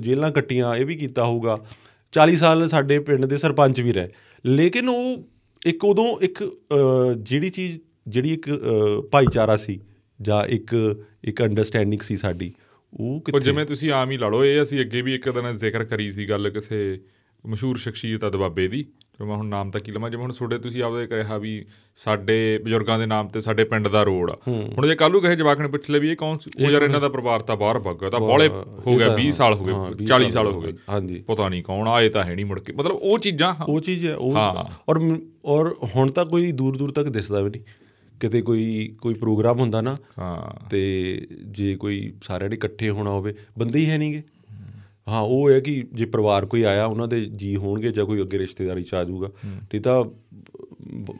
ਜੇਲ੍ਹਾਂ 0.00 0.30
ਕੱਟੀਆਂ 0.30 0.76
ਇਹ 0.76 0.86
ਵੀ 0.86 0.96
ਕੀਤਾ 0.96 1.24
ਹੋਊਗਾ। 1.24 1.66
40 2.12 2.36
ਸਾਲ 2.36 2.68
ਸਾਡੇ 2.68 2.98
ਪਿੰਡ 2.98 3.24
ਦੇ 3.24 3.36
ਸਰਪੰਚ 3.36 3.80
ਵੀ 3.80 3.92
ਰਹੇ। 3.92 4.08
ਲੇਕਿਨ 4.46 4.88
ਉਹ 4.88 5.24
ਇੱਕ 5.66 5.84
ਉਦੋਂ 5.84 6.18
ਇੱਕ 6.20 6.56
ਜਿਹੜੀ 7.18 7.50
ਚੀਜ਼ 7.50 7.80
ਜਿਹੜੀ 8.08 8.32
ਇੱਕ 8.32 8.50
ਭਾਈਚਾਰਾ 9.10 9.56
ਸੀ 9.56 9.80
ਜਾਂ 10.22 10.44
ਇੱਕ 10.46 10.96
ਇੱਕ 11.24 11.42
ਅੰਡਰਸਟੈਂਡਿੰਗ 11.42 12.00
ਸੀ 12.00 12.16
ਸਾਡੀ 12.16 12.52
ਉਹ 13.00 13.20
ਕਿੱਥੇ? 13.20 13.40
ਜਿਵੇਂ 13.40 13.66
ਤੁਸੀਂ 13.66 13.90
ਆਮ 13.92 14.10
ਹੀ 14.10 14.16
ਲਾ 14.16 14.28
ਲਓ 14.28 14.44
ਇਹ 14.44 14.62
ਅਸੀਂ 14.62 14.80
ਅੱਗੇ 14.80 15.02
ਵੀ 15.02 15.14
ਇੱਕ 15.14 15.28
ਦਿਨ 15.28 15.56
ਜ਼ਿਕਰ 15.56 15.84
ਕਰੀ 15.84 16.10
ਸੀ 16.10 16.24
ਗੱਲ 16.24 16.50
ਕਿਸੇ 16.50 17.00
ਮਸ਼ਹੂਰ 17.46 17.76
ਸ਼ਖਸੀਅਤ 17.76 18.24
ਆ 18.24 18.30
ਦਬਾਬੇ 18.30 18.68
ਦੀ 18.68 18.82
ਤੇ 19.18 19.24
ਮੈਂ 19.24 19.36
ਹੁਣ 19.36 19.46
ਨਾਮ 19.46 19.70
ਤਾਂ 19.70 19.80
ਕੀ 19.80 19.92
ਲਵਾਂ 19.92 20.10
ਜਿਵੇਂ 20.10 20.24
ਹੁਣ 20.24 20.32
ਤੁਹਾਡੇ 20.32 20.58
ਤੁਸੀਂ 20.58 20.82
ਆਪਦੇ 20.82 21.06
ਕਿਹਾ 21.06 21.38
ਵੀ 21.38 21.64
ਸਾਡੇ 21.96 22.58
ਬਜ਼ੁਰਗਾਂ 22.58 22.98
ਦੇ 22.98 23.06
ਨਾਮ 23.06 23.28
ਤੇ 23.28 23.40
ਸਾਡੇ 23.40 23.64
ਪਿੰਡ 23.64 23.88
ਦਾ 23.88 24.02
ਰੋਡ 24.02 24.30
ਆ। 24.30 24.36
ਹੁਣ 24.48 24.86
ਜੇ 24.86 24.94
ਕੱਲੂ 24.94 25.20
ਕਹੇ 25.20 25.36
ਜਵਾਕ 25.36 25.60
ਨੇ 25.60 25.68
ਪੁੱਛ 25.68 25.90
ਲਿਆ 25.90 26.00
ਵੀ 26.00 26.10
ਇਹ 26.10 26.16
ਕੌਣ 26.16 26.36
ਉਹ 26.64 26.70
ਯਾਰ 26.70 26.82
ਇਹਨਾਂ 26.82 27.00
ਦਾ 27.00 27.08
ਪਰਿਵਾਰ 27.08 27.40
ਤਾਂ 27.40 27.56
ਬਾਹਰ 27.56 27.78
ਭੱਗ 27.78 28.10
ਤਾਂ 28.10 28.20
ਬੋਲੇ 28.20 28.48
ਹੋ 28.86 28.96
ਗਿਆ 28.98 29.16
20 29.16 29.30
ਸਾਲ 29.30 29.54
ਹੋ 29.54 29.64
ਗਏ 29.64 29.72
20 29.72 30.06
40 30.06 30.30
ਸਾਲ 30.30 30.46
ਹੋ 30.46 30.60
ਗਏ। 30.60 30.72
ਹਾਂਜੀ। 30.90 31.24
ਪਤਾ 31.26 31.48
ਨਹੀਂ 31.48 31.62
ਕੌਣ 31.62 31.88
ਆਏ 31.88 32.08
ਤਾਂ 32.08 32.24
ਹੈ 32.24 32.34
ਨਹੀਂ 32.34 32.46
ਮੁੜ 32.46 32.60
ਕੇ। 32.60 32.72
ਮਤਲਬ 32.72 32.92
ਉਹ 32.92 33.18
ਚੀਜ਼ਾਂ 33.18 33.54
ਉਹ 33.68 33.80
ਚੀਜ਼ 33.80 34.06
ਹੈ 34.06 34.14
ਉਹ। 34.14 34.36
ਔਰ 34.88 35.18
ਔਰ 35.44 35.74
ਹੁਣ 35.96 36.10
ਤਾਂ 36.10 36.24
ਕੋਈ 36.26 36.52
ਦੂਰ 36.52 36.76
ਦੂਰ 36.76 36.92
ਤੱਕ 36.92 37.08
ਦਿਸਦਾ 37.08 37.40
ਵੀ 37.40 37.50
ਨਹੀਂ। 37.50 37.62
ਕਿਤੇ 38.20 38.42
ਕੋਈ 38.42 38.94
ਕੋਈ 39.00 39.14
ਪ੍ਰੋਗਰਾਮ 39.14 39.60
ਹੁੰਦਾ 39.60 39.80
ਨਾ 39.80 39.96
ਹਾਂ। 40.18 40.68
ਤੇ 40.70 41.26
ਜੇ 41.44 41.76
ਕੋਈ 41.76 42.12
ਸਾਰਿਆਂ 42.22 42.50
ਨੇ 42.50 42.56
ਇਕੱਠੇ 42.56 42.90
ਹੋਣਾ 42.90 43.10
ਹੋਵੇ 43.10 43.34
ਬੰਦੇ 43.58 43.78
ਹੀ 43.78 43.90
ਹੈ 43.90 43.98
ਨਹੀਂਗੇ 43.98 44.22
ਹਾਂ 45.08 45.20
ਉਹ 45.20 45.50
ਹੈ 45.50 45.60
ਕਿ 45.60 45.84
ਜੇ 45.92 46.04
ਪਰਿਵਾਰ 46.04 46.46
ਕੋਈ 46.46 46.62
ਆਇਆ 46.62 46.86
ਉਹਨਾਂ 46.86 47.08
ਦੇ 47.08 47.24
ਜੀ 47.24 47.56
ਹੋਣਗੇ 47.56 47.92
ਜਾਂ 47.92 48.06
ਕੋਈ 48.06 48.22
ਅੱਗੇ 48.22 48.38
ਰਿਸ਼ਤੇਦਾਰੀ 48.38 48.82
ਚ 48.82 48.94
ਆ 48.94 49.04
ਜਾਊਗਾ। 49.04 49.30
ਨਹੀਂ 49.46 49.80
ਤਾਂ 49.80 50.04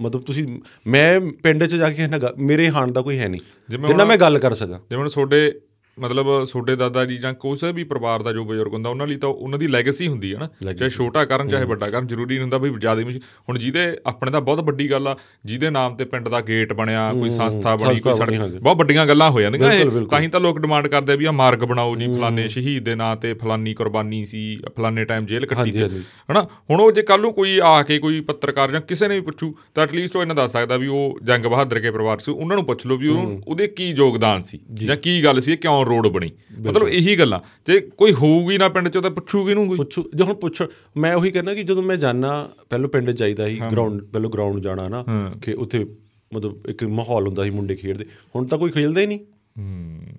ਮਤਲਬ 0.00 0.22
ਤੁਸੀਂ 0.22 0.58
ਮੈਂ 0.86 1.20
ਪਿੰਡ 1.20 1.64
'ਚ 1.64 1.74
ਜਾ 1.74 1.90
ਕੇ 1.90 2.02
ਮੇਰੇ 2.38 2.70
ਹਾਣ 2.70 2.92
ਦਾ 2.92 3.02
ਕੋਈ 3.02 3.18
ਹੈ 3.18 3.28
ਨਹੀਂ। 3.28 3.40
ਜਿੰਨਾ 3.70 4.04
ਮੈਂ 4.04 4.16
ਗੱਲ 4.16 4.38
ਕਰ 4.38 4.54
ਸਕਾਂ। 4.54 4.78
ਜਿਵੇਂ 4.90 5.10
ਤੁਹਾਡੇ 5.10 5.60
ਮਤਲਬ 6.00 6.44
ਤੁਹਾਡੇ 6.44 6.76
ਦਾਦਾ 6.76 7.04
ਜੀ 7.04 7.16
ਜਾਂ 7.16 7.32
ਕਿਸੇ 7.32 7.72
ਵੀ 7.72 7.84
ਪਰਿਵਾਰ 7.84 8.22
ਦਾ 8.22 8.32
ਜੋ 8.32 8.44
ਬਜ਼ੁਰਗ 8.44 8.72
ਹੁੰਦਾ 8.72 8.90
ਉਹਨਾਂ 8.90 9.06
ਲਈ 9.06 9.16
ਤਾਂ 9.16 9.28
ਉਹਨਾਂ 9.28 9.58
ਦੀ 9.58 9.66
ਲੈਗੇਸੀ 9.66 10.08
ਹੁੰਦੀ 10.08 10.34
ਹੈ 10.34 10.38
ਨਾ। 10.38 10.72
ਚਾਹੇ 10.72 10.90
ਛੋਟਾ 10.90 11.24
ਕਰਨ 11.24 11.48
ਚਾਹੇ 11.48 11.64
ਵੱਡਾ 11.64 11.90
ਕਰਨ 11.90 12.06
ਜ਼ਰੂਰੀ 12.06 12.34
ਨਹੀਂ 12.34 12.42
ਹੁੰਦਾ 12.42 12.58
ਵੀ 12.58 12.70
ਜ਼ਿਆਦਾ 12.70 13.02
ਹੁਣ 13.48 13.58
ਜਿਹਦੇ 13.58 13.96
ਆਪਣੇ 14.06 14.30
ਤਾਂ 14.30 14.40
ਬਹੁਤ 14.40 14.60
ਵੱਡੀ 14.60 14.90
ਗੱਲ 14.90 15.08
ਆ 15.08 15.16
ਜਿਹਦੇ 15.44 15.70
ਨਾਮ 15.70 15.96
ਤੇ 15.96 16.04
ਪਿੰਡ 16.04 16.28
ਦਾ 16.28 16.40
ਗੇਟ 16.40 16.72
ਬਣਿਆ 16.72 17.12
ਕੋਈ 17.12 17.30
ਸੰਸਥਾ 17.30 17.76
ਬਣੀ 17.76 18.00
ਕੋਈ 18.00 18.14
ਸੜਕ। 18.14 18.34
ਬਹੁਤ 18.62 18.76
ਵੱਡੀਆਂ 18.76 19.06
ਗੱਲਾਂ 19.06 19.30
ਹੋ 19.30 19.40
ਜਾਂਦੀਆਂ। 19.40 19.72
ਇਹ। 19.72 20.06
ਤਾਂ 20.06 20.20
ਹੀ 20.20 20.28
ਤਾਂ 20.28 20.40
ਲੋਕ 20.40 20.58
ਡਿਮਾਂਡ 20.58 20.86
ਕਰਦੇ 20.86 21.12
ਆ 21.12 21.16
ਵੀ 21.16 21.24
ਆ 21.24 21.30
ਮਾਰਗ 21.30 21.58
ਬਣਾਓ 21.58 21.96
ਜੀ 21.96 22.06
ਫਲਾਣੇ 22.06 22.48
ਸ਼ਹੀਦ 22.48 22.84
ਦੇ 22.84 22.94
ਨਾਂ 22.94 23.16
ਤੇ 23.16 23.34
ਫਲਾਨੀ 23.34 23.74
ਕੁਰਬਾਨੀ 23.74 24.24
ਸੀ 24.24 24.58
ਫਲਾਣੇ 24.76 25.04
ਟਾਈਮ 25.04 25.26
ਜੇਲ੍ਹ 25.26 25.46
ਕੱਟੀ 25.46 25.72
ਸੀ। 25.72 25.82
ਹਨਾ? 26.32 26.46
ਹੁਣ 26.70 26.80
ਉਹ 26.80 26.92
ਜੇ 26.92 27.02
ਕੱਲ 27.02 27.20
ਨੂੰ 27.20 27.32
ਕੋਈ 27.34 27.58
ਆ 27.64 27.82
ਕੇ 27.82 27.98
ਕੋਈ 27.98 28.20
ਪੱਤਰਕਾਰ 28.20 28.70
ਜਾਂ 28.70 28.80
ਕਿਸੇ 28.80 29.08
ਨੇ 29.08 29.14
ਵੀ 29.14 29.20
ਪੁੱਛੂ 29.20 29.54
ਤਾਂ 29.74 29.84
ਐਟਲੀਸਟ 29.84 30.16
ਉਹ 30.16 30.22
ਇਹਨਾਂ 30.22 30.34
ਦੱਸ 30.34 30.52
ਸਕਦਾ 30.52 30.76
ਵੀ 30.76 30.86
ਉਹ 30.86 31.18
ਜੰਗ 31.22 31.46
ਬਹਾਦਰ 31.46 31.80
ਕੇ 31.80 31.90
ਪਰਿਵਾਰ 31.90 32.18
ਸੀ 32.18 32.32
ਉਹਨਾਂ 32.32 32.56
ਨੂੰ 32.56 32.64
ਪੁੱਛ 32.66 32.86
ਲਓ 32.86 32.96
ਵੀ 32.96 33.08
ਉਹ 33.08 33.40
ਉਹਦੇ 33.48 33.66
ਕੀ 33.66 33.90
ਯੋਗਦਾਨ 33.90 34.42
ਸੀ 34.42 34.60
ਜਾਂ। 34.74 34.96
ਕੀ 34.96 35.24
ਗੱਲ 35.24 35.40
ਸੀ 35.40 35.52
ਇਹ 35.52 35.56
ਕਿਉਂ 35.84 36.02
ਰੋਡ 36.02 36.08
ਬਣੀ। 36.08 36.30
ਮਤਲਬ 36.60 36.88
ਇਹੀ 36.88 37.18
ਗੱਲਾਂ। 37.18 37.40
ਜੇ 37.66 37.80
ਕੋਈ 37.80 38.12
ਹੋਊਗੀ 38.12 38.58
ਨਾ 38.58 38.68
ਪਿੰਡ 38.68 38.88
'ਚ 38.88 38.98
ਤਾਂ 38.98 39.10
ਪੁੱਛੂਗੀ 39.10 39.54
ਨੂੰ 39.54 39.68
ਕੋਈ। 39.68 39.76
ਪੁੱਛੋ 39.76 40.04
ਜੇ 40.14 40.24
ਹੁਣ 40.24 40.34
ਪੁੱਛ 40.34 40.62
ਮੈਂ 40.96 41.14
ਉਹੀ 41.14 41.30
ਕਹਿੰਦਾ 41.30 41.54
ਕਿ 41.54 41.62
ਜਦੋਂ 41.62 41.82
ਮੈਂ 41.82 41.96
ਜਾਣਾ 41.96 42.50
ਪਹਿਲਾਂ 42.70 42.88
ਪਿੰਡ 42.88 43.10
ਜਾਈਦਾ 43.10 43.48
ਸੀ 43.48 43.60
ਗਰਾਊਂਡ 43.72 44.04
ਪਹਿਲਾਂ 44.04 44.30
ਗਰਾਊਂਡ 44.30 44.60
ਜਾਣਾ 44.60 44.88
ਨਾ 44.88 45.04
ਕਿ 45.42 45.52
ਉੱਥੇ 45.52 45.86
ਮਤਲਬ 46.34 46.66
ਇੱਕ 46.68 46.84
ਮਾਹੌਲ 46.84 47.26
ਹੁੰਦਾ 47.26 47.44
ਸੀ 47.44 47.50
ਮੁੰਡੇ 47.50 47.76
ਖੇਡਦੇ। 47.76 48.06
ਹੁਣ 48.36 48.46
ਤਾਂ 48.46 48.58
ਕੋਈ 48.58 48.70
ਖੇਡਦਾ 48.70 49.00
ਹੀ 49.00 49.06
ਨਹੀਂ। 49.06 49.20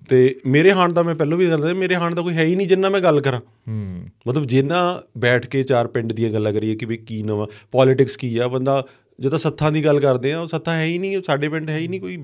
ਤੇ 0.10 0.40
ਮੇਰੇ 0.46 0.72
ਹਾਣ 0.72 0.94
ਦਾ 0.94 1.04
ਮੈਂ 1.04 1.16
ਪਹਿਲਾਂ 1.16 1.38
ਵੀ 1.38 1.50
ਗੱਲ 1.50 1.62
ਕਰਦਾ 1.62 1.74
ਮੇਰੇ 1.74 1.96
ਹਾਣ 1.96 2.16
ਦਾ 2.16 2.22
ਕੋਈ 2.22 2.34
ਹੈ 2.34 2.44
ਹੀ 2.44 2.56
ਨਹੀਂ 2.56 2.68
ਜਿੰਨਾ 2.68 2.90
ਮੈਂ 2.90 3.00
ਗੱਲ 3.00 3.20
ਕਰਾਂ। 3.20 3.40
ਹੂੰ। 3.40 4.06
ਮਤਲਬ 4.28 4.46
ਜਿੰਨਾ 4.46 5.02
ਬੈਠ 5.18 5.48
ਕੇ 5.48 5.64
ਚਾਰ 5.64 5.88
ਪਿੰਡ 5.88 6.14
ਦੀਆਂ 6.14 6.32
ਗੱਲਾਂ 6.32 6.54
ਕਰੀਏ 6.54 6.76
ਕਿ 6.76 6.86
ਵੀ 6.86 6.98
ਕੀ 6.98 7.24
ਨਵਾਂ 7.24 7.48
ਪੋਲਿਟਿਕਸ 7.72 8.18
ਕੀ 8.18 8.38
ਆ 8.38 8.48
ਬੰਦਾ 8.48 8.86
ਜਦੋਂ 9.20 9.38
ਸੱਥਾਂ 9.40 9.72
ਦੀ 9.72 9.84
ਗੱਲ 9.86 10.00
ਕਰਦੇ 10.00 10.32
ਆ 10.34 10.40
ਉਹ 10.40 10.48
ਸੱਥਾ 10.48 10.74
ਹੈ 10.74 10.86
ਹੀ 10.86 10.98
ਨਹੀਂ 10.98 11.22
ਸਾਡੇ 11.26 11.50
ਪਿੰਡ 11.50 11.70
ਹੈ 11.70 11.78
ਹੀ 11.78 11.88
ਨਹੀਂ 11.88 12.00
ਕੋਈ 12.02 12.18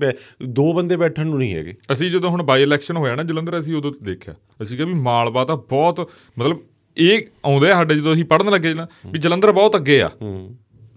ਦੋ 0.48 0.72
ਬੰਦੇ 0.72 0.96
ਬੈਠਣ 0.96 1.26
ਨੂੰ 1.26 1.38
ਨਹੀਂ 1.38 1.54
ਹੈਗੇ। 1.54 1.74
ਅਸੀਂ 1.92 2.10
ਜਦੋਂ 2.10 2.30
ਹੁਣ 2.30 2.42
ਬਾਈ 2.42 2.62
ਇਲੈਕਸ਼ਨ 2.62 2.96
ਹੋਇਆ 2.96 3.14
ਨਾ 3.14 3.22
ਜਲੰਧਰ 3.22 3.58
ਅਸੀਂ 3.60 3.74
ਉਦੋਂ 3.74 3.92
ਦੇਖਿਆ। 4.02 4.34
ਅਸੀਂ 4.62 4.76
ਕਿਹਾ 4.76 4.88
ਵੀ 4.88 4.94
ਮਾਲਵਾ 4.94 5.44
ਤਾਂ 5.44 5.56
ਬਹੁਤ 5.70 6.08
ਮਤਲਬ 6.38 6.58
ਇਹ 6.96 7.22
ਆਉਂਦੇ 7.44 7.68
ਸਾਡੇ 7.68 7.94
ਜਦੋਂ 7.94 8.12
ਅਸੀਂ 8.14 8.24
ਪੜਨ 8.24 8.50
ਲੱਗੇ 8.50 8.74
ਨਾ 8.74 8.86
ਵੀ 9.06 9.18
ਜਲੰਧਰ 9.18 9.52
ਬਹੁਤ 9.52 9.76
ਅੱਗੇ 9.76 10.00
ਆ। 10.02 10.10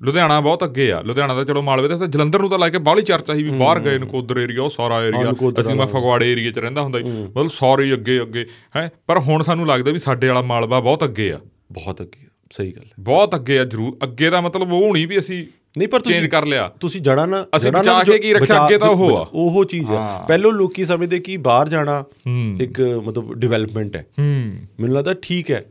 ਲੁਧਿਆਣਾ 0.02 0.40
ਬਹੁਤ 0.40 0.64
ਅੱਗੇ 0.64 0.92
ਆ। 0.92 1.00
ਲੁਧਿਆਣਾ 1.02 1.36
ਤਾਂ 1.36 1.44
ਚਲੋ 1.46 1.62
ਮਾਲਵੇ 1.62 1.88
ਤੇ 1.90 2.08
ਜਲੰਧਰ 2.08 2.40
ਨੂੰ 2.40 2.50
ਤਾਂ 2.50 2.60
ਲੈ 2.60 2.70
ਕੇ 2.70 2.78
ਬਾਹਲੀ 2.78 3.02
ਚਰਚਾ 3.02 3.36
ਸੀ 3.36 3.44
ਵੀ 3.44 3.50
ਬਾਹਰ 3.60 3.80
ਗਏ 3.80 4.00
ਨਕੋਦਰ 4.00 4.38
ਏਰੀਆ 4.38 4.62
ਉਹ 4.62 4.70
ਸਾਰਾ 4.70 4.98
ਏਰੀਆ। 5.04 5.32
ਅਸੀਂ 5.60 5.76
ਮੈਂ 5.76 5.88
ਫਗਵਾੜੇ 5.88 6.32
ਏਰੀਆ 6.32 6.52
'ਚ 6.52 6.60
ਰਹਿੰਦਾ 6.60 6.82
ਹੁੰਦਾ 6.82 7.00
ਸੀ। 7.00 7.06
ਮਤਲਬ 7.06 7.50
ਸਾਰੇ 7.50 7.92
ਅੱਗੇ 7.94 8.22
ਅੱਗੇ 8.22 8.46
ਹੈ। 8.76 8.90
ਪਰ 9.08 9.20
ਹੁਣ 9.20 9.44
ਸਾਨੂੰ 9.44 9.68
ਲੱਗਦਾ 9.68 9.92
ਵੀ 9.92 10.00
ਸਾਡੇ 10.00 10.28
ਵਾਲਾ 10.28 10.42
ਮਾਲਵਾ 10.44 10.80
ਬਹੁਤ 10.80 11.04
ਅੱਗੇ 11.04 11.32
ਆ। 11.32 11.40
ਬਹੁਤ 11.72 12.02
ਅੱਗੇ 12.02 12.28
ਸਹੀ 12.52 12.72
ਗੱਲ 12.72 12.86
ਬਹੁਤ 13.00 13.36
ਅੱਗੇ 13.36 13.60
ਆ 13.60 13.64
ਜ਼ਰੂਰ। 13.64 13.98
ਅੱਗੇ 14.04 14.30
ਦਾ 14.30 14.42
ਮਤਲਬ 14.42 14.74
ਉਹ 14.74 14.94
ਨਹੀਂ 14.94 15.08
ਵੀ 15.08 15.20
ਅਸੀਂ 15.20 15.46
ਨਹੀਂ 15.78 15.88
ਪਰ 15.88 16.00
ਤੁਸੀਂ 16.00 16.20
ਚੇਂਜ 16.20 16.30
ਕਰ 16.32 16.46
ਲਿਆ। 16.46 16.68
ਤੁਸੀਂ 16.80 17.02
ਜੜਾ 17.02 17.26
ਨਾ 17.26 17.46
ਅਸੀਂ 17.56 17.72
ਬਚਾ 17.72 18.04
ਕੇ 18.04 18.18
ਕੀ 18.20 18.34
ਰੱਖਿਆ, 18.34 18.66
ਅੱਗੇ 18.66 18.78
ਤਾਂ 18.78 18.90
ਉਹ 18.90 19.18
ਆ। 19.18 19.28
ਉਹ 19.34 19.66
ਚੀਜ਼ 19.66 19.90
ਹੈ 19.90 19.96
ਹਾਂ। 19.96 20.28
ਪਹਿਲੋਂ 20.28 20.52
ਲੋਕੀ 20.54 20.86
ਸਮਝਦੇ 20.86 21.20
ਕਿ 21.20 21.38
ਬਾਹਰ 21.38 21.70
ਜਾਣਾ 21.70 22.04
ਇੱਕ 22.62 22.82
ਮਤਲਬ 23.06 23.34
ਡਿਵੈਲਪਮੈਂਟ 23.34 23.96
ਹੈ। 23.96 24.06
ਮੈਨੂੰ 24.20 24.96
ਲੱਗਦਾ 24.96 25.14
ਠੀਕ 25.22 25.52
ਹੈ। 25.52 25.66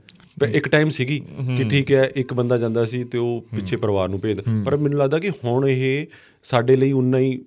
ਇੱਕ 0.53 0.69
ਟਾਈਮ 0.69 0.89
ਸੀਗੀ 0.89 1.19
ਕਿ 1.57 1.65
ਠੀਕ 1.65 1.93
ਹੈ 1.93 2.11
ਇੱਕ 2.17 2.35
ਬੰਦਾ 2.35 2.59
ਜਾਂਦਾ 2.59 2.85
ਸੀ 2.85 3.03
ਤੇ 3.05 3.19
ਉਹ 3.19 3.47
ਪਿੱਛੇ 3.55 3.77
ਪਰਿਵਾਰ 3.77 4.09
ਨੂੰ 4.09 4.21
ਭੇਜਦਾ। 4.21 4.43
ਪਰ 4.65 4.77
ਮੈਨੂੰ 4.77 4.99
ਲੱਗਦਾ 4.99 5.19
ਕਿ 5.19 5.31
ਹੁਣ 5.45 5.69
ਇਹ 5.69 6.07
ਸਾਡੇ 6.45 6.77
ਲਈ 6.77 6.93
ਉਨਾ 6.93 7.19
ਹੀ 7.19 7.41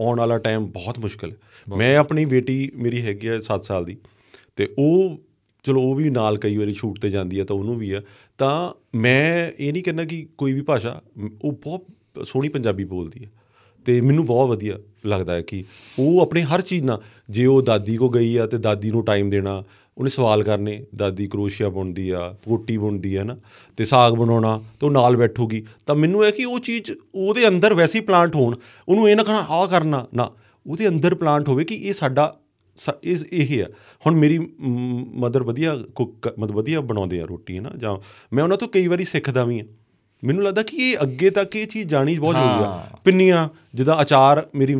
ਆਉਣ 0.00 0.18
ਵਾਲਾ 0.18 0.38
ਟਾਈਮ 0.38 0.66
ਬਹੁਤ 0.66 0.98
ਮੁਸ਼ਕਲ 0.98 1.30
ਹੈ। 1.30 1.76
ਮੈਂ 1.76 1.96
ਆਪਣੀ 1.96 2.24
ਬੇਟੀ 2.24 2.70
ਮੇਰੀ 2.74 3.02
ਹੈਗੀ 3.02 3.28
ਹੈ 3.28 3.38
7 3.40 3.64
ਸਾਲ 3.64 3.84
ਦੀ 3.84 3.96
ਤੇ 4.56 4.68
ਉਹ 4.78 5.16
ਚਲੋ 5.64 5.82
ਉਹ 5.82 5.94
ਵੀ 5.94 6.10
ਨਾਲ 6.10 6.38
ਕਈ 6.38 6.56
ਵਾਰੀ 6.56 6.74
ਸ਼ੂਟ 6.74 6.98
ਤੇ 7.00 7.10
ਜਾਂਦੀ 7.10 7.38
ਹੈ 7.40 7.44
ਤਾਂ 7.44 7.56
ਉਹਨੂੰ 7.56 7.76
ਵੀ 7.78 7.92
ਆ। 7.92 8.00
ਤਾਂ 8.38 8.79
ਮੈਂ 8.94 9.52
ਇਹ 9.58 9.72
ਨਹੀਂ 9.72 9.82
ਕਹਿੰਦਾ 9.82 10.04
ਕਿ 10.04 10.28
ਕੋਈ 10.38 10.52
ਵੀ 10.52 10.60
ਭਾਸ਼ਾ 10.60 11.02
ਮ- 11.18 11.30
ਉਹ 11.42 11.52
ਬਹੁਤ 11.52 11.84
ਸੋਹਣੀ 12.24 12.48
ਪੰਜਾਬੀ 12.48 12.84
ਬੋਲਦੀ 12.84 13.24
ਹੈ 13.24 13.30
ਤੇ 13.86 14.00
ਮੈਨੂੰ 14.00 14.26
ਬਹੁਤ 14.26 14.48
ਵਧੀਆ 14.48 14.78
ਲੱਗਦਾ 15.06 15.34
ਹੈ 15.34 15.42
ਕਿ 15.42 15.64
ਉਹ 15.98 16.20
ਆਪਣੇ 16.20 16.42
ਹਰ 16.42 16.60
ਚੀਜ਼ 16.60 16.84
ਨਾਲ, 16.84 17.02
ਜੇ 17.30 17.46
ਉਹ 17.46 17.62
ਦਾਦੀ 17.62 17.96
ਕੋ 17.96 18.08
ਗਈ 18.08 18.36
ਆ 18.36 18.46
ਤੇ 18.46 18.58
ਦਾਦੀ 18.58 18.90
ਨੂੰ 18.90 19.04
ਟਾਈਮ 19.04 19.30
ਦੇਣਾ, 19.30 19.64
ਉਹਨੇ 19.98 20.10
ਸਵਾਲ 20.10 20.42
ਕਰਨੇ, 20.42 20.86
ਦਾਦੀ 20.96 21.26
ਕਰੋਸ਼ੀਆ 21.26 21.68
ਬੁਣਦੀ 21.68 22.10
ਆ 22.10 22.36
ਕੋਟੀ 22.46 22.78
ਬੁਣਦੀ 22.78 23.14
ਆ 23.14 23.24
ਨਾ, 23.24 23.36
ਤੇ 23.76 23.84
ਸਾਗ 23.84 24.12
ਬਣਾਉਣਾ, 24.12 24.60
ਤੇ 24.80 24.86
ਉਹ 24.86 24.90
ਨਾਲ 24.90 25.16
ਬੈਠੂਗੀ, 25.16 25.66
ਤਾਂ 25.86 25.94
ਮੈਨੂੰ 25.94 26.26
ਇਹ 26.26 26.32
ਕਿ 26.32 26.44
ਉਹ 26.44 26.60
ਚੀਜ਼ 26.60 26.92
ਉਹਦੇ 27.14 27.48
ਅੰਦਰ 27.48 27.74
ਵੈਸੇ 27.74 27.98
ਹੀ 27.98 28.04
ਪਲਾਂਟ 28.04 28.34
ਹੋਣ, 28.34 28.56
ਉਹਨੂੰ 28.88 29.10
ਇਹ 29.10 29.16
ਨਾ 29.16 29.22
ਕਹਣਾ, 29.22 29.46
ਆਹ 29.48 29.66
ਕਰਨਾ, 29.66 30.06
ਨਾ, 30.14 30.30
ਉਹਦੇ 30.66 30.88
ਅੰਦਰ 30.88 31.14
ਪਲਾਂਟ 31.14 31.48
ਹੋਵੇ 31.48 31.64
ਕਿ 31.64 31.74
ਇਹ 31.74 31.92
ਸਾਡਾ 31.92 32.36
ਸ- 32.36 32.39
ਇਸ 33.02 33.24
ਇਹ 33.32 33.64
ਆ 33.64 33.66
ਹੁਣ 34.06 34.14
ਮੇਰੀ 34.14 34.38
ਮਦਰ 35.14 35.42
ਵਧੀਆ 35.42 35.76
ਕੁੱਕ 35.94 36.34
ਮਤਲਬ 36.38 36.56
ਵਧੀਆ 36.56 36.80
ਬਣਾਉਂਦੇ 36.80 37.20
ਆ 37.20 37.24
ਰੋਟੀ 37.24 37.56
ਹੈ 37.56 37.60
ਨਾ 37.60 37.70
ਜਾਂ 37.76 37.96
ਮੈਂ 38.32 38.44
ਉਹਨਾਂ 38.44 38.56
ਤੋਂ 38.56 38.68
ਕਈ 38.68 38.86
ਵਾਰੀ 38.86 39.04
ਸਿੱਖਦਾ 39.04 39.44
ਵੀ 39.44 39.60
ਆ 39.60 39.64
ਮੈਨੂੰ 40.24 40.44
ਲੱਗਦਾ 40.44 40.62
ਕਿ 40.62 40.76
ਇਹ 40.76 40.96
ਅੱਗੇ 41.02 41.30
ਤੱਕ 41.30 41.56
ਇਹ 41.56 41.66
ਚੀਜ਼ 41.66 41.88
ਜਾਣੀ 41.88 42.18
ਬਹੁਤ 42.18 42.34
ਜ਼ਰੂਰੀ 42.34 42.64
ਆ। 42.64 42.84
ਪਿੰਨੀਆਂ 43.04 43.48
ਜਿੱਦਾਂ 43.74 44.02
ਅਚਾਰ 44.02 44.46
ਮੇਰੀ 44.54 44.74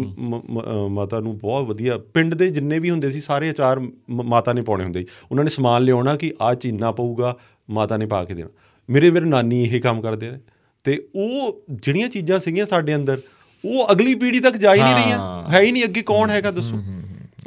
ਮਾਤਾ 0.90 1.20
ਨੂੰ 1.20 1.38
ਬਹੁਤ 1.38 1.66
ਵਧੀਆ 1.66 1.98
ਪਿੰਡ 1.98 2.34
ਦੇ 2.34 2.50
ਜਿੰਨੇ 2.50 2.78
ਵੀ 2.78 2.90
ਹੁੰਦੇ 2.90 3.10
ਸੀ 3.10 3.20
ਸਾਰੇ 3.20 3.50
ਅਚਾਰ 3.50 3.80
ਮਾਤਾ 4.10 4.52
ਨੇ 4.52 4.62
ਪਾਉਣੇ 4.62 4.84
ਹੁੰਦੇ 4.84 5.00
ਸੀ। 5.00 5.06
ਉਹਨਾਂ 5.30 5.44
ਨੇ 5.44 5.50
ਸਮਾਨ 5.50 5.82
ਲਿਆਉਣਾ 5.82 6.16
ਕਿ 6.16 6.32
ਆਹ 6.40 6.54
ਚੀਨਾ 6.54 6.92
ਪਊਗਾ 6.92 7.36
ਮਾਤਾ 7.70 7.96
ਨੇ 7.96 8.06
ਪਾ 8.06 8.24
ਕੇ 8.24 8.34
ਦੇਣਾ। 8.34 8.48
ਮੇਰੇ 8.90 9.10
ਮੇਰੇ 9.10 9.24
ਨਾਨੀ 9.24 9.62
ਇਹ 9.62 9.80
ਕੰਮ 9.80 10.00
ਕਰਦੇ 10.00 10.30
ਨੇ 10.30 10.38
ਤੇ 10.84 11.08
ਉਹ 11.14 11.62
ਜਿਹੜੀਆਂ 11.70 12.08
ਚੀਜ਼ਾਂ 12.08 12.38
ਸੀਗੀਆਂ 12.38 12.66
ਸਾਡੇ 12.66 12.94
ਅੰਦਰ 12.94 13.20
ਉਹ 13.64 13.92
ਅਗਲੀ 13.92 14.14
ਪੀੜ੍ਹੀ 14.14 14.40
ਤੱਕ 14.40 14.56
ਜਾ 14.56 14.74
ਹੀ 14.74 14.82
ਨਹੀਂ 14.82 14.94
ਰਹੀਆਂ। 14.94 15.50
ਹੈ। 15.50 15.60
ਹੀ 15.60 15.72
ਨਹੀਂ 15.72 15.84
ਅੱਗੇ 15.84 16.02
ਕੌਣ 16.02 16.30
ਹੈਗਾ 16.30 16.50
ਦੱਸੋ। 16.50 16.76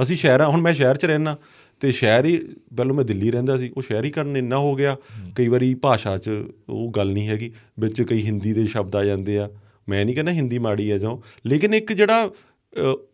ਅਸੀਂ 0.01 0.15
ਸ਼ਹਿਰਾਂ 0.15 0.47
ਹੁਣ 0.47 0.61
ਮੈਂ 0.61 0.73
ਸ਼ਹਿਰ 0.73 0.95
'ਚ 0.95 1.05
ਰਹਿਣਾ 1.05 1.37
ਤੇ 1.79 1.91
ਸ਼ਹਿਰ 1.91 2.25
ਹੀ 2.25 2.37
ਪਹਿਲਾਂ 2.77 2.95
ਮੈਂ 2.95 3.05
ਦਿੱਲੀ 3.05 3.31
ਰਹਿੰਦਾ 3.31 3.57
ਸੀ 3.57 3.71
ਉਹ 3.77 3.81
ਸ਼ਹਿਰੀ 3.81 4.11
ਕਰਨ 4.11 4.37
ਇੰਨਾ 4.37 4.57
ਹੋ 4.57 4.75
ਗਿਆ 4.75 4.97
ਕਈ 5.35 5.47
ਵਾਰੀ 5.47 5.75
ਭਾਸ਼ਾ 5.75 6.17
'ਚ 6.17 6.29
ਉਹ 6.69 6.91
ਗੱਲ 6.91 7.11
ਨਹੀਂ 7.11 7.27
ਹੈਗੀ 7.27 7.51
ਵਿੱਚ 7.79 8.01
ਕਈ 8.01 8.25
ਹਿੰਦੀ 8.25 8.53
ਦੇ 8.53 8.65
ਸ਼ਬਦ 8.65 8.95
ਆ 8.95 9.05
ਜਾਂਦੇ 9.05 9.37
ਆ 9.37 9.49
ਮੈਂ 9.89 10.05
ਨਹੀਂ 10.05 10.15
ਕਹਿੰਦਾ 10.15 10.31
ਹਿੰਦੀ 10.31 10.59
ਮਾੜੀ 10.59 10.91
ਆ 10.91 10.97
ਜਾਓ 10.97 11.23
ਲੇਕਿਨ 11.45 11.73
ਇੱਕ 11.73 11.93
ਜਿਹੜਾ 11.93 12.31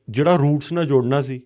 ਜਿਹੜਾ 0.09 0.35
ਰੂਟਸ 0.35 0.73
ਨਾਲ 0.73 0.85
ਜੋੜਨਾ 0.85 1.21
ਸੀ 1.21 1.41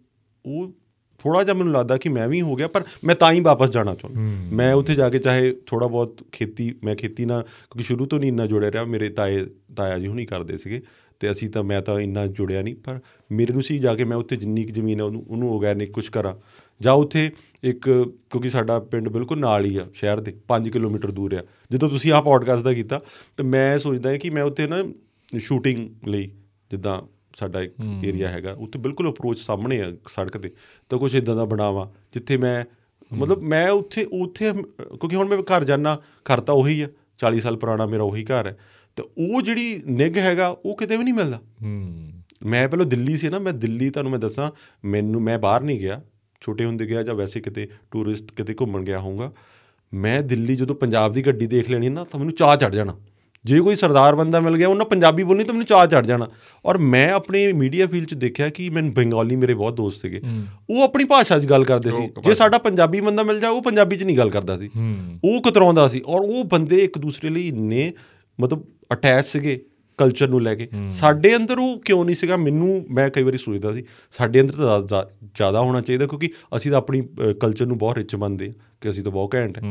ਉਹ 0.46 0.74
ਥੋੜਾ 1.20 1.44
ਜਿਹਾ 1.44 1.56
ਮੈਨੂੰ 1.56 1.74
ਲੱਗਦਾ 1.74 1.98
ਕਿ 1.98 2.10
ਮੈਂ 2.10 2.28
ਵੀ 2.28 2.42
ਹੋ 2.42 2.56
ਗਿਆ 2.56 2.68
ਪਰ 2.68 2.84
ਮੈਂ 3.04 3.16
ਤਾਂ 3.16 3.32
ਹੀ 3.32 3.40
ਵਾਪਸ 3.40 3.70
ਜਾਣਾ 3.70 3.96
ਚਾਹੁੰਦਾ। 3.96 4.22
ਮੈਂ 4.56 4.74
ਉੱਥੇ 4.74 4.96
ਜਾ 4.96 5.10
ਕੇ 5.10 5.20
ਚਾਹੇ 5.20 5.56
ਥੋੜਾ 5.66 5.88
ਬਹੁਤ 5.88 6.24
ਖੇਤੀ 6.32 6.76
ਮੈਂ 6.84 6.96
ਖੇਤੀ 6.96 7.26
ਨਾਲ 7.26 7.42
ਕਿਉਂਕਿ 7.42 7.84
ਸ਼ੁਰੂ 7.84 8.06
ਤੋਂ 8.06 8.20
ਨਹੀਂ 8.20 8.28
ਇੰਨਾ 8.28 8.48
ਜੁੜਿਆ 8.48 8.72
ਰਿਹਾ 8.72 8.84
ਮੇਰੇ 8.84 9.10
ਤਾਏ 9.10 9.46
ਤਾਇਆ 9.78 10.00
ਜੀ 10.00 10.08
ਹੁਣੀ 10.08 10.26
ਕਰਦੇ 10.26 10.58
ਸੀਗੇ 10.58 10.82
ਤੇ 11.24 11.32
ਅਸੀਂ 11.32 11.50
ਤਾਂ 11.50 11.64
ਮੈਂ 11.64 11.82
ਤਾਂ 11.82 12.00
ਇੰਨਾ 12.00 12.28
ਜੁੜਿਆ 12.28 12.62
ਨਹੀਂ 12.62 12.76
ਪਰ 12.76 13.00
ਮੇਰੇ 13.32 13.54
ਨੂੰ 13.54 13.62
ਸੀ 13.62 13.80
ਜਾ 13.80 13.96
ਕੇ 13.96 14.04
ਮੈਂ 14.04 14.18
ਉੱਥੇ 14.18 14.36
ਜਿੰਨੀ 14.36 14.64
ਕੁ 14.64 14.74
ਜ਼ਮੀਨ 14.74 15.00
ਹੈ 15.00 15.06
ਉਹਨੂੰ 15.06 15.26
ਉਹਨੂੰ 15.30 15.54
ਆਰਗੈਨਿਕ 15.54 15.92
ਕੁਝ 15.92 16.10
ਕਰਾਂ। 16.10 16.36
ਜਾਂ 16.82 16.94
ਉੱਥੇ 16.94 17.32
ਇੱਕ 17.64 17.84
ਕਿਉਂਕਿ 18.30 18.50
ਸਾਡਾ 18.50 18.80
ਪਿੰਡ 18.80 19.10
ਬਿਲਕੁਲ 19.10 19.40
ਨਾਲ 19.40 19.66
ਹੀ 19.66 19.78
ਆ 19.78 19.88
ਸ਼ਹਿਰ 19.94 20.20
ਦੇ 20.20 20.34
5 20.50 20.70
ਕਿਲੋਮੀਟਰ 20.70 21.12
ਦੂਰ 21.12 21.34
ਆ। 21.34 21.44
ਜਦੋਂ 21.72 21.90
ਤੁਸੀਂ 21.90 22.12
ਆਹ 22.12 22.22
ਪੋਡਕਾਸਟ 22.22 22.64
ਦਾ 22.64 22.74
ਕੀਤਾ 22.74 23.02
ਤੇ 23.38 23.44
ਮੈਂ 23.44 23.80
ਸੋਚਦਾ 23.80 24.18
ਕਿ 24.18 24.30
ਮੈਂ 24.30 24.44
ਉੱਥੇ 24.44 24.68
ਨਾ 24.68 24.76
ਸ਼ੂਟਿੰਗ 25.40 26.08
ਲਈ 26.08 26.32
ਜਿੱਦਾਂ 26.72 27.02
ਸਾਡਾ 27.36 27.62
ਇੱਕ 27.62 27.74
ਏਰੀਆ 28.04 28.30
ਹੈਗਾ 28.30 28.52
ਉੱਥੇ 28.52 28.80
ਬਿਲਕੁਲ 28.80 29.12
ਅਪਰੋਚ 29.12 29.40
ਸਾਹਮਣੇ 29.40 29.82
ਆ 29.82 29.94
ਸੜਕ 30.08 30.38
ਤੇ 30.38 30.52
ਤਾਂ 30.90 31.00
ਕੁਝ 31.00 31.16
ਇਦਾਂ 31.16 31.36
ਦਾ 31.36 31.46
ਬਣਾਵਾ 31.46 31.94
ਜਿੱਥੇ 32.14 32.38
ਮੈਂ 32.38 32.66
ਮਤਲਬ 33.16 33.42
ਮੈਂ 33.42 33.70
ਉੱਥੇ 33.70 34.04
ਉੱਥੇ 34.04 34.54
ਕਿਉਂਕਿ 34.78 35.16
ਹੁਣ 35.16 35.28
ਮੈਂ 35.28 35.38
ਘਰ 35.38 35.64
ਜਾਣਾ 35.64 35.96
ਘਰ 36.24 36.40
ਤਾਂ 36.40 36.56
ਉਹੀ 36.56 36.82
ਆ 36.82 36.88
40 37.26 37.40
ਸਾਲ 37.40 37.58
ਪੁਰਾਣਾ 37.58 37.86
ਮੇਰਾ 37.86 38.04
ਉਹੀ 38.04 38.24
ਘਰ 38.24 38.48
ਹੈ। 38.48 38.58
ਤੇ 38.96 39.04
ਉਹ 39.18 39.41
ਜਿਹੜੀ 39.41 39.82
ਨਿੱਘ 39.88 40.20
ਹੈਗਾ 40.20 40.48
ਉਹ 40.66 40.78
ਕਿਤੇ 40.78 40.98
ਵੀ 40.98 41.04
ਨਹੀਂ 41.04 41.14
ਮਿਲਦਾ। 41.14 41.38
ਹੂੰ। 41.38 42.10
ਮੈਂ 42.46 42.70
ਪਹਿਲਾਂ 42.70 42.86
ਦਿੱਲੀ 42.86 43.18
ਸੀ 43.18 43.30
ਨਾ 43.30 43.39
ਮੈਂ 43.39 43.54
ਦਿੱਲੀ 43.54 43.89
ਤੁਹਾਨੂੰ 43.89 44.12
ਮੈਂ 44.12 44.20
ਦੱਸਾਂ 44.20 44.52
ਮੈਨੂੰ 44.86 45.22
ਮੈਂ 45.22 45.39
ਬਾਹਰ 45.39 45.62
ਨਹੀਂ 45.62 45.80
ਗਿਆ। 45.80 46.02
ਛੋਟੇ 46.41 46.66
ਹੁੰਦੇ 46.66 46.86
ਗਿਆ 46.86 47.04
ਜਾਂ 47.04 47.16
ਵੈਸੇ 47.16 47.39
ਕਿਤੇ 47.39 47.70
ਟੂਰਿਸਟ 47.91 48.32
ਕਿਤੇ 48.32 48.56
ਘੁੰਮਣ 48.62 48.84
ਗਿਆ 48.84 49.00
ਹੋਊਗਾ। 49.00 49.34
ਮੈਂ 49.94 50.22
ਦਿੱਲੀ 50.22 50.56
ਜਦੋਂ 50.56 50.76
ਪੰਜਾਬ 50.76 51.12
ਦੀ 51.12 51.22
ਗੱਡੀ 51.22 51.48
ਦੇਖ 51.48 51.70
ਲੈਣੀ 51.70 51.89
ਨਾ 51.89 52.04
ਤਾਂ 52.04 52.20
ਮੈਨੂੰ 52.20 52.34
ਚਾਹ 52.34 52.56
ਚੜ 52.56 52.76
ਜਾਣਾ। 52.76 53.00
ਜੇ 53.46 53.60
ਕੋਈ 53.60 53.76
ਸਰਦਾਰ 53.76 54.16
ਬੰਦਾ 54.16 54.39
ਮਿਲ 54.39 54.58
ਗਿਆ 54.58 54.68
ਉਹਨਾਂ 54.68 54.86
ਪੰਜਾਬੀ 54.86 55.24
ਬੋਲਣੀ 55.24 55.44
ਤਾਂ 55.44 55.54
ਮੈਨੂੰ 55.54 55.66
ਚਾਹ 55.66 55.88
ਚੜ 55.88 56.06
ਜਾਣਾ। 56.06 56.28
ਔਰ 56.66 56.78
ਮੈਂ 56.78 57.12
ਆਪਣੇ 57.12 57.54
ਮੀਡੀਆ 57.54 57.88
ਫੀਲਡ 57.88 58.08
'ਚ 58.08 58.14
ਦੇਖਿਆ 58.14 58.50
ਕਿ 58.50 58.70
ਮੈਨੂੰ 58.70 58.94
ਬੰਗਾਲੀ 58.94 59.36
ਮੇਰੇ 59.36 59.54
ਬਹੁਤ 59.54 59.74
ਦੋਸਤ 59.74 60.02
ਸੀਗੇ। 60.02 60.22
ਉਹ 60.70 60.82
ਆਪਣੀ 60.82 61.04
ਭਾਸ਼ਾ 61.04 61.39
'ਚ 61.39 61.46
ਗੱਲ 61.46 61.64
ਕਰਦੇ 61.64 61.89
ਸੀ। 61.89 62.10
ਜੇ 62.24 62.34
ਸਾਡਾ 62.34 62.58
ਪੰਜਾਬੀ 62.58 63.02
ਬੰਦਾ 63.02 63.24
ਮਿਲ 63.24 63.39
ਜਾ 63.39 63.50
ਉਹ 63.50 63.62
ਪੰਜਾਬੀ 63.62 63.96
'ਚ 63.96 64.04
ਨਹੀਂ 64.04 64.18
ਗੱਲ 64.18 64.30
ਕਰਦਾ 64.30 64.58
ਸੀ। 64.58 64.70
ਉਹ 65.24 65.41
ਕਤਰਾਉਂਦਾ 65.41 65.88
ਸੀ। 65.88 66.02
ਔਰ 66.06 66.20
ਉਹ 66.20 66.44
ਬੰਦੇ 66.44 66.76
ਇੱਕ 66.76 66.98
ਦੂਸਰੇ 66.98 67.30
ਲਈ 67.30 67.48
ਇੰਨੇ 67.48 67.94
ਮਤਲਬ 68.39 68.64
ਅਟੈਚ 68.94 69.26
ਸੀਗੇ 69.26 69.66
ਕਲਚਰ 69.98 70.28
ਨੂੰ 70.28 70.41
ਲੈ 70.41 70.56
ਕੇ। 70.56 70.68
ਸਾਡੇ 70.91 71.36
ਅੰਦਰ 71.36 71.58
ਉਹ 71.58 71.80
ਕਿਉਂ 71.80 72.06
ਨਹੀਂ 72.06 72.16
ਸੀਗਾ? 72.16 72.38
ਮੈਨੂੰ 72.38 72.86
ਮੈਂ 72.91 73.10
ਕਈ 73.10 73.24
ਵਾਰੀ 73.24 73.38
ਸੋਚਦਾ 73.38 73.72
ਸੀ 73.74 73.84
ਸਾਡੇ 74.12 74.41
ਅੰਦਰ 74.41 74.54
ਤਾਂ 74.54 75.06
ਜ਼ਿਆਦਾ- 75.36 75.64
ਹੋਣਾ 75.64 75.82
ਚਾਹੀਦਾ 75.82 76.06
ਕਿਉਂਕਿ 76.08 76.30
ਅਸੀਂ 76.56 76.72
ਤਾਂ 76.72 76.78
ਆਪਣੀ 76.78 77.02
ਕਲਚਰ 77.39 77.66
ਨੂੰ 77.66 77.78
ਬਹੁਤ 77.78 77.98
ਰਿਚ 77.98 78.16
ਮੰਨਦੇ 78.16 78.48
ਹਾਂ 78.48 78.54
ਕਿ 78.82 78.89
ਅਸੀਂ 78.89 79.04
ਤਾਂ 79.04 79.12
ਬਹੁਤ 79.12 79.36
ਘੈਂਟ 79.36 79.58
ਹੈ। 79.58 79.64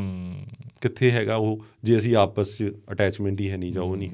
ਕਿੱਥੇ 0.80 1.10
ਹੈਗਾ 1.10 1.36
ਉਹ? 1.36 1.64
ਜੇ 1.82 1.96
ਅਸੀਂ 1.96 2.16
ਆਪਸ 2.16 2.58
'ਚ 2.58 2.72
ਅਟੈਚਮੈਂਟ 2.92 3.40
ਹੀ 3.40 3.50
ਹੈ 3.50 3.56
ਨਹੀਂ 3.56 3.72
ਜਾਂ 3.72 3.82
ਉਹ 3.82 3.96
ਨਹੀਂ। 3.96 4.10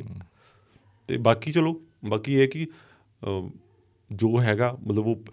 ਤੇ 1.09 1.17
ਬਾਕੀ 1.17 1.53
ਚਲੋ 1.53 1.81
ਬਾਕੀ 2.09 2.35
ਇਹ 2.35 2.49
ਕਿ 2.49 2.67
ਜੋ 4.13 4.41
ਹੈਗਾ 4.41 4.77
ਮਤਲਬ 4.87 5.07
ਉਹ 5.07 5.25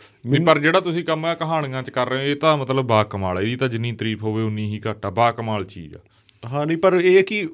ਪਰ 0.45 0.59
ਜਿਹੜਾ 0.59 0.80
ਤੁਸੀਂ 0.80 1.03
ਕੰਮ 1.03 1.26
ਆ 1.26 1.36
ਕਹਾਣੀਆਂ 1.36 1.84
'ਚ 1.84 1.89
ਕਰ 1.89 2.09
ਰਹੇ 2.09 2.17
ਹੋ 2.17 2.23
ਇਹ 2.23 2.36
ਤਾਂ 2.36 2.57
ਮਤਲਬ 2.57 2.86
ਬਾ 2.86 3.03
ਕਮਾਲ 3.03 3.38
ਹੈ। 3.38 3.41
ਇਹਦੀ 3.41 3.55
ਤਾਂ 3.55 3.69
ਜਿੰਨੀ 3.69 3.91
ਤਾਰੀਫ 3.91 4.23
ਹੋਵੇ 4.23 4.43
ਉਨੀ 4.43 4.76
ਹੀ 4.76 4.82
ਘੱਟ 4.89 5.07
ਬਾ 5.07 5.32
ਕਮਾਲ 5.32 5.65
ਚੀਜ਼ 5.65 5.95
ਆ। 5.95 5.99
ਹਾਂ 6.45 6.65
ਨਹੀਂ 6.65 6.78
ਪਰ 6.78 6.93
ਇਹ 6.93 7.23
ਕਿ 7.23 7.49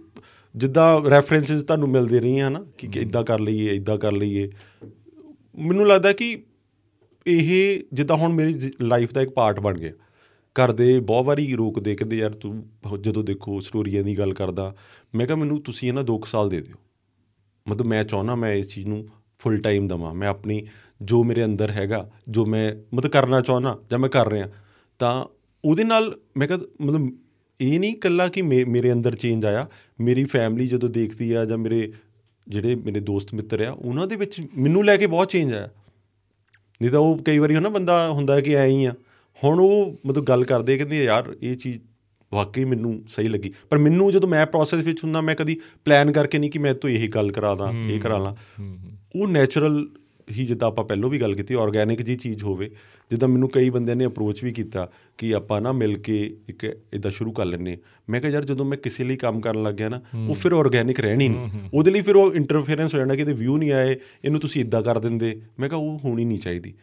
ਜਿੱਦਾਂ 0.56 1.10
ਰੈਫਰੈਂਸਸ 1.10 1.64
ਤੁਹਾਨੂੰ 1.64 1.89
ਮਿਲਦੇ 1.89 2.20
ਰਹੀਆਂ 2.20 2.52
ਨਾ 2.52 2.66
ਕਿ 2.78 2.88
ਇਦਾਂ 2.95 3.24
ਕਰ 3.24 3.39
ਲਈਏ 3.39 3.76
ਇਦਾਂ 3.76 3.97
ਕਰ 3.97 4.12
ਲਈਏ। 4.12 4.49
ਮੈਨੂੰ 5.56 5.88
ਲੱਗਦਾ 5.88 6.14
ਕਿ 6.14 6.43
ਇਹ 7.28 7.84
ਜਿੱਦਾਂ 7.93 8.16
ਹੁਣ 8.16 8.34
ਮੇਰੀ 8.34 8.72
ਲਾਈਫ 8.82 9.14
ਦਾ 9.14 9.22
ਇੱਕ 9.22 9.30
ਪਾਰਟ 9.30 9.60
ਬਣ 9.60 9.78
ਗਿਆ। 9.78 9.91
ਘਰ 10.56 10.72
ਦੇ 10.72 10.99
ਬਹੁਤ 10.99 11.26
ਵਾਰੀ 11.26 11.54
ਰੋਕਦੇ 11.56 11.95
ਕਹਿੰਦੇ 11.95 12.18
ਯਾਰ 12.18 12.32
ਤੂੰ 12.32 12.70
ਜਦੋਂ 13.02 13.24
ਦੇਖੋ 13.24 13.60
ਸਟੋਰੀਆਂ 13.60 14.04
ਦੀ 14.04 14.18
ਗੱਲ 14.18 14.34
ਕਰਦਾ 14.34 14.76
ਮੈਂ 15.16 15.26
ਕਿਹਾ 15.26 15.38
ਮੈਨੂੰ 15.38 15.62
ਤੁਸੀਂ 15.62 15.89
ਇਹ 15.89 15.93
ਨਾ 15.93 16.02
2 16.02 16.20
ਸਾਲ 16.26 16.49
ਦੇ 16.49 16.62
ਦਿਓ। 16.62 16.76
ਮਤਲਬ 17.68 17.88
ਮੈਂ 17.88 18.04
ਚਾਹੁੰਦਾ 18.04 18.36
ਮੈਂ 18.36 18.54
ਇਸ 18.54 18.68
ਚੀਜ਼ 18.68 18.88
ਨੂੰ 18.88 19.08
ਫੁੱਲ 19.39 19.58
ਟਾਈਮ 19.58 19.88
ਦਵਾਂ 19.88 20.14
ਮੈਂ 20.14 20.28
ਆਪਣੀ 20.28 20.68
ਜੋ 21.02 21.24
ਮੇਰੇ 21.24 21.45
ਅੰਦਰ 21.45 21.72
ਹੈਗਾ 21.72 22.12
ਜੋ 22.30 22.45
ਮੈਂ 22.45 22.95
ਮਤਲਬ 22.95 23.12
ਕਰਨਾ 23.12 23.41
ਚਾਹੁੰਦਾ 23.41 23.80
ਜਾਂ 23.91 23.99
ਮੈਂ 23.99 24.10
ਕਰ 24.10 24.30
ਰਿਹਾ 24.30 24.49
ਤਾਂ 24.99 25.26
ਉਹਦੇ 25.66 25.84
ਨਾਲ 25.84 26.16
ਮੈਂ 26.38 26.47
ਕਿਹਾ 26.47 26.60
ਮਤਲਬ 26.82 27.10
ਇਹ 27.62 27.80
ਨਹੀਂ 27.80 27.93
ਇਕੱਲਾ 27.93 28.28
ਕਿ 28.28 28.41
ਮੇਰੇ 28.41 28.91
ਅੰਦਰ 28.91 29.16
ਚੇਂਜ 29.16 29.45
ਆਇਆ 29.45 29.70
ਮੇਰੀ 29.99 30.24
ਫੈਮਿਲੀ 30.24 30.68
ਜਦੋਂ 30.68 30.89
ਦੇਖਦੀ 30.89 31.34
ਆ 31.34 31.45
ਜਾਂ 31.45 31.57
ਮੇਰੇ 31.57 31.93
ਜਿਹੜੇ 32.47 32.76
ਮੇਰੇ 32.76 32.99
ਦੋਸਤ 32.99 33.34
ਮਿੱਤਰ 33.34 33.62
ਆ 33.62 33.72
ਉਹਨਾਂ 33.72 34.07
ਦੇ 34.07 34.16
ਵਿੱਚ 34.16 34.41
ਮੈਨੂੰ 34.57 34.86
ਲੈ 34.86 34.97
ਕੇ 34.97 35.07
ਬਹੁਤ 35.07 35.30
ਚੇਂਜ 35.30 35.53
ਆਇਆ। 35.53 35.70
ਨਹੀਂ 36.82 36.91
ਤਾਂ 36.91 36.99
ਉਹ 36.99 37.18
ਕਈ 37.18 37.38
ਵਾਰੀ 37.38 37.55
ਨਾ 37.55 37.70
ਬੰਦਾ 37.70 38.12
ਹੁੰਦਾ 38.12 38.41
ਕਿ 38.41 38.55
ਐਂ 38.55 38.68
ਹੀ 38.68 38.86
ਆ। 38.86 38.93
ਹੁਣ 39.43 39.59
ਉਹ 39.59 39.97
ਮਤਲਬ 40.05 40.24
ਗੱਲ 40.24 40.43
ਕਰਦੇ 40.43 40.78
ਕਹਿੰਦੇ 40.78 41.03
ਯਾਰ 41.03 41.36
ਇਹ 41.41 41.55
ਚੀਜ਼ 41.55 41.80
ਵਾਕਈ 42.34 42.64
ਮੈਨੂੰ 42.64 43.03
ਸਹੀ 43.07 43.28
ਲੱਗੀ। 43.28 43.53
ਪਰ 43.70 43.78
ਮੈਨੂੰ 43.78 44.12
ਜਦੋਂ 44.12 44.30
ਮੈਂ 44.30 44.45
ਪ੍ਰੋਸੈਸ 44.45 44.86
ਵਿੱਚ 44.86 45.03
ਹੁੰਦਾ 45.03 45.22
ਮੈਂ 45.22 45.36
ਕਦੀ 45.36 45.59
ਪਲਾਨ 45.86 46.12
ਕਰਕੇ 46.12 46.39
ਨਹੀਂ 46.39 46.51
ਕਿ 46.51 46.59
ਮੈਂ 46.59 46.74
ਤੋਂ 46.74 46.89
ਇਹ 46.89 47.09
ਗੱਲ 47.09 47.32
ਕਰਾ 47.32 47.55
ਦਾਂ 47.55 47.74
ਇਹ 47.74 47.99
ਕਰਾ 47.99 48.18
ਲਾਂ। 48.18 48.36
ਉਹ 49.16 49.28
ਨੈਚੁਰਲ 49.28 49.89
ਹੀ 50.38 50.45
ਜਿੱਦਾਂ 50.45 50.67
ਆਪਾਂ 50.67 50.86
ਪਹਿਲਾਂ 50.86 51.09
ਵੀ 51.09 51.22
ਗੱਲ 51.22 51.36
ਕੀਤੀ 51.36 51.53
ਆਰਗੈਨਿਕ 51.53 52.01
ਜੀ 52.01 52.15
ਚੀਜ਼ 52.15 52.43
ਹੋਵੇ 52.43 52.72
ਜਿੱਦਾਂ 53.09 53.30
ਮੈਨੂੰ 53.30 53.49
ਕਈ 53.49 53.69
ਬੰਦਿਆਂ 53.69 53.95
ਨੇ 53.95 54.05
ਅਪਰੋਚ 54.05 54.43
ਵੀ 54.43 54.51
ਕੀਤਾ 54.53 54.91
ਕਿ 55.17 55.36
ਆਪਾਂ 55.36 55.61
ਨਾ 55.61 55.72
ਮਿਲ 55.72 55.97
ਕੇ 55.97 56.38
ਇੱਕ 56.49 56.78
ਇਦਾਂ 56.93 57.11
ਸ਼ੁਰੂ 57.11 57.32
ਕਰ 57.32 57.45
ਹਾਂ। 57.72 57.78
ਮੈਂ 58.09 58.22
ਕਿਹਾ 58.22 58.32
ਯਾਰ 58.32 58.45
ਜਦੋਂ 58.45 58.65
ਮੈਂ 58.65 58.78
ਕਿਸੇ 58.78 59.03
ਲਈ 59.03 59.15
ਕੰਮ 59.15 59.39
ਕਰਨ 59.39 59.63
ਲੱਗ 59.63 59.74
ਗਿਆ 59.74 59.89
ਨਾ 59.89 60.01
ਉਹ 60.30 60.36
ਫਿਰ 60.36 60.51
ਆਰਗੈਨਿਕ 60.51 60.99
ਰਹਿਣੀ 60.99 61.30
ਨਹੀਂ। 61.30 61.49
ਉਹਦੇ 61.74 61.91
ਲਈ 61.91 62.01
ਫਿਰ 62.01 62.15
ਉਹ 62.15 62.34
ਇੰਟਰਫੇਰੈਂਸ 62.34 62.93
ਹੋ 62.93 62.99
ਜਾਣਾ 62.99 63.15
ਕਿ 63.15 63.22
ਇਹਦੇ 63.22 63.34
ਵਿਊ 63.34 63.57
ਨਹੀਂ 63.57 63.72
ਆਏ 63.72 63.95
ਇਹਨੂੰ 64.26 64.39
ਤੁਸੀਂ 64.39 64.61
ਇਦਾਂ 64.61 64.82
ਕਰ 64.82 64.99
ਦਿੰਦੇ। 64.99 65.41
ਮੈਂ 65.59 65.69
ਕਿਹਾ 65.69 65.80
ਉਹ 65.80 65.99
ਹੋਣੀ 66.03 66.26
ਨਹੀਂ 66.26 66.39
ਚਾਹੀਦੀ। 66.39 66.74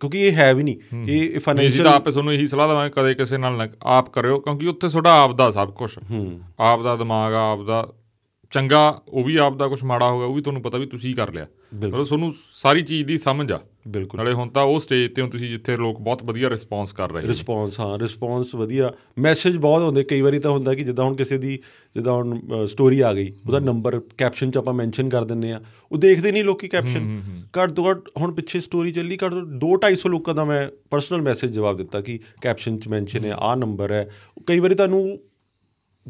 ਕਿਉਂਕਿ 0.00 0.20
ਇਹ 0.20 0.32
ਹੈ 0.32 0.54
ਵੀ 0.54 0.62
ਨਹੀਂ। 0.62 0.76
ਇਹ 1.08 1.40
ਫਾਈਨੈਂਸ਼ੀਅਲ 1.40 1.84
ਤਾਂ 1.84 1.92
ਆਪੇ 1.92 2.10
ਤੁਹਾਨੂੰ 2.10 2.34
ਇਹੀ 2.34 2.46
ਸਲਾਹ 2.46 2.68
ਦੇਵਾਂਗੇ 2.68 2.92
ਕਦੇ 2.96 3.14
ਕਿਸੇ 3.14 3.38
ਨਾਲ 3.38 3.52
ਨਾ- 3.52 3.68
ਆਪ 3.82 4.10
ਕਰਿਓ 4.10 4.38
ਕਿਉਂਕਿ 4.40 4.66
ਉੱਥੇ 4.66 4.88
ਤੁਹਾਡਾ 4.88 5.12
ਆਪ 5.12 5.36
ਦਾ 5.36 5.50
ਸਭ 5.50 5.70
ਕੁਝ 5.70 5.98
ਆਪ 6.58 6.82
ਦਾ 6.82 6.96
ਦਿਮਾਗ 6.96 7.34
ਆਪ 7.34 7.62
ਦਾ 7.62 7.92
ਚੰਗਾ 8.50 9.02
ਉਹ 9.08 9.24
ਵੀ 9.24 9.36
ਆਪ 9.36 9.56
ਦਾ 9.56 9.68
ਕੁਝ 9.68 9.84
ਮਾੜਾ 9.84 10.10
ਹੋਗਾ 10.10 10.24
ਉਹ 10.24 10.34
ਵੀ 10.34 10.42
ਤੁਹਾਨੂੰ 10.42 10.62
ਪਤਾ 10.62 10.78
ਵੀ 10.78 10.86
ਤੁਸੀਂ 10.86 11.14
ਕਰ 11.14 11.32
ਲਿਆ। 11.32 11.46
ਮਤਲਬ 11.74 12.04
ਤੁਹਾਨੂੰ 12.04 12.34
ਸਾਰੀ 12.52 12.82
ਚੀਜ਼ 12.82 13.04
ਦੀ 13.04 13.18
ਸਮਝ 13.18 13.52
ਆ। 13.52 13.60
ਬਿਲਕੁਲ। 13.88 14.18
ਨਾਲੇ 14.18 14.32
ਹੁਣ 14.32 14.48
ਤਾਂ 14.48 14.62
ਉਹ 14.62 14.80
ਸਟੇਜ 14.80 15.14
ਤੇ 15.14 15.22
ਹੋ 15.22 15.28
ਤੁਸੀਂ 15.28 15.48
ਜਿੱਥੇ 15.48 15.76
ਲੋਕ 15.76 16.00
ਬਹੁਤ 16.00 16.22
ਵਧੀਆ 16.24 16.50
ਰਿਸਪੌਂਸ 16.50 16.92
ਕਰ 16.92 17.12
ਰਹੇ 17.12 17.22
ਨੇ। 17.22 17.28
ਰਿਸਪੌਂਸ 17.28 17.80
ਹਾਂ 17.80 17.98
ਰਿਸਪੌਂਸ 17.98 18.54
ਵਧੀਆ। 18.54 18.92
ਮੈਸੇਜ 19.18 19.56
ਬਹੁਤ 19.56 19.82
ਹੁੰਦੇ 19.82 20.04
ਕਈ 20.04 20.20
ਵਾਰੀ 20.20 20.38
ਤਾਂ 20.38 20.50
ਹੁੰਦਾ 20.50 20.74
ਕਿ 20.74 20.84
ਜਿੱਦਾਂ 20.84 21.04
ਹੁਣ 21.04 21.14
ਕਿਸੇ 21.14 21.38
ਦੀ 21.38 21.58
ਜਿੱਦਾਂ 21.94 22.12
ਹੁਣ 22.12 22.40
ਸਟੋਰੀ 22.66 23.00
ਆ 23.00 23.14
ਗਈ 23.14 23.32
ਉਹਦਾ 23.46 23.58
ਨੰਬਰ 23.58 24.00
ਕੈਪਸ਼ਨ 24.18 24.50
ਚ 24.50 24.56
ਆਪਾਂ 24.56 24.74
ਮੈਂਸ਼ਨ 24.74 25.08
ਕਰ 25.08 25.24
ਦਿੰਨੇ 25.24 25.52
ਆ 25.52 25.60
ਉਹ 25.92 25.98
ਦੇਖਦੇ 25.98 26.32
ਨਹੀਂ 26.32 26.44
ਲੋਕੀ 26.44 26.68
ਕੈਪਸ਼ਨ 26.68 27.20
ਘੱਟ 27.58 27.70
ਤੋਂ 27.70 27.90
ਘੱਟ 27.90 28.08
ਹੁਣ 28.20 28.32
ਪਿੱਛੇ 28.32 28.60
ਸਟੋਰੀ 28.60 28.92
ਚੱਲੀ 28.92 29.16
ਘੱਟ 29.16 29.32
ਤੋਂ 29.32 29.42
2 29.42 29.72
250 29.76 30.08
ਲੋਕਾਂ 30.08 30.34
ਦਾ 30.34 30.44
ਮੈਂ 30.44 30.68
ਪਰਸਨਲ 30.90 31.22
ਮੈਸੇਜ 31.22 31.50
ਜਵਾਬ 31.50 31.76
ਦਿੱਤਾ 31.76 32.00
ਕਿ 32.00 32.18
ਕੈਪਸ਼ਨ 32.40 32.78
ਚ 32.78 32.88
ਮੈਂਸ਼ਨ 32.88 33.24
ਹੈ 33.24 33.32
ਆਹ 33.32 33.56
ਨੰਬਰ 33.56 33.92
ਹੈ। 33.92 34.08
ਕਈ 34.46 34.58
ਵਾਰੀ 34.58 34.74
ਤੁਹਾਨੂੰ 34.74 35.18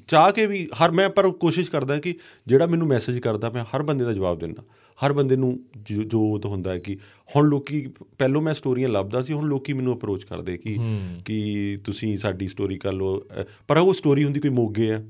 ਚਾਹ 0.09 0.33
ਕੇ 0.33 0.47
ਵੀ 0.47 0.69
ਹਰ 0.85 0.91
ਮੈਂ 0.91 1.09
ਪਰ 1.09 1.31
ਕੋਸ਼ਿਸ਼ 1.31 1.71
ਕਰਦਾ 1.71 1.99
ਕਿ 1.99 2.15
ਜਿਹੜਾ 2.47 2.67
ਮੈਨੂੰ 2.67 2.87
ਮੈਸੇਜ 2.87 3.19
ਕਰਦਾ 3.19 3.51
ਮੈਂ 3.51 3.65
ਹਰ 3.65 3.83
ਬੰਦੇ 3.83 4.05
ਦਾ 4.05 4.13
ਜਵਾਬ 4.13 4.39
ਦਿੰਦਾ। 4.39 4.63
ਹਰ 5.07 5.13
ਬੰਦੇ 5.13 5.37
ਨੂੰ 5.37 5.65
ਜੋ 6.07 6.39
ਤਾਂ 6.39 6.51
ਹੁੰਦਾ 6.51 6.73
ਹੈ 6.73 6.79
ਕਿ 6.79 6.99
ਹੁਣ 7.37 7.49
ਲੋਕੀ 7.49 7.87
ਪਹਿਲੋਂ 8.19 8.43
ਮੈਂ 8.43 8.55
ਸਟੋਰੀਆਂ 8.55 8.89
ਲੱਭਦਾ 8.89 9.23
ਸੀ 9.23 9.33
ਹੁਣ 9.33 9.45
ਲੋਕੀ 9.45 9.73
ਮੈਨੂੰ 9.73 9.97
ਅਪਰੋਚ 9.97 10.25
ਕਰਦੇ 10.25 10.59
ਕਿ 10.59 10.77
ਕਿ 11.25 11.79
ਤੁਸੀਂ 11.85 12.17
ਸਾਡੀ 12.17 12.49
ਸਟੋਰੀ 12.49 12.79
ਕਰ 12.79 12.93
ਲਓ। 12.93 13.23
ਪਰ 13.69 13.79
ਉਹ 13.79 13.95
ਸਟੋਰੀ 13.95 14.25
ਹੁੰਦੀ 14.25 14.41
ਕੋਈ 14.41 14.51
ਮੋਗੇ 14.51 14.93
ਆ 14.93 15.05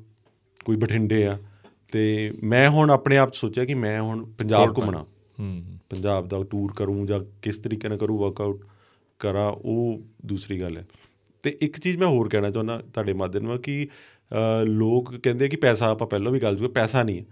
ਕੋਈ 0.64 0.76
ਬਠਿੰਡੇ 0.76 1.26
ਆ 1.26 1.38
ਤੇ 1.92 2.34
ਮੈਂ 2.42 2.68
ਹੁਣ 2.68 2.90
ਆਪਣੇ 2.90 3.16
ਆਪ 3.16 3.32
ਸੋਚਿਆ 3.32 3.64
ਕਿ 3.64 3.74
ਮੈਂ 3.74 4.02
ਹੁਣ 4.02 4.24
ਪੰਜਾਬ 4.24 4.78
ਘੁੰਮਣਾ। 4.78 5.06
ਪੰਜਾਬ 5.90 6.28
ਦਾ 6.28 6.44
ਟੂਰ 6.50 6.72
ਕਰੂੰ 6.76 7.06
ਜਾਂ 7.06 7.20
ਕਿਸ 7.42 7.58
ਤਰੀਕੇ 7.58 7.88
ਨਾਲ 7.88 7.98
ਕਰੂੰ 7.98 8.18
ਵਰਕਆਊਟ 8.18 8.66
ਕਰਾਂ 9.18 9.50
ਉਹ 9.50 10.02
ਦੂਸਰੀ 10.26 10.60
ਗੱਲ 10.60 10.76
ਹੈ। 10.76 10.86
ਤੇ 11.42 11.56
ਇੱਕ 11.60 11.80
ਚੀਜ਼ 11.80 11.96
ਮੈਂ 11.96 12.06
ਹੋਰ 12.06 12.28
ਕਹਿਣਾ 12.28 12.50
ਚਾਹੁੰਦਾ 12.50 12.78
ਤੁਹਾਡੇ 12.78 13.12
ਮਾਧਿਅਮ 13.12 13.44
ਨਾਲ 13.44 13.58
ਕਿ 13.58 13.88
ਲੋਕ 14.64 15.16
ਕਹਿੰਦੇ 15.16 15.48
ਕਿ 15.48 15.56
ਪੈਸਾ 15.56 15.90
ਆਪਾਂ 15.90 16.06
ਪਹਿਲਾਂ 16.06 16.32
ਵੀ 16.32 16.38
ਗੱਲ 16.38 16.54
ਕੀਤੀ 16.54 16.68
ਪੈਸਾ 16.68 17.02
ਨਹੀਂ 17.02 17.18
ਹੈ। 17.18 17.24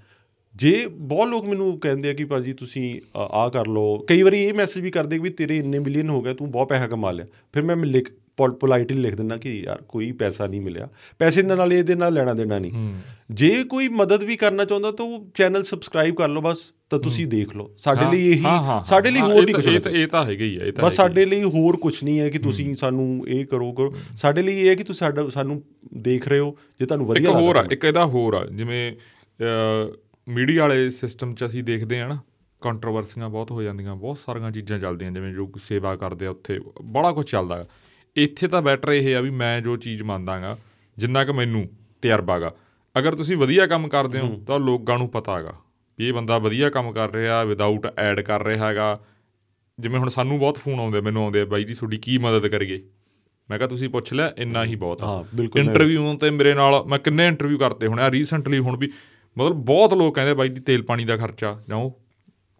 ਜੇ 0.54 0.86
ਬਹੁਤ 0.86 1.28
ਲੋਕ 1.28 1.48
ਮੈਨੂੰ 1.48 1.80
ਕਹਿੰਦੇ 1.80 2.10
ਆ 2.10 2.12
ਕਿ 2.12 2.24
ਭਾਜੀ 2.24 2.52
ਤੁਸੀਂ 2.52 3.00
ਆ 3.16 3.48
ਕਰ 3.48 3.66
ਲਓ। 3.66 3.98
ਕਈ 3.98 4.22
ਵਾਰੀ 4.22 4.42
ਇਹ 4.42 4.54
ਮੈਸੇਜ 4.54 4.84
ਵੀ 4.84 4.90
ਕਰਦੇ 4.90 5.18
ਵੀ 5.18 5.30
ਤੇਰੇ 5.30 5.58
ਇੰਨੇ 5.58 5.78
ਮਿਲੀਅਨ 5.78 6.08
ਹੋ 6.08 6.22
ਗਏ, 6.22 6.34
ਤੂੰ 6.34 6.50
ਬਹੁਤ 6.50 6.68
ਪੈਸਾ 6.68 6.86
ਕਮਾ 6.86 7.10
ਲਿਆ। 7.10 7.26
ਫਿਰ 7.52 7.62
ਮੈਂ 7.62 7.76
ਲਿਖ 7.76 8.10
ਪੋਲਾਈਟਲੀ 8.38 8.98
ਲਿਖ 8.98 9.14
ਦਿੰਦਾ 9.14 9.36
ਕਿ 9.36 9.60
ਯਾਰ 9.60 9.82
ਕੋਈ 9.82 10.12
ਪੈਸਾ 10.12 10.46
ਨਹੀਂ 10.46 10.60
ਮਿਲਿਆ। 10.60 10.88
ਪੈਸੇ 11.18 11.42
ਦੇ 11.42 11.54
ਨਾਲ 11.56 11.72
ਇਹਦੇ 11.72 11.94
ਨਾਲ 11.94 12.12
ਲੈਣਾ 12.14 12.32
ਦੇਣਾ 12.34 12.58
ਨਹੀਂ। 12.58 12.94
ਜੇ 13.30 13.64
ਕੋਈ 13.64 13.88
ਮਦਦ 13.88 14.22
ਵੀ 14.24 14.36
ਕਰਨਾ 14.36 14.64
ਚਾਹੁੰਦਾ 14.64 14.90
ਤਾਂ 14.92 15.04
ਉਹ 15.06 15.26
ਚੈਨਲ 15.34 15.62
ਸਬਸਕ੍ਰਾਈਬ 15.62 16.14
ਕਰ 16.14 16.28
ਲਓ 16.28 16.40
ਬਸ 16.40 16.58
ਤਾਂ 16.90 16.98
ਤੁਸੀਂ 16.98 17.26
ਦੇਖ 17.26 17.56
ਲਓ। 17.56 17.74
ਸਾਡੇ 17.78 18.10
ਲਈ 18.12 18.26
ਇਹੀ 18.30 18.42
ਹਾਂ, 18.44 18.62
ਹਾਂ, 18.62 18.84
ਸਾਡੇ 18.84 19.10
ਲਈ 19.10 19.20
ਹਾਂ, 19.20 19.28
ਹੋਰ 19.28 19.44
ਨਹੀਂ 19.44 19.54
ਕੁਝ 19.54 19.66
ਇਹ 19.66 19.80
ਤਾਂ 19.80 19.92
ਇਹ 19.92 20.06
ਤਾਂ 20.08 20.24
ਹੈਗਾ 20.24 20.44
ਹੀ 20.44 20.58
ਆ 20.62 20.66
ਇਹ 20.66 20.72
ਤਾਂ 20.72 20.84
ਬਸ 20.84 20.92
ਹੀ। 20.92 20.96
ਸਾਡੇ 20.96 21.26
ਲਈ 21.26 21.42
ਹੋਰ 21.42 21.76
ਕੁਝ 21.76 22.04
ਨਹੀਂ 22.04 22.20
ਹੈ 22.20 22.30
ਕਿ 22.30 22.38
ਤੁਸੀਂ 22.38 22.76
ਸਾਨੂੰ 22.76 23.24
ਇਹ 23.28 23.46
ਕਰੋ 23.46 23.72
ਕਰੋ 23.72 23.94
ਸਾਡੇ 24.16 24.42
ਲਈ 24.42 24.58
ਇਹ 24.58 24.68
ਹੈ 24.68 24.74
ਕਿ 24.74 24.84
ਤੁਸੀਂ 24.84 24.98
ਸਾਡਾ 24.98 25.28
ਸਾਨੂੰ 25.28 25.62
ਦੇਖ 25.94 26.28
ਰਹੇ 26.28 26.38
ਹੋ 26.38 26.56
ਜੇ 26.80 26.86
ਤੁਹਾਨੂੰ 26.86 27.16
ਇੱਕ 27.16 27.26
ਵਧੀਆ 27.26 27.40
ਹੋਰ 27.40 27.56
ਆ 27.56 27.58
ਲੱਗਦਾ 27.58 27.72
ਇੱਕ 27.72 27.84
ਇਹਦਾ 27.84 28.06
ਹੋਰ 28.06 28.34
ਆ 28.34 28.46
ਜਿਵੇਂ 28.46 28.96
ਮੀਡੀਆ 30.28 30.62
ਵਾਲੇ 30.62 30.90
ਸਿਸਟਮ 30.90 31.34
'ਚ 31.34 31.44
ਅਸੀਂ 31.46 31.64
ਦੇਖਦੇ 31.64 32.00
ਆ 32.00 32.08
ਨਾ 32.08 32.18
ਕੰਟਰੋਵਰਸੀਆਂ 32.60 33.28
ਬਹੁਤ 33.28 33.50
ਹੋ 33.50 33.62
ਜਾਂਦੀਆਂ 33.62 33.96
ਬਹੁਤ 33.96 34.18
ਸਾਰੀਆਂ 34.26 34.50
ਚੀਜ਼ਾਂ 34.50 34.78
ਚੱਲਦੀਆਂ 34.78 35.12
ਜਿਵੇਂ 35.12 35.34
ਜੋ 35.34 35.52
ਸੇਵਾ 35.68 35.96
ਕਰਦੇ 35.96 36.26
ਆ 36.26 36.30
ਉੱਥੇ 36.30 36.60
ਬੜਾ 36.82 37.12
ਕੁਝ 37.12 37.30
ਚੱਲਦਾ। 37.30 37.58
ਗਾ। 37.58 37.66
ਇੱਥੇ 38.16 38.48
ਤਾਂ 38.48 38.62
ਬੈਟਰ 38.62 38.92
ਇਹ 38.92 39.16
ਆ 39.16 39.20
ਵੀ 39.20 39.30
ਮੈਂ 39.30 39.60
ਜੋ 39.60 39.76
ਚੀਜ਼ 39.76 40.02
ਮੰਨਦਾਗਾ 40.02 40.56
ਜਿੰਨਾ 40.96 41.24
ਕਿ 41.24 41.32
ਮੈਨੂੰ 41.32 41.68
ਤਜਰਬਾ 42.02 42.38
ਗਾ। 42.38 42.54
ਅਗਰ 42.98 43.14
ਤੁਸੀਂ 43.14 43.36
ਵਧੀਆ 43.36 43.66
ਕੰਮ 43.66 43.88
ਕਰਦੇ 43.88 44.20
ਹੋ 44.20 44.28
ਤਾਂ 44.46 44.58
ਲੋਕਾਂ 44.60 44.98
ਨੂੰ 44.98 45.08
ਪਤਾ 45.08 45.36
ਹੈਗਾ 45.38 45.52
ਵੀ 45.98 46.06
ਇਹ 46.08 46.12
ਬੰਦਾ 46.12 46.38
ਵਧੀਆ 46.38 46.70
ਕੰਮ 46.70 46.92
ਕਰ 46.92 47.12
ਰਿਹਾ 47.12 47.44
ਵਿਦਆਊਟ 47.44 47.86
ਐਡ 47.98 48.20
ਕਰ 48.20 48.44
ਰਿਹਾ 48.44 48.66
ਹੈਗਾ 48.66 48.98
ਜਿਵੇਂ 49.78 49.98
ਹੁਣ 50.00 50.08
ਸਾਨੂੰ 50.08 50.38
ਬਹੁਤ 50.38 50.58
ਫੋਨ 50.58 50.80
ਆਉਂਦੇ 50.80 51.00
ਮੈਨੂੰ 51.00 51.22
ਆਉਂਦੇ 51.22 51.44
ਬਾਈ 51.44 51.64
ਜੀ 51.64 51.74
ਤੁਹਾਡੀ 51.74 51.96
ਕੀ 51.96 52.18
ਮਦਦ 52.18 52.46
ਕਰੀਏ? 52.46 52.80
ਮੈਂ 53.48 53.58
ਕਿਹਾ 53.58 53.68
ਤੁਸੀਂ 53.68 53.88
ਪੁੱਛ 53.88 54.12
ਲਿਆ 54.12 54.32
ਇੰਨਾ 54.38 54.64
ਹੀ 54.64 54.74
ਬਹੁਤ 54.76 55.02
ਆ। 55.02 55.24
ਇੰਟਰਵਿਊ 55.56 56.16
ਤੇ 56.16 56.30
ਮੇਰੇ 56.30 56.54
ਨਾਲ 56.54 56.84
ਮੈਂ 56.84 56.98
ਕਿੰਨੇ 56.98 57.26
ਇੰਟਰਵਿਊ 57.26 57.58
ਕਰਤੇ 57.58 57.86
ਹੋਣੇ 57.86 58.02
ਆ 58.02 58.10
ਰੀਸੈਂਟਲੀ 58.10 58.58
ਹੁਣ 58.58 58.76
ਵੀ। 58.76 58.90
ਮਤਲਬ 59.36 59.56
ਬਹੁਤ 59.56 59.94
ਲੋਕ 59.94 60.14
ਕਹਿੰਦੇ 60.14 60.34
ਬਾਈ 60.34 60.48
ਜੀ 60.48 60.60
ਤੇਲ 60.60 60.82
ਪਾਣੀ 60.82 61.04
ਦਾ 61.04 61.16
ਖਰਚਾ 61.16 61.60
ਜਾਓ 61.68 61.92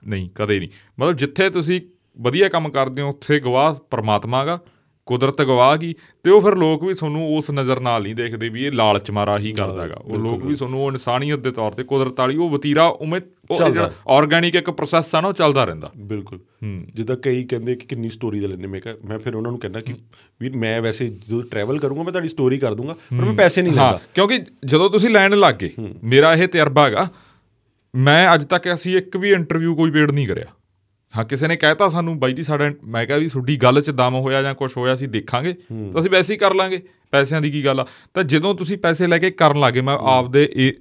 ਨਹੀਂ 0.03 0.29
ਕਦੇ 0.35 0.59
ਨਹੀਂ। 0.59 0.69
ਮਤਲਬ 1.01 1.17
ਜਿੱਥੇ 1.17 1.51
ਤੁਸੀਂ 1.51 1.81
ਵਧੀਆ 2.21 2.49
ਕੰਮ 2.49 2.69
ਕਰਦੇ 2.69 3.03
ਹੋ 3.03 3.11
ਉੱਥੇ 3.11 3.41
ਗਵਾਹ 3.41 3.75
ਪਰਮਾਤਮਾ 3.91 4.45
ਗਾ। 4.45 4.61
ਕੁਦਰਤ 5.09 5.43
ਗਵਾਹ 5.43 5.77
ਗੀ 5.77 5.95
ਤੇ 6.25 6.31
ਉਹ 6.31 6.43
ਫਿਰ 6.43 6.55
ਲੋਕ 6.55 6.85
ਵੀ 6.85 6.95
ਤੁਹਾਨੂੰ 6.95 7.37
ਉਸ 7.37 7.51
ਨਜ਼ਰ 7.51 7.81
ਨਾਲ 7.81 8.03
ਨਹੀਂ 8.03 8.15
ਦੇਖਦੇ 8.15 8.49
ਵੀ 8.49 8.65
ਇਹ 8.65 8.73
ਲਾਲਚ 8.73 9.11
ਮਾਰਾ 9.11 9.39
ਹੀ 9.39 9.53
ਕਰਦਾਗਾ 9.53 9.95
ਉਹ 9.95 10.19
ਲੋਕ 10.19 10.45
ਵੀ 10.45 10.55
ਤੁਹਾਨੂੰ 10.55 10.85
ਉਹ 10.85 10.91
ਇਨਸਾਨੀਅਤ 10.91 11.39
ਦੇ 11.39 11.51
ਤੌਰ 11.51 11.73
ਤੇ 11.73 11.85
ਕੁਦਰਤ 11.85 12.21
ਵਾਲੀ 12.21 12.37
ਉਹ 12.37 12.51
ਵਤੀਰਾ 12.51 12.87
ਉਵੇਂ 12.87 13.21
ਉਹ। 13.51 13.71
ਜਿਹੜਾ 13.71 13.93
ਆਰਗੈਨਿਕ 14.09 14.55
ਇੱਕ 14.55 14.71
ਪ੍ਰੋਸੈਸ 14.71 15.15
ਆ 15.15 15.21
ਨਾ 15.21 15.29
ਉਹ 15.29 15.33
ਚੱਲਦਾ 15.33 15.65
ਰਹਿੰਦਾ। 15.65 15.91
ਬਿਲਕੁਲ। 15.97 16.39
ਜਿੱਦਾਂ 16.95 17.17
ਕਈ 17.17 17.45
ਕਹਿੰਦੇ 17.45 17.75
ਕਿ 17.75 17.87
ਕਿੰਨੀ 17.87 18.11
ਸਟੋਰੀ 18.11 18.41
ਦੇ 18.41 18.49
ਲੈਣੇ 18.49 18.67
ਮੈਂ 18.67 18.81
ਮੈਂ 19.05 19.19
ਫਿਰ 19.19 19.35
ਉਹਨਾਂ 19.35 19.51
ਨੂੰ 19.51 19.61
ਕਹਿੰਦਾ 19.61 19.81
ਕਿ 19.81 19.95
ਵੀ 20.41 20.51
ਮੈਂ 20.51 20.83
ਵੈਸੇ 20.83 21.09
ਜਦੋਂ 21.09 21.43
ਟਰੈਵਲ 21.43 21.79
ਕਰੂੰਗਾ 21.79 22.03
ਮੈਂ 22.03 22.13
ਤੁਹਾਡੀ 22.13 22.29
ਸਟੋਰੀ 22.29 22.59
ਕਰ 22.59 22.75
ਦੂੰਗਾ 22.75 22.93
ਪਰ 22.95 23.25
ਮੈਂ 23.25 23.35
ਪੈਸੇ 23.35 23.63
ਨਹੀਂ 23.63 23.73
ਲੈਂਦਾ। 23.73 24.01
ਕਿਉਂਕਿ 24.15 24.41
ਜਦੋਂ 24.65 24.91
ਤੁਸੀਂ 24.91 25.11
ਲੈਣ 25.11 25.39
ਲੱਗ 25.39 25.55
ਮੇਰਾ 26.05 26.35
ਇਹ 26.35 26.49
ਤਜਰਬਾ 26.49 26.87
ਹੈਗਾ 26.87 27.09
ਮੈਂ 27.97 28.35
ਅੱਜ 28.35 28.45
ਤੱਕ 28.45 28.75
ਅਸੀਂ 28.75 28.97
ਇੱਕ 28.97 29.17
ਵੀ 29.17 29.31
ਇੰਟਰਵਿਊ 29.31 29.77
ਕੋਈ 29.77 29.91
ਪੇਡ 29.91 30.11
ਨਹੀਂ 30.11 30.29
ਕਰਿਆ। 30.29 30.47
ਹਾਂ 31.17 31.25
ਕਿਸੇ 31.25 31.49
ਨੇ 31.49 31.57
ਕਹਿਤਾ 31.57 31.89
ਸਾਨੂੰ 31.89 32.19
ਬਾਈ 32.21 32.33
ਜੀ 32.33 32.43
ਸਾਡਾ 32.43 32.71
ਮੈਂ 32.85 33.07
ਕਿਹਾ 33.07 33.19
ਵੀ 33.19 33.29
ਤੁਹਾਡੀ 33.29 33.57
ਗੱਲ 33.57 33.81
'ਚ 33.81 33.91
ਦਮ 33.91 34.15
ਹੋਇਆ 34.15 34.43
ਜਾਂ 34.43 34.55
ਕੁਝ 34.55 34.71
ਹੋਇਆ 34.77 34.95
ਅਸੀਂ 34.95 35.09
ਦੇਖਾਂਗੇ। 35.09 35.53
ਤਾਂ 35.53 36.01
ਅਸੀਂ 36.01 36.11
ਵੈਸੇ 36.11 36.33
ਹੀ 36.33 36.39
ਕਰ 36.39 36.55
ਲਾਂਗੇ 36.55 36.83
ਪੈਸਿਆਂ 37.11 37.41
ਦੀ 37.41 37.51
ਕੀ 37.51 37.65
ਗੱਲ 37.65 37.81
ਆ। 37.81 37.87
ਤਾਂ 38.15 38.25
ਜਦੋਂ 38.25 38.55
ਤੁਸੀਂ 38.55 38.79
ਪੈਸੇ 38.79 39.07
ਲੈ 39.07 39.19
ਕੇ 39.19 39.31
ਕਰਨ 39.31 39.61
ਲੱਗੇ 39.61 39.81
ਮੈਂ 39.81 39.95
ਆਪਦੇ 39.95 40.49
ਇਹ 40.57 40.73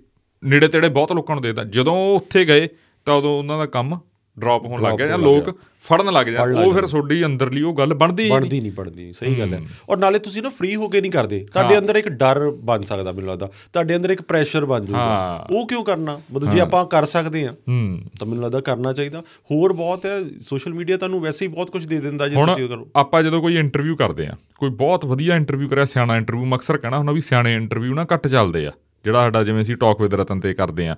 ਨੇੜੇ 0.44 0.68
ਤੇੜੇ 0.68 0.90
ਬਹੁਤ 0.90 1.14
ਲੋਕਾਂ 1.14 1.36
ਨੂੰ 1.36 1.44
ਦੇਦਾ 1.44 1.64
ਜਦੋਂ 1.64 2.16
ਉੱਥੇ 2.16 2.46
ਗਏ 2.46 2.68
ਤਾਂ 3.06 3.14
ਉਦੋਂ 3.14 3.38
ਉਹਨਾਂ 3.40 3.58
ਦਾ 3.58 3.66
ਕੰਮ 3.66 4.00
ਡ੍ਰੌਪ 4.40 4.66
ਹੋਣ 4.66 4.82
ਲੱਗ 4.82 4.98
ਗਿਆ 4.98 5.08
ਜਾਂ 5.08 5.18
ਲੋਕ 5.18 5.60
ਫੜਨ 5.82 6.14
ਲੱਗ 6.14 6.26
ਜਾਂਦੇ 6.26 6.54
ਉਹ 6.54 6.74
ਫਿਰ 6.74 6.86
ਤੁਹਾਡੀ 6.86 7.26
ਅੰਦਰਲੀ 7.26 7.62
ਉਹ 7.62 7.74
ਗੱਲ 7.74 7.94
ਬਣਦੀ 7.94 8.30
ਬਣਦੀ 8.30 8.62
ਨਹੀਂ 8.62 8.72
ਬਣਦੀ 8.72 9.14
ਸਹੀ 9.14 9.40
ਗੱਲ 9.40 9.54
ਹੈ। 9.54 9.62
ਔਰ 9.90 9.98
ਨਾਲੇ 9.98 10.20
ਤੁਸੀਂ 10.20 10.42
ਨਾ 10.44 10.50
ਫ੍ਰੀ 10.50 10.76
ਹੋ 10.76 10.88
ਕੇ 10.88 11.02
ਨਹੀਂ 11.02 11.12
ਕਰਦੇ। 11.12 11.46
ਤੁਹਾਡੇ 11.54 11.78
ਅੰਦਰ 11.78 11.96
ਇੱਕ 11.96 12.10
ਡਰ 12.10 12.40
ਬਣ 12.64 12.82
ਸਕਦਾ 12.82 13.12
ਮੈਨੂੰ 13.12 13.30
ਲੱਗਦਾ। 13.30 13.48
ਤੁਹਾਡੇ 13.74 13.96
ਅੰਦਰ 13.96 14.10
ਇੱਕ 14.10 14.22
ਪ੍ਰੈਸ਼ਰ 14.22 14.66
ਬਣ 14.66 14.80
ਹਾਂ। 14.80 14.88
ਜਾਊਗਾ 14.88 15.48
ਉਹ 15.52 15.68
ਕਿਉਂ 15.68 15.84
ਕਰਨਾ? 15.84 16.20
ਮਤਲਬ 16.34 16.52
ਜੇ 16.52 16.60
ਆਪਾਂ 16.60 16.86
ਕਰ 16.86 17.06
ਸਕਦੇ 17.06 17.48
ਹੂੰ 17.48 18.02
ਤਾਂ 18.20 18.28
ਮੈਨੂੰ 18.28 18.44
ਲੱਗਦਾ 18.44 18.60
ਕਰਨਾ 18.62 18.94
ਚਾਹੀਦਾ। 18.94 19.22
ਹੋਰ 19.52 19.74
ਬਹੁਤ 19.74 20.06
ਹੈ 20.06 20.20
ਸੋਸ਼ਲ 20.42 20.74
ਮੀਡੀਆ 20.74 20.98
ਤੁਹਾਨੂੰ 20.98 21.22
ਵੈਸੇ 21.22 21.46
ਹੀ 21.46 21.52
ਬਹੁਤ 21.52 21.70
ਕੁਝ 21.70 21.86
ਦੇ 21.86 22.00
ਦਿੰਦਾ 22.00 22.28
ਜੇ 22.28 22.36
ਤੁਸੀਂ 22.36 22.68
ਕਰੋ। 22.70 22.88
ਆਪਾਂ 22.96 23.24
ਜਦੋਂ 23.24 23.42
ਕੋਈ 23.42 23.58
ਇੰਟਰਵਿਊ 23.58 23.96
ਕਰਦੇ 23.96 24.28
ਆ 24.28 24.36
ਕੋਈ 24.58 24.70
ਬਹੁਤ 24.70 25.06
ਵਧੀਆ 25.06 25.36
ਇੰਟਰਵਿਊ 25.36 25.70
ਕਰਿਆ 25.70 25.86
ਸਿਆਣਾ 25.86 26.18
ਇੰਟਰਵਿਊ 26.18 26.46
ਮਕਸਰ 26.46 26.78
ਕਹਿਣਾ 26.78 26.98
ਹੁੰਦਾ 26.98 27.12
ਵੀ 27.12 27.22
ਸਿਆਣੇ 27.22 27.56
ਇੰਟਰਵਿਊ 27.56 27.94
ਨਾ 27.94 28.06
ਘੱਟ 28.14 28.28
ਚੱਲਦੇ 28.28 28.66
ਆ। 28.66 28.72
ਜਿਹੜਾ 29.06 29.22
ਸਾਡਾ 29.22 29.44
ਜਿਵੇਂ 29.44 29.62
ਅਸੀਂ 29.62 29.76
ਟਾਕ 29.76 30.02
ਵਿਦ 30.02 30.14
ਰਤਨ 30.14 30.40
ਤੇ 30.40 30.54
ਕਰਦੇ 30.54 30.88
ਆ 30.88 30.96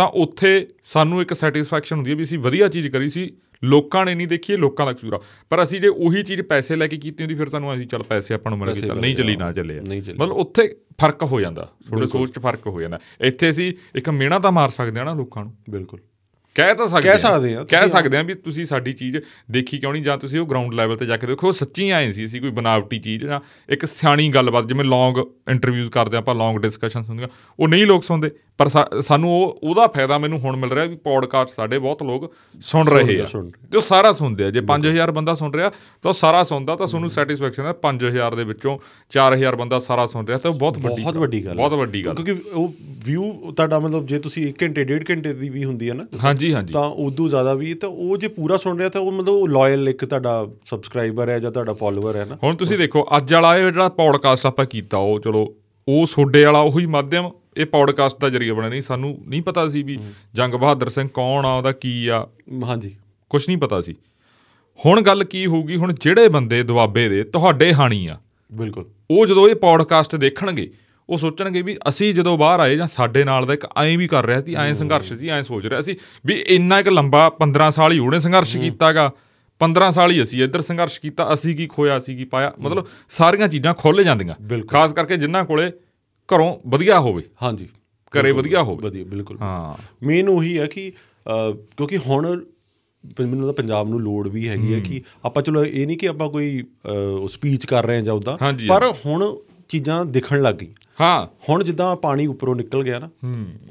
ਤਾਂ 0.00 0.06
ਉੱਥੇ 0.06 0.66
ਸਾਨੂੰ 0.82 1.22
ਇੱਕ 1.22 1.34
ਸੈਟੀਸਫੈਕਸ਼ਨ 1.34 1.96
ਹੁੰਦੀ 1.96 2.10
ਹੈ 2.10 2.16
ਵੀ 2.16 2.24
ਅਸੀਂ 2.24 2.38
ਵਧੀਆ 2.38 2.68
ਚੀਜ਼ 2.68 2.88
ਕਰੀ 2.88 3.08
ਸੀ 3.10 3.30
ਲੋਕਾਂ 3.64 4.04
ਨੇ 4.06 4.14
ਨਹੀਂ 4.14 4.28
ਦੇਖੀ 4.28 4.52
ਇਹ 4.52 4.58
ਲੋਕਾਂ 4.58 4.86
ਦਾ 4.86 4.92
ਕਸੂਰ 4.92 5.14
ਆ। 5.14 5.20
ਪਰ 5.50 5.62
ਅਸੀਂ 5.62 5.80
ਜੇ 5.80 5.88
ਉਹੀ 5.88 6.22
ਚੀਜ਼ 6.22 6.42
ਪੈਸੇ 6.42 6.76
ਲੈ 6.76 6.86
ਕੇ 6.86 6.96
ਕੀਤੀ 6.96 7.24
ਹੁੰਦੀ 7.24 7.34
ਫਿਰ 7.34 7.48
ਸਾਨੂੰ 7.48 7.74
ਅਸੀਂ 7.74 7.86
ਚੱਲ 7.86 8.02
ਪੈਸੇ 8.02 8.34
ਆਪਾਂ 8.34 8.50
ਨੂੰ 8.50 8.58
ਮਿਲ 8.58 8.72
ਗਏ 8.72 8.80
ਚੱਲ 8.80 9.00
ਨਹੀਂ 9.00 9.16
ਚੱਲੀ 9.16 9.36
ਨਾ 9.36 9.52
ਚੱਲੇ। 9.52 9.80
ਮਤਲਬ 9.80 10.32
ਉੱਥੇ 10.32 10.68
ਫ਼ਰਕ 11.00 11.22
ਹੋ 11.22 11.40
ਜਾਂਦਾ 11.40 11.72
ਥੋੜੇ 11.88 12.06
ਸੋਚ 12.06 12.30
'ਚ 12.30 12.38
ਫ਼ਰਕ 12.38 12.66
ਹੋ 12.66 12.80
ਜਾਂਦਾ। 12.80 12.98
ਇੱਥੇ 13.20 13.50
ਅਸੀਂ 13.50 13.72
ਇੱਕ 13.94 14.08
ਮਿਹਣਾ 14.10 14.38
ਤਾਂ 14.38 14.52
ਮਾਰ 14.52 14.70
ਸਕਦੇ 14.70 15.00
ਆ 15.00 15.04
ਨਾ 15.04 15.14
ਲੋਕਾਂ 15.14 15.44
ਨੂੰ। 15.44 15.56
ਬਿਲਕੁਲ। 15.70 16.00
ਕਹਿ 16.56 16.74
ਤਾਂ 16.74 16.86
ਸਕਦੇ 16.88 17.08
ਕਹਿ 17.08 17.18
ਸਕਦੇ 17.18 17.54
ਆ, 17.54 17.64
ਕਹਿ 17.64 17.88
ਸਕਦੇ 17.88 18.16
ਆ 18.16 18.22
ਵੀ 18.22 18.34
ਤੁਸੀਂ 18.34 18.64
ਸਾਡੀ 18.64 18.92
ਚੀਜ਼ 18.92 19.16
ਦੇਖੀ 19.50 19.78
ਕਿਉਂ 19.78 19.92
ਨਹੀਂ 19.92 20.02
ਜਾਂ 20.02 20.18
ਤੁਸੀਂ 20.18 20.40
ਉਹ 20.40 20.46
ਗਰਾਊਂਡ 20.46 20.74
ਲੈਵਲ 20.74 20.96
ਤੇ 20.96 21.06
ਜਾ 21.06 21.16
ਕੇ 21.16 21.26
ਦੇਖੋ 21.26 21.52
ਸੱਚੀ 21.52 21.90
ਆਏ 21.90 22.10
ਸੀ 22.12 22.24
ਅਸੀਂ 22.24 22.40
ਕੋਈ 22.40 22.50
ਬਨਾਵਟੀ 22.50 22.98
ਚੀਜ਼ 22.98 23.24
ਨਾ 23.24 23.40
ਇੱਕ 23.68 23.86
ਸਿਆਣੀ 23.86 24.28
ਗੱਲਬਾਤ 24.28 24.66
ਜਿਵੇਂ 24.68 24.84
ਲੌਂਗ 24.84 25.18
ਇੰਟਰਵਿਊਜ਼ 25.50 25.90
ਕਰਦੇ 25.90 26.16
ਆਪਾਂ 26.16 26.34
ਲੌਂਗ 26.34 26.58
ਡਿਸਕਸ਼ਨਸ 26.58 27.08
ਹੁੰਦੀਆਂ 27.08 27.28
ਉਹ 27.60 27.68
ਨਹੀਂ 27.68 27.86
ਲੋਕ 27.86 28.04
ਸੁਣਦੇ। 28.04 28.30
ਪਰ 28.60 28.68
ਸਾਨੂੰ 29.02 29.30
ਉਹ 29.32 29.58
ਉਹਦਾ 29.62 29.86
ਫਾਇਦਾ 29.86 30.18
ਮੈਨੂੰ 30.18 30.38
ਹੁਣ 30.38 30.56
ਮਿਲ 30.56 30.70
ਰਿਹਾ 30.70 30.84
ਵੀ 30.84 30.96
ਪੋਡਕਾਸਟ 30.96 31.54
ਸਾਡੇ 31.54 31.78
ਬਹੁਤ 31.78 32.02
ਲੋਕ 32.02 32.32
ਸੁਣ 32.62 32.88
ਰਹੇ 32.88 33.20
ਆ। 33.20 33.26
ਤੇ 33.72 33.76
ਉਹ 33.76 33.82
ਸਾਰਾ 33.82 34.12
ਸੁਣਦੇ 34.12 34.44
ਆ। 34.44 34.50
ਜੇ 34.50 34.60
5000 34.60 35.10
ਬੰਦਾ 35.12 35.34
ਸੁਣ 35.34 35.52
ਰਿਹਾ 35.52 35.70
ਤਾਂ 35.70 36.08
ਉਹ 36.08 36.12
ਸਾਰਾ 36.12 36.44
ਸੁਣਦਾ 36.44 36.76
ਤਾਂ 36.76 36.86
ਤੁਹਾਨੂੰ 36.86 37.10
ਸੈਟੀਸਫੈਕਸ਼ਨ 37.10 37.62
ਹੈ 37.62 37.74
5000 37.82 38.36
ਦੇ 38.36 38.44
ਵਿੱਚੋਂ 38.44 38.78
4000 39.18 39.56
ਬੰਦਾ 39.56 39.78
ਸਾਰਾ 39.78 40.06
ਸੁਣ 40.06 40.26
ਰਿਹਾ 40.26 40.38
ਤਾਂ 40.38 40.50
ਉਹ 40.50 40.56
ਬਹੁਤ 40.56 40.78
ਵੱਡੀ 40.78 41.02
ਬਹੁਤ 41.02 41.16
ਵੱਡੀ 41.16 41.46
ਗੱਲ। 41.46 41.54
ਬਹੁਤ 41.54 41.72
ਵੱਡੀ 41.72 42.04
ਗੱਲ 42.04 42.14
ਕਿਉਂਕਿ 42.14 42.50
ਉਹ 42.50 42.74
ਵਿਊ 43.04 43.52
ਤੁਹਾਡਾ 43.52 43.78
ਮਤਲਬ 43.78 44.06
ਜੇ 44.06 44.18
ਤੁਸੀਂ 44.18 44.48
1 44.48 44.54
ਘੰਟੇ 44.62 44.84
1.5 44.84 45.04
ਘੰਟੇ 45.10 45.32
ਦੀ 45.32 45.48
ਵੀ 45.48 45.64
ਹੁੰਦੀ 45.64 45.88
ਹੈ 45.88 45.94
ਨਾ 45.94 46.04
ਹਾਂਜੀ 46.24 46.54
ਹਾਂਜੀ। 46.54 46.72
ਤਾਂ 46.72 46.84
ਉਦੋਂ 46.84 47.28
ਜ਼ਿਆਦਾ 47.28 47.54
ਵੀ 47.54 47.74
ਤਾਂ 47.74 47.88
ਉਹ 47.88 48.16
ਜੇ 48.16 48.28
ਪੂਰਾ 48.28 48.56
ਸੁਣ 48.56 48.78
ਰਿਹਾ 48.78 48.88
ਤਾਂ 48.88 49.00
ਉਹ 49.00 49.12
ਮਤਲਬ 49.12 49.34
ਉਹ 49.34 49.48
ਲਾਇਲ 49.48 49.88
ਇੱਕ 49.88 50.04
ਤੁਹਾਡਾ 50.04 50.46
ਸਬਸਕ੍ਰਾਈਬਰ 50.64 51.28
ਹੈ 51.28 51.38
ਜਾਂ 51.38 51.52
ਤੁਹਾਡਾ 51.52 51.72
ਫਾਲੋਅਰ 51.72 52.16
ਹੈ 52.16 52.24
ਨਾ। 52.24 52.38
ਹੁਣ 52.42 52.56
ਤੁਸੀਂ 52.56 52.78
ਦੇਖੋ 52.78 53.06
ਅੱਜ 53.16 53.34
ਵਾਲਾ 53.34 53.58
ਇਹ 53.58 53.70
ਜਿਹੜਾ 53.72 53.88
ਪੌਡਕਾਸਟ 53.88 54.46
ਆਪਾਂ 54.46 54.64
ਕੀਤਾ 54.64 54.98
ਉਹ 54.98 55.20
ਚਲੋ 55.20 55.54
ਉਹ 55.88 56.06
ਸੋਡੇ 56.06 56.44
ਵਾਲਾ 56.44 56.58
ਉਹੀ 56.58 56.86
ਮਾਧਿਅਮ 56.86 57.30
ਇਹ 57.60 57.66
ਪੌਡਕਾਸਟ 57.66 58.16
ਦਾ 58.20 58.28
ਜਰੀਆ 58.28 58.54
ਬਣਿਆ। 58.54 58.70
ਨਹੀਂ 58.70 58.80
ਸਾਨੂੰ 58.80 59.18
ਨਹੀਂ 59.26 59.42
ਪਤਾ 59.42 59.68
ਸੀ 59.68 59.82
ਵੀ 59.82 59.98
ਜੰਗ 60.34 60.54
ਬਹਾਦਰ 60.54 60.88
ਸਿੰਘ 60.88 61.08
ਕੌਣ 61.14 61.44
ਆ 61.44 61.54
ਉਹਦਾ 61.54 61.72
ਕੀ 61.72 62.08
ਆ। 62.08 62.26
ਹਾਂਜੀ। 62.64 62.96
ਕੁਝ 63.30 63.48
ਨਹੀਂ 63.48 63.58
ਪਤਾ 63.58 63.80
ਸੀ। 63.80 63.94
ਹੁਣ 64.86 65.00
ਗੱਲ 65.00 65.24
ਕੀ 65.24 65.46
ਹੋਊਗੀ 65.46 65.76
ਹੁਣ 65.76 65.92
ਜਿਹੜੇ 65.92 66.28
ਬੰਦੇ 66.28 66.62
ਦੁਆਬੇ 66.62 67.08
ਦੇ 67.08 67.24
ਤੁਹਾਡੇ 67.24 67.74
ਹਾਣੀ 67.74 68.06
ਆ 68.06 68.18
ਬਿਲਕੁਲ। 68.52 68.84
ਉਹ 69.10 69.26
ਜਦੋਂ 69.26 69.48
ਇਹ 69.48 69.54
ਪੌਡਕਾਸਟ 69.54 70.16
ਦੇਖਣਗੇ 70.16 70.70
ਉਹ 71.08 71.18
ਸੋਚਣਗੇ 71.18 71.62
ਵੀ 71.62 71.76
ਅਸੀਂ 71.88 72.14
ਜਦੋਂ 72.14 72.38
ਬਾਹਰ 72.38 72.60
ਆਏ 72.60 72.76
ਜਾਂ 72.76 72.88
ਸਾਡੇ 72.88 73.24
ਨਾਲ 73.24 73.46
ਦਾ 73.46 73.54
ਇੱਕ 73.54 73.66
ਐਂ 73.76 73.98
ਵੀ 73.98 74.08
ਕਰ 74.08 74.26
ਰਿਹਾ 74.26 74.42
ਸੀ 74.42 74.54
ਐਂ 74.54 74.74
ਸੰਘਰਸ਼ 74.74 75.12
ਸੀ 75.12 75.28
ਐਂ 75.28 75.42
ਸੋਚ 75.42 75.66
ਰਿਹਾ 75.66 75.82
ਸੀ 75.82 75.96
ਵੀ 76.26 76.34
ਇੰਨਾ 76.34 76.78
ਇੱਕ 76.78 76.88
ਲੰਬਾ 76.88 77.32
15 77.40 77.70
ਸਾਲ 77.70 77.92
ਹੀ 77.92 77.98
ਉਹਨੇ 77.98 78.18
ਸੰਘਰਸ਼ 78.18 78.56
ਕੀਤਾਗਾ। 78.56 79.12
15 79.60 79.90
ਸਾਲ 79.90 80.10
ਹੀ 80.10 80.22
ਅਸੀਂ 80.22 80.44
ਇੱਧਰ 80.44 80.62
ਸੰਘਰਸ਼ 80.62 81.00
ਕੀਤਾ 81.00 81.34
ਅਸੀਂ 81.34 81.56
ਕੀ 81.56 81.66
ਖੋਇਆ 81.66 81.98
ਅਸੀਂ 81.98 82.16
ਕੀ 82.16 82.24
ਪਾਇਆ। 82.24 82.52
ਮਤਲਬ 82.60 82.86
ਸਾਰੀਆਂ 83.08 83.48
ਚੀਜ਼ਾਂ 83.48 83.74
ਖੁੱਲ 83.74 84.04
ਜਾਂਦੀਆਂ। 84.04 84.60
ਖਾਸ 84.70 84.92
ਕਰਕੇ 84.92 85.16
ਜਿਨ੍ਹਾਂ 85.16 85.44
ਕੋਲੇ 85.44 85.72
ਘਰੋਂ 86.34 86.56
ਵਧੀਆ 86.66 87.00
ਹੋਵੇ। 87.00 87.22
ਹਾਂਜੀ। 87.42 87.68
ਘਰੇ 88.12 88.32
ਵਧੀਆ 88.32 88.62
ਹੋਵੇ। 88.62 88.82
ਵਧੀਆ 88.82 89.04
ਬਿਲਕੁਲ। 89.04 89.36
ਹਾਂ। 89.40 89.74
ਮੇਨ 90.06 90.28
ਉਹੀ 90.28 90.58
ਹੈ 90.58 90.66
ਕਿ 90.66 90.90
ਕਿਉਂਕਿ 91.76 91.96
ਹੁਣ 91.96 92.26
ਮੈਨੂੰ 93.20 93.38
ਲੱਗਦਾ 93.38 93.52
ਪੰਜਾਬ 93.52 93.88
ਨੂੰ 93.88 94.00
ਲੋੜ 94.00 94.28
ਵੀ 94.28 94.48
ਹੈਗੀ 94.48 94.74
ਹੈ 94.74 94.80
ਕਿ 94.80 95.02
ਆਪਾਂ 95.24 95.42
ਚਲੋ 95.42 95.64
ਇਹ 95.64 95.86
ਨਹੀਂ 95.86 95.96
ਕਿ 95.98 96.08
ਆਪਾਂ 96.08 96.28
ਕੋਈ 96.28 96.64
ਸਪੀਚ 97.28 97.64
ਕਰ 97.66 97.86
ਰਹੇ 97.86 97.96
ਹਾਂ 97.96 98.02
ਜਾਂ 98.02 98.14
ਉਦਾਂ 98.14 98.36
ਪਰ 98.68 98.92
ਹੁਣ 99.06 99.36
ਚੀਜ਼ਾਂ 99.68 100.04
ਦਿਖਣ 100.06 100.42
ਲੱਗ 100.42 100.54
ਗਈ 100.54 100.68
ਹਾਂ। 101.00 101.26
ਹੁਣ 101.48 101.64
ਜਿੱਦਾਂ 101.64 101.96
ਪਾਣੀ 101.96 102.26
ਉੱਪਰੋਂ 102.26 102.56
ਨਿਕਲ 102.56 102.82
ਗਿਆ 102.84 102.98
ਨਾ 102.98 103.08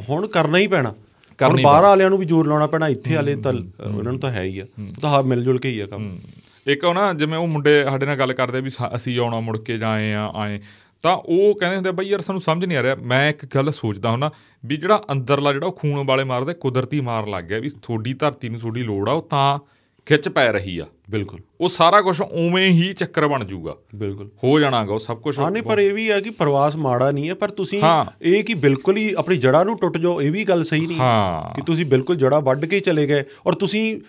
ਹੁਣ 0.10 0.28
ਕਰਨਾ 0.28 0.58
ਹੀ 0.58 0.68
ਪੈਣਾ। 0.68 0.94
ਹੁਣ 1.40 1.62
ਬਾਹਰ 1.62 1.84
ਵਾਲਿਆਂ 1.84 2.10
ਨੂੰ 2.10 2.18
ਵੀ 2.20 2.26
ਜ਼ੋਰ 2.26 2.48
ਲਾਉਣਾ 2.48 2.68
ਪੈਣਾ 2.68 2.88
ਇੱਥੇ 2.88 3.16
ਵਾਲੇ 3.16 3.36
ਤਾਂ 3.36 3.54
ਉਹਨਾਂ 3.86 4.12
ਨੂੰ 4.12 4.20
ਤਾਂ 4.20 4.32
ਹੈ 4.32 4.44
ਹੀ 4.44 4.60
ਆ। 4.60 4.66
ਤਾਂ 5.02 5.10
ਹਾਂ 5.10 5.24
ਮਿਲ 5.24 5.44
ਜੁਲ 5.44 5.60
ਕੇ 5.60 5.70
ਹੀ 5.70 5.80
ਆ 5.80 5.86
ਕੰਮ। 5.86 6.20
ਇੱਕ 6.68 6.84
ਉਹ 6.84 6.94
ਨਾ 6.94 7.14
ਜਿਵੇਂ 7.14 7.38
ਉਹ 7.40 7.48
ਮੁੰਡੇ 7.48 7.84
ਸਾਡੇ 7.84 8.06
ਨਾਲ 8.06 8.16
ਗੱਲ 8.16 8.34
ਕਰਦੇ 8.34 8.62
ਵੀ 8.62 8.72
ਅਸੀਂ 8.96 9.20
ਆਉਣਾ 9.20 9.40
ਮੁੜ 9.40 9.58
ਕੇ 9.58 9.78
ਜਾਂ 9.78 9.90
ਆਏ 9.90 10.14
ਆ 10.14 10.32
ਆਏ 10.36 10.60
ਤਾਂ 11.02 11.18
ਉਹ 11.18 11.60
ਕਹਿੰਦੇ 11.60 11.76
ਹੁੰਦੇ 11.76 11.92
ਬਈ 11.92 12.06
ਯਾਰ 12.06 12.22
ਸਾਨੂੰ 12.22 12.42
ਸਮਝ 12.42 12.66
ਨਹੀਂ 12.66 12.78
ਆ 12.78 12.84
ਰਿਹਾ। 12.84 12.96
ਮੈਂ 12.96 13.30
ਇੱਕ 13.30 13.46
ਗੱਲ 13.56 13.72
ਸੋਚਦਾ 13.72 14.12
ਹੁੰਦਾ 14.12 14.32
ਵੀ 14.66 14.78
ਜਿਹੜਾ 14.78 15.04
ਅੰਦਰਲਾ 15.12 15.54
ਜਿਹੜਾ 15.54 15.68
ਉਹ 15.68 15.72
ਖੂਨ 15.72 16.06
ਵਾਲੇ 16.06 16.24
ਮਾਰਦੇ 16.24 16.54
ਕੁਦਰਤੀ 16.54 17.02
ਮਾਰ 17.02 17.28
ਲੱਗ 17.28 17.44
ਗਿਆ 17.44 17.60
ਵੀ 17.60 17.70
ਤੁਹਾਡੀ 17.82 18.14
ਧਰਤੀ 18.14 18.50
ਨੂੰ 18.50 18.60
ਤੁਹਾਡੀ 18.60 18.84
ਲੋੜ 18.84 19.10
ਆ 19.10 19.14
ਉਹ 19.14 19.28
ਤਾਂ 19.30 19.60
ਖਿੱਚ 20.06 20.30
ਪੈ 20.30 20.52
ਰਹੀ 20.52 20.78
ਆ। 20.80 20.86
ਬਿਲਕੁਲ। 21.10 21.40
ਉਹ 21.62 21.70
ਸਾਰਾ 21.70 22.02
ਕੁਝ 22.02 22.22
ਉਵੇਂ 22.22 22.70
ਹੀ 22.70 22.94
ਚੱਕਰ 22.94 23.28
ਬਣ 23.28 23.46
ਜਾਊਗਾ। 23.46 23.76
ਬਿਲਕੁਲ। 23.96 24.30
ਹੋ 24.44 24.60
ਜਾਣਾਗਾ 24.60 24.94
ਉਹ 24.94 25.00
ਸਭ 25.00 25.18
ਕੁਝ 25.18 25.40
ਹਾਂ 25.40 25.52
ਨਹੀਂ 25.52 25.64
ਪਰ 25.64 25.80
ਇਹ 25.80 25.94
ਵੀ 25.94 26.12
ਹੈ 26.12 26.22
ਕਿ 26.22 26.30
ਪ੍ਰਵਾਸ 26.30 26.76
ਮਾੜਾ 26.76 27.12
ਨਹੀਂ 27.12 27.30
ਹੈ 27.30 27.34
ਪਰ 27.34 27.50
ਤੁਸੀਂ। 27.50 27.82
ਇਹ 28.22 28.44
ਕਿ 28.44 28.54
ਬਿਲਕੁਲ 28.54 28.98
ਹੀ 28.98 29.14
ਆਪਣੀ 29.18 29.38
ਜੜ੍ਹਾਂ 29.38 29.66
ਨੂੰ 29.66 29.78
ਟੁੱਟ 29.78 29.98
ਜਾਓ 29.98 30.22
ਇਹ 30.22 30.32
ਵੀ 30.32 30.44
ਗੱਲ 30.44 30.64
ਸਹੀ 30.64 30.88
ਨਹੀਂ। 30.88 30.98
ਹਾਂ। 30.98 31.56
ਕਿ 31.56 31.62
ਤੁਸੀਂ 31.62 31.86
ਬਿਲਕੁਲ 31.86 32.16
ਜੜ੍ਹਾਂ 32.16 32.42
ਵੱਢ 32.42 32.66
ਕੇ 32.66 32.80
ਚਲੇ 32.80 33.08
ਗਏ 33.08 33.24
ਔਰ 33.48 33.54
ਤੁਸੀਂ 33.54 34.02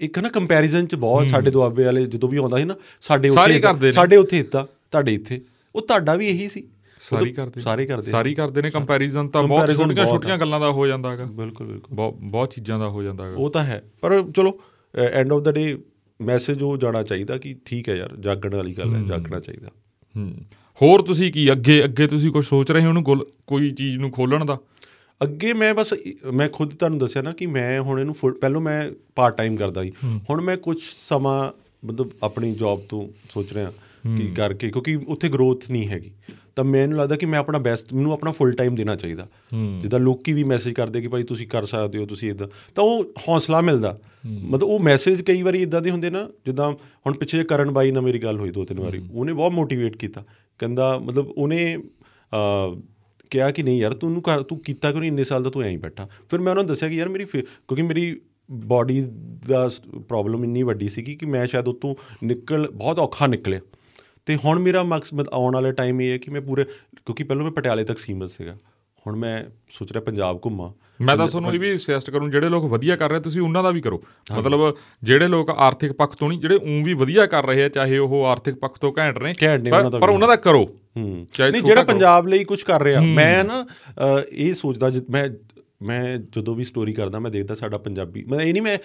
ਇੱਕ 0.00 0.18
ਨਾ 0.18 0.28
ਕੰਪੈਰੀਜ਼ਨ 0.28 0.86
ਚ 0.86 0.94
ਬਹੁਤ 0.94 1.26
ਸਾਡੇ 1.26 1.50
ਦੁਆਬੇ 1.50 1.84
ਵਾਲੇ 1.84 2.06
ਜਦੋਂ 2.06 2.28
ਵੀ 2.28 2.38
ਆਉਂਦਾ 2.38 2.56
ਸੀ 2.56 2.64
ਨਾ 2.64 2.74
ਸਾਡੇ 3.02 3.28
ਨੇ। 3.28 3.92
ਸਾਡੇ 3.92 4.16
ਉੱਥੇ 4.16 4.38
ਇੱਦਾਂ 4.38 4.64
ਤੁਹਾਡੇ 4.64 5.14
ਇੱਥੇ। 5.14 5.40
ਉਹ 5.74 5.82
ਤੁਹਾਡਾ 5.82 6.14
ਵੀ 6.14 6.28
ਇਹੀ 6.28 6.48
ਸੀ। 6.48 6.68
ਸਾਰੀ 7.00 7.32
ਕਰਦੇ 7.32 7.60
ਸਾਰੇ 7.60 7.86
ਕਰਦੇ 7.86 8.10
ਸਾਰੀ 8.10 8.34
ਕਰਦੇ 8.34 8.62
ਨੇ। 8.62 8.70
ਕੰਪੈਰੀਜ਼ਨ 8.70 9.28
ਤਾਂ 9.28 9.42
ਬਹੁਤ 9.42 9.72
ਛੋਟੀਆਂ 9.76 10.06
ਛੋਟੀਆਂ 10.06 10.38
ਗੱਲਾਂ 10.38 10.60
ਦਾ 10.60 10.70
ਹੋ 10.70 10.86
ਜਾਂਦਾਗਾ 10.86 11.24
ਬਿਲਕੁਲ 11.24 11.66
ਬਿਲਕੁਲ। 11.66 11.96
ਬਹੁਤ 11.96 12.14
ਬਹੁਤ 12.14 12.50
ਚੀਜ਼ਾਂ 12.50 12.78
ਦਾ 12.78 12.88
ਹੋ 12.88 13.02
ਜਾਂਦਾਗਾ 13.02 13.34
ਉਹ 13.36 13.50
ਤਾਂ 13.50 13.64
ਹੈ। 13.64 13.82
ਪਰ 14.00 14.22
ਚਲੋ 14.36 14.60
end 14.94 15.32
of 15.32 15.42
the 15.42 15.52
day 15.52 15.78
message 16.20 16.62
ਉਹ 16.62 16.76
ਜਾਣਾ 16.76 17.02
ਚਾਹੀਦਾ 17.02 17.38
ਕਿ 17.38 17.56
ਠੀਕ 17.64 17.88
ਹੈ 17.88 17.94
ਯਾਰ 17.96 18.16
ਜਾਗਣ 18.16 18.54
ਵਾਲੀ 18.54 18.74
ਗੱਲ 18.74 18.94
ਹੈ 18.94 19.00
ਜਾਗਣਾ 19.02 19.40
ਚਾਹੀਦਾ। 19.40 19.68
ਹੂੰ। 20.16 20.34
ਹੋਰ 20.82 21.02
ਤੁਸੀਂ 21.02 21.32
ਕੀ 21.32 21.52
ਅੱਗੇ 21.52 21.84
ਅੱਗੇ 21.84 22.06
ਤੁਸੀਂ 22.06 22.30
ਕੁਝ 22.30 22.46
ਸੋਚ 22.46 22.70
ਰਹੇ 22.70 22.82
ਹੋ 22.82 22.88
ਉਹਨੂੰ 22.88 23.04
ਕੋਈ 23.46 23.70
ਚੀਜ਼ 23.70 23.96
ਨੂੰ 23.98 24.10
ਖੋਲਣ 24.10 24.44
ਦਾ? 24.44 24.58
ਅੱਗੇ 25.20 25.52
ਮੈਂ 25.52 25.74
ਬਸ 25.74 25.94
ਮੈਂ 26.32 26.48
ਖੁਦ 26.48 26.74
ਤੁਹਾਨੂੰ 26.74 26.98
ਦੱਸਿਆ 26.98 27.22
ਨਾ 27.22 27.32
ਕਿ 27.32 27.46
ਮੈਂ 27.46 27.80
ਹੁਣ 27.80 28.00
ਇਹਨੂੰ 28.00 28.14
ਪਹਿਲੋਂ 28.34 28.60
ਮੈਂ 28.60 28.90
ਪਾਰਟ 29.16 29.36
ਟਾਈਮ 29.36 29.56
ਕਰਦਾ 29.56 29.82
ਸੀ। 29.82 29.92
ਹੁਣ 30.30 30.40
ਮੈਂ 30.40 30.56
ਕੁਝ 30.56 30.78
ਸਮਾਂ 31.08 31.52
ਮਤਲਬ 31.86 32.10
ਆਪਣੀ 32.22 32.54
ਜੌਬ 32.54 32.80
ਤੋਂ 32.80 33.08
ਸੋਚ 33.30 33.52
ਰਿਹਾ। 33.52 33.72
ਕਿ 34.06 34.30
ਕਰਕੇ 34.34 34.70
ਕਿਉਂਕਿ 34.70 34.98
ਉੱਥੇ 35.08 35.28
ਗਰੋਥ 35.28 35.70
ਨਹੀਂ 35.70 35.88
ਹੈਗੀ। 35.88 36.12
ਤਾਂ 36.56 36.64
ਮੈਨੂੰ 36.64 36.98
ਲੱਗਦਾ 36.98 37.16
ਕਿ 37.16 37.26
ਮੈਂ 37.26 37.38
ਆਪਣਾ 37.38 37.58
ਬੈਸਟ 37.58 37.94
ਮੈਨੂੰ 37.94 38.12
ਆਪਣਾ 38.12 38.32
ਫੁੱਲ 38.32 38.52
ਟਾਈਮ 38.52 38.74
ਦੇਣਾ 38.74 38.96
ਚਾਹੀਦਾ। 38.96 39.26
ਜਿੱਦਾਂ 39.80 40.00
ਲੋਕੀ 40.00 40.32
ਵੀ 40.32 40.44
ਮੈਸੇਜ 40.44 40.74
ਕਰਦੇ 40.74 41.00
ਕਿ 41.00 41.08
ਭਾਈ 41.08 41.22
ਤੁਸੀਂ 41.22 41.46
ਕਰ 41.48 41.64
ਸਕਦੇ 41.64 41.98
ਹੋ 41.98 42.06
ਤੁਸੀਂ 42.06 42.30
ਇਦਾਂ 42.30 42.48
ਤਾਂ 42.74 42.84
ਉਹ 42.84 43.04
ਹੌਸਲਾ 43.28 43.60
ਮਿਲਦਾ। 43.60 43.98
ਮਤਲਬ 44.26 44.68
ਉਹ 44.68 44.80
ਮੈਸੇਜ 44.80 45.22
ਕਈ 45.22 45.42
ਵਾਰੀ 45.42 45.62
ਇਦਾਂ 45.62 45.80
ਦੇ 45.80 45.90
ਹੁੰਦੇ 45.90 46.10
ਨਾ 46.10 46.28
ਜਿੱਦਾਂ 46.46 46.72
ਹੁਣ 47.06 47.14
ਪਿੱਛੇ 47.14 47.44
ਕਰਨ 47.44 47.70
ਬਾਈ 47.70 47.90
ਨਾਲ 47.90 48.02
ਮੇਰੀ 48.02 48.18
ਗੱਲ 48.18 48.38
ਹੋਈ 48.38 48.50
ਦੋ 48.50 48.64
ਤਿੰਨ 48.64 48.80
ਵਾਰੀ। 48.80 49.00
ਉਹਨੇ 49.12 49.32
ਬਹੁਤ 49.32 49.52
ਮੋਟੀਵੇਟ 49.52 49.96
ਕੀਤਾ। 49.96 50.24
ਕਹਿੰਦਾ 50.58 50.98
ਮਤਲਬ 50.98 51.30
ਉਹਨੇ 51.30 51.78
ਕਿਹਾ 53.30 53.50
ਕਿ 53.50 53.62
ਨਹੀਂ 53.62 53.80
ਯਾਰ 53.80 53.92
ਤੂੰ 53.92 54.22
ਕਰ 54.22 54.42
ਤੂੰ 54.42 54.58
ਕੀਤਾ 54.58 54.90
ਕਿਉਂ 54.90 55.00
ਨਹੀਂ? 55.00 55.10
ਇੰਨੇ 55.10 55.24
ਸਾਲ 55.24 55.42
ਦਾ 55.42 55.50
ਤੂੰ 55.50 55.62
ਐਂ 55.62 55.70
ਹੀ 55.70 55.76
ਬੈਠਾ। 55.76 56.08
ਫਿਰ 56.30 56.40
ਮੈਂ 56.40 56.52
ਉਹਨਾਂ 56.52 56.64
ਨੂੰ 56.64 56.66
ਦੱਸਿਆ 56.66 56.88
ਕਿ 56.88 56.94
ਯਾਰ 56.94 57.08
ਮੇਰੀ 57.08 57.24
ਕਿਉਂਕਿ 57.24 57.82
ਮੇਰੀ 57.82 58.20
ਬਾਡੀ 58.50 59.00
ਦਾ 59.48 59.70
ਪ੍ਰੋਬਲਮ 60.08 60.44
ਇੰਨੀ 60.44 60.62
ਵੱਡੀ 60.62 60.88
ਸੀਗੀ 60.88 61.14
ਕਿ 61.14 61.26
ਮੈਂ 61.26 61.46
ਸ਼ਾਇਦ 61.46 61.68
ਉਤੋਂ 61.68 61.94
ਨਿਕਲ 62.24 62.70
ਬਹੁਤ 62.74 62.98
ਔਖਾ 62.98 63.26
ਨਿਕਲਿਆ। 63.26 63.60
ਤੇ 64.26 64.36
ਹੁਣ 64.36 64.58
ਮੇਰਾ 64.58 64.82
ਮਕਸਦ 64.82 65.28
ਆਉਣ 65.32 65.54
ਵਾਲੇ 65.54 65.72
ਟਾਈਮ 65.72 66.00
ਇਹ 66.00 66.12
ਹੈ 66.12 66.18
ਕਿ 66.18 66.30
ਮੈਂ 66.30 66.40
ਪੂਰੇ 66.40 66.64
ਕਿਉਂਕਿ 66.64 67.24
ਪਹਿਲਾਂ 67.24 67.44
ਮੈਂ 67.44 67.52
ਪਟਿਆਲੇ 67.52 67.84
ਤੱਕ 67.84 67.98
ਸੀਮਤ 67.98 68.28
ਸੀਗਾ। 68.30 68.56
ਹੁਣ 69.06 69.16
ਮੈਂ 69.16 69.44
ਸੋਚ 69.70 69.92
ਰਿਹਾ 69.92 70.04
ਪੰਜਾਬ 70.04 70.40
ਘੁੰਮਾਂ। 70.44 70.72
ਮੈਂ 71.00 71.16
ਤਾਂ 71.16 71.28
ਤੁਹਾਨੂੰ 71.28 71.54
ਇਹ 71.54 71.60
ਵੀ 71.60 71.78
ਸੁਜੈਸਟ 71.78 72.10
ਕਰੂੰ 72.10 72.30
ਜਿਹੜੇ 72.30 72.48
ਲੋਕ 72.48 72.64
ਵਧੀਆ 72.64 72.96
ਕਰ 72.96 73.10
ਰਹੇ 73.10 73.20
ਤੁਸੀਂ 73.20 73.40
ਉਹਨਾਂ 73.40 73.62
ਦਾ 73.62 73.70
ਵੀ 73.70 73.80
ਕਰੋ। 73.80 74.02
ਮਤਲਬ 74.38 74.76
ਜਿਹੜੇ 75.02 75.28
ਲੋਕ 75.28 75.50
ਆਰਥਿਕ 75.50 75.92
ਪੱਖ 75.92 76.16
ਤੋਂ 76.16 76.28
ਨਹੀਂ 76.28 76.40
ਜਿਹੜੇ 76.40 76.54
ਉਂ 76.54 76.84
ਵੀ 76.84 76.94
ਵਧੀਆ 76.94 77.26
ਕਰ 77.26 77.46
ਰਹੇ 77.46 77.64
ਆ 77.64 77.68
ਚਾਹੇ 77.68 77.98
ਉਹ 77.98 78.24
ਆਰਥਿਕ 78.24 78.54
ਪੱਖ 78.54 78.78
ਤੋਂ 78.78 78.92
ਘੈਂਟ 78.98 79.18
ਨੇ 79.18 79.34
ਪਰ- 79.70 80.10
ਉਹਨਾਂ 80.10 80.28
ਦਾ 80.28 80.36
ਕਰੋ। 80.36 80.74
ਨਹੀਂ 80.96 81.62
ਜਿਹੜਾ। 81.62 81.82
ਪੰਜਾਬ 81.82 82.26
ਲਈ 82.26 82.44
ਕੁਝ 82.44 82.62
ਕਰ 82.62 82.82
ਰਿਹਾ 82.82 83.00
ਮੈਂ 83.00 83.44
ਨਾ 83.44 83.66
ਇਹ 84.32 84.54
ਸੋਚਦਾ 84.54 84.92
ਮੈਂ 85.10 85.28
ਮੈਂ 85.82 86.18
ਜਦੋਂ 86.32 86.54
ਵੀ 86.54 86.64
ਸਟੋਰੀ 86.64 86.92
ਕਰਦਾ 86.92 87.18
ਮੈਂ 87.18 87.30
ਦੇਖਦਾ 87.30 87.54
ਸਾਡਾ 87.54 87.78
ਪੰਜਾਬੀ 87.78 88.24
ਮੈਂ 88.24 88.40
ਇਹ 88.40 88.52
ਨਹੀਂ 88.52 88.62
ਮੈਂ 88.62 88.78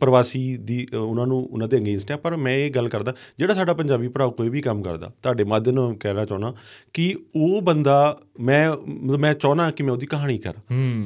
ਪ੍ਰਵਾਸੀ 0.00 0.56
ਦੀ 0.56 0.86
ਉਹਨਾਂ 0.98 1.26
ਨੂੰ 1.26 1.38
ਉਹਨਾਂ 1.38 1.68
ਦੇ 1.68 1.76
ਅਗੇਂਸਟ 1.76 2.12
ਆ 2.12 2.16
ਪਰ 2.16 2.36
ਮੈਂ 2.36 2.56
ਇਹ 2.56 2.70
ਗੱਲ 2.70 2.88
ਕਰਦਾ 2.88 3.14
ਜਿਹੜਾ 3.38 3.54
ਸਾਡਾ 3.54 3.74
ਪੰਜਾਬੀ 3.74 4.08
ਭਰਾ 4.08 4.26
ਕੋਈ 4.26 4.48
ਵੀ 4.48 4.60
ਕੰਮ 4.60 4.82
ਕਰਦਾ 4.82 5.12
ਤੁਹਾਡੇ 5.22 5.44
ਮਾਧਿਅਮ 5.44 5.74
ਨਾਲ 5.74 5.94
ਕਹਿਣਾ 5.94 6.24
ਚਾਹੁੰਦਾ 6.24 6.54
ਕਿ 6.92 7.16
ਉਹ 7.36 7.62
ਬੰਦਾ 7.62 8.18
ਮੈਂ 8.40 8.72
ਮੈਂ 9.18 9.34
ਚਾਹੁੰਦਾ 9.34 9.70
ਕਿ 9.70 9.82
ਮੈਂ 9.82 9.92
ਉਹਦੀ 9.92 10.06
ਕਹਾਣੀ 10.06 10.38
ਕਰਾਂ। 10.38 10.62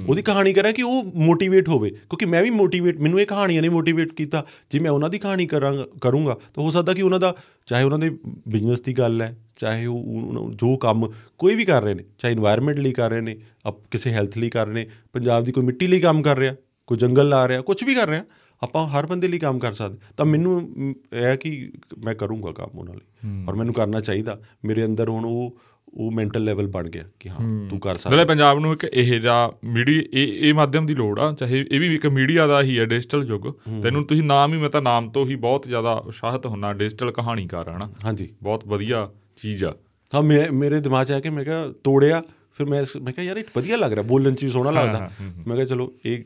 ਉਹਦੀ 0.09 0.22
ਕਹਾਣੀ 0.22 0.53
ਕਰਾਂ 0.53 0.72
ਕਿ 0.72 0.82
ਉਹ 0.82 1.05
ਮੋਟੀਵੇਟ 1.14 1.68
ਹੋਵੇ 1.68 1.91
ਕਿਉਂਕਿ 1.91 2.26
ਮੈਂ 2.26 2.43
ਵੀ 2.43 2.51
ਮੋਟੀਵੇਟ 2.51 3.01
ਮੈਨੂੰ 3.01 3.20
ਇਹ 3.20 3.26
ਕਹਾਣੀਆਂ 3.26 3.62
ਨੇ 3.62 3.68
ਮੋਟੀਵੇਟ 3.68 4.12
ਕੀਤਾ। 4.12 4.47
ਜੇ 4.70 4.78
ਮੈਂ 4.78 4.91
ਉਹਨਾਂ 4.91 5.11
ਦੀ 5.11 5.18
ਕਹਾਣੀ 5.18 5.47
ਕਰਾਂਗਾ 5.47 5.86
ਕਰੂੰਗਾ 6.01 6.36
ਤਾਂ 6.55 6.64
ਹੋ 6.64 6.70
ਸਕਦਾ 6.70 6.93
ਕਿ 6.93 7.03
ਉਹਨਾਂ 7.03 7.20
ਦਾ 7.20 7.36
ਚਾਹੇ 7.71 7.85
ਉਹਨਾਂ 7.85 7.99
ਦੇ 7.99 8.11
ਬਿਜ਼ਨਸ 8.49 8.81
ਦੀ 8.81 8.93
ਗੱਲ 8.93 9.23
ਹੈ 9.23 9.37
ਚਾਹੇ 9.57 9.87
ਉਹ 9.87 10.53
ਜੋ 10.55 10.77
ਕੰਮ 10.77 11.12
ਕੋਈ 11.39 11.55
ਵੀ 11.55 11.64
ਕਰ 11.64 11.83
ਰਹੇ 11.83 11.95
ਨੇ 11.95 12.05
ਚਾਹੇ 12.18 12.33
ਇਨਵਾਇਰਨਮੈਂਟ 12.33 12.77
ਲਈ 12.77 12.93
ਕਰ 12.93 13.11
ਰਹੇ 13.11 13.21
ਨੇ 13.21 13.39
ਅਪ 13.68 13.87
ਕਿਸੇ 13.91 14.11
ਹੈਲਥ 14.11 14.39
ਲਈ 14.39 14.51
ਕਰ 14.51 14.66
ਰਹੇ 14.66 14.75
ਨੇ 14.75 14.91
ਪੰਜਾਬ 15.12 15.45
ਦੀ 15.45 15.53
ਕੋਈ 15.53 15.64
ਮਿੱਟੀ 15.64 15.87
ਲਈ 15.87 16.01
ਕੰਮ 16.01 16.23
ਕਰ 16.23 16.39
ਰਿਹਾ 16.39 16.55
ਕੋਈ 16.87 16.99
ਜੰਗਲ 16.99 17.29
ਲਾ 17.29 17.49
ਰਿਹਾ 17.49 17.61
ਕੁਝ 17.61 17.85
ਵੀ 17.85 17.95
ਕਰ 17.95 18.09
ਰਿਹਾ 18.09 18.25
ਆਪਾਂ 18.62 18.89
ਹਰ 18.89 19.07
ਬੰਦੇ 19.07 19.29
ਲਈ 19.29 19.39
ਕੰਮ 19.39 19.59
ਕਰ 19.59 19.73
ਸਕਦੇ 19.73 19.99
ਤਾਂ 20.16 20.27
ਮੈਨੂੰ 20.27 20.71
ਇਹ 21.12 21.21
ਹੈ 21.21 21.37
ਕਿ 21.37 21.73
ਮੈਂ 22.05 22.14
ਕਰੂੰਗਾ 22.14 22.53
ਕੰਮ 22.53 22.79
ਉਹਨਾਂ 22.79 22.95
ਲਈ 22.95 23.45
ਔਰ 23.49 23.55
ਮੈਨੂੰ 23.55 23.75
ਕਰਨਾ 23.75 24.01
ਚਾਹੀਦਾ। 24.01 24.41
ਮੇਰੇ 24.64 24.85
ਅੰਦਰ 24.85 25.09
ਹੁਣ 25.09 25.25
ਉਹ 25.25 25.59
ਉਹ 25.95 26.11
ਮੈਂਟਲ 26.11 26.45
ਲੈਵਲ 26.45 26.66
ਬਣ 26.66 26.88
ਗਿਆ 26.88 27.05
ਕਿ 27.20 27.28
ਹਾਂ 27.28 27.68
ਤੂੰ 27.68 27.78
ਕਰ 27.80 27.97
ਸਕਦਾ। 27.97 28.11
ਜਿਹੜੇ 28.11 28.24
ਪੰਜਾਬ 28.24 28.59
ਨੂੰ 28.59 28.72
ਇੱਕ 28.72 28.84
ਇਹ 28.84 29.20
ਜਿਹਾ 29.20 29.53
ਮੀਡੀਆ 29.64 30.03
ਇਹ 30.12 30.49
ਇਹ 30.49 30.55
ਮਾਧਿਅਮ 30.55 30.86
ਦੀ 30.86 30.95
ਲੋੜ 30.95 31.18
ਆ 31.20 31.30
ਚਾਹੇ 31.32 31.64
ਇਹ 31.70 31.80
ਵੀ 31.80 31.95
ਇੱਕ 31.95 32.07
ਮੀਡੀਆ 32.07 32.47
ਦਾ 32.47 32.62
ਹੀ 32.62 32.78
ਹੈ 32.78 32.84
ਡਿਜੀਟਲ 32.84 33.24
ਯੁੱਗ। 33.24 33.47
ਤੈਨੂੰ 33.82 34.05
ਤੁਸੀਂ 34.05 34.22
ਨਾਮ 34.22 34.55
ਹੀ 34.55 34.59
ਮੈਂ 34.59 34.70
ਤਾਂ 34.70 34.82
ਨਾਮ 34.82 35.11
ਤੋਂ 35.11 35.26
ਹੀ 35.26 35.34
ਬਹੁਤ 35.36 35.66
ਜ਼ਿਆਦਾ 35.68 35.93
ਉਤਸ਼ਾਹਿਤ 35.93 36.47
ਹੁੰਨਾ 36.47 36.72
ਡਿਜੀਟਲ 36.72 37.11
ਕਹਾਣੀਕਾਰ 37.11 37.70
ਹਨਾ 37.70 37.91
ਹਾਂਜੀ। 38.05 38.28
ਬਹੁਤ 38.43 38.66
ਵਧੀਆ 38.66 39.09
ਚੀਜ਼ 39.36 39.64
ਆ। 39.64 39.74
ਹਾਂ 40.12 40.22
ਮੇਰੇ 40.53 40.80
ਦਿਮਾਗ 40.80 41.07
'ਚ 41.07 41.11
ਆਇਆ 41.11 41.20
ਕਿ 41.20 41.30
ਮੈਂ 41.30 41.45
ਕਿਹਾ 41.45 41.66
ਤੋੜਿਆ 41.84 42.22
ਫਿਰ 42.59 42.67
ਮੈਂ 42.67 42.83
ਮੈਂ 43.03 43.13
ਕਿਹਾ 43.13 43.27
ਯਾਰ 43.27 43.37
ਇਹ 43.37 43.45
ਵਧੀਆ 43.57 43.77
ਲੱਗ 43.77 43.93
ਰਿਹਾ 43.93 44.03
ਬੋਲਣ 44.03 44.35
'ਚ 44.35 44.45
ਵੀ 44.45 44.51
ਸੋਹਣਾ 44.51 44.71
ਲੱਗਦਾ। 44.71 45.11
ਮੈਂ 45.47 45.57
ਕਿਹਾ 45.57 45.67
ਚਲੋ 45.67 45.93
ਇਹ 46.07 46.23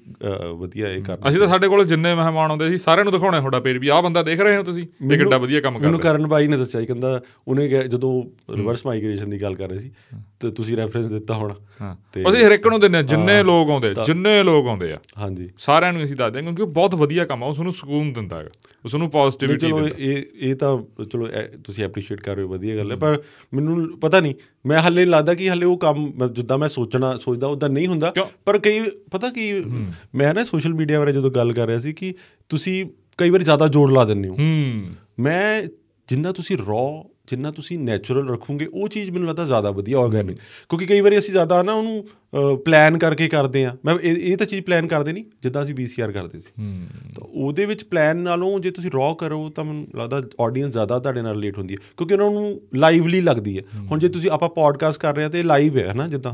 ਵਧੀਆ 0.59 0.89
ਇਹ 0.89 1.03
ਕਰ 1.03 1.19
ਅਸੀਂ 1.29 1.39
ਤਾਂ 1.39 1.47
ਸਾਡੇ 1.49 1.69
ਕੋਲ 1.69 1.85
ਜਿੰਨੇ 1.85 2.15
ਮਹਿਮਾਨ 2.15 2.51
ਆਉਂਦੇ 2.51 2.69
ਸੀ 2.71 2.79
ਸਾਰਿਆਂ 2.79 3.05
ਨੂੰ 3.05 3.13
ਦਿਖਾਉਣਾ 3.13 3.39
ਤੁਹਾਡਾ 3.39 3.61
ਪੇਜ 3.61 3.77
ਵੀ। 3.77 3.89
ਆਹ 3.89 4.03
ਬੰਦਾ 4.03 4.23
ਦੇਖ 4.23 4.41
ਰਹੇ 4.41 4.57
ਹੋ 4.57 4.63
ਤੁਸੀਂ? 4.63 4.87
ਇਹ 5.13 5.19
ਕਿੱਡਾ 5.19 5.39
ਵਧੀਆ 5.39 5.61
ਕੰਮ 5.61 5.79
ਕਰ 5.79 5.85
ਮੈਨੂੰ 5.87 6.01
ਰਿਹਾ। 6.01 6.13
ਕਰਨ 6.13 6.27
ਬਾਈ 6.27 6.49
ਨੇ 6.49 6.57
ਦੱਸਿਆ 6.57 6.85
ਕਹਿੰਦਾ 6.85 7.21
ਉਹਨੇ 7.49 7.69
ਜਦੋਂ 7.69 8.13
ਰਿਵਰਸ 8.57 8.87
ਮਾਈਗ੍ਰੇਸ਼ਨ 8.87 9.31
ਦੀ 9.31 9.43
ਗੱਲ 9.43 9.55
ਕਰ 9.55 9.69
ਰਹੇ 9.69 9.79
ਸੀ 9.79 9.91
ਤੇ 10.41 10.51
ਤੁਸੀਂ 10.51 10.77
ਰੈਫਰੈਂਸ 10.77 11.07
ਦਿੱਤਾ 11.07 11.35
ਹੋਣਾ। 11.35 11.55
ਤੇ 12.13 12.25
ਅਸੀਂ 12.29 12.45
ਹਰ 12.45 12.53
ਇੱਕ 12.53 12.67
ਨੂੰ 12.67 12.81
ਹਾਂ 12.85 13.03
ਜਿੰਨੇ 13.03 13.43
ਲੋਕ 13.43 13.71
ਆਉਂਦੇ 13.71 13.95
ਜਿੰਨੇ 14.07 14.43
ਲੋਕ 14.43 14.67
ਆਉਂਦੇ 14.67 14.93
ਆ। 14.93 14.99
ਹਾਂਜੀ। 15.19 15.49
ਸਾਰਿਆਂ 15.59 15.93
ਨੂੰ 15.93 16.05
ਅਸੀਂ 16.05 16.17
ਦੱਸਦੇ 16.17 16.43
ਕਿਉਂਕਿ 16.43 16.63
ਉਹ 16.63 16.69
ਬਹੁਤ 16.69 16.95
ਵਧੀਆ 16.95 17.25
ਕੰਮ 17.25 17.45
ਆ 17.45 17.47
ਉਹ 17.47 17.55
ਤੁਹਾਨੂੰ 17.55 17.73
ਸਕੂਨ 17.73 18.13
ਦਿੰਦਾ 18.13 18.39
ਹੈਗਾ। 18.39 18.51
ਉਹ 18.85 18.89
ਤੁਹਾਨੂੰ 18.89 19.11
ਪੋਜ਼ਿਟਿਵਿਟੀ 19.11 19.67
ਚਲੋ 19.67 19.81
ਦਿੰਦਾ। 19.81 19.97
ਇਹ 19.99 20.23
ਇਹ 20.41 20.55
ਤਾਂ 20.55 21.05
ਚਲੋ 21.05 21.29
ਤੁਸੀਂ 21.65 21.85
ਐਪਰੀਸ਼ੀਏਟ 21.85 22.21
ਕਰ 22.21 22.35
ਰਹੇ 22.37 22.45
ਹੋ 22.45 22.49
ਵਧੀਆ 22.49 22.77
ਗੱਲ 22.77 22.91
ਹੈ 22.91 22.97
ਪਰ 22.97 23.23
ਮੈਨੂੰ 23.55 23.99
ਪਤਾ 23.99 24.21
ਨਹੀਂ 24.21 24.35
ਮੈਂ 24.67 24.79
ਹੱਲੇ 24.79 25.05
ਲੱਗਦਾ 25.05 25.35
ਕਿ 25.35 25.51
ਹੱਲੇ 25.51 25.67
ਉਹ 25.67 25.79
ਕੰਮ 25.79 26.29
ਜਿੱਦਾਂ 26.33 26.59
ਮੈਂ 26.59 26.69
ਸੋਚਣਾ 26.69 27.17
ਸੋਚਦਾ 27.19 27.47
ਉਦਾਂ 27.47 27.69
ਨਹੀਂ 27.69 27.87
ਹੁੰਦਾ? 27.87 28.13
ਪਰ 28.45 28.59
ਕਈ 28.59 28.81
ਪਤਾ 29.11 29.31
ਕੀ 29.31 29.53
ਮੈਂ 30.15 30.35
ਨਾ 30.35 30.45
ਸੋਸ਼ਲ 30.45 30.75
ਮੀਡੀਆ 30.75 30.99
ਬਾਰੇ 30.99 31.13
ਜਦੋਂ 31.13 31.31
ਗੱਲ 31.31 31.53
ਕਰ 31.53 31.67
ਰਿਹਾ 31.67 31.79
ਸੀ 31.79 31.93
ਕਿ 31.93 32.15
ਤੁਸੀਂ 32.49 32.85
ਕਈ 33.19 33.31
ਵਾਰੀ 33.31 33.45
ਜ਼ਿਆਦਾ 33.45 33.69
ਜ਼ੋਰ 33.69 33.93
ਲਾ 33.93 34.05
ਦਿੰਦੇ 34.05 34.29
ਹੂੰ। 34.29 34.37
ਮੈਂ 35.19 35.63
ਜਿੰਨਾ 36.09 36.33
ਤੁਸੀਂ 36.33 36.59
ਰॉ 36.59 37.03
ਜਿੰਨਾ 37.27 37.51
ਤੁਸੀਂ 37.51 37.79
ਨੈਚੁਰਲ 37.79 38.29
ਰੱਖੋਗੇ 38.29 38.67
ਉਹ 38.67 38.89
ਚੀਜ਼ 38.89 39.11
ਮੈਨੂੰ 39.11 39.29
ਲੱਗਦਾ 39.29 39.45
ਜ਼ਿਆਦਾ 39.45 39.71
ਵਧੀਆ 39.71 39.99
ਆਰਗੈਨਿਕ 39.99 40.37
ਕਿਉਂਕਿ 40.69 40.87
ਕਈ 40.87 41.01
ਵਾਰੀ 41.01 41.19
ਅਸੀਂ 41.19 41.31
ਜ਼ਿਆਦਾ 41.31 41.63
ਨਾ 41.63 41.73
ਉਹਨੂੰ 41.73 42.05
ਪਲਾਨ 42.59 42.99
ਕਰਕੇ 42.99 43.29
ਕਰਦੇ 43.29 43.65
ਆ 43.65 43.77
ਮੈਂ 43.85 43.95
ਇਹ 43.99 44.37
ਤਾਂ 44.37 44.47
ਚੀਜ਼ 44.47 44.61
ਪਲਾਨ 44.61 44.87
ਕਰਦੇ 44.87 45.13
ਨਹੀਂ 45.13 45.25
ਜਿੱਦਾਂ 45.43 45.63
ਅਸੀਂ 45.63 45.75
VCR 45.75 46.13
ਕਰਦੇ 46.13 46.41
ਸੀ। 46.41 46.51
ਤਾਂ 47.15 47.27
ਉਹਦੇ 47.29 47.67
ਵਿੱਚ 47.67 47.85
ਪਲਾਨ 47.85 48.17
ਨਾਲੋਂ 48.17 48.61
ਜੇ 48.61 48.71
ਤੁਸੀਂ 48.71 48.91
ਰॉ 48.91 49.15
ਕਰੋ 49.15 49.49
ਤਾਂ 49.49 49.65
ਮੈਨੂੰ 49.65 49.87
ਲੱਗਦਾ 49.97 50.23
ਆਡੀਅנס 50.41 50.73
ਜ਼ਿਆਦਾ 50.73 50.99
ਤੁਹਾਡੇ 50.99 51.23
ਨਾਲ 51.23 51.35
ਰਿਲੇਟ 51.35 51.59
ਹੁੰਦੀ 51.59 51.75
ਹੈ। 51.75 51.79
ਕਿਉਂਕਿ 51.97 52.15
ਉਹਨਾਂ 52.15 52.31
ਨੂੰ 52.31 52.61
ਲਾਈਵਲੀ 52.75 53.21
ਲੱਗਦੀ 53.21 53.59
ਹੈ। 53.59 53.63
ਹੁਣ 53.91 53.99
ਜੇ 53.99 54.09
ਤੁਸੀਂ 54.09 54.31
ਆਪਾਂ 54.31 54.49
ਪੋਡਕਾਸਟ 54.49 55.01
ਕਰ 55.01 55.15
ਰਹੇ 55.15 55.23
ਹਾਂ 55.23 55.31
ਤੇ 55.31 55.43
ਲਾਈਵ 55.43 55.79
ਹੈ 55.79 55.93
ਹਨਾ 55.93 56.09
ਜਿੱਦਾਂ। 56.09 56.33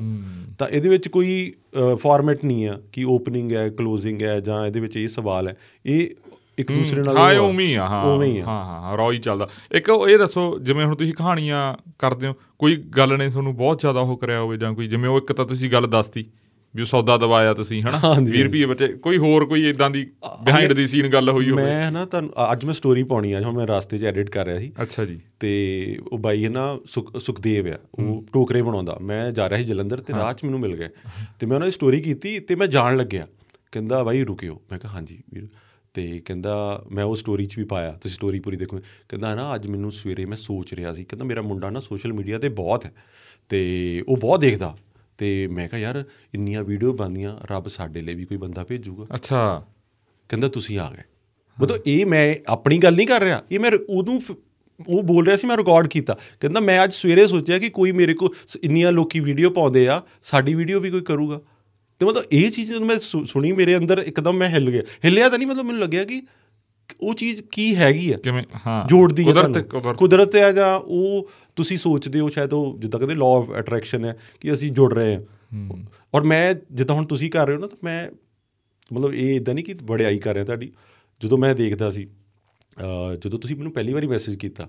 ਤਾਂ 0.59 0.69
ਇਹਦੇ 0.69 0.89
ਵਿੱਚ 0.89 1.09
ਕੋਈ 1.09 1.53
ਫਾਰਮੈਟ 1.97 2.45
ਨਹੀਂ 2.45 2.69
ਆ 2.69 2.81
ਕਿ 2.93 3.05
ਓਪਨਿੰਗ 3.05 3.53
ਹੈ 3.53 3.69
ਕਲੋਜ਼ਿੰਗ 3.69 4.23
ਹੈ 4.23 4.41
ਜਾਂ 4.41 4.67
ਇਹਦੇ 4.67 4.81
ਵਿੱਚ 4.81 4.97
ਇਹ 4.97 5.09
ਸਵਾਲ 5.09 5.49
ਹੈ। 5.49 5.57
ਇਹ 5.87 6.11
ਇੱਕ 6.61 6.73
ਦੂਸਰੇ 6.73 7.03
ਨਾਲ 7.03 7.17
ਹਾਂ। 7.17 7.41
ਉਵੇਂ 7.41 7.67
ਹੀ 7.67 7.75
ਆ 7.75 7.87
ਹਾਂ 7.89 8.23
ਹੀ। 8.25 8.41
ਹਾਂ 8.41 8.65
ਹਾਂ 8.65 8.97
ਰੌ 8.97 9.13
ਹੀ 9.13 9.19
ਚੱਲਦਾ। 9.19 9.49
ਇੱਕ 9.73 9.91
ਇਹ 10.11 10.19
ਦੱਸੋ 10.19 10.59
ਜਿਵੇਂ 10.59 10.85
ਹੁਣ 10.87 10.95
ਤੁਸੀਂ 10.95 11.15
ਕਹਾਣੀਆਂ 11.15 11.77
ਕਰਦੇ 11.99 12.27
ਹੋ 12.27 12.35
ਕੋਈ 12.59 12.77
ਗੱਲ 12.77 13.19
ਨੇ 13.19 13.31
ਤੁਹਾਨੂੰ 13.31 13.57
ਬਹੁਤ 13.57 13.81
ਜ਼ਿਆਦਾ 13.81 14.01
ਉਹ 14.01 14.17
ਕਰਿਆ 14.17 14.41
ਹੋਵੇ 14.41 14.57
ਜਾਂ 14.57 14.73
ਕੋਈ 14.75 14.89
ਜਿਵੇਂ 14.89 15.11
ਉਹ 15.11 15.19
ਇੱਕ 15.19 15.33
ਤਾਂ 15.33 15.45
ਤੁਸੀਂ 15.45 15.71
ਗੱਲ 15.71 15.87
ਦੱਸਤੀ 15.87 16.25
ਵੀ 16.77 16.85
ਸੌਦਾ 16.85 17.17
ਦਵਾਇਆ 17.17 17.55
ਤੁਸੀਂ 17.55 17.83
ਹਨਾ? 17.83 17.99
ਹਾਂਜੀ। 18.05 18.33
20 18.33 18.43
ਰੁਪਏ 18.45 18.65
ਬੱਚੇ 18.65 18.89
ਕੋਈ 18.89 19.19
ਹੋਰ 19.19 19.47
ਕੋਈ 19.47 19.69
ਇਦਾਂ 19.69 19.91
ਦੀ 19.91 20.11
ਬਿਹਾਈਂਡ 20.45 20.73
ਦੀ 20.73 20.87
ਸੀਨ 20.87 21.09
ਗੱਲ 21.09 21.31
ਹੋਈ 21.31 21.51
ਹੋਵੇ? 21.51 21.63
ਮੈਂ 21.63 21.93
ਨਾ 21.93 22.05
ਤੁਹਾਨੂੰ 22.05 22.31
ਅੱਜ 22.53 22.65
ਮੈਂ 22.65 22.75
ਸਟੋਰੀ 22.75 23.03
ਪਾਉਣੀ 23.03 23.33
ਆ 23.33 23.41
ਹੁਣ 23.41 23.53
ਮੈਂ 23.53 23.67
ਰਾਸਤੇ 23.67 23.99
'ਚ 23.99 24.05
ਐਡਿਟ 24.05 24.31
ਕਰ 24.31 24.47
ਰਿਹਾ 24.47 24.59
ਸੀ। 24.59 24.73
ਅੱਛਾ 24.83 25.05
ਜੀ। 25.05 25.21
ਤੇ 25.41 25.99
ਉਹ 26.13 26.19
ਬਾਈ 26.19 26.45
ਹੈ 26.45 26.49
ਨਾ 26.49 26.79
ਸੁਖ 26.87 27.19
ਸੁਖਦੇਵ 27.19 27.67
ਆ 27.67 27.79
ਉਹ 27.99 28.25
ਟੋਕਰੇ 28.33 28.63
ਬਣਾਉਂਦਾ। 28.63 28.99
ਮੈਂ 29.03 29.33
ਜਾ 29.33 29.49
ਰਿਹਾ 29.49 29.59
ਸੀ 29.59 29.65
ਜਲੰਧਰ 29.65 30.01
ਤੇ 30.01 30.13
ਰਾਹ 30.13 30.33
'ਚ 30.35 30.45
ਮੈਨੂੰ 30.45 30.61
ਮਿਲ 30.61 30.77
ਗਏ 30.77 30.89
ਤੇ 31.39 31.47
ਮੈਂ 31.47 31.57
ਉਹਨਾਂ 31.57 31.67
ਦੀ 31.67 31.71
ਸਟੋਰੀ 31.71 32.01
ਕੀਤੀ 32.01 32.39
ਤੇ 32.39 32.55
ਮੈਂ 32.55 32.67
ਜਾਣ 32.67 32.97
ਲੱਗਿਆ। 32.97 33.27
ਕਹਿੰਦਾ 33.73 34.03
ਬਾਈ 34.03 34.25
ਰੁਕਿਓ। 34.25 34.61
ਮੈਂ 34.71 34.79
ਕਿਹਾ 34.79 34.93
ਹਾਂਜੀ 34.93 35.19
ਵੀਰ। 35.35 35.49
ਤੇ 35.95 36.23
ਕਹਿੰਦਾ 36.25 36.85
ਮੈਂ 36.93 37.05
ਉਹ 37.05 37.17
ਸਟੋਰੀ 37.17 37.47
'ਚ 37.47 37.59
ਵੀ 37.59 37.65
ਪਾਇਆ 37.65 37.93
ਤੁਸੀਂ 37.93 38.15
ਸਟੋਰੀ 38.17 38.41
ਪੂਰੀ 38.41 38.57
ਦੇਖੋ। 38.57 38.79
ਕਹਿੰਦਾ 39.09 39.35
ਨਾ 39.35 39.55
ਅੱਜ 39.55 39.67
ਮੈਨੂੰ 39.67 39.93
ਸਵੇਰੇ 39.93 40.25
ਮੈਂ 40.25 40.37
ਸੋਚ 40.37 40.75
ਰਿਹਾ 40.75 40.93
ਸੀ 40.93 41.05
ਕਹਿੰਦਾ 41.05 41.25
ਮੇਰਾ 41.25 41.43
ਮੁੰਡਾ 41.43 41.71
ਨਾ 41.71 41.81
ਸੋਸ਼ਲ 41.81 42.13
ਮੀਡੀਆ 42.13 42.39
ਤੇ 42.39 42.49
ਬਹੁਤ 42.49 42.85
ਹੈ 42.87 42.93
ਤੇ 43.49 43.61
ਉਹ 44.09 44.17
ਬਹੁਤ 44.17 44.41
ਦੇਖਦਾ 44.41 44.77
ਤੇ 45.19 45.47
ਮੈਂ 45.47 45.69
ਕਿਹਾ 45.69 45.81
ਯਾਰ 45.81 46.05
ਇੰਨੀਆਂ 46.35 46.65
ਵੀਡੀਓ 46.65 46.93
ਬਣਦੀਆਂ 46.93 47.39
ਰੱਬ 47.53 47.69
ਸਾਡੇ 47.69 48.01
ਲਈ 48.01 48.15
ਵੀ 48.15 48.25
ਕੋਈ 48.25 48.39
ਬੰਦਾ 48.39 48.65
ਭੇਜੂਗਾ। 48.65 49.07
ਅੱਛਾ। 49.15 49.67
ਕਹਿੰਦਾ 50.29 50.49
ਤੁਸੀਂ 50.49 50.79
ਆ 50.79 50.91
ਗਏ। 50.91 51.03
ਮਤਲਬ 51.63 51.81
ਇਹ 51.87 52.07
ਮੈਂ 52.07 52.35
ਆਪਣੀ 52.47 52.79
ਗੱਲ 52.79 52.95
ਨਹੀਂ 52.95 53.07
ਕਰ 53.07 53.21
ਰਿਹਾ 53.21 53.43
ਇਹ 53.53 53.61
ਮੈਂ 53.61 53.71
ਉਦੋਂ 53.89 54.21
ਉਹ 54.89 55.03
ਬੋਲ 55.03 55.25
ਰਿਹਾ 55.25 55.37
ਸੀ 55.37 55.47
ਮੈਂ 55.47 55.57
ਰਿਕਾਰਡ 55.57 55.89
ਕੀਤਾ। 55.89 56.19
ਕਹਿੰਦਾ 56.41 56.61
ਮੈਂ 56.61 56.85
ਅੱਜ 56.85 56.93
ਸਵੇਰੇ 56.93 57.27
ਸੋਚਿਆ 57.27 57.59
ਕਿ 57.59 57.69
ਕੋਈ 57.69 57.93
ਮੇਰੇ 57.93 58.15
ਕੋ 58.15 58.35
ਇੰਨੀਆਂ 58.63 58.93
ਲੋਕੀ 58.93 59.21
ਵੀਡੀਓ 59.21 59.51
ਪਾਉਂਦੇ 59.51 59.89
ਆ 59.89 60.03
ਸਾਡੀ 60.23 60.55
ਵੀਡੀਓ 60.55 60.81
ਵੀ 60.81 60.91
ਕੋਈ 60.91 61.01
ਕਰੂਗਾ। 61.01 61.41
ਤੇ 62.01 62.07
ਮਤਲਬ 62.07 62.25
ਇਹ 62.33 62.51
ਚੀਜ਼ 62.51 62.73
ਜਦੋਂ 62.73 62.87
ਮੈਂ 62.87 62.99
ਸੁਣੀ 63.27 63.53
ਮੇਰੇ 63.53 63.77
ਅੰਦਰ 63.77 63.99
ਇੱਕਦਮ 63.99 64.33
ਮੈਂ 64.33 64.49
ਹਿੱਲ 64.49 64.71
ਗਿਆ। 64.71 64.83
ਹਿੱਲਿਆ 65.05 65.29
ਤਾਂ 65.29 65.39
ਨਹੀਂ 65.39 65.49
ਮਤਲਬ 65.49 65.65
ਮੈਨੂੰ 65.65 65.81
ਲੱਗਿਆ 65.81 66.05
ਕਿ 66.05 66.23
ਉਹ 67.01 67.15
ਚੀਜ਼ 67.15 67.43
ਕੀ 67.43 67.77
ਹੈਗੀ 67.77 68.13
ਆ। 68.13 68.17
ਕਿਵੇਂ? 68.17 68.43
ਹਾਂ। 68.67 68.89
ਜੋੜਦੀ 68.89 69.23
ਹੈ 69.23 69.33
ਕੁਦਰਤ। 69.33 69.59
ਕੁਦਰਤ। 69.97 70.37
ਹੈ 70.37 70.53
ਜਾਂ 70.53 70.77
ਉਹ 70.77 71.31
ਤੁਸੀਂ 71.57 71.79
ਸੋਚਦੇ 71.79 72.21
ਹੋ 72.21 72.29
ਸ਼ਾਇਦ 72.29 72.53
ਉਹ 72.53 72.77
ਜਿੱਦਾਂ 72.79 73.01
ਕਹਿੰਦੇ 73.01 73.15
ਲਾਅ 73.15 73.29
ਆਫ 73.29 73.51
ਅਟਰੈਕਸ਼ਨ 73.59 74.05
ਹੈ 74.05 74.19
ਕਿ 74.41 74.53
ਅਸੀਂ 74.53 74.73
ਜੁੜ 74.73 74.95
ਰਹੇ 74.95 75.17
ਹਾਂ। 75.17 75.23
ਔਰ 76.15 76.23
ਮੈਂ 76.23 76.55
ਜਿੱਦਾਂ 76.73 76.97
ਹੁਣ 76.97 77.07
ਤੁਸੀਂ 77.07 77.31
ਕਰ 77.31 77.47
ਰਹੇ 77.47 77.55
ਹੋ 77.55 77.61
ਨਾ 77.61 77.67
ਤਾਂ 77.67 77.79
ਮੈਂ 77.85 78.11
ਮਤਲਬ 78.93 79.15
ਇਹ 79.15 79.37
ਇਦਾਂ 79.37 79.55
ਨਹੀਂ 79.55 79.65
ਕਿ 79.65 79.75
ਵਡਿਆਈ 79.83 80.19
ਕਰ 80.19 80.35
ਰਿਹਾ 80.35 80.45
ਤੁਹਾਡੀ। 80.45 80.73
ਜਦੋਂ 81.23 81.39
ਮੈਂ 81.39 81.55
ਦੇਖਦਾ 81.55 81.91
ਸੀ 81.91 82.09
ਜਦੋਂ 83.25 83.39
ਤੁਸੀਂ 83.39 83.57
ਮੈਨੂੰ 83.57 83.73
ਪਹਿਲੀ 83.73 83.93
ਵਾਰੀ 83.93 84.07
ਮੈਸੇਜ 84.07 84.37
ਕੀਤਾ 84.37 84.69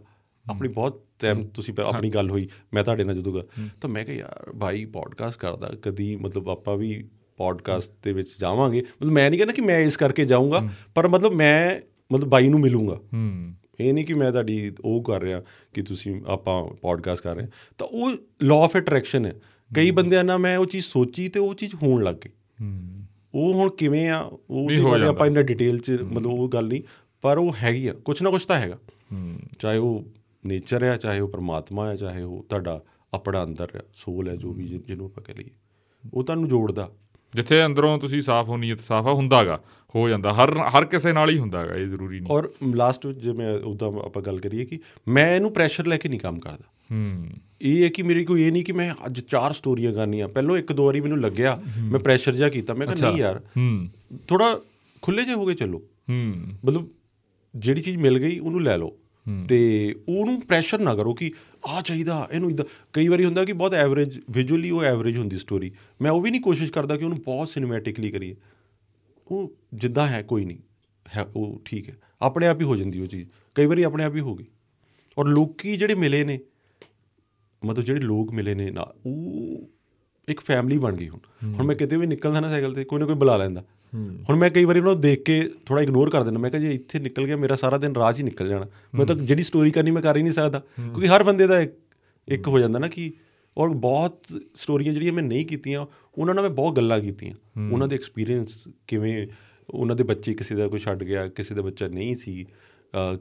ਆਪਣੀ 0.49 0.69
ਬਹੁਤ 0.69 1.05
ਟਾਈਮ 1.19 1.47
ਤੁਸੀਂ 1.47 1.73
ਆਪਣੀ 1.83 2.09
ਗੱਲ 2.09 2.29
ਹੋਈ 2.29 2.49
ਮੈਂ 2.73 2.83
ਤੁਹਾਡੇ 2.83 3.03
ਨਾਲ 3.03 3.15
ਜਦੋਂ 3.15 3.43
ਤਾਂ 3.81 3.89
ਮੈਂ 3.89 4.05
ਕਿਹਾ 4.05 4.17
ਯਾਰ 4.17 4.53
ਭਾਈ 4.53 4.85
ਪੋਡਕਾਸਟ 4.85 5.39
ਕਰਦਾ 5.39 5.71
ਕਦੀ 5.81 6.15
ਮਤਲਬ 6.15 6.49
ਆਪਾਂ 6.49 6.77
ਵੀ 6.77 7.09
ਪੋਡਕਾਸਟ 7.41 7.91
ਦੇ 8.03 8.13
ਵਿੱਚ 8.13 8.29
ਜਾਵਾਂਗੇ। 8.39 8.81
ਮਤਲਬ 8.81 9.11
ਮੈਂ 9.11 9.29
ਨਹੀਂ 9.29 9.39
ਕਹਿੰਦਾ 9.39 9.53
ਕਿ 9.53 9.61
ਮੈਂ 9.61 9.79
ਇਸ 9.79 9.97
ਕਰਕੇ 9.97 10.25
ਜਾਊਂਗਾ 10.25 10.69
ਪਰ 10.95 11.07
ਮਤਲਬ 11.07 11.31
ਮੈਂ 11.31 11.81
ਮਤਲਬ 12.13 12.27
ਬਾਈ 12.27 12.49
ਨੂੰ 12.49 12.59
ਮਿਲੂੰਗਾ। 12.59 12.93
ਹੂੰ। 12.93 13.53
ਇਹ 13.79 13.93
ਨਹੀਂ 13.93 14.05
ਕਿ 14.05 14.13
ਮੈਂ 14.13 14.31
ਤੁਹਾਡੀ 14.31 14.71
ਉਹ 14.85 15.03
ਕਰ 15.03 15.21
ਰਿਹਾ 15.21 15.43
ਕਿ 15.73 15.81
ਤੁਸੀਂ 15.81 16.21
ਆਪਾਂ 16.27 16.67
ਪੋਡਕਾਸਟ 16.67 17.23
ਕਰ 17.23 17.35
ਰਹੇ। 17.35 17.47
ਤਾਂ 17.77 17.87
ਉਹ 17.87 18.11
ਲਾਅ 18.43 18.57
ਆਫ 18.57 18.77
ਅਟਰੈਕਸ਼ਨ 18.77 19.25
ਹੈ। 19.25 19.35
ਕਈ 19.75 19.91
ਬੰਦਿਆਂ 19.91 20.23
ਨਾਲ 20.23 20.37
ਮੈਂ 20.37 20.57
ਉਹ 20.57 20.65
ਚੀਜ਼ 20.65 20.85
ਸੋਚੀ 20.85 21.29
ਤੇ 21.29 21.39
ਉਹ 21.39 21.53
ਚੀਜ਼ 21.55 21.75
ਹੋਣ 21.75 22.03
ਲੱਗ 22.03 22.15
ਗਈ। 22.15 22.29
ਹੂੰ। 22.61 23.03
ਉਹ 23.35 23.53
ਹੁਣ 23.53 23.69
ਕਿਵੇਂ 23.69 24.09
ਆ 24.09 24.19
ਉਹ 24.49 24.67
ਨਹੀਂ 24.67 24.77
ਤੇ 24.77 24.83
ਹੋ 24.83 24.91
ਬਾਰੇ। 24.91 25.07
ਆਪਾਂ 25.07 25.27
ਇੰਨਾ 25.27 25.41
ਡਿਟੇਲ 25.41 25.79
ਚ 25.79 25.91
ਮਤਲਬ 25.91 26.31
ਉਹ 26.31 26.49
ਗੱਲ 26.49 26.67
ਨਹੀਂ 26.67 26.81
ਪਰ 27.21 27.37
ਉਹ 27.37 27.53
ਹੈਗੀ 27.63 27.87
ਆ 27.87 27.93
ਕੁਛ 27.93 28.21
ਨਾ 28.21 28.29
ਕੁਛ 28.29 28.45
ਤਾਂ 28.45 28.59
ਹੈਗਾ। 28.59 28.77
ਹੂੰ। 29.13 29.39
ਚਾਹੇ 29.59 29.77
ਉਹ 29.77 30.05
ਨੇਚਰ 30.45 30.83
ਹੈ 30.83 30.97
ਚਾਹੇ 30.97 31.19
ਉਹ 31.19 31.27
ਪਰਮਾਤਮਾ 31.27 31.89
ਹੈ 31.89 31.95
ਚਾਹੇ 31.95 32.23
ਉਹ 32.23 32.45
ਤੁਹਾਡਾ 32.49 32.83
ਆਪਣਾ 33.13 33.43
ਅੰਦਰ 33.43 33.83
ਸੋਲ 33.93 34.29
ਹੈ 34.29 34.35
ਜੋ 34.35 34.53
ਵੀ 34.53 34.63
ਜਿਹਨੂੰ 34.63 35.05
ਆਪਾਂ 35.05 35.23
ਕਹ 35.23 35.31
ਲਈਏ। 35.31 35.49
ਉਹ 36.13 36.23
ਤੁਹਾਨੂੰ 36.23 36.49
ਜੋੜਦਾ। 36.49 36.91
ਜਿੱਥੇ 37.35 37.65
ਅੰਦਰੋਂ 37.65 37.99
ਤੁਸੀਂ 37.99 38.21
ਸਾਫ਼ 38.21 38.49
ਹੋ 38.49 38.57
ਨੀਅਤ 38.57 38.79
ਸਾਫ਼ 38.79 39.07
ਆ 39.07 39.13
ਹੁੰਦਾਗਾ 39.13 39.61
ਹੋ 39.95 40.09
ਜਾਂਦਾ। 40.09 40.33
ਹਰ 40.33 40.57
ਹਰ 40.57 40.85
ਕਿਸੇ 40.85 41.13
ਨਾਲ 41.13 41.29
ਹੀ 41.29 41.37
ਹੁੰਦਾਗਾ 41.37 41.73
ਇਹ 41.73 41.87
ਜ਼ਰੂਰੀ 41.87 42.19
ਨਹੀਂ। 42.19 42.31
ਔਰ 42.31 42.49
ਲਾਸਟ 42.75 43.05
ਵਿੱਚ 43.05 43.19
ਜੇ 43.19 43.31
ਮੈਂ 43.31 43.53
ਉਦਾਂ 43.53 43.87
ਆਪਾਂ 43.87 44.23
ਗੱਲ 44.23 44.39
ਕਰੀਏ 44.39 44.65
ਕਿ 44.65 44.79
ਮੈਂ 45.07 45.35
ਇਹਨੂੰ 45.35 45.53
ਪ੍ਰੈਸ਼ਰ 45.53 45.85
ਲੈ 45.85 45.97
ਕੇ 45.97 46.09
ਨਹੀਂ 46.09 46.19
ਕੰਮ 46.19 46.39
ਕਰਦਾ। 46.39 46.63
ਹੂੰ। 46.91 47.25
ਇਹ 47.61 47.83
ਹੈ 47.83 47.89
ਕਿ 47.89 48.01
ਮੇਰੀ 48.01 48.25
ਕੋਈ 48.25 48.43
ਇਹ 48.43 48.51
ਨਹੀਂ 48.51 48.63
ਕਿ 48.63 48.71
ਮੈਂ 48.71 48.93
ਅੱਜ 49.05 49.19
ਚਾਰ 49.19 49.53
ਸਟੋਰੀਆਂ 49.53 49.93
ਕਰਨੀਆਂ 49.93 50.27
ਪਹਿਲਾਂ 50.27 50.57
ਇੱਕ 50.57 50.73
ਦੋ 50.73 50.85
ਵਾਰੀ 50.85 51.01
ਮੈਨੂੰ 51.01 51.21
ਲੱਗਿਆ 51.21 51.61
ਮੈਂ 51.81 51.99
ਪ੍ਰੈਸ਼ਰ 51.99 52.35
ਜਿਹਾ 52.35 52.49
ਕੀਤਾ 52.49 52.73
ਮੈਂ 52.73 52.87
ਕਿਹਾ 52.87 53.09
ਨਹੀਂ 53.09 53.21
ਯਾਰ 53.21 53.41
ਹੂੰ। 53.57 53.87
ਥੋੜਾ 54.27 54.59
ਖੁੱਲੇ 55.01 55.25
ਜੇ 55.25 55.33
ਹੋ 55.33 55.45
ਕੇ 55.45 55.53
ਚੱਲੋ। 55.53 55.77
ਹੂੰ। 56.09 56.33
ਮਤਲਬ 56.65 56.87
ਜਿਹੜੀ 57.55 57.81
ਚੀਜ਼ 57.81 57.97
ਮਿਲ 57.97 58.19
ਗਈ 58.19 58.39
ਉਹਨੂੰ 58.39 58.61
ਲੈ 58.61 58.77
ਲਓ। 58.77 58.97
ਤੇ 59.49 59.95
ਉਹਨੂੰ 60.09 60.41
ਪ੍ਰੈਸ਼ਰ 60.41 60.79
ਨਾ 60.79 60.95
ਕਰੋ 60.95 61.13
ਕਿ 61.13 61.31
ਆ 61.67 61.81
ਚਾਹੀਦਾ 61.81 62.27
ਇਹਨੂੰ 62.31 62.51
ਇਦਾਂ 62.51 62.65
ਕਈ 62.93 63.07
ਵਾਰੀ 63.07 63.25
ਹੁੰਦਾ 63.25 63.45
ਕਿ 63.45 63.53
ਬਹੁਤ 63.53 63.73
ਐਵਰੇਜ 63.73 64.19
ਵਿਜ਼ੂਅਲੀ 64.31 64.69
ਉਹ 64.69 64.83
ਐਵਰੇਜ 64.83 65.17
ਹੁੰਦੀ 65.17 65.37
ਸਟੋਰੀ 65.37 65.71
ਮੈਂ 66.01 66.11
ਉਹ 66.11 66.21
ਵੀ 66.21 66.31
ਨਹੀਂ 66.31 66.41
ਕੋਸ਼ਿਸ਼ 66.41 66.71
ਕਰਦਾ 66.71 66.97
ਕਿ 66.97 67.03
ਉਹਨੂੰ 67.03 67.21
ਬਹੁਤ 67.21 67.47
ਸਿਨੇਮੈਟਿਕਲੀ 67.47 68.11
ਕਰੀਏ। 68.11 68.35
ਉਹ 69.27 69.55
ਜਿੱਦਾਂ 69.73 70.07
ਹੈ 70.07 70.21
ਕੋਈ 70.23 70.45
ਨਹੀਂ। 70.45 70.57
ਹੈ 71.15 71.21
ਉਹ 71.35 71.61
ਠੀਕ 71.65 71.89
ਹੈ। 71.89 71.97
ਆਪਣੇ 72.21 72.47
ਆਪ 72.47 72.59
ਹੀ 72.59 72.65
ਹੋ 72.65 72.75
ਜਾਂਦੀ 72.75 72.99
ਉਹ 72.99 73.07
ਚੀਜ਼। 73.07 73.29
ਕਈ 73.55 73.65
ਵਾਰੀ 73.65 73.83
ਆਪਣੇ 73.83 74.03
ਆਪ 74.03 74.15
ਹੀ 74.15 74.19
ਹੋ 74.19 74.35
ਗਈ। 74.35 74.45
ਔਰ 75.17 75.27
ਲੋਕੀ 75.27 75.77
ਜਿਹੜੇ 75.77 75.95
ਮਿਲੇ 75.95 76.23
ਨੇ 76.23 76.39
ਮਤਲਬ 77.65 77.85
ਜਿਹੜੇ 77.85 78.01
ਲੋਕ 78.01 78.31
ਮਿਲੇ 78.31 78.55
ਨੇ 78.55 78.71
ਨਾ 78.71 78.81
ਉਹ 79.05 79.69
ਇੱਕ 80.29 80.39
ਫੈਮਿਲੀ 80.39 80.77
ਬਣ 80.77 80.95
ਗਈ 80.95 81.09
ਹੁਣ। 81.09 81.19
ਹੁਣ 81.53 81.65
ਮੈਂ 81.65 81.75
ਕਿਤੇ 81.75 81.97
ਵੀ 81.97 82.07
ਨਿਕਲਦਾ 82.07 82.39
ਨਾ 82.39 82.47
ਸਾਈਕਲ 82.47 82.75
ਤੇ 82.75 82.83
ਕੋਈ 82.83 82.99
ਨਾ 82.99 83.05
ਕੋਈ 83.05 83.15
ਬੁਲਾ 83.15 83.37
ਲੈਂਦਾ। 83.37 83.65
ਹੁਣ 84.29 84.35
ਮੈਂ 84.35 84.49
ਕਈ 84.49 84.65
ਵਾਰੀ 84.65 84.79
ਉਹਨਾਂ 84.79 84.93
ਨੂੰ 84.93 85.01
ਦੇਖ 85.01 85.23
ਕੇ 85.23 85.51
ਥੋੜਾ 85.65 85.81
ਇਗਨੋਰ 85.81 86.09
ਕਰ 86.09 86.23
ਦਿੰਦਾ। 86.23 86.39
ਮੈਂ 86.39 86.51
ਕਿਹਾ 86.51 86.61
ਜੇ 86.61 86.71
ਇੱਥੇ 86.71 86.99
ਨਿਕਲ 86.99 87.25
ਗਿਆ 87.25 87.35
ਮੇਰਾ 87.37 87.55
ਸਾਰਾ 87.55 87.77
ਦਿਨ 87.77 87.95
ਰਾਹ 87.95 88.13
'ਚ 88.13 88.17
ਹੀ 88.17 88.23
ਨਿਕਲ 88.23 88.47
ਜਾਣਾ। 88.47 88.65
ਮੈਂ 88.95 89.05
ਤਾਂ 89.05 89.15
ਜਿਹੜੀ 89.15 89.43
ਸਟੋਰੀ 89.43 89.71
ਕਰਨੀ 89.71 89.91
ਮੈਂ 89.91 90.01
ਕਰ 90.01 90.17
ਹੀ 90.17 90.23
ਨਹੀਂ 90.23 90.33
ਸਕਦਾ। 90.33 90.59
ਕਿਉਂਕਿ 90.59 91.07
ਹਰ 91.07 91.23
ਬੰਦੇ 91.23 91.47
ਦਾ 91.47 91.61
ਇੱਕ- 91.61 91.97
ਇੱਕ 92.27 92.47
ਹੋ 92.47 92.59
ਜਾਂਦਾ 92.59 92.79
ਨਾ 92.79 92.87
ਕਿ 92.87 93.13
ਔਰ 93.57 93.69
ਬਹੁਤ 93.69 94.23
ਸਟੋਰੀਆਂ 94.55 94.93
ਜਿਹੜੀਆਂ 94.93 95.13
ਮੈਂ 95.13 95.23
ਨਹੀਂ 95.23 95.45
ਕੀਤੀਆਂ 95.45 95.85
ਉਹਨਾਂ 96.17 96.35
ਨਾਲ 96.35 96.43
ਮੈਂ 96.43 96.51
ਬਹੁਤ 96.51 96.75
ਗੱਲਾਂ 96.75 96.99
ਕੀਤੀਆਂ। 96.99 97.33
ਉਹਨਾਂ 97.71 97.87
ਦੇ 97.87 97.95
ਐਕਸਪੀਰੀਅੰਸ 97.95 98.67
ਕਿਵੇਂ 98.87 99.27
ਉਹਨਾਂ 99.69 99.95
ਦੇ 99.95 100.03
ਬੱਚੇ 100.03 100.33
ਕਿਸੇ 100.33 100.55
ਦਾ 100.55 100.67
ਕੋਈ 100.67 100.79
ਛੱਡ 100.79 101.03
ਗਿਆ 101.03 101.27
ਕਿਸੇ 101.27 101.55
ਦਾ 101.55 101.61
ਬੱਚਾ 101.61 101.87
ਨਹੀਂ 101.87 102.15
ਸੀ। 102.15 102.45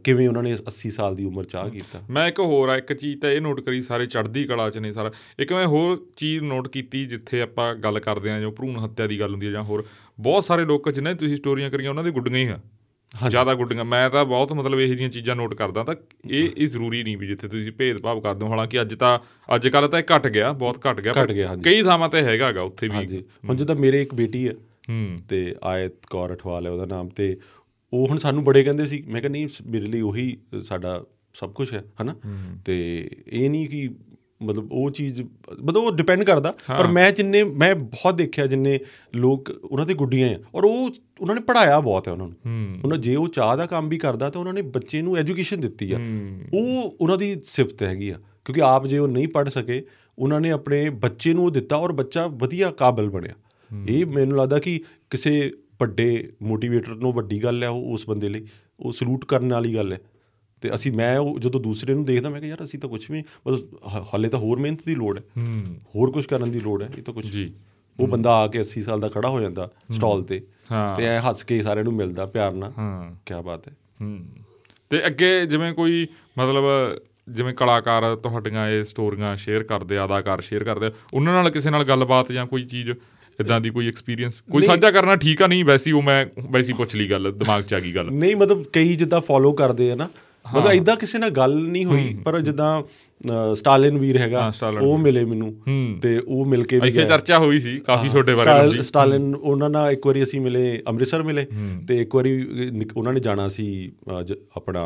ਕਿਵੇਂ 0.05 0.29
ਉਹਨਾਂ 0.29 0.43
ਨੇ 0.43 0.55
80 0.55 0.91
ਸਾਲ 0.91 1.16
ਦੀ 1.16 1.25
ਉਮਰ 1.25 1.45
ਚਾਹ 1.45 1.68
ਕੀਤਾ? 1.68 2.03
ਮੈਂ 2.11 2.29
ਇੱਕ 2.29 2.41
ਹੋਰ 2.41 2.68
ਆ 2.68 2.77
ਇੱਕ 2.77 2.93
ਚੀਜ਼ 2.93 3.21
ਤਾਂ 3.21 3.31
ਇਹ 3.31 3.41
ਨੋਟ 3.41 3.61
ਕਰੀ 3.61 3.83
ਸਾਰੇ 3.83 4.07
ਚੜ੍ਹਦੀ 4.07 4.45
ਕਲਾ 4.45 4.71
ਚ 4.71 4.79
ਨੇ 4.79 4.93
ਸਾਰਾ। 4.93 5.12
ਇੱਕ 5.39 5.53
ਮੈਂ 5.53 5.66
ਹੋਰ 5.66 6.07
ਚੀਜ਼ 6.16 6.43
ਨੋਟ 6.43 6.68
ਕੀਤੀ 6.68 7.07
ਜਿੱਥੇ 7.07 7.41
ਆਪਾਂ 7.41 7.75
ਗੱਲ 7.75 8.01
ਕਰਦੇ 8.01 8.31
ਆ 8.31 8.41
ਜੋ 8.41 8.51
ਭਰੂਣ 8.51 8.85
ਹੱਤਿਆ 8.85 9.07
ਦੀ 9.07 9.21
ਗੱਲ 9.21 9.31
ਹੁੰਦੀ 9.31 9.47
ਹੈ 9.47 9.53
ਜਾਂ 9.53 9.62
ਹੋਰ। 9.62 9.85
ਬਹੁਤ 10.21 10.45
ਸਾਰੇ 10.45 10.64
ਲੋਕ 10.64 10.91
ਜਿਨ੍ਹਾਂ 10.91 11.14
ਤੁਸੀਂ 11.14 11.37
ਸਟੋਰੀਆਂ 11.37 11.71
ਕਰੀਆਂ 11.71 11.91
ਉਹਨਾਂ 11.91 12.05
ਦੀ 12.05 12.11
ਗੁੱਡੀਆਂ 12.11 12.39
ਹੀ 12.39 12.49
ਆ। 12.49 12.59
ਜ਼ਿਆਦਾ 13.29 13.55
ਗੁੱਡੀਆਂ। 13.55 13.85
ਮੈਂ 13.85 14.11
ਤਾਂ 14.11 14.25
ਬਹੁਤ 14.25 14.53
ਮਤਲਬ 14.53 14.81
ਇਹੋ 14.81 14.95
ਜਿਹੀਆਂ 14.95 15.11
ਚੀਜ਼ਾਂ 15.11 15.37
ਨੋਟ 15.37 15.55
ਕਰਦਾ 15.55 15.85
ਤਾਂ 15.85 15.95
ਇਹ 16.31 16.49
ਇਹ 16.57 16.66
ਜ਼ਰੂਰੀ 16.66 17.03
ਨਹੀਂ 17.03 17.16
ਵੀ 17.16 17.27
ਜਿੱਥੇ 17.27 17.49
ਤੁਸੀਂ 17.49 17.73
ਭੇਦਭਾਵ 17.73 18.21
ਕਰਦੇ 18.21 18.47
ਹੋ। 18.47 18.51
ਹਾਲਾਂਕਿ 18.51 18.81
ਅੱਜ 18.81 18.95
ਤਾਂ 18.95 19.18
ਅੱਜ 19.55 19.68
ਕੱਲ 19.68 19.89
ਤਾਂ 19.89 19.99
ਇਹ 19.99 20.05
ਘਟ 20.16 20.27
ਗਿਆ 20.27 20.53
ਬਹੁਤ 20.53 20.87
ਘਟ 20.87 21.01
ਗਿਆ 21.01 21.12
ਪਰ 21.12 21.23
ਘੱਟ 21.23 21.33
ਗਿਆ, 21.33 21.49
ਹਾਂਜੀ। 21.49 21.62
ਕਈ 21.62 21.83
ਥਾਵਾਂ 21.83 22.09
ਤੇ 22.09 22.23
ਹੈਗਾਗਾ 22.23 22.62
ਉੱਥੇ 22.62 22.89
ਵੀ। 22.89 22.95
ਹਾਂਜੀ। 22.95 23.25
ਹੁਣ 23.49 23.57
ਜਿੱਦਾਂ 23.57 23.77
ਮੇਰੇ 23.77 24.03
ਇੱਕ 24.03 24.14
ਬੇਟੀ 24.14 24.49
ਹੈ 24.49 24.53
ਹੂੰ। 24.89 25.18
ਤੇ 25.29 25.55
ਆਇਤ 25.64 25.93
ਕੌਰ 26.11 26.35
ਅਠਵਾਲ 26.35 26.66
ਹੈ 26.66 26.71
ਉਹਦਾ 26.71 26.87
ਨਾਮ 26.87 27.09
ਤੇ 27.09 27.37
ਉਹ 27.93 28.07
ਹੁਣ 28.09 28.18
ਸਾਨੂੰ 28.18 28.45
ਬੜੇ 28.45 28.62
ਕਹਿੰਦੇ 28.62 28.86
ਸੀ 28.86 29.05
ਮੈਂ 29.09 29.20
ਕਿਹਾ 29.20 29.32
ਨਹੀਂ 29.32 29.49
ਮੇਰੇ 29.66 29.86
ਲਈ 29.86 30.01
ਉਹੀ 30.01 30.38
ਸਾਡਾ 30.62 31.05
ਸਭ 31.34 31.53
ਕੁਝ 31.53 31.72
ਹੈ 31.72 31.84
ਹਨਾ? 32.03 32.14
ਤੇ 32.64 33.11
ਇਹ 33.28 33.51
ਨਹੀਂ 33.51 33.68
ਕਿ 33.68 33.91
ਮਤਲਬ 34.43 34.72
ਉਹ 34.72 34.91
ਚੀਜ਼ 34.91 35.22
ਮਤਲਬ 35.62 35.76
ਉਹ 35.76 35.93
ਡਿਪੈਂਡ 35.93 36.24
ਕਰਦਾ 36.24 36.55
ਪਰ 36.78 36.86
ਮੈਂ 36.86 37.12
ਜਿੰਨੇ 37.12 37.45
ਮੈਂ 37.45 37.74
ਬਹੁਤ 37.74 38.14
ਦੇਖਿਆ 38.14 38.47
ਜਿੰਨੇ 38.47 38.78
ਲੋਕ 39.16 39.51
ਉਹਨਾਂ 39.64 39.86
ਦੇ 39.86 39.95
ਗੁੱਡੀਆਂ 39.95 40.28
ਆ 40.30 40.38
ਔਰ 40.55 40.64
ਉਹ 40.64 40.91
ਉਹਨਾਂ 41.20 41.34
ਨੇ 41.34 41.41
ਪੜਾਇਆ 41.41 41.80
ਬਹੁਤ 41.80 42.09
ਹੈ 42.09 42.12
ਉਹਨਾਂ 42.12 42.26
ਨੂੰ। 42.26 42.36
ਉਹਨਾਂ 42.84 42.99
ਜੇ 42.99 43.16
ਉਹ 43.16 43.28
ਚਾਹ 43.28 43.57
ਦਾ 43.57 43.66
ਕੰਮ 43.66 43.88
ਵੀ 43.88 43.99
ਕਰਦਾ 43.99 44.30
ਤਾਂ 44.30 44.41
ਉਹਨਾਂ 44.41 44.53
ਨੇ 44.53 44.62
ਬੱਚੇ 44.62 45.03
ਨੂੰ 45.03 45.16
ਐਜੂਕੇਸ਼ਨ 45.16 45.61
ਦਿੱਤੀ 45.61 45.93
ਆ। 45.93 45.99
ਉਹ 46.55 46.97
ਉਹਨਾਂ 47.01 47.16
ਦੀ 47.16 47.36
ਸਿਫਤ 47.45 47.82
ਹੈਗੀ 47.82 48.09
ਆ 48.09 48.20
ਕਿਉਂਕਿ 48.45 48.62
ਆਪ 48.62 48.86
ਜੇ 48.86 48.99
ਉਹ 48.99 49.09
ਨਹੀਂ 49.09 49.28
ਪੜ 49.28 49.49
ਸਕੇ 49.49 49.84
ਉਹਨਾਂ 50.18 50.41
ਨੇ 50.41 50.51
ਆਪਣੇ 50.51 50.91
ਬੱਚੇ 50.91 51.34
ਨੂੰ 51.34 51.45
ਉਹ 51.45 51.51
ਦਿੱਤਾ 51.51 51.76
ਔਰ 51.76 51.93
ਬੱਚਾ 51.93 52.26
ਵਧੀਆ 52.26 52.70
ਕਾਬਲ 52.70 53.11
ਬਣਿਆ। 53.11 53.34
ਇਹ 53.88 54.07
ਮੈਨੂੰ 54.07 54.38
ਲੱਗਦਾ 54.38 54.59
ਕਿ 54.59 54.80
ਕਿਸੇ 55.11 55.53
ਵੱਡੇ 55.81 56.33
ਮੋਟੀਵੇਟਰ 56.43 56.95
ਨੂੰ 56.95 57.12
ਵੱਡੀ 57.12 57.45
ਗੱਲ 57.45 57.62
ਹੈ 57.62 57.68
ਉਹ 57.68 57.93
ਉਸ 57.93 58.07
ਬੰਦੇ 58.07 58.28
ਲਈ 58.28 58.47
ਉਹ 58.81 58.93
ਸਲੂਟ 58.93 59.24
ਕਰਨ 59.24 59.53
ਵਾਲੀ 59.53 59.74
ਗੱਲ 59.74 59.93
ਹੈ। 59.93 59.99
ਤੇ 60.61 60.74
ਅਸੀਂ 60.74 60.93
ਮੈਂ 60.93 61.18
ਉਹ 61.18 61.39
ਜਦੋਂ 61.39 61.61
ਦੂਸਰੇ 61.61 61.95
ਨੂੰ 61.95 62.05
ਦੇਖਦਾ 62.05 62.28
ਮੈਂ 62.28 62.41
ਕਿਹਾ 62.41 62.51
ਯਾਰ 62.51 62.64
ਅਸੀਂ 62.64 62.81
ਤਾਂ 62.81 62.89
ਕੁਝ 62.89 63.11
ਵੀ 63.11 63.24
ਮਤਲਬ 63.47 63.61
ਹਾਲੇ 64.14 64.28
ਤਾਂ 64.28 64.39
ਹੋਰ 64.39 64.59
ਮਿਹਨਤ 64.59 64.87
ਦੀ 64.87 64.95
ਲੋੜ 64.95 65.18
ਹੈ। 65.18 65.24
ਹੋਰ 65.78 66.11
ਕੁਝ 66.11 66.26
ਕਰਨ 66.26 66.51
ਦੀ 66.51 66.61
ਲੋੜ 66.61 66.83
ਹੈ 66.83 66.91
ਇਹ 66.99 67.03
ਤਾਂ 67.03 67.14
ਕੁਝ 67.14 67.26
ਜੀ। 67.26 67.53
ਉਹ 68.01 68.07
ਬੰਦਾ 68.09 68.33
ਆ 68.33 68.49
ਕੇ 68.49 68.61
80 68.61 68.81
ਸਾਲ 68.83 69.01
ਦਾ 69.01 69.09
ਖੜਾ 69.09 69.28
ਹੋ 69.28 69.41
ਜਾਂਦਾ 69.41 69.70
ਸਟਾਲ 69.91 70.22
ਤੇ। 70.22 70.43
ਤੇ 70.97 71.05
ਐ 71.05 71.20
ਹੱਸ 71.20 71.45
ਕੇ 71.45 71.62
ਸਾਰਿਆਂ 71.62 71.85
ਨੂੰ 71.85 71.93
ਮਿਲਦਾ 71.93 72.26
ਪਿਆਰ 72.26 72.53
ਨਾਲ। 72.53 72.72
ਹਾਂ। 72.78 73.14
ਕੀ 73.26 73.35
ਬਾਤ 73.45 73.68
ਹੈ। 73.68 73.76
ਹੂੰ। 74.01 74.26
ਤੇ 74.91 75.07
ਅੱਗੇ 75.07 75.47
ਜਿਵੇਂ 75.47 75.72
ਕੋਈ 75.72 76.09
ਮਤਲਬ 76.39 76.64
ਜਿਵੇਂ 77.28 77.55
ਕਲਾਕਾਰ 77.55 78.16
ਤੁਹਾਡੀਆਂ 78.16 78.68
ਇਹ 78.68 78.85
ਸਟੋਰੀਆਂ 78.85 79.37
ਸ਼ੇਅਰ 79.37 79.62
ਕਰਦੇ 79.62 80.05
ਅਦਾਕਾਰ 80.05 80.41
ਸ਼ੇਅਰ 80.41 80.64
ਕਰਦੇ 80.64 80.91
ਉਹਨਾਂ 81.14 81.33
ਨਾਲ 81.33 81.51
ਕਿਸੇ 81.51 81.70
ਨਾਲ 81.70 81.85
ਗੱਲਬਾਤ 81.85 82.33
ਜਾਂ 82.33 82.47
ਕੋਈ 82.47 82.64
ਚੀਜ਼ 82.64 82.91
ਇਦਾਂ 83.41 83.61
ਦੀ 83.61 83.70
ਕੋਈ 83.70 83.88
ਐਕਸਪੀਰੀਅੰਸ 83.88 84.41
ਕੋਈ 84.51 84.62
ਸਾਂਝਾ 84.62 84.91
ਕਰਨਾ 84.91 85.16
ਠੀਕ 85.18 85.43
ਆ 85.43 85.47
ਨਹੀਂ? 85.47 85.64
ਵੈਸੀ 85.64 85.93
ਉਹ 85.93 86.03
ਮੈਂ 86.03 86.24
ਵੈਸੀ 86.51 86.72
ਪੁੱਛ 86.72 86.95
ਲਈ 86.97 87.11
ਗੱਲ 87.11 87.32
ਦਿਮਾਗ 87.32 87.62
'ਚ 87.62 87.74
ਆ 87.74 87.80
ਗਈ 87.80 87.95
ਗੱਲ। 87.95 88.11
ਨਹੀਂ 88.12 88.34
ਮਤਲਬ 88.36 88.64
ਕਈ 88.72 88.97
ਜਿੱਦਾਂ 88.97 89.20
ਫੋਲੋ 89.28 89.53
ਕਰਦੇ 89.53 89.91
ਆ 89.93 89.95
ਨਾ 89.97 90.09
ਮਤਲਬ 90.47 90.72
ਇਦਾਂ 90.72 90.97
ਕਿਸੇ 90.97 91.18
ਨਾਲ 91.18 91.30
ਗੱਲ 91.30 91.55
ਨਹੀਂ 91.62 91.84
ਹੋਈ 91.86 92.14
ਪਰ 92.24 92.41
ਜਿੱਦਾਂ 92.41 92.82
ਸਟਾਲਿਨ 93.57 93.99
ਵੀਰ 93.99 94.16
ਹੈਗਾ 94.18 94.51
ਉਹ 94.80 94.97
ਮਿਲੇ 94.99 95.24
ਮੈਨੂੰ। 95.24 95.53
ਤੇ 96.03 96.16
ਉਹ 96.18 96.45
ਮਿਲ 96.47 96.62
ਕੇ 96.64 96.78
ਵੀ 96.80 96.88
ਇੱਥੇ। 96.88 97.05
ਚਰਚਾ 97.05 97.38
ਹੋਈ 97.38 97.59
ਸੀ 97.61 97.78
ਕਾਫੀ 97.86 98.09
ਛੋਟੇ 98.09 98.34
ਬਾਰੇ 98.34 98.59
ਹੁੰਦੀ 98.61 98.82
ਸਟਾਲਿਨ 98.82 99.34
ਉਹਨਾਂ 99.34 99.70
ਨਾਲ 99.70 99.93
ਇੱਕ 99.93 100.07
ਵਾਰੀ 100.07 100.22
ਅਸੀਂ 100.22 100.41
ਮਿਲੇ 100.41 100.82
ਅੰਮ੍ਰਿਤਸਰ 100.88 101.22
ਮਿਲੇ 101.22 101.47
ਤੇ 101.88 102.01
ਇੱਕ 102.03 102.14
ਵਾਰੀ 102.14 102.32
ਉਹਨਾਂ 102.97 103.12
ਨੇ 103.12 103.20
ਜਾਣਾ 103.20 103.49
ਸੀ 103.49 103.66
ਆਪਣਾ 104.57 104.84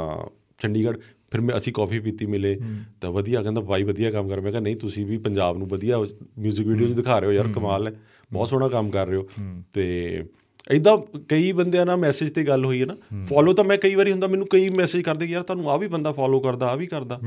ਚੰਡੀਗੜ੍ਹ। 0.61 0.99
ਫਿਰ 1.33 1.41
ਮੈਂ 1.41 1.57
ਅਸੀਂ 1.57 1.73
ਕਾਫੀ 1.73 1.99
ਪੀਤੀ 2.01 2.27
ਮਿਲੇ 2.27 2.57
ਤਾਂ 3.01 3.11
ਵਧੀਆ 3.11 3.43
ਕਹਿੰਦਾ 3.43 3.61
ਬਾਈ 3.61 3.83
ਵਧੀਆ 3.85 4.11
ਕੰਮ 4.11 4.29
ਕਰ। 4.29 4.41
ਮੈਂ 4.41 4.51
ਕਿਹਾ 4.51 4.61
ਨਹੀਂ 4.63 4.77
ਤੁਸੀਂ 4.77 5.05
ਵੀ 5.07 5.17
ਪੰਜਾਬ 5.19 5.57
ਨੂੰ 5.59 5.69
ਵਧੀਆ 5.69 5.97
뮤직 5.99 6.67
ਵੀਡੀਓਜ਼ 6.67 6.97
ਦਿਖਾ 6.97 7.19
ਰਹੇ 7.19 7.29
ਹੋ 7.29 7.33
ਯਾਰ 7.33 7.49
ਕਮਾਲ 7.55 7.87
ਹੈ। 7.87 7.93
ਬਹੁਤ 8.33 8.49
ਸੋਹਣਾ 8.49 8.69
ਕੰਮ 8.69 8.91
ਕਰ 8.91 9.07
ਰਹੇ 9.07 9.17
ਹੋ। 9.17 9.29
ਤੇ 9.73 10.25
ਇਦਾਂ 10.71 10.99
ਕਈ 11.29 11.53
ਬੰਦਿਆਂ 11.53 11.87
ਨਾਲ 11.87 11.97
ਮੈਸੇਜ 11.97 12.31
ਤੇ 12.31 12.45
ਗੱਲ 12.45 12.65
ਹੋਈ 12.65 12.81
ਹੈ 12.81 12.87
ਨਾ। 12.87 12.97
ਫੋਲੋ 13.27 13.53
ਤਾਂ 13.53 13.65
ਮੈਂ 13.65 13.79
ਕਈ 13.79 13.95
ਵਾਰੀ 13.95 14.13
ਹੁੰਦਾ 14.13 14.27
ਮੈਨੂੰ 14.27 14.47
ਕਈ 14.51 14.69
ਮੈਸੇਜ 14.69 15.03
ਕਰਦੇ 15.03 15.27
ਯਾਰ 15.27 15.43
ਤੁਹਾਨੂੰ 15.43 15.71
ਆ 15.71 15.77
ਵੀ 15.77 15.87
ਬੰਦਾ 15.89 16.13
ਫੋਲੋ 16.13 16.41
ਕਰਦਾ 16.41 16.67
ਆ 16.67 16.75
ਵੀ 16.75 16.87
ਕਰਦਾ। 16.87 17.21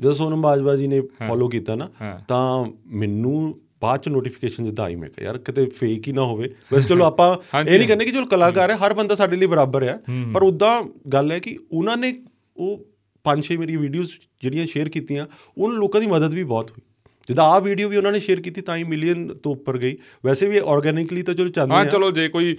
ਜਦੋਂ 0.00 0.12
ਸੋਨਮ 0.12 0.42
ਬਾਜਵਾ 0.42 0.76
ਜੀ 0.76 0.86
ਨੇ 0.86 1.00
ਫੋਲੋ 1.00 1.48
ਕੀਤਾ 1.48 1.74
ਨਾ। 1.74 1.90
ਤਾਂ 2.28 2.64
ਮੈਨੂੰ 2.86 3.60
ਬਾਅਦ 3.82 4.00
ਚ 4.00 4.08
ਨੋਟੀਫਿਕੇਸ਼ਨ 4.08 4.64
ਜਿੱਦਾਂ 4.64 4.84
ਆਈ 4.84 4.94
ਮੈਂ 4.94 5.08
ਕਿਹਾ 5.08 5.26
ਯਾਰ 5.26 5.38
ਕਿਤੇ 5.38 5.66
ਫੇਕ 5.66 6.08
ਹੀ 6.08 6.12
ਨਾ 6.12 6.22
ਹੋਵੇ। 6.22 6.54
ਵੈਸੇ 6.72 6.88
ਚਲੋ 6.88 7.04
ਆਪਾਂ। 7.04 7.36
ਇਹ 7.68 7.78
ਨਹੀਂ 7.78 7.88
ਕਹਿੰਦੇ 7.88 8.04
ਕਿ 8.04 8.10
ਚਲੋ 8.10 8.26
ਕਲਾਕਾਰ 8.26 8.70
ਹੈ 8.70 8.76
ਹਰ 8.76 8.94
ਬੰਦਾ 8.94 9.14
ਸਾਡੇ 9.14 9.36
ਲਈ 9.36 9.46
ਬਰਾਬਰ 9.46 9.82
ਹੈ। 9.82 10.00
ਪਰ 10.34 10.42
ਉਦਾਂ 10.42 10.82
ਗੱਲ 11.08 11.32
ਹੈ 11.32 11.38
ਕਿ 11.38 11.58
ਉਹਨਾਂ 11.72 11.96
ਨੇ 11.96 12.22
ਉਹ 12.56 12.86
ਪੰਜ 13.24 13.44
ਛੇ 13.44 13.56
ਮੇਰੀ 13.56 13.76
ਵੀਡੀਓਜ਼ 13.76 14.12
ਜਿਹੜੀਆਂ 14.42 14.66
ਸ਼ੇਅਰ 14.66 14.88
ਕੀਤੀਆਂ 14.88 15.26
ਉਹਨਾਂ 15.58 15.76
ਲੋਕਾਂ 15.76 16.00
ਦੀ 16.00 16.06
ਮਦਦ 16.06 16.34
ਵੀ 16.34 16.44
ਬਹੁਤ 16.44 16.70
ਹੋਈ। 16.70 16.82
ਜਿੱਦਾਂ 17.26 17.44
ਆ 17.44 17.58
ਵੀਡੀਓ 17.58 17.88
ਵੀ 17.88 17.96
ਉਹਨਾਂ 17.96 18.12
ਨੇ 18.12 18.20
ਸ਼ੇਅਰ 18.20 18.40
ਕੀਤੀ 18.40 18.60
ਤਾਂ 18.60 18.76
ਹੀ 18.76 18.84
ਮਿਲੀਅਨ 18.84 19.26
ਤੋਂ 19.34 19.52
ਉੱਪਰ 19.52 19.78
ਗਈ। 19.78 19.96
ਵੈਸੇ 20.26 20.46
ਵੀ 20.46 20.60
ਆਰਗੈਨਿਕਲੀ 20.66 21.22
ਤਾਂ 21.22 21.34
ਚਲੋ 21.34 21.48
ਚਾਹੁੰਦੇ 21.48 21.74
ਹਾਂ 21.74 21.84
ਚਲੋ 21.84 22.10
ਜੇ 22.10 22.28
ਕੋਈ 22.28 22.56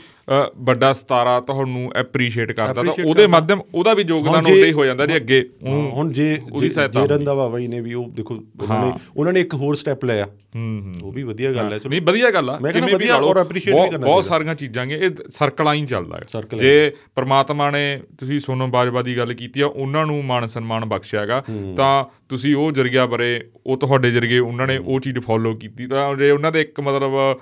ਵੱਡਾ 0.60 0.92
ਸਤਾਰਾ 0.94 1.40
ਤੁਹਾਨੂੰ 1.42 1.92
ਐਪਰੀਸ਼ੀਏਟ 1.96 2.52
ਕਰਦਾ 2.52 2.84
ਤਾਂ 2.84 2.94
ਉਹਦੇ। 3.06 3.28
ਮਾਧਿਅਮ 3.28 3.62
ਉਹਦਾ 3.76 3.94
ਵੀ 3.94 4.06
ਯੋਗਦਾਨ 4.08 4.36
ਉਹਦੇ 4.38 4.66
ਹੀ 4.66 4.72
ਹੋ 4.72 4.86
ਜਾਂਦਾ 4.86 5.06
ਜੀ 5.06 5.16
ਅੱਗੇ। 5.16 5.50
ਹੁਣ 5.68 6.12
ਜੇ 6.12 6.40
ਉਹਦੀ 6.52 6.70
ਸਹਾਇਤਾ 6.70 7.02
ਜੇ 7.02 7.08
ਰੰਧਾਵਾ 7.08 7.48
ਬਾਈ 7.48 7.68
ਨੇ 7.68 7.82
ਵੀ 7.82 7.94
ਉਹ 7.94 8.10
ਦੇਖੋ 8.14 8.36
ਉਹਨਾਂ 8.36 8.86
ਨੇ 8.86 8.92
ਉਹਨਾਂ 9.18 9.34
ਨੇ 9.34 9.42
ਇੱਕ 9.42 9.54
ਹੋਰ 9.54 9.76
ਸਟੈਪ 9.76 10.06
ਲਿਆ। 10.06 10.26
ਹੂੰ 10.56 10.82
ਹੂੰ। 10.84 10.94
ਉਹ 11.04 11.12
ਵੀ 11.12 11.24
ਵਧੀਆ 11.24 11.52
ਗੱਲ 11.54 11.74
ਹੈ 11.74 11.78
ਚਲੋ। 11.80 11.90
ਨਹੀਂ 11.90 12.02
ਵਧੀਆ 12.02 12.32
ਗੱਲ 12.32 12.50
ਆ। 12.50 12.58
ਕਿਵੇਂ 12.72 12.96
ਵੀ 12.98 13.10
ਔਰ 13.10 13.38
appreciate 13.38 13.84
ਵੀ 13.84 13.90
ਕਰਨਾ 13.90 14.06
ਬਹੁਤ। 14.06 14.26
ਸਾਰੀਆਂ 14.26 14.56
ਚੀਜ਼ਾਂ 14.56 14.86
ਨੇ 14.86 14.94
ਇਹ 14.94 15.10
ਸਰਕਲਾਂ 15.30 15.74
ਹੀ 15.74 15.86
ਚੱਲਦਾ 15.86 16.18
ਹੈ। 16.18 16.58
ਜੇ 16.58 16.92
ਪ੍ਰਮਾਤਮਾ 17.16 17.70
ਨੇ 17.72 18.02
ਤੁਸੀਂ 18.20 18.40
ਸੋਨਮ 18.40 18.72
ਬਾਜਵਾ 18.72 19.02
ਦੀ 19.02 19.18
ਗੱਲ 19.18 19.34
ਕੀਤੀ 19.34 19.62
ਆ 19.62 19.68
ਉਹਨਾਂ 19.68 20.06
ਨੂੰ 20.06 20.24
ਮਾਣ 20.26 20.46
ਸਨਮਾਨ 20.46 20.86
ਬਖਸ਼ਿਆਗਾ 20.86 21.44
ਤਾਂ 21.78 22.06
ਤੁਸੀਂ 22.30 22.56
ਉਹ 22.56 22.72
ਜਰੀਆ 22.72 23.06
ਬਰੇ 23.06 23.50
ਉਹ 23.66 23.78
ਤੁਹਾਡੇ 23.78 24.12
ਜਰੀਏ 24.12 24.40
ਉਹਨਾਂ 24.62 24.76
ਨੇ 24.76 24.78
ਉਹ 24.86 25.00
ਚੀਜ਼ 25.00 25.20
ਫੋਲੋ 25.20 25.54
ਕੀਤੀ। 25.54 25.88
ਤਾਂ 25.88 26.16
ਜੇ 26.16 26.32
ਉਹਨਾਂ 26.32 26.52
ਦੇ 26.52 26.62
ਇੱਕ 26.62 26.80
ਮਤਲਬ 26.80 27.40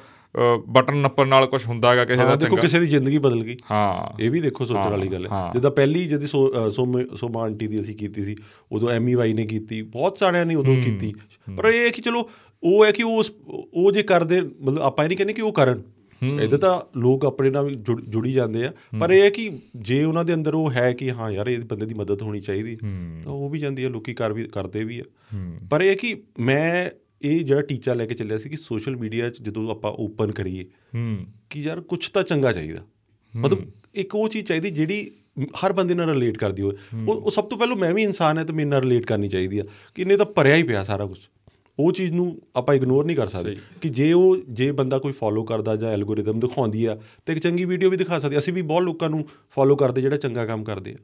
ਬਟਨ 0.67 0.97
ਨੱਪਣ 0.97 1.27
ਨਾਲ 1.27 1.45
ਕੁਝ 1.45 1.67
ਹੁੰਦਾ 1.67 1.91
ਹੈਗਾ 1.91 2.05
ਕਿਸੇ 2.05 2.23
ਦਾ 2.23 2.35
ਦੇਖੋ 2.35 2.55
ਕਿਸੇ 2.61 2.79
ਦੀ 2.79 2.87
ਜ਼ਿੰਦਗੀ 2.87 3.17
ਬਦਲ 3.17 3.43
ਗਈ। 3.43 3.57
ਹਾਂ। 3.71 4.23
ਇਹ 4.23 4.31
ਵੀ 4.31 4.39
ਦੇਖੋ 4.39 4.65
ਸੋਚਣ 4.65 4.89
ਵਾਲੀ 4.89 5.07
ਗੱਲ 5.07 5.25
ਹੈ। 5.25 5.29
ਜਿੱਦਾਂ 5.53 5.71
ਪਹਿਲੀ 5.71 6.07
ਜਦੀ 6.07 6.27
ਸੋਮ- 6.27 7.37
ਆਂਟੀ 7.37 7.67
ਦੀ 7.67 7.79
ਅਸੀਂ 7.79 7.95
ਕੀਤੀ 7.95 8.23
ਸੀ 8.23 8.35
ਉਦੋਂ 8.71 8.89
ਐਮੀ 8.89 9.15
ਵਾਈ 9.15 9.33
ਨੇ 9.33 9.47
ਕੀਤੀ। 9.47 9.81
ਬਹੁਤ 9.81 10.17
ਸਾਰਿਆਂ 10.17 10.45
ਨੇ 10.45 10.55
ਉਦੋਂ 10.55 10.75
ਕੀਤੀ। 10.85 11.13
ਪਰ 11.57 11.65
ਇਹ 11.65 11.91
ਕਿ 11.91 12.01
ਚਲੋ 12.01 12.29
ਉਹ 12.63 12.85
ਹੈ 12.85 12.91
ਕਿ 12.91 13.03
ਉਸ 13.03 13.31
ਉਹ 13.73 13.91
ਜੇ 13.91 14.03
ਕਰਦੇ 14.03 14.41
ਮਤਲਬ 14.41 14.79
ਆਪਾਂ 14.79 15.05
ਇਹ 15.05 15.09
ਨਹੀਂ 15.09 15.17
ਕਹਿੰਦੇ 15.17 15.33
ਕਿ 15.33 15.41
ਉਹ 15.41 15.53
ਕਰਨ। 15.53 15.83
ਇਹਦੇ 16.41 16.57
ਤਾਂ 16.57 16.99
ਲੋਕ 16.99 17.25
ਆਪਣੇ 17.25 17.49
ਨਾਲ 17.49 17.65
ਵੀ 17.65 17.75
ਜੁੜ- 17.75 18.31
ਜਾਂਦੇ 18.31 18.65
ਆ। 18.65 18.73
ਪਰ 18.99 19.11
ਇਹ 19.11 19.21
ਹੈ 19.21 19.29
ਕਿ 19.29 19.51
ਜੇ 19.75 20.03
ਉਹਨਾਂ 20.03 20.25
ਦੇ 20.25 20.33
ਅੰਦਰ 20.33 20.53
ਉਹ 20.53 20.71
ਹੈ 20.71 20.93
ਕਿ 20.93 21.11
ਹਾਂ 21.11 21.31
ਯਾਰ 21.31 21.47
ਇਹ 21.47 21.59
ਬੰਦੇ 21.59 21.85
ਦੀ 21.85 21.93
ਮਦਦ 21.93 22.21
ਹੋਣੀ 22.21 22.39
ਚਾਹੀਦੀ 22.39 22.75
ਤਾਂ 23.23 23.31
ਉਹ 23.31 23.49
ਵੀ 23.49 23.59
ਜਾਂਦੀ 23.59 23.85
ਹੈ 23.85 23.89
ਲੋਕੀ 23.89 24.13
ਕਰ 24.13 24.33
ਵੀ 24.33 24.43
ਕਰਦੇ 24.43 24.83
ਵੀ 24.83 24.99
ਆ। 24.99 25.03
ਪਰ 25.69 25.81
ਇਹ 25.81 25.95
ਕਿ 25.95 26.23
ਮੈਂ 26.39 26.89
ਇਹ 27.21 27.39
ਜਿਹੜਾ 27.45 27.61
ਟੀਚਾ 27.61 27.93
ਲੈ 27.93 28.05
ਕੇ 28.05 28.15
ਚੱਲਿਆ 28.15 28.37
ਸੀ 28.37 28.49
ਕਿ 28.49 28.57
ਸੋਸ਼ਲ 28.57 28.95
ਮੀਡੀਆ 28.95 29.29
'ਚ 29.29 29.41
ਜਦੋਂ 29.41 29.71
ਆਪਾਂ 29.71 29.91
ਓਪਨ 29.91 30.31
ਕਰੀਏ 30.31 30.63
ਹੂੰ। 30.95 31.17
ਕਿ 31.49 31.61
ਯਾਰ 31.61 31.81
ਕੁਝ 31.81 32.09
ਤਾਂ 32.09 32.23
ਚੰਗਾ 32.23 32.51
ਚਾਹੀਦਾ। 32.51 32.79
ਮਤਲਬ 33.35 33.71
ਇੱਕ 33.95 34.15
ਉਹ 34.15 34.29
ਚੀਜ਼ 34.29 34.45
ਚਾਹੀਦੀ 34.45 34.69
ਜਿਹੜੀ 34.69 35.11
ਹਰ 35.43 35.73
ਬੰਦੇ 35.73 35.93
ਨਾਲ 35.93 36.09
ਰਿਲੇਟ 36.09 36.37
ਕਰਦੀ 36.37 36.61
ਹੋਵੇ। 36.61 36.77
ਉਹ 37.07 37.15
ਉਹ 37.15 37.31
ਸਭ 37.31 37.43
ਤੋਂ 37.43 37.57
ਪਹਿਲਾਂ 37.57 37.75
ਮੈਂ 37.75 37.93
ਵੀ 37.93 38.03
ਇਨਸਾਨ 38.03 38.37
ਹੈ 38.37 38.43
ਤੇ 38.43 38.53
ਮੇਰੇ 38.53 38.69
ਨਾਲ 38.69 38.81
ਰਿਲੇਟ 38.81 39.05
ਕਰਨੀ 39.05 39.27
ਚਾਹੀਦੀ 39.27 39.59
ਆ 39.59 39.63
ਕਿ 39.95 40.01
ਇਹਨੇ 40.01 40.17
ਤਾਂ 40.17 40.25
ਭਰਿਆ 40.25 40.55
ਹੀ 40.55 40.63
ਪਿਆ 40.63 40.83
ਸਾਰਾ 40.83 41.05
ਕੁਝ 41.05 41.17
ਉਹ 41.79 41.91
ਚੀਜ਼ 41.91 42.11
ਨੂੰ 42.13 42.41
ਆਪਾਂ 42.55 42.75
ਇਗਨੋਰ 42.75 43.05
ਨਹੀਂ 43.05 43.17
ਕਰ 43.17 43.27
ਸਕਦੇ 43.27 43.57
ਕਿ 43.81 43.89
ਜੇ 43.89 44.13
ਉਹ 44.13 44.37
ਜੇ 44.49 44.71
ਬੰਦਾ 44.71 44.99
ਕੋਈ 44.99 45.11
ਫੋਲੋ 45.11 45.43
ਕਰਦਾ 45.43 45.75
ਜਾਂ 45.75 45.89
ਐਲਗੋਰਿਦਮ 45.89 46.39
ਦਿਖਾਉਂਦੀ 46.39 46.85
ਆ 46.85 47.01
ਤੇ 47.25 47.33
ਇੱਕ 47.33 47.41
ਚੰਗੀ 47.41 47.65
ਵੀਡੀਓ 47.65 47.89
ਵੀ 47.89 47.97
ਦਿਖਾ 47.97 48.19
ਸਕਦੀ 48.19 48.37
ਅਸੀਂ 48.37 48.53
ਵੀ 48.53 48.61
ਬਹੁਤ 48.61 48.83
ਲੋਕਾਂ 48.83 49.09
ਨੂੰ 49.09 49.27
ਫੋਲੋ 49.49 49.75
ਕਰਦੇ 49.75 50.01
ਜਿਹੜਾ 50.01 50.17
ਚੰਗਾ 50.17 50.45
ਕੰਮ 50.45 50.63
ਕਰਦੇ 50.63 50.91
ਆ। 50.91 50.95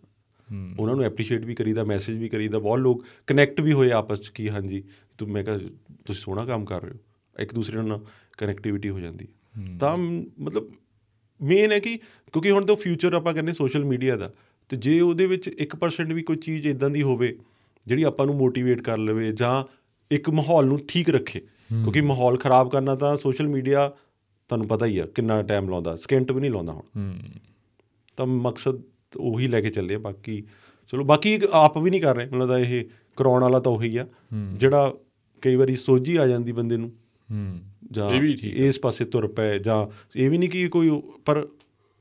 ਉਹਨਾਂ 0.79 0.95
ਨੂੰ 0.95 1.05
ਐਪਰੀਸ਼ੀਏਟ 1.05 1.45
ਵੀ 1.45 1.55
ਕਰੀਦਾ 1.55 1.83
ਮੈਸੇਜ 1.83 2.17
ਵੀ 2.17 2.29
ਕਰੀਦਾ 2.29 2.59
ਬਹੁਤ 2.59 2.79
ਲੋਕ 2.79 3.05
ਕਨੈਕਟ 3.27 3.61
ਵੀ 3.61 3.73
ਹੋਏ 3.73 3.91
ਆਪਸ 3.91 4.21
ਚ 4.21 4.29
ਕਿ 4.29 4.49
ਹਾਂਜੀ 4.49 4.83
ਤੂੰ 5.17 5.29
ਮੈਂ 5.29 5.43
ਕਿਹਾ 5.43 5.57
ਤੁਸੀਂ 6.05 6.21
ਸੋਹਣਾ 6.21 6.45
ਕੰਮ 6.45 6.65
ਕਰ 6.65 6.81
ਰਹੇ 6.81 6.91
ਹੋ। 6.91 6.97
ਇੱਕ 7.39 7.53
ਦੂਸਰੇ 7.53 7.81
ਨਾਲ 7.81 8.05
ਕਨੈਕਟੀਵਿਟੀ 8.37 8.89
ਹੋ 8.89 8.99
ਜਾਂਦੀ। 8.99 9.27
ਤਾਂ 9.79 9.97
ਮਤਲਬ 10.39 10.71
ਮੇਨ 11.41 11.71
ਹੈ 11.71 11.79
ਕਿ 11.79 11.97
ਕਿਉਂਕਿ 12.31 12.51
ਹੁਣ 12.51 12.65
ਤਾਂ 12.65 12.75
ਫਿਊਚਰ 12.75 13.13
ਆਪਾਂ 13.13 13.33
ਕਹਿੰਦੇ 13.33 13.53
ਸੋਸ਼ਲ 13.53 13.85
ਮੀਡੀਆ 13.85 14.15
ਦਾ 14.15 14.33
ਤੇ 14.69 14.77
ਜੇ 14.77 15.01
ਉਹਦੇ 15.01 15.27
ਵਿੱਚ 15.27 15.49
1% 15.61 16.13
ਵੀ 16.13 16.21
ਕੋਈ 16.21 16.35
ਚੀਜ਼ 16.35 16.67
ਇਦਾਂ 16.67 16.89
ਦੀ 16.89 17.01
ਹੋਵੇ 17.01 17.39
ਜਿਹੜੀ 17.87 18.03
ਆਪਾਂ 18.03 18.25
ਨੂੰ 18.25 18.35
ਮੋਟੀਵੇਟ 18.35 18.81
ਕਰ 18.81 18.97
ਲਵੇ 18.97 19.31
ਜਾਂ 19.31 19.63
ਇੱਕ 20.11 20.29
ਮਾਹੌਲ 20.29 20.65
ਨੂੰ 20.65 20.79
ਠੀਕ 20.87 21.09
ਰੱਖੇ 21.09 21.39
ਕਿਉਂਕਿ 21.39 22.01
ਮਾਹੌਲ 22.01 22.37
ਖਰਾਬ 22.37 22.71
ਕਰਨਾ 22.71 22.95
ਤਾਂ 22.95 23.17
ਸੋਸ਼ਲ 23.17 23.47
ਮੀਡੀਆ 23.47 23.89
ਤੁਹਾਨੂੰ 24.47 24.67
ਪਤਾ 24.67 24.85
ਹੀ 24.85 24.97
ਆ 24.97 25.05
ਕਿੰਨਾ 25.05 25.41
ਟਾਈਮ 25.41 25.69
ਲਾਉਂਦਾ 25.69 25.95
ਸਕਿੰਟ 25.95 26.31
ਵੀ 26.31 26.41
ਨਹੀਂ 26.41 26.51
ਲਾਉਂਦਾ 26.51 26.73
ਹੁਣ। 26.73 26.83
ਤਾਂ 28.17 28.25
ਮਕਸਦ 28.25 28.81
ਉਹੀ 29.17 29.47
ਲੈ 29.47 29.61
ਕੇ 29.61 29.69
ਚੱਲੇ 29.69 29.95
ਆ 29.95 29.99
ਬਾਕੀ 29.99 30.43
ਚਲੋ 30.87 31.03
ਬਾਕੀ 31.03 31.39
ਆਪ 31.51 31.77
ਵੀ 31.77 31.89
ਨਹੀਂ 31.89 32.01
ਕਰ 32.01 32.15
ਰਹੇ 32.15 32.25
ਮੈਨੂੰ 32.25 32.39
ਲੱਗਦਾ 32.39 32.59
ਇਹ 32.59 32.85
ਕਰਾਉਣ 33.17 33.41
ਵਾਲਾ 33.41 33.59
ਤਾਂ 33.59 33.71
ਉਹੀ 33.71 33.97
ਆ 33.97 34.07
ਜਿਹੜਾ 34.53 34.93
ਕਈ 35.41 35.55
ਵਾਰੀ 35.55 35.75
ਸੋਝੀ 35.75 36.15
ਆ 36.15 36.27
ਜਾਂਦੀ 36.27 36.51
ਬੰਦੇ 36.51 36.77
ਨੂੰ। 36.77 36.91
ਹੂੰ। 37.31 37.59
ਜਾਂ 37.91 38.11
ਇਹ 38.11 38.21
ਵੀ 38.21 38.35
ਠੀਕ 38.35 38.55
ਇਸ 38.55 38.79
ਪਾਸੇ 38.79 39.05
ਤੁਰ 39.05 39.27
ਪਏ 39.27 39.59
ਜਾਂ 39.59 39.87
ਇਹ 40.15 40.29
ਵੀ 40.29 40.37
ਨਹੀਂ 40.37 40.49
ਕਿ 40.49 40.67
ਕੋਈ 40.67 41.01
ਪਰ 41.25 41.47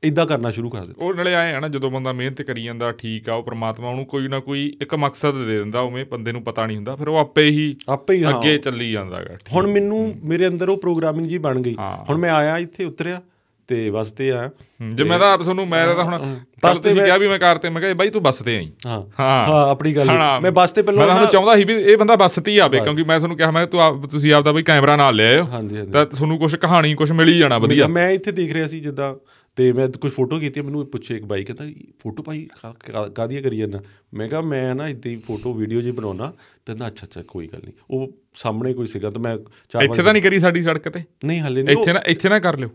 ਇਦਾਂ 0.03 0.27
ਕਰਨਾ 0.27 0.51
ਸ਼ੁਰੂ 0.51 0.69
ਕਰ 0.69 0.87
ਦਿੱਤਾ। 0.87 1.07
ਉਹ 1.07 1.15
ਨਾਲੇ 1.15 1.35
ਆਏ 1.35 1.53
ਆ 1.55 1.61
ਨਾ 1.61 1.69
ਜਦੋਂ 1.69 1.91
ਬੰਦਾ 1.91 2.13
ਮਿਹਨਤ 2.13 2.43
ਕਰੀ 2.43 2.63
ਜਾਂਦਾ 2.65 2.93
ਠੀਕ 2.93 3.29
ਆ 3.29 3.35
ਉਹ 3.35 3.43
ਪ੍ਰਮਾਤਮਾ 3.43 3.89
ਉਹਨੂੰ 3.91 4.05
ਕੋਈ 4.07 4.29
ਨਾ 4.29 4.39
ਕੋਈ 4.41 4.77
ਇੱਕ 4.83 4.95
ਮਕਸਦ 4.95 5.35
ਦੇ 5.35 5.59
ਦਿੰਦਾ 5.59 5.81
ਉਵੇਂ 5.81 6.05
ਬੰਦੇ 6.05 6.33
ਨੂੰ 6.33 6.43
ਪਤਾ 6.43 6.67
ਨਹੀਂ 6.67 6.77
ਹੁੰਦਾ 6.77 6.97
ਫਿਰ 6.97 7.09
ਉਹ 7.09 7.17
ਆਪੇ 7.17 7.51
ਹੀ 7.51 7.77
ਆਪੇ 7.89 8.15
ਹੀ 8.17 8.29
ਅੱਗੇ 8.29 8.59
ਚੱਲੀ 8.59 8.93
ਜਾਂਦਾ 8.93 9.17
ਹੈਗਾ 9.17 9.37
ਹੁਣ 9.53 9.67
ਮੈਨੂੰ 9.67 10.15
ਮੇਰੇ 10.25 10.47
ਅੰਦਰ 10.47 10.69
ਉਹ 10.69 10.77
ਪ੍ਰੋਗਰਾਮਿੰਗ 10.79 11.27
ਜੀ 11.27 11.39
ਬਣ 11.39 11.61
ਗਈ। 11.61 11.75
ਹੁਣ 12.09 12.17
ਮੈਂ 12.17 12.31
ਆਇਆ 12.31 12.59
ਇੱਥੇ 12.59 12.85
ਉਤਰਿਆ 12.85 13.23
ਤੇ 13.71 13.91
ਬੱਸ 13.91 14.13
ਤੇ 14.13 14.33
ਹੂੰ, 14.33 14.97
ਜੇ 14.97 15.05
ਮੈਂ 15.05 15.19
ਤਾਂ 15.19 15.33
ਆਪ 15.33 15.43
ਤੁਹਾਨੂੰ 15.43 15.69
ਮੈਂ 15.69 15.95
ਤਾਂ 15.95 16.05
ਹੁਣ 16.05 16.37
ਬੱਸ 16.63 16.81
ਤੇ 16.81 16.95
ਕਿਹਾ 16.95 17.17
ਵੀ 17.17 17.29
ਮੈਂ 17.29 17.39
ਕਾਰ 17.39 17.59
ਤੇ 17.59 17.69
ਮੈਂ 17.69 17.83
ਕਿਹਾ 17.83 17.95
ਬਾਈ 17.95 18.11
ਤੂੰ 18.11 18.23
ਬੱਸ 18.23 18.39
ਤੇ 18.39 18.57
ਆਈ। 18.57 18.73
ਹਾਂ। 18.87 19.03
ਹਾਂ। 19.21 19.71
ਆਪਣੀ 19.71 19.97
ਗੱਲ। 19.97 20.11
ਮੈਂ 20.43 20.53
ਬੱਸ 20.53 20.73
ਤੇ 20.73 20.83
ਪਹਿਲਾਂ 20.83 21.07
ਮੈਂ 21.07 21.15
ਤੁਹਾਨੂੰ 21.15 21.31
ਚਾਹੁੰਦਾ 21.31 21.57
ਸੀ 21.57 21.65
ਵੀ 21.65 21.75
ਇਹ 21.75 21.97
ਬੰਦਾ 21.97 22.17
ਬੱਸ 22.17 22.35
ਤੇ 22.35 22.53
ਹੀ 22.53 22.59
ਆਵੇ 22.59 22.81
ਕਿਉਂਕਿ 22.81 23.03
ਮੈਂ 23.03 23.19
ਤੁਹਾਨੂੰ 23.19 23.37
ਕਿਹਾ 23.37 23.51
ਮੈਂ 23.51 23.67
ਤੂੰ 23.67 23.81
ਆਪ 23.83 24.07
ਤੁਸੀਂ 24.07 24.33
ਆਪਦਾ 24.33 24.53
ਬਈ 24.53 24.63
ਕੈਮਰਾ 24.63 24.97
ਨਾਲ 24.97 25.15
ਲੈ 25.17 25.29
ਆਇਓ। 25.29 25.45
ਤਾਂ 25.93 26.07
ਤੁਹਾਨੂੰ 26.07 26.39
ਕੁਝ 26.39 26.57
ਕਹਾਣੀ 26.57 26.95
ਕੁਝ 26.95 27.13
ਮਿਲ 27.13 27.29
ਹੀ 27.29 27.39
ਜਾਣਾ 27.39 27.59
ਵਧੀਆ। 27.59 27.87
ਮੈਂ 27.87 28.11
ਇੱਥੇ 28.11 28.33
ਦੇਖ 28.33 28.53
ਰਿਹਾ 28.53 28.67
ਸੀ 28.67 28.81
ਜਿੱਦਾਂ 28.81 29.15
ਤੇ 29.57 29.73
ਮੈਂ 29.73 29.89
ਕੋਈ 29.89 30.11
ਫੋਟੋ 30.11 30.39
ਕੀਤੀ 30.39 30.61
ਮੈਨੂੰ 30.61 30.87
ਪੁੱਛੇ 30.87 31.17
ਇੱਕ 31.17 31.25
ਬਾਈ 31.25 31.45
ਕਹਿੰਦਾ 31.45 31.65
ਫੋਟੋ 32.03 32.23
ਭਾਈ 32.23 32.49
ਕਾ- 32.63 32.93
ਕਾ- 32.93 33.09
ਕਾਹਦੀਆਂ 33.09 33.43
ਕਰੀ 33.43 33.57
ਜਾਂਦਾ? 33.57 33.81
ਮੈਂ 34.15 34.29
ਕਿਹਾ 34.29 34.41
ਮੈਂ 34.41 34.75
ਨਾ 34.75 34.89
ਇੱਦਾਂ 34.89 35.13
ਹੀ 35.13 35.17
ਫੋਟੋ 35.17 35.55
ਵੀਡੀਓ 35.55 35.81
ਜੀ 35.81 35.91
ਬਣਾਉਣਾ। 35.91 36.33
ਤੇ 36.67 36.75
ਨਾ 36.75 36.87
ਅੱਛਾ 36.87 37.07
ਅੱਛਾ 37.07 37.23
ਕੋਈ 37.29 37.47
ਗੱਲ 37.47 37.61
ਨਹੀਂ। 37.65 37.73
ਉਹ 37.91 38.13
ਸਾਹਮਣੇ 38.35 38.75
ਕੋਈ 38.75 38.87
ਸੀਗਾ 38.87 39.11
ਤਾਂ 39.11 39.21
ਮੈਂ 39.21 39.39
ਚਾਰ 39.71 39.83
ਇੱਥੇ 39.83 40.03
ਤਾਂ 40.03 40.13
ਨਹੀਂ 40.13 40.23
ਕਰੀ 40.23 40.39
ਸਾਡੀ 40.39 40.63
ਸੜਕ 40.63 40.89
ਤੇ? 40.89 41.03
ਨਹੀਂ 41.25 41.41
ਹੱਲੇ 41.41 41.63
ਨਹੀਂ। 41.63 41.77
ਇੱਥੇ 41.79 41.93
ਨਾ 41.93 42.01
ਇੱਥੇ 42.07 42.29
ਨਾ 42.29 42.39
ਕਰ 42.39 42.59
ਲਿਓ। 42.59 42.69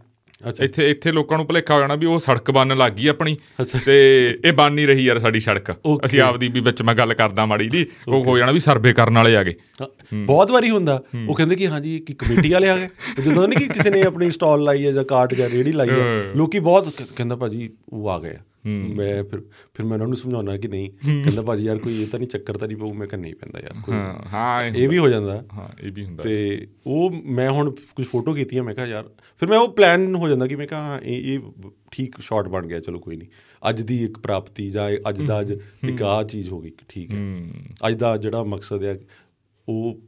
ਇੱਥੇ 0.63 0.89
ਇੱਥੇ 0.91 1.11
ਲੋਕਾਂ 1.11 1.37
ਨੂੰ 1.37 1.47
ਭੁਲੇਖਾ 1.47 1.75
ਹੋ 1.75 1.79
ਜਾਣਾ 1.79 1.95
ਵੀ 1.95 2.05
ਉਹ 2.05 2.19
ਸੜਕ 2.19 2.51
ਬਣਨ 2.51 2.77
ਲੱਗ 2.77 2.93
ਗਈ 2.93 3.07
ਆਪਣੀ। 3.07 3.37
ਤੇ 3.85 3.95
ਇਹ 4.45 4.53
ਬਣ 4.53 4.71
ਨਹੀਂ 4.71 4.87
ਰਹੀ 4.87 5.05
ਯਾਰ 5.05 5.19
ਸਾਡੀ 5.19 5.39
ਸੜਕ. 5.39 5.71
ਅਸੀਂ 6.05 6.21
ਆਪਦੀ 6.21 6.47
ਵੀ 6.47 6.59
ਵਿੱਚ 6.59 6.81
ਮੈਂ 6.81 6.95
ਗੱਲ 6.95 7.13
ਕਰਦਾ 7.13 7.45
ਮਾੜੀ 7.45 7.69
ਜੀ 7.69 7.85
ਉਹ 8.07 8.23
ਹੋ 8.23 8.37
ਜਾਣਾ 8.37 8.51
ਵੀ 8.51 8.59
ਸਰਵੇ 8.59 8.93
ਕਰਨ 8.93 9.15
ਵਾਲੇ 9.15 9.35
ਆ 9.35 9.43
ਗਏ। 9.43 9.53
ਬਹੁਤ 10.13 10.51
ਵਾਰੀ 10.51 10.69
ਹੁੰਦਾ। 10.69 11.03
ਉਹ 11.29 11.35
ਕਹਿੰਦੇ 11.35 11.55
ਕਿ 11.55 11.67
ਹਾਂਜੀ 11.67 11.99
ਕਿ 11.99 12.13
ਕਮੇਟੀ 12.13 12.51
ਵਾਲੇ 12.53 12.69
ਆ 12.69 12.77
ਗਏ। 12.77 12.89
ਜਦੋਂ 13.23 13.47
ਨਹੀਂ 13.47 13.59
ਕਿ 13.59 13.73
ਕਿਸੇ 13.73 13.89
ਨੇ 13.89 14.01
ਆਪਣੀ 14.01 14.31
ਸਟਾਲ 14.31 14.63
ਲਾਈ 14.63 14.85
ਹੈ 14.85 14.91
ਜਾਂ 14.91 15.03
ਕਾਰਟ 15.03 15.33
ਜਾਂ 15.33 15.49
ਰੇੜੀ 15.49 15.71
ਲਾਈ 15.71 15.89
ਹੈ। 15.89 16.31
ਲੋਕੀ 16.35 16.59
ਬਹੁਤ 16.59 16.93
ਕਹਿੰਦਾ 17.15 17.35
ਭਾਜੀ 17.35 17.69
ਉਹ 17.89 18.09
ਆ 18.09 18.19
ਗਏ 18.19 18.35
ਮੈਂ 18.67 19.23
ਫਿਰ 19.23 19.39
ਫਿਰ 19.73 19.85
ਮੈਂ 19.85 19.93
ਉਹਨਾਂ 19.93 20.07
ਨੂੰ 20.07 20.17
ਸਮਝਾਉਣਾ 20.17 20.55
ਕਿ 20.57 20.67
ਨਹੀਂ 20.67 20.89
ਕਹਿੰਦਾ 21.03 21.41
ਭਾਜੀ 21.41 21.63
ਯਾਰ 21.65 21.77
ਕੋਈ 21.77 22.01
ਇਹ 22.01 22.07
ਤਾਂ 22.07 22.19
ਨਹੀਂ 22.19 22.29
ਚੱਕਰ 22.29 22.57
ਤਾਂ 22.57 22.67
ਨਹੀਂ 22.67 22.77
ਪਊ 22.77 22.93
ਮੈਂ 22.93 23.07
ਕਿਹਾ 23.07 23.21
ਨਹੀਂ 23.21 23.33
ਪੈਂਦਾ 23.35 23.59
ਯਾਰ 23.59 23.81
ਕੋਈ 23.85 23.95
ਹਾਂ 23.95 24.13
ਹਾਂ 24.33 24.63
ਇਹ 24.65 24.87
ਵੀ 24.89 24.97
ਹੋ 24.97 25.09
ਜਾਂਦਾ। 25.09 25.43
ਹਾਂ 25.53 25.67
ਇਹ 25.83 25.91
ਵੀ 25.91 26.05
ਹੁੰਦਾ। 26.05 26.23
ਤੇ 26.23 26.67
ਉਹ 26.87 27.11
ਮੈਂ 27.25 27.49
ਹੁਣ 27.51 27.71
ਕੁਝ 27.95 28.05
ਫੋਟੋ 28.05 28.33
ਕੀਤੀਆਂ 28.33 28.63
ਮੈਂ 28.63 28.75
ਕਿਹਾ 28.75 28.85
ਯਾਰ 28.85 29.09
ਫਿਰ 29.41 29.49
ਮੈਂ 29.49 29.57
ਉਹ 29.57 29.67
ਪਲਾਨ 29.73 30.15
ਹੋ 30.15 30.29
ਜਾਂਦਾ 30.29 30.47
ਕਿ 30.47 30.55
ਮੈਂ 30.55 30.67
ਕਿਹਾ 30.67 30.81
ਹਾਂ, 30.81 30.99
ਇਹ 31.01 31.33
ਇਹ 31.35 31.69
ਠੀਕ 31.91 32.15
ਸ਼ਾਟ 32.21 32.47
ਬਣ 32.47 32.67
ਗਿਆ 32.67 32.79
ਚਲੋ 32.79 32.99
ਕੋਈ 32.99 33.15
ਨਹੀਂ। 33.15 33.27
ਅੱਜ 33.69 33.81
ਦੀ 33.81 34.03
ਇੱਕ 34.03 34.17
ਪ੍ਰਾਪਤੀ 34.19 34.69
ਜਾਂ 34.71 34.89
ਅੱਜ 35.09 35.21
ਦਾ 35.21 35.39
ਅੱਜ 35.41 35.51
ਇੱਕ 35.89 36.01
ਆਹ 36.01 36.23
ਚੀਜ਼ 36.23 36.49
ਹੋ 36.49 36.59
ਗਈ 36.61 36.71
ਠੀਕ 36.89 37.11
ਹੈ। 37.11 37.17
ਅੱਜ 37.87 37.95
ਦਾ 37.95 38.15
ਜਿਹੜਾ 38.17 38.43
ਮਕਸਦ 38.43 38.83
ਹੈ 38.83 38.97
ਉਹ 39.67 39.99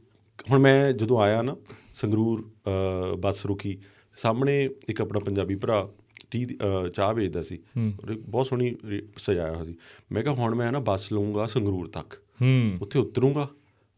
ਹੁਣ 0.50 0.58
ਮੈਂ 0.58 0.92
ਜਦੋਂ 0.92 1.18
ਆਇਆ 1.20 1.42
ਨਾ 1.42 1.56
ਸੰਗਰੂਰ 1.94 2.50
ਬੱਸ 3.18 3.46
ਰੁਕੀ 3.46 3.78
ਸਾਹਮਣੇ 4.16 4.68
ਇੱਕ 4.88 5.00
ਆਪਣਾ 5.00 5.20
ਪੰਜਾਬੀ 5.20 5.54
ਭਰਾ 5.54 5.88
ਟੀ 6.30 6.46
ਚਾਹ 6.94 7.14
ਵੇਚਦਾ 7.14 7.42
ਸੀ। 7.42 7.58
ਬਹੁਤ 8.18 8.46
ਸੋਹਣੀ 8.46 8.76
ਸਜਾਇਆ 9.16 9.52
ਹੋਇਆ 9.52 9.64
ਸੀ। 9.64 9.74
ਮੈਂ 10.12 10.22
ਕਿਹਾ 10.22 10.34
ਹੁਣ 10.34 10.54
ਮੈਂ 10.54 10.72
ਨਾ 10.72 10.78
ਬੱਸ 10.78 11.12
ਲਊਂਗਾ 11.12 11.46
ਸੰਗਰੂਰ 11.46 11.86
ਤੱਕ। 11.86 12.14
ਹੂੰ। 12.42 12.78
ਉੱਥੇ 12.82 12.98
ਉਤਰੂੰਗਾ। 12.98 13.48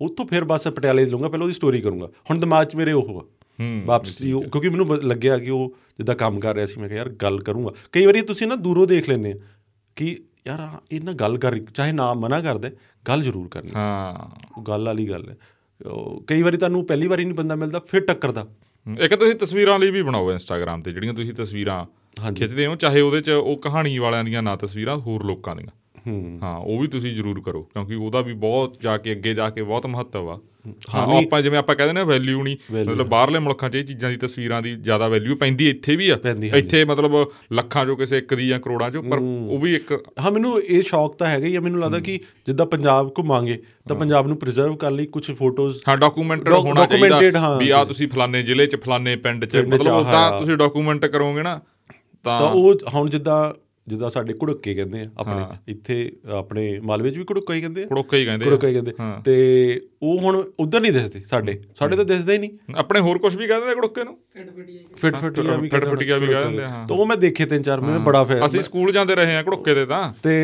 ਉੱਥੋਂ 0.01 0.27
ਫਿਰ 0.27 0.44
ਬੱਸ 0.44 0.69
ਪਟਿਆਲੇ 0.69 1.07
ਲਊਂਗਾ 1.07 1.28
ਪਹਿਲਾਂ 1.28 1.44
ਉਹਦੀ 1.44 1.55
ਸਟੋਰੀ 1.55 1.81
ਕਰੂੰਗਾ। 1.81 2.07
ਹੁਣ 2.31 2.39
ਦਿਮਾਗ 2.39 2.66
'ਚ 2.66 2.77
ਮੇਰੇ 2.77 2.93
ਉਹ 2.93 3.20
ਆ। 3.20 3.24
ਹੂੰ, 3.61 3.82
ਵਾਪਸੀ 3.86 4.31
ਕਿਉਂਕਿ 4.31 4.69
ਮੈਨੂੰ 4.69 4.97
ਲੱਗਿਆ 4.97 5.39
ਕਿ 5.39 5.51
ਉਹ 5.51 5.77
ਜਿੱਦਾਂ 5.98 6.15
ਕੰਮ 6.15 6.40
ਕਰ 6.40 6.55
ਰਿਹਾ 6.55 6.66
ਸੀ 6.66 6.81
ਮੈਂ 6.81 6.89
ਕਿਹਾ 6.89 6.98
ਯਾਰ 6.98 7.09
ਗੱਲ 7.09 7.39
ਕਰੂੰਗਾ। 7.39 7.70
ਕਈ 7.93 8.07
ਵਾਰੀ 8.07 8.20
ਤੁਸੀਂ 8.20 8.47
ਨਾ 8.47 8.57
ਦੂਰੋਂ 8.57 8.86
ਦੇਖ 8.86 9.09
ਲੈਂਦੇ 9.09 9.32
ਆ 9.32 9.35
ਕਿ 9.97 10.19
ਯਾਰ 10.47 10.81
ਇਹ 10.93 11.01
ਨਾ 11.01 11.12
ਗੱਲ 11.12 11.39
ਕਰ 11.39 11.59
ਚਾਹੇ 11.59 11.93
ਨਾ 11.93 12.15
ਮਨਾ 12.15 12.40
ਕਰਦੇ 12.40 12.70
ਗੱਲ 13.09 13.23
ਜ਼ਰੂਰ 13.23 13.48
ਕਰਨੀ 13.48 13.70
ਹਾਂ। 13.74 14.31
ਉਹ 14.59 14.62
ਗੱਲ 14.62 14.85
ਵਾਲੀ 14.86 15.09
ਗੱਲ 15.09 15.31
ਹੈ। 15.31 15.36
ਕਈ 16.27 16.43
ਵਾਰੀ 16.43 16.57
ਤੁਹਾਨੂੰ 16.57 16.86
ਪਹਿਲੀ 16.86 17.07
ਵਾਰੀ 17.07 17.24
ਨਹੀਂ 17.24 17.35
ਬੰਦਾ 17.35 17.57
ਮਿਲਦਾ 17.57 17.78
ਫਿਰ 17.78 18.01
ਟੱਕਰਦਾ। 18.01 18.47
ਇੱਕ 19.01 19.15
ਤੁਸੀਂ 19.15 19.35
ਤਸਵੀਰਾਂ 19.35 19.78
ਲਈ 19.78 19.90
ਵੀ 19.90 20.02
ਬਣਾਓ 20.02 20.32
ਇੰਸਟਾਗ੍ਰam 20.32 20.82
ਤੇ 20.82 20.93
ਜਿਹੜੀਆਂ 20.93 21.15
ਤੁਸੀਂ 21.15 21.35
ਤਸਵੀਰਾਂ 21.35 21.86
ਖਿੱਚਦੇ 22.32 22.66
ਹੋ 22.66 22.77
ਚਾਹੇ 22.77 23.01
ਉਹਦੇ 23.01 23.20
'ਚ 23.20 23.31
ਉਹ 23.31 23.57
ਕਹਾਣੀ 23.57 23.98
ਵਾਲਿਆਂ 23.98 24.24
ਦੀਆਂ 24.24 24.43
ਨਾ 24.43 24.57
ਤਸਵੀਰਾਂ 24.57 24.97
ਹੋਰ 24.97 25.24
ਲੋਕਾਂ 25.24 25.57
ਦੀਆਂ। 25.57 25.70
ਹੂੰ। 26.06 26.40
ਉਹ 26.64 26.81
ਵੀ 26.81 26.86
ਤੁਸੀਂ 26.86 27.14
ਜ਼ਰੂਰ 27.16 27.40
ਕਰੋ 27.40 27.62
ਕਿਉਂਕਿ 27.62 27.94
ਉਹਦਾ 27.94 28.20
ਵੀ 28.20 28.32
ਬਹੁਤ 28.32 28.81
ਜਾ 28.81 28.97
ਕੇ 28.97 29.12
ਅੱਗੇ 29.12 29.35
ਜਾ 29.35 29.51
ਕੇ 29.51 29.62
ਬਹੁਤ 29.62 29.86
ਮਹੱਤਵ 29.86 30.31
ਆ। 30.31 30.39
ਹਾਂ 30.94 31.02
ਆਪਾਂ 31.18 31.43
ਜਿਵੇਂ 31.43 31.59
ਆਪਾਂ 31.59 31.74
ਕਹਿੰਦੇ 31.77 31.93
ਨੇ 31.93 32.02
ਵੈਲਿਊ 32.05 32.43
ਨਹੀਂ 32.43 32.56
ਮਤਲਬ 32.72 33.06
ਬਾਹਰਲੇ 33.09 33.39
ਮੁਲਕਾਂ 33.39 33.70
'ਚ 33.70 33.74
ਇਹ 33.74 33.85
ਚੀਜ਼ਾਂ 33.85 34.10
ਦੀ 34.10 34.16
ਤਸਵੀਰਾਂ 34.16 34.62
ਦੀ 34.62 34.74
ਜ਼ਿਆਦਾ 34.77 35.09
ਵੈਲਿਊ 35.09 35.36
ਪੈਂਦੀ 35.36 35.68
ਇੱਥੇ 35.70 35.97
ਵੀ 35.97 36.09
ਆ। 36.10 36.18
ਇੱਥੇ 36.56 36.85
ਮਤਲਬ 36.85 37.12
ਲੱਖਾਂ 37.52 37.86
ਚੋਂ 37.86 37.97
ਕਿਸੇ 37.97 38.18
ਇੱਕ 38.18 38.35
ਦੀ 38.35 38.48
ਜਾਂ 38.48 38.59
ਕਰੋੜਾਂ 38.60 38.90
ਚੋਂ 38.90 39.02
ਪਰ 39.02 39.18
ਉਹ 39.18 39.59
ਵੀ 39.59 39.74
ਇੱਕ 39.74 39.93
ਹਾਂ 40.20 40.32
ਮੈਨੂੰ 40.32 40.60
ਇਹ 40.62 40.82
ਸ਼ੌਕ 40.82 41.14
ਤਾਂ 41.16 41.27
ਹੈਗਾ 41.27 41.47
ਹੀ 41.47 41.55
ਆ 41.56 41.60
ਮੈਨੂੰ 41.60 41.81
ਲੱਗਦਾ 41.81 42.01
ਕਿ 42.01 42.18
ਜਿੱਦਾਂ 42.47 42.66
ਪੰਜਾਬ 42.66 43.10
ਘੁੰਮਾਂਗੇ 43.18 43.59
ਤਾਂ 43.89 43.97
ਪੰਜਾਬ 43.97 44.27
ਨੂੰ 44.27 44.36
ਪ੍ਰੀਜ਼ਰਵ 44.36 44.77
ਕਰਨ 44.77 44.94
ਲਈ 44.94 45.06
ਕੁਝ 45.06 45.31
ਫੋਟੋਜ਼ 45.31 45.81
ਹਾਂ 45.89 45.97
ਡਾਕੂਮੈਂਟਡ 45.97 46.52
ਹੋਣਾ 46.52 46.86
ਚਾਹੀਦਾ। 46.86 47.56
ਵੀ 47.59 47.70
ਆ 47.70 47.85
ਤੁਸੀਂ 47.85 48.09
ਫਲਾਣੇ 48.09 48.43
ਜ਼ਿਲ੍ਹੇ 48.43 48.66
'ਚ 48.66 48.77
ਫਲਾਣੇ 48.77 49.16
ਪਿੰਡ 49.16 49.44
'ਚ 49.44 49.56
ਮਤਲਬ 49.56 49.94
ਉਦਾਂ। 49.94 50.40
ਤੁਸੀਂ 50.40 50.56
ਡਾਕੂਮੈਂਟ 50.56 51.06
ਕਰੋਗੇ 51.06 51.43
ਨਾ 51.43 51.60
ਤਾਂ 52.24 52.39
ਤਾਂ 52.39 52.48
ਉਹ 52.48 52.74
ਹੁਣ 52.94 53.10
ਜਿੱਦਾਂ 53.10 53.52
ਜਿੱਦਾਂ 53.91 54.11
ਸਾਡੇ 54.11 54.33
ਕੁੜੱਕੇ 54.33 54.75
ਕਹਿੰਦੇ 54.75 55.01
ਆ 55.01 55.05
ਆਪਣੇ 55.19 55.59
ਇੱਥੇ 55.69 56.12
ਆਪਣੇ 56.31 56.81
ਮਾਲਵੇ 56.81 57.11
'ਚ 57.11 57.19
ਵੀ 57.19 57.25
ਕੁੜੱਕਾ 57.25 57.55
ਹੀ 57.55 57.61
ਕਹਿੰਦੇ 57.61 57.83
ਆ 57.83 57.87
ਕੁੜੋਕੇ 57.87 58.17
ਹੀ 58.17 58.25
ਕਹਿੰਦੇ 58.25 58.45
ਆ। 58.45 58.49
ਕੁੜੱਕਾ 58.49 58.69
ਹੀ 58.69 58.73
ਕਹਿੰਦੇ। 58.73 58.93
ਤੇ 59.25 59.81
ਉਹ 60.02 60.18
ਹੁਣ 60.20 60.36
ਉਧਰ 60.59 60.81
ਨਹੀਂ 60.81 60.93
ਦਿਸਦੇ 60.93 61.20
ਸਾਡੇ 61.27 61.56
ਸਾਡੇ 61.78 61.97
ਤਾਂ 61.97 62.05
ਦਿਸਦੇ 62.05 62.32
ਹੀ 62.32 62.39
ਨਹੀਂ 62.39 62.74
ਆਪਣੇ 62.77 63.01
ਹੋਰ 63.01 63.18
ਕੁਝ 63.18 63.35
ਵੀ 63.36 63.47
ਕਹਿੰਦੇ 63.47 63.66
ਨੇ 63.66 63.74
ਕੁੜੋਕੇ 63.74 64.05
ਨੂੰ 64.05 64.16
ਫਿਟ 64.97 65.16
ਫਿਟੀਆ 65.16 65.56
ਵੀ 65.56 65.68
ਫਿਟ 65.68 65.85
ਫਿਟੀਆ 65.86 66.16
ਵੀ 66.18 66.27
ਕਹਿ 66.27 66.43
ਦਿੰਦੇ 66.43 66.62
ਆ, 66.62 66.68
ਹਾਂ। 66.68 66.86
ਤਾਂ 66.86 66.97
ਉਹ 66.97 67.06
ਮੈਂ 67.06 67.16
ਦੇਖੇ 67.16 67.47
ਤਿੰਨ 67.47 67.62
ਚਾਰ 67.62 67.81
ਮੈਂ 67.81 67.98
ਬੜਾ 68.01 68.22
ਫੈ 68.24 68.39
ਅਸੀਂ 68.47 68.62
ਸਕੂਲ 68.62 68.93
ਜਾਂਦੇ 68.93 69.14
ਰਹੇ 69.14 69.36
ਆ 69.36 69.43
ਕੁੜੋਕੇ 69.43 69.74
ਦੇ 69.74 69.85
ਤਾਂ 69.86 70.02
ਤੇ 70.22 70.35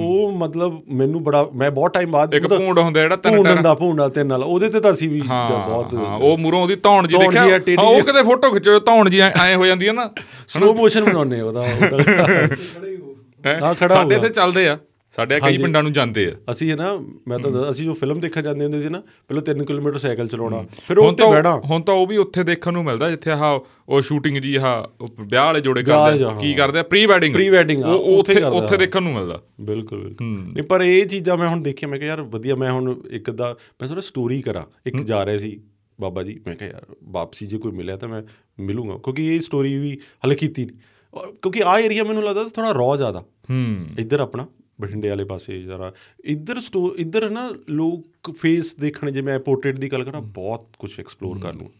ਉਹ 0.00 0.32
ਮਤਲਬ 0.34 0.80
ਮੈਨੂੰ 0.92 1.22
ਬੜਾ 1.24 1.44
ਮੈਂ 1.54 1.70
ਬਹੁਤ 1.70 1.94
ਟਾਈਮ 1.94 2.10
ਬਾਅਦ 2.10 2.34
ਇੱਕ 2.34 2.46
ਭੂੰਡ 2.48 2.78
ਹੁੰਦਾ 2.78 3.00
ਜਿਹੜਾ 3.00 3.16
ਤਿੰਨ 3.18 3.42
ਟਾਇਰ 3.44 3.74
ਭੂੰਡ 3.76 3.98
ਨਾਲ 3.98 4.10
ਤਿੰਨ 4.10 4.26
ਨਾਲ 4.26 4.42
ਉਹਦੇ 4.42 4.68
ਤੇ 4.68 4.80
ਤਾਂ 4.80 4.92
ਅਸੀਂ 4.92 5.08
ਵੀ 5.10 5.20
ਹਾਂ 5.22 5.48
ਬਹੁਤ 5.58 5.94
ਹਾਂ, 5.94 6.16
ਉਹ 6.18 6.36
ਮੂਰੋਂ 6.38 6.62
ਉਹਦੀ 6.62 6.76
ਧੌਣ 6.82 7.06
ਜੀ 7.06 7.16
ਦੇਖਿਆ 7.16 7.42
ਹਾਂ, 7.42 7.58
ਉਹ। 7.78 8.00
ਕਿਤੇ 8.02 8.22
ਫੋਟੋ 8.22 8.50
ਖਿੱਚੋ 8.50 8.78
ਧੌਣ 8.80 9.10
ਜੀ 9.10 9.20
ਐ 9.20 9.54
ਹੋ 9.54 9.66
ਜਾਂਦੀ 9.66 9.88
ਹੈ 9.88 9.92
ਨਾ 9.92 10.10
ਸਲੋ 10.48 10.72
ਮੋਸ਼ਨ 10.74 11.04
ਬਣਾਉਨੇ 11.04 11.40
ਉਹਦਾ। 11.40 11.62
ਹੈਂ? 11.62 13.60
ਹਾਂ, 13.60 13.74
ਖੜਾ 13.74 13.94
ਸਾਡੇ। 13.94 14.14
ਇੱਥੇ 14.14 14.28
ਚੱਲਦੇ 14.30 14.68
ਆ 14.68 14.78
ਸਾਡੇ 15.10 15.38
ਕਈ 15.40 15.56
ਪਿੰਡਾਂ 15.56 15.82
ਨੂੰ 15.82 15.92
ਜਾਂਦੇ 15.92 16.26
ਆ। 16.26 16.52
ਅਸੀਂ 16.52 16.70
ਹੈ 16.70 16.76
ਨਾ 16.76 16.86
ਮੈਂ 17.28 17.38
ਤਾਂ 17.38 17.70
ਅਸੀਂ 17.70 17.84
ਜੋ 17.84 17.94
ਫਿਲਮ 17.94 18.20
ਦੇਖਣ 18.20 18.42
ਜਾਂਦੇ 18.42 18.64
ਹੁੰਦੇ 18.64 18.80
ਸੀ 18.80 18.88
ਨਾ 18.88 19.00
ਪਹਿਲਾਂ 19.28 19.42
3 19.42 19.64
ਕਿਲੋਮੀਟਰ 19.64 19.98
ਸਾਈਕਲ 19.98 20.28
ਚਲਾਉਣਾ। 20.28 20.64
ਫਿਰ 20.88 20.98
ਉਹ 20.98 21.12
ਤਾਂ 21.12 21.28
ਬਹਿਣਾ। 21.30 21.60
ਹੁਣ 21.64 21.82
ਤਾਂ 21.82 21.94
ਉਹ 21.94 22.06
ਵੀ 22.06 22.16
ਉੱਥੇ 22.16 22.44
ਦੇਖਣ 22.44 22.72
ਨੂੰ 22.72 22.84
ਮਿਲਦਾ 22.84 23.10
ਜਿੱਥੇ 23.10 23.30
ਆਹ 23.30 23.58
ਉਹ 23.88 24.02
ਸ਼ੂਟਿੰਗ 24.02 24.38
ਜੀ 24.38 24.54
ਆਹ 24.56 25.04
ਵਿਆਹ 25.20 25.44
ਵਾਲੇ 25.46 25.60
ਜੋੜੇ 25.60 25.82
ਕਰਦੇ 25.82 26.24
ਕੀ 26.40 26.54
ਕਰਦੇ 26.54 26.78
ਆ 26.78 26.82
ਪ੍ਰੀ 26.82 27.06
ਵੈਡਿੰਗ 27.06 27.34
Pre-wedding, 27.36 27.82
ਹਾਂ, 27.84 27.94
ਉਹ 27.94 28.18
ਉੱਥੇ 28.18 28.42
ਉੱਥੇ 28.42 28.76
ਦੇਖਣ 28.76 29.02
ਨੂੰ 29.02 29.12
ਮਿਲਦਾ। 29.14 29.40
ਬਿਲਕੁਲ 29.60 30.02
ਬਿਲਕੁਲ। 30.04 30.26
ਨਹੀਂ 30.26 30.64
ਪਰ 30.64 30.82
ਇਹ 30.82 31.06
ਚੀਜ਼ਾਂ 31.06 31.36
ਮੈਂ 31.36 31.48
ਹੁਣ 31.48 31.60
ਦੇਖਿਆ 31.60 31.88
ਮੈਂ 31.88 31.98
ਕਿਹਾ 31.98 32.08
ਯਾਰ 32.08 32.22
ਵਧੀਆ 32.22 32.54
ਮੈਂ 32.54 32.72
ਹੁਣ 32.72 32.94
ਇੱਕ 33.10 33.30
ਦਾ 33.30 33.56
ਮੈਂ 33.80 33.88
ਥੋੜਾ 33.88 34.00
ਸਟੋਰੀ 34.00 34.42
ਕਰਾਂ। 34.42 34.64
ਇੱਕ 34.86 35.00
ਜਾ 35.02 35.26
ਰਿਹਾ 35.26 35.38
ਸੀ 35.38 35.60
ਬਾਬਾ 36.00 36.22
ਜੀ 36.22 36.40
ਮੈਂ 36.46 36.56
ਕਿਹਾ 36.56 36.70
ਯਾਰ 36.70 36.86
ਵਾਪਸੀ 37.04 37.46
ਜੇ 37.46 37.58
ਕੋਈ 37.58 37.72
ਮਿਲਿਆ 37.72 37.96
ਤਾਂ 37.96 38.08
ਮੈਂ 38.08 38.22
ਮਿਲੂੰਗਾ। 38.60 38.96
ਕਿਉਂਕਿ 38.96 39.34
ਇਹ 39.34 39.40
ਸਟੋਰੀ 39.40 39.76
ਵੀ 39.76 39.98
ਹਲੇ 40.26 40.34
ਕੀਤੀ 40.34 40.66
ਕਿਉਂਕਿ 41.14 41.62
ਆ 41.66 41.78
ਏਰੀਆ 41.78 42.04
ਮੈਨੂੰ 42.04 42.24
ਲੱਗਦਾ 42.24 42.44
ਥੋੜਾ 42.44 42.72
ਰੌ 42.72 42.96
ਜ਼ਿਆਦਾ। 42.96 43.20
ਹੂੰ। 43.20 43.86
ਇੱਧਰ 43.98 44.20
ਆਪਣਾ। 44.20 44.46
ਬਠਿੰਡੇ 44.80 45.08
ਵਾਲੇ 45.08 45.24
ਪਾਸੇ 45.24 45.62
ਜਰਾ। 45.62 45.92
ਇੱਧਰ 46.24 46.60
ਸਟੋ 46.60 46.94
ਇੱਧਰ 46.96 47.30
ਨਾ 47.30 47.50
ਲੋਕ 47.70 48.30
ਫੇਸ 48.32 48.74
ਦੇਖਣ 48.74 49.10
ਜੇ 49.10 49.20
ਮੈਂ 49.20 49.38
ਪੋਰਟਰੇਟ 49.40 49.78
ਦੀ 49.78 49.92
ਗੱਲ 49.92 50.04
ਕਰਾਂ 50.04 50.20
ਬਹੁਤ 50.20 50.66
ਕੁਝ 50.78 51.00
ਐਕਸਪਲੋਰ 51.00 51.38
ਕਰਨ 51.38 51.56
ਨੂੰ। 51.56 51.70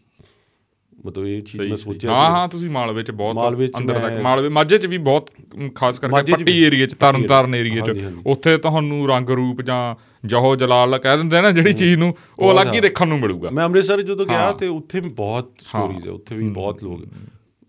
ਮਤਲਬ 1.05 1.25
ਇਹ 1.25 1.41
ਚੀਜ਼ 1.41 1.61
ਮੈਂ 1.61 1.77
ਸੋਚਿਆ 1.77 2.11
ਹਾਂ 2.11 2.29
ਹਾਂ 2.31 2.47
ਤੁਸੀਂ 2.47 2.69
ਮਾਲਵੇ 2.69 3.03
ਚ 3.03 3.11
ਬਹੁਤ 3.11 3.77
ਅੰਦਰ 3.77 3.99
ਤੱਕ 3.99 4.21
ਮਾਲਵੇ 4.21 4.49
ਮਾਝੇ 4.49 4.77
ਚ 4.77 4.87
ਵੀ 4.87 4.97
ਬਹੁਤ 4.97 5.29
ਖਾਸ 5.75 5.99
ਕਰਕੇ 5.99 6.31
ਪੱਟੀ। 6.31 6.63
ਏਰੀਆ 6.63 6.85
ਚ 6.85 6.93
ਤਰਨਤਾਰਨ 6.93 7.55
ਏਰੀਆ 7.55 7.83
ਚ। 7.83 8.13
ਉੱਥੇ 8.25 8.57
ਤੁਹਾਨੂੰ 8.57 9.07
ਰੰਗ 9.07 9.29
ਰੂਪ 9.29 9.61
ਜਾਂ 9.61 9.95
ਜਹੋ 10.27 10.55
ਜਲਾਲ 10.55 10.97
ਕਹਿ 10.97 11.17
ਦਿੰਦੇ 11.17 11.41
ਨਾ 11.41 11.51
ਜਿਹੜੀ 11.51 11.73
ਚੀਜ਼ 11.73 11.95
ਨੂੰ 11.95 12.15
ਉਹ 12.39 12.51
ਅਲੱਗ 12.51 12.73
ਹੀ 12.73 12.79
ਦੇਖਣ 12.79 13.07
ਨੂੰ 13.07 13.19
ਮਿਲੂਗਾ। 13.19 13.49
ਮੈਂ 13.49 13.65
ਅੰਮ੍ਰਿਤਸਰ 13.65 14.01
ਜਦੋਂ 14.01 14.25
ਗਿਆ 14.25 14.51
ਤੇ 14.51 14.67
ਉੱਥੇ 14.67 14.99
ਵੀ 14.99 15.09
ਬਹੁਤ 15.09 15.51
ਸਟੋਰੀਜ਼ 15.59 16.07
ਹੈ 16.07 16.11
ਉੱਥੇ 16.11 16.35
ਵੀ 16.35 16.49
ਬਹੁਤ 16.49 16.83
ਲੋਕ। 16.83 17.05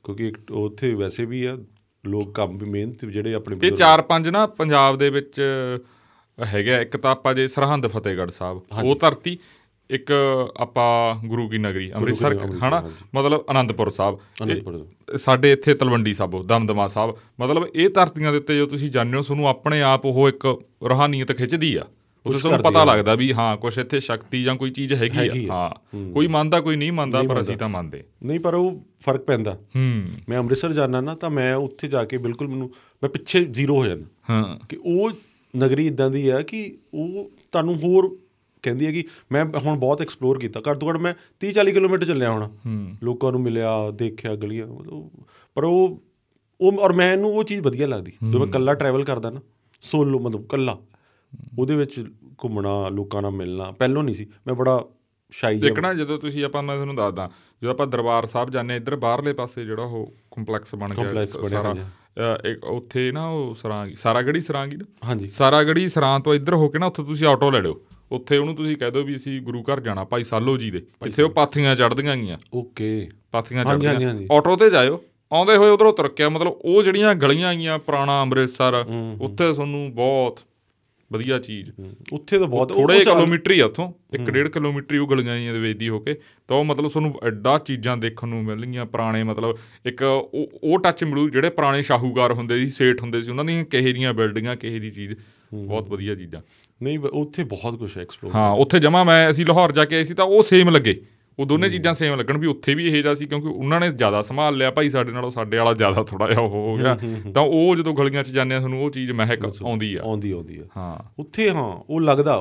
ਕਿਉਂਕਿ 0.04 0.32
ਉੱਥੇ 0.50 0.94
ਵੈਸੇ 0.94 1.24
ਵੀ 1.24 1.44
ਆ 1.44 1.58
ਲੋਕ 2.08 2.34
ਕੰਮ 2.34 2.58
ਵੀ 2.58 2.70
ਮਿਹਨਤ 2.70 3.04
ਜਿਹੜੇ 3.04 3.34
ਆਪਣੇ 3.34 3.56
ਇਹ 3.62 3.72
ਚਾਰ 3.72 4.02
ਪੰਜ 4.02 4.28
ਨਾ 4.28 4.46
ਪੰਜਾਬ 4.46 4.98
ਦੇ 4.98 5.10
ਵਿੱਚ 5.10 5.40
ਹੈਗਾ 6.38 6.80
ਇੱਕ 6.80 6.96
ਤਾਂ 6.96 7.10
ਆਪਾਂ 7.10 7.34
ਜੇ 7.34 7.48
ਸਰਹੰਦ 7.48 7.86
ਫਤਿਹਗੜ੍ਹ 7.86 8.32
ਸਾਹਿਬ 8.32 8.60
ਉਹ 8.84 8.96
ਧਰਤੀ 8.96 9.38
ਇੱਕ 9.90 10.12
ਆਪਾਂ 10.56 11.26
ਗੁਰੂ 11.28 11.48
ਕੀ 11.48 11.58
ਨਗਰੀ 11.58 11.90
ਅੰਮ੍ਰਿਤਸਰ 11.92 12.34
ਹਨਾ। 12.38 12.90
ਮਤਲਬ 13.14 13.44
ਆਨੰਦਪੁਰ 13.48 13.90
ਸਾਹਿਬ। 13.90 14.18
ਸਾਡੇ 15.16 15.52
ਇੱਥੇ 15.52 15.74
ਤਲਵੰਡੀ 15.74 16.12
ਸਾਬੋ 16.14 16.42
ਦਮਦਮਾ 16.42 16.86
ਸਾਹਿਬ। 16.86 17.14
ਮਤਲਬ 17.40 17.66
ਇਹ 17.74 17.88
ਧਰਤੀਆਂ 17.90 18.32
ਦੇ 18.32 18.38
ਉੱਤੇ 18.38 18.56
ਜੋ 18.56 18.66
ਤੁਸੀਂ 18.66 18.90
ਜਾਂਦੇ 18.90 19.16
ਹੋ 19.16 19.22
ਤੁਹਾਨੂੰ 19.22 19.48
ਆਪਣੇ 19.48 19.82
ਆਪ 19.82 20.06
ਉਹ 20.06 20.28
ਇੱਕ 20.28 20.46
ਰੋਹਾਨੀਅਤ 20.88 21.32
ਖਿੱਚਦੀ 21.32 21.74
ਆ। 21.74 21.86
ਤੁਹਾਨੂੰ 22.36 22.62
ਕਰਦੀ 22.62 22.70
ਪਤਾ। 22.70 22.84
ਲੱਗਦਾ 22.84 23.14
ਵੀ 23.14 23.32
ਹਾਂ 23.32 23.56
ਕੁਝ 23.56 23.78
ਇੱਥੇ 23.78 24.00
ਸ਼ਕਤੀ 24.00 24.42
ਜਾਂ 24.42 24.56
ਕੋਈ 24.56 24.70
ਚੀਜ਼ 24.70 24.92
ਹੈਗੀ 24.92 25.46
ਆ। 25.46 25.52
ਹਾਂ 25.52 26.10
ਕੋਈ 26.12 26.26
ਮੰਨਦਾ 26.26 26.60
ਕੋਈ 26.60 26.76
ਨਹੀਂ 26.76 26.92
ਮੰਨਦਾ 26.92 27.22
ਪਰ 27.22 27.42
ਅਸੀਂ 27.42 27.56
ਤਾਂ 27.56 27.68
ਮੰਨਦੇ। 27.68 28.04
ਨਹੀਂ 28.24 28.40
ਪਰ 28.40 28.54
ਉਹ 28.54 28.82
ਫ਼ਰਕ 29.00 29.20
ਪੈਂਦਾ। 29.20 29.52
ਹੂੰ। 29.54 30.02
ਮੈਂ 30.28 30.38
ਅੰਮ੍ਰਿਤਸਰ 30.38 30.72
ਜਾਣਾ 30.72 31.00
ਨਾ 31.00 31.14
ਤਾਂ 31.14 31.30
ਮੈਂ 31.30 31.54
ਉੱਥੇ 31.54 31.88
ਜਾ 31.88 32.04
ਕੇ 32.04 32.18
ਬਿਲਕੁਲ 32.18 32.48
ਮੈਨੂੰ 32.48 32.68
ਮੈਂ 33.02 33.10
ਪਿੱਛੇ 33.10 33.44
ਜ਼ੀਰੋ 33.44 33.76
ਹੋ 33.76 33.86
ਜਾਂਦਾ। 33.86 34.06
ਹਾਂ। 34.30 34.58
ਕਿ 34.68 34.78
ਉਹ 34.84 35.10
ਨਗਰੀ 35.56 35.86
ਇਦਾਂ 35.86 36.10
ਦੀ 36.10 36.28
ਆ 36.28 36.40
ਕਿ 36.42 36.78
ਉਹ 36.94 37.30
ਤੁਹਾਨੂੰ 37.52 37.74
ਹੋਰ 37.74 38.16
ਕਹਿੰਦੀ 38.62 38.86
ਹੈ 38.86 38.92
ਕਿ 38.92 39.04
ਮੈਂ 39.32 39.44
ਹੁਣ 39.44 39.78
ਬਹੁਤ 39.78 40.02
ਐਕਸਪਲੋਰ 40.02 40.38
ਕੀਤਾ। 40.38 40.60
ਘੱਟ 40.70 40.78
ਤੋਂ 40.78 40.90
ਘੱਟ 40.90 40.96
ਮੈਂ 40.96 41.14
30 41.40 41.52
40 41.52 41.72
ਕਿਲੋਮੀਟਰ 41.72 42.06
ਚੱਲਿਆ 42.06 42.30
ਹੋਣਾ। 42.30 42.50
ਲੋਕਾਂ 43.02 43.32
ਨੂੰ 43.32 43.40
ਮਿਲਿਆ 43.40 43.90
ਦੇਖਿਆ 43.90 44.34
ਗਲੀਆਂ 44.34 44.66
ਪਰ 45.54 45.64
ਉਹ 45.64 46.02
ਉਹ 46.60 46.72
ਔਰ 46.72 46.92
ਮੈਨੂੰ 46.92 47.30
ਉਹ 47.30 47.44
ਚੀਜ਼ 47.44 47.60
ਵਧੀਆ 47.60 47.86
ਲੱਗਦੀ। 47.86 48.12
ਜਦੋਂ 48.28 48.40
ਮੈਂ 48.40 48.48
ਇਕੱਲਾ 48.48 48.74
ਟਰੈਵਲ 48.74 49.04
ਕਰਦਾ 49.04 49.30
ਨਾ 49.30 49.40
ਸੋਲੋ 49.82 50.18
ਮਤਲਬ 50.18 50.44
ਇਕੱਲਾ। 50.44 50.78
ਉਹਦੇ 51.58 51.76
ਵਿੱਚ 51.76 52.00
ਘੁੰਮਣਾ 52.44 52.88
ਲੋਕਾਂ 52.88 53.22
ਨਾਲ 53.22 53.30
ਮਿਲਣਾ 53.30 53.70
ਪਹਿਲੋਂ 53.70 54.02
ਨਹੀਂ 54.02 54.14
ਸੀ। 54.14 54.26
ਮੈਂ 54.46 54.54
ਬੜਾ 54.54 54.84
ਸ਼ਾਈ 55.32 55.58
ਦੇਖਣਾ 55.58 55.92
ਜਦੋਂ 55.94 56.18
ਤੁਸੀਂ 56.18 56.44
ਆਪਾਂ 56.44 56.62
ਮੈਂ 56.62 56.74
ਤੁਹਾਨੂੰ 56.76 56.96
ਦੱਸਦਾ 56.96 57.30
ਜਦੋਂ 57.62 57.70
ਆਪਾਂ 57.70 57.86
ਦਰਬਾਰ 57.86 58.26
ਸਾਹਿਬ 58.26 58.50
ਜਾਂਦੇ 58.50 58.76
ਇੱਧਰ 58.76 58.96
ਬਾਹਰਲੇ 58.96 59.32
ਪਾਸੇ 59.32 59.64
ਜਿਹੜਾ 59.64 59.82
ਉਹ 59.82 60.12
ਕੰਪਲੈਕਸ 60.36 60.74
ਬਣ 60.74 60.94
ਗਿਆ 60.94 61.24
ਸਾਰਾ 61.24 61.74
ਇੱਕ 62.44 62.64
ਉੱਥੇ 62.64 63.10
ਨਾ 63.12 63.26
ਉਹ 63.28 63.54
ਸਰਾਂਗੀ 63.54 63.94
ਸਾਰਾਗੜੀ 63.94 64.40
ਸਰਾਂਗੀ 64.40 64.76
ਨਾ? 64.76 64.84
ਹਾਂਜੀ। 65.04 65.28
ਸਾਰਾਗੜੀ 65.28 65.88
ਸਰਾਂ 65.88 66.18
ਤੋਂ 66.20 66.34
ਇੱਧਰ 66.34 66.54
ਹੋ 66.54 66.68
ਕੇ 66.68 66.78
ਨਾ 66.78 66.86
ਉੱਥੇ 66.86 67.02
ਤੁਸੀਂ 67.02 67.26
ਆਟੋ 67.26 67.50
ਲੈ 67.50 67.60
ਲਿਓ। 67.60 67.80
ਉੱਥੇ 68.12 68.36
ਉਹਨੂੰ 68.38 68.54
ਤੁਸੀਂ 68.56 68.76
ਕਹਿ 68.76 68.90
ਦਿਓ 68.90 69.02
ਵੀ 69.02 69.16
ਅਸੀਂ 69.16 69.40
ਗੁਰੂ 69.42 69.62
ਘਰ 69.62 69.80
ਜਾਣਾ 69.80 70.04
ਭਾਈ 70.04 70.24
ਸਾਲੋ 70.24 70.56
ਜੀ 70.56 70.70
ਦੇ। 70.70 70.82
ਇੱਥੇ 71.06 71.22
ਉਹ 71.22 71.30
ਪਾਥੀਆਂ 71.30 71.76
ਚੜਦੀਆਂ 71.76 72.16
ਗਈਆਂ। 72.16 72.38
ਓਕੇ। 72.54 73.08
ਪਾਥੀਆਂ 73.32 73.64
ਚੜਦੀਆਂ। 73.64 74.14
ਆਟੋ 74.32 74.56
ਤੇ 74.56 74.70
ਜਾਇਓ। 74.70 75.00
ਆਉਂਦੇ 75.32 75.56
ਹੋਏ 75.56 75.70
ਉਧਰੋਂ 75.70 75.92
ਤੁਰ 75.92 76.08
ਕੇ 76.08 76.22
ਆਓ। 76.22 76.30
ਮਤਲਬ 76.30 76.52
ਉਹ 76.64 76.82
ਜਿਹੜੀਆਂ 76.82 77.14
ਗਲੀਆਂ 77.14 77.48
ਆਈਆਂ 77.48 77.78
ਪੁਰਾਣਾ 77.78 78.22
ਅੰਮ੍ਰਿਤਸਰ 78.22 78.84
ਉੱਥੇ 79.20 79.52
ਤੁਹਾਨੂੰ 79.52 79.94
ਬਹੁਤ 79.94 80.40
ਵਧੀਆ 81.12 81.38
ਚੀਜ਼। 81.38 81.70
ਉੱਥੇ 82.12 82.38
ਤਾਂ 82.38 82.46
ਬਹੁਤ 82.46 82.72
ਥੋੜੇ 82.72 82.98
ਕਿਲੋਮੀਟਰ 82.98 83.52
ਹੀ 83.52 83.60
ਆ 83.60 83.66
ਉੱਥੋਂ। 83.66 83.92
1.5 84.14 84.48
ਕਿਲੋਮੀਟਰ 84.48 84.94
ਹੀ 84.94 84.98
ਉਹ 84.98 85.08
ਗਲੀਆਂ 85.08 85.52
ਦੇ 85.52 85.58
ਵੇਚਦੀ 85.58 85.88
ਹੋ 85.88 86.00
ਕੇ। 86.00 86.14
ਤਾਂ 86.48 86.56
ਉਹ 86.56 86.64
ਮਤਲਬ 86.64 86.88
ਤੁਹਾਨੂੰ 86.88 87.14
ਐਡਾ 87.26 87.58
ਚੀਜ਼ਾਂ 87.58 87.96
ਦੇਖਣ 87.96 88.28
ਨੂੰ 88.28 88.42
ਮਿਲਣਗੀਆਂ 88.44 88.86
ਪੁਰਾਣੇ 88.86 89.22
ਮਤਲਬ 89.22 89.58
ਇੱਕ 89.86 90.02
ਉਹ 90.02 90.78
ਟੱਚ 90.78 91.04
ਮਿਲੂ 91.04 91.28
ਜਿਹੜੇ 91.28 91.50
ਪੁਰਾਣੇ 91.50 91.82
ਸ਼ਾਹੂਕਾਰ 91.82 92.32
ਹੁੰਦੇ 92.32 92.58
ਸੀ 92.58 92.70
ਸੇਠ 92.70 93.02
ਹੁੰਦੇ 93.02 93.22
ਸੀ 93.22 93.30
ਉਹਨਾਂ 93.30 93.44
ਦੀਆਂ 93.44 93.64
ਕਿਹੇ 93.64 93.92
ਦੀਆਂ 93.92 94.14
ਬਿਲਡਿੰਗਾਂ 94.14 94.56
ਕਿਹੇ 94.56 94.78
ਦੀ 94.78 94.90
ਚੀਜ਼। 94.90 95.14
ਬਹੁਤ 95.54 95.88
ਵਧੀਆ 95.88 96.14
ਚੀਜ਼ਾਂ। 96.14 96.40
ਨਹੀਂ 96.82 96.98
ਉੱਥੇ 96.98 97.44
ਬਹੁਤ 97.44 97.78
ਕੁਝ 97.78 97.96
ਐਕਸਪਲੋਰ 97.98 98.34
ਹਾਂ 98.34 98.50
ਉੱਥੇ 98.52 98.78
ਜਮਾ 98.78 99.04
ਮੈਂ 99.04 99.30
ਅਸੀਂ 99.30 99.46
ਲਾਹੌਰ 99.46 99.72
ਜਾ 99.72 99.84
ਕੇ 99.84 99.96
ਆਏ 99.96 100.04
ਸੀ 100.04 100.14
ਤਾਂ 100.14 100.24
ਉਹ 100.24 100.42
ਸੇਮ 100.42 100.68
ਲੱਗੇ। 100.68 101.00
ਉਹ 101.38 101.46
ਦੋਨੇ 101.46 101.70
ਚੀਜ਼ਾਂ 101.70 101.94
ਸੇਮ 101.94 102.14
ਲੱਗਣ 102.14 102.38
ਵੀ 102.38 102.46
ਉੱਥੇ 102.46 102.74
ਵੀ 102.74 102.86
ਇਹ 102.86 103.02
ਜਿਹਾ 103.02 103.14
ਸੀ 103.14 103.26
ਕਿਉਂਕਿ 103.26 103.46
ਉਹਨਾਂ 103.46 103.80
ਨੇ 103.80 103.90
ਜ਼ਿਆਦਾ 103.90 104.22
ਸੰਭਾਲ 104.22 104.56
ਲਿਆ। 104.56 104.70
ਭਾਈ 104.70 104.90
ਸਾਡੇ 104.90 105.12
ਨਾਲੋਂ 105.12 105.30
ਸਾਡੇ 105.30 105.56
ਵਾਲਾ 105.56 105.74
ਜ਼ਿਆਦਾ 105.74 106.02
ਥੋੜਾ 106.02 106.28
ਜਿਹਾ 106.28 106.40
ਉਹ 106.40 106.48
ਹੋ 106.48 106.76
ਗਿਆ। 106.76 106.98
ਤਾਂ 107.34 107.42
ਉਹ 107.42 107.76
ਜਦੋਂ 107.76 107.94
ਗਲੀਆਂ 107.94 108.24
'ਚ 108.24 108.30
ਜਾਂਦੇ 108.30 108.54
ਆ 108.54 108.58
ਤੁਹਾਨੂੰ 108.58 108.84
ਉਹ 108.84 108.90
ਚੀਜ਼ 108.90 109.12
ਮਹਿਕ 109.12 109.44
ਆਉਂਦੀ 109.44 109.94
ਆ। 109.94 109.98
ਆਉਂਦੀ 110.02 110.30
ਆਉਂਦੀ 110.30 110.58
ਆ। 110.58 110.64
ਹਾਂ। 110.76 111.14
ਉੱਥੇ 111.18 111.50
ਹਾਂ 111.50 111.84
ਉਹ 111.90 112.00
ਲੱਗਦਾ 112.00 112.36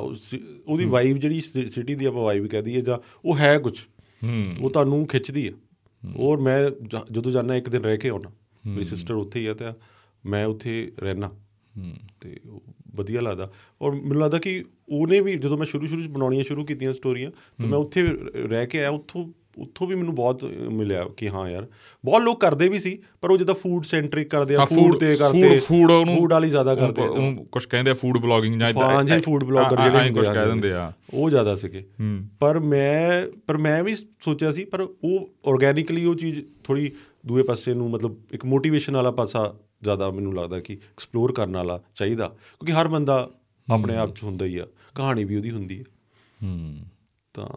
ਉਹਦੀ 0.68 0.86
ਵਾਈਬ 0.86 1.18
ਜਿਹੜੀ 1.18 1.42
ਸਿਟੀ 1.42 1.96
ਦੀ 1.96 2.06
ਆਪਾਂ 2.06 2.24
ਵਾਈਬ 2.24 2.48
ਕਹਦੀ 2.48 2.76
ਹੈ 2.76 2.82
ਜਾਂ 2.82 2.98
ਉਹ 3.26 3.38
ਹੈ 3.38 3.58
ਕੁਝ 3.58 3.80
ਹੂੰ। 4.24 4.46
ਉਹ 4.62 4.70
ਤੁਹਾਨੂੰ 4.70 5.08
ਖਿੱਚਦੀ 5.08 5.48
ਆ। 5.48 5.52
ਔਰ 6.18 6.38
ਮੈਂ 6.38 6.70
ਜ- 6.70 7.12
ਜਦੋਂ 7.12 7.32
ਜਾਣਾ 7.32 7.56
ਇੱਕ 7.56 7.70
ਦਿਨ 7.70 7.84
ਰਹਿ 7.84 7.98
ਕੇ 7.98 8.10
ਆਉਣਾ 8.10 8.32
ਮੇਰੀ 8.68 8.84
ਸਿਸਟਰ 8.84 9.14
ਉੱਥੇ 9.14 9.40
ਹੀ 9.40 9.46
ਆ 9.46 9.54
ਤੇ 9.54 9.66
ਮੈਂ 10.26 10.46
ਉੱਥੇ 10.46 10.92
ਰਹਿਣਾ 11.00 11.32
ਤੇ 12.22 12.40
ਵਧੀਆ 12.98 13.22
ਲੱਗਦਾ। 13.22 13.52
ਔਰ 13.82 13.92
ਮੈਨੂੰ 13.92 14.22
ਲੱਗਦਾ 14.22 14.38
ਕਿ 14.38 14.66
ਉਹਨੇ 14.90 15.20
ਵੀ 15.20 15.36
ਜਦੋਂ 15.36 15.58
ਮੈਂ 15.58 15.66
ਸ਼ੁਰੂ 15.66 15.88
ਸ਼ੁਰੂ 15.88 16.02
ਚ 16.02 16.08
ਬਣਾਉਣੀਆਂ 16.08 16.44
ਸ਼ੁਰੂ 16.44 16.66
ਕੀਤੀਆਂ 16.66 16.94
ਸਟੋਰੀਆਂ 16.94 17.32
ਤਾਂ 17.32 17.68
ਮੈਂ 17.68 17.80
ਉੱਥੇ 17.80 18.04
ਰਹਿ 18.36 18.68
ਕੇ 18.68 18.80
ਆਇਆ। 18.80 18.90
ਉੱਥੋਂ 18.90 19.32
ਉੱਥੋਂ 19.58 19.88
ਵੀ 19.88 19.96
ਮੈਨੂੰ 19.96 20.16
ਬਹੁਤ 20.16 20.46
ਮਿਲਿਆ 20.72 21.06
ਕਿ 21.18 21.30
ਹਾਂ 21.30 21.50
ਯਾਰ 21.50 21.68
ਬਹੁਤ 22.06 22.22
ਲੋਕ 22.22 22.42
ਕਰਦੇ 22.42 22.70
ਵੀ 22.70 22.80
ਸੀ 22.80 23.00
ਪਰ 23.22 23.30
ਉਹ 23.30 23.38
ਜਿੱਦਾਂ 23.38 23.56
ਫੂਡ 23.56 23.84
ਸੈਂਟਰਿਕ 23.84 24.30
ਕਰਦੇ 24.30 24.56
ਆ 24.56 24.66
ਫੂਡ 24.66 24.96
ਤੇ 24.96 25.16
ਕਰਦੇ 25.16 25.60
food 25.72 25.92
ਉਹਨੂੰ- 25.92 26.20
ਫੂਡ 26.20 26.34
ਵਾਲੀ 26.34 26.50
ਜ਼ਿਆਦਾ 26.50 26.76
ਕਰਦੇ 26.76 27.02
ਆ। 27.02 27.06
ਉਹ 27.06 27.46
ਕੁਝ 27.46 27.66
ਕਹਿੰਦੇ 27.66 27.92
ਆ 27.92 27.94
ਫੂਡ 27.94 28.18
ਬਲੌਗਿੰਗ 28.18 28.60
ਜਾਂ 28.60 28.74
ਹਾਂ 28.74 29.04
ਜੀ 29.04 29.22
ਫੂਡ 29.22 29.44
ਬਲੌਗਰ 29.44 29.84
ਜਿਹੜੇ 29.84 29.98
ਹੁੰਦੇ 29.98 30.20
ਕੁਝ 30.20 30.28
ਆ 30.28 30.34
ਕਹਿ 30.34 30.46
ਦਿੰਦੇ 30.46 30.72
ਆ। 30.72 30.92
ਉਹ 31.14 31.30
ਜ਼ਿਆਦਾ 31.30 31.56
ਸੀਗੇ। 31.56 31.86
ਪਰ 32.40 32.60
ਮੈਂ 32.60 33.28
ਪਰ 33.48 33.58
ਮੈਂ 33.58 33.84
ਵੀ 33.84 33.96
ਸੋਚਿਆ 33.96 34.52
ਸੀ 34.52 34.66
ਪਰ 34.66 34.82
ਉਹ 34.82 35.30
ਆਰਗੈਨਿਕਲੀ 35.48 36.06
ਉਹ 36.06 36.16
ਚੀਜ਼ 36.16 36.42
ਥੋੜੀ 36.64 36.92
ਦੂਏ 37.26 37.44
ਪਾਸੇ 37.44 37.74
ਨੂੰ 37.74 37.90
ਮਤਲਬ 37.90 38.16
ਇੱਕ 38.32 38.46
ਮੋਟੀਵੇਸ਼ਨ 38.46 38.96
ਵਾਲਾ 38.96 39.12
ਪਾਸਾ 39.12 39.56
ਜ਼ਿਆਦਾ 39.84 40.12
ਮੈਨੂੰ 40.12 40.36
ਲੱਗਦਾ 40.36 40.60
ਕਿ 40.60 40.74
ਐਕਸਪਲੋਰ 40.74 41.32
ਕਰਨ 41.32 41.56
ਵਾਲਾ 41.56 41.84
ਚਾਹੀਦਾ। 41.96 42.28
ਕਿਉਂਕਿ 42.28 42.74
ਹਰ 42.74 42.88
ਬੰਦਾ 42.88 43.32
ਆਪਣੇ 43.72 43.96
ਆਪ 43.96 44.16
'ਚ 44.16 44.24
ਹੁੰਦਾ 44.24 44.46
ਹੀ 44.46 44.58
ਆ 44.58 44.68
ਕਹਾਣੀ 44.96 45.24
ਵੀ 45.24 45.36
ਉਹਦੀ 45.36 45.52
ਹੁੰਦੀ 45.52 45.80
ਹੈ 45.80 45.84
ਹੂੰ। 46.44 46.80
ਤਾਂ 47.34 47.48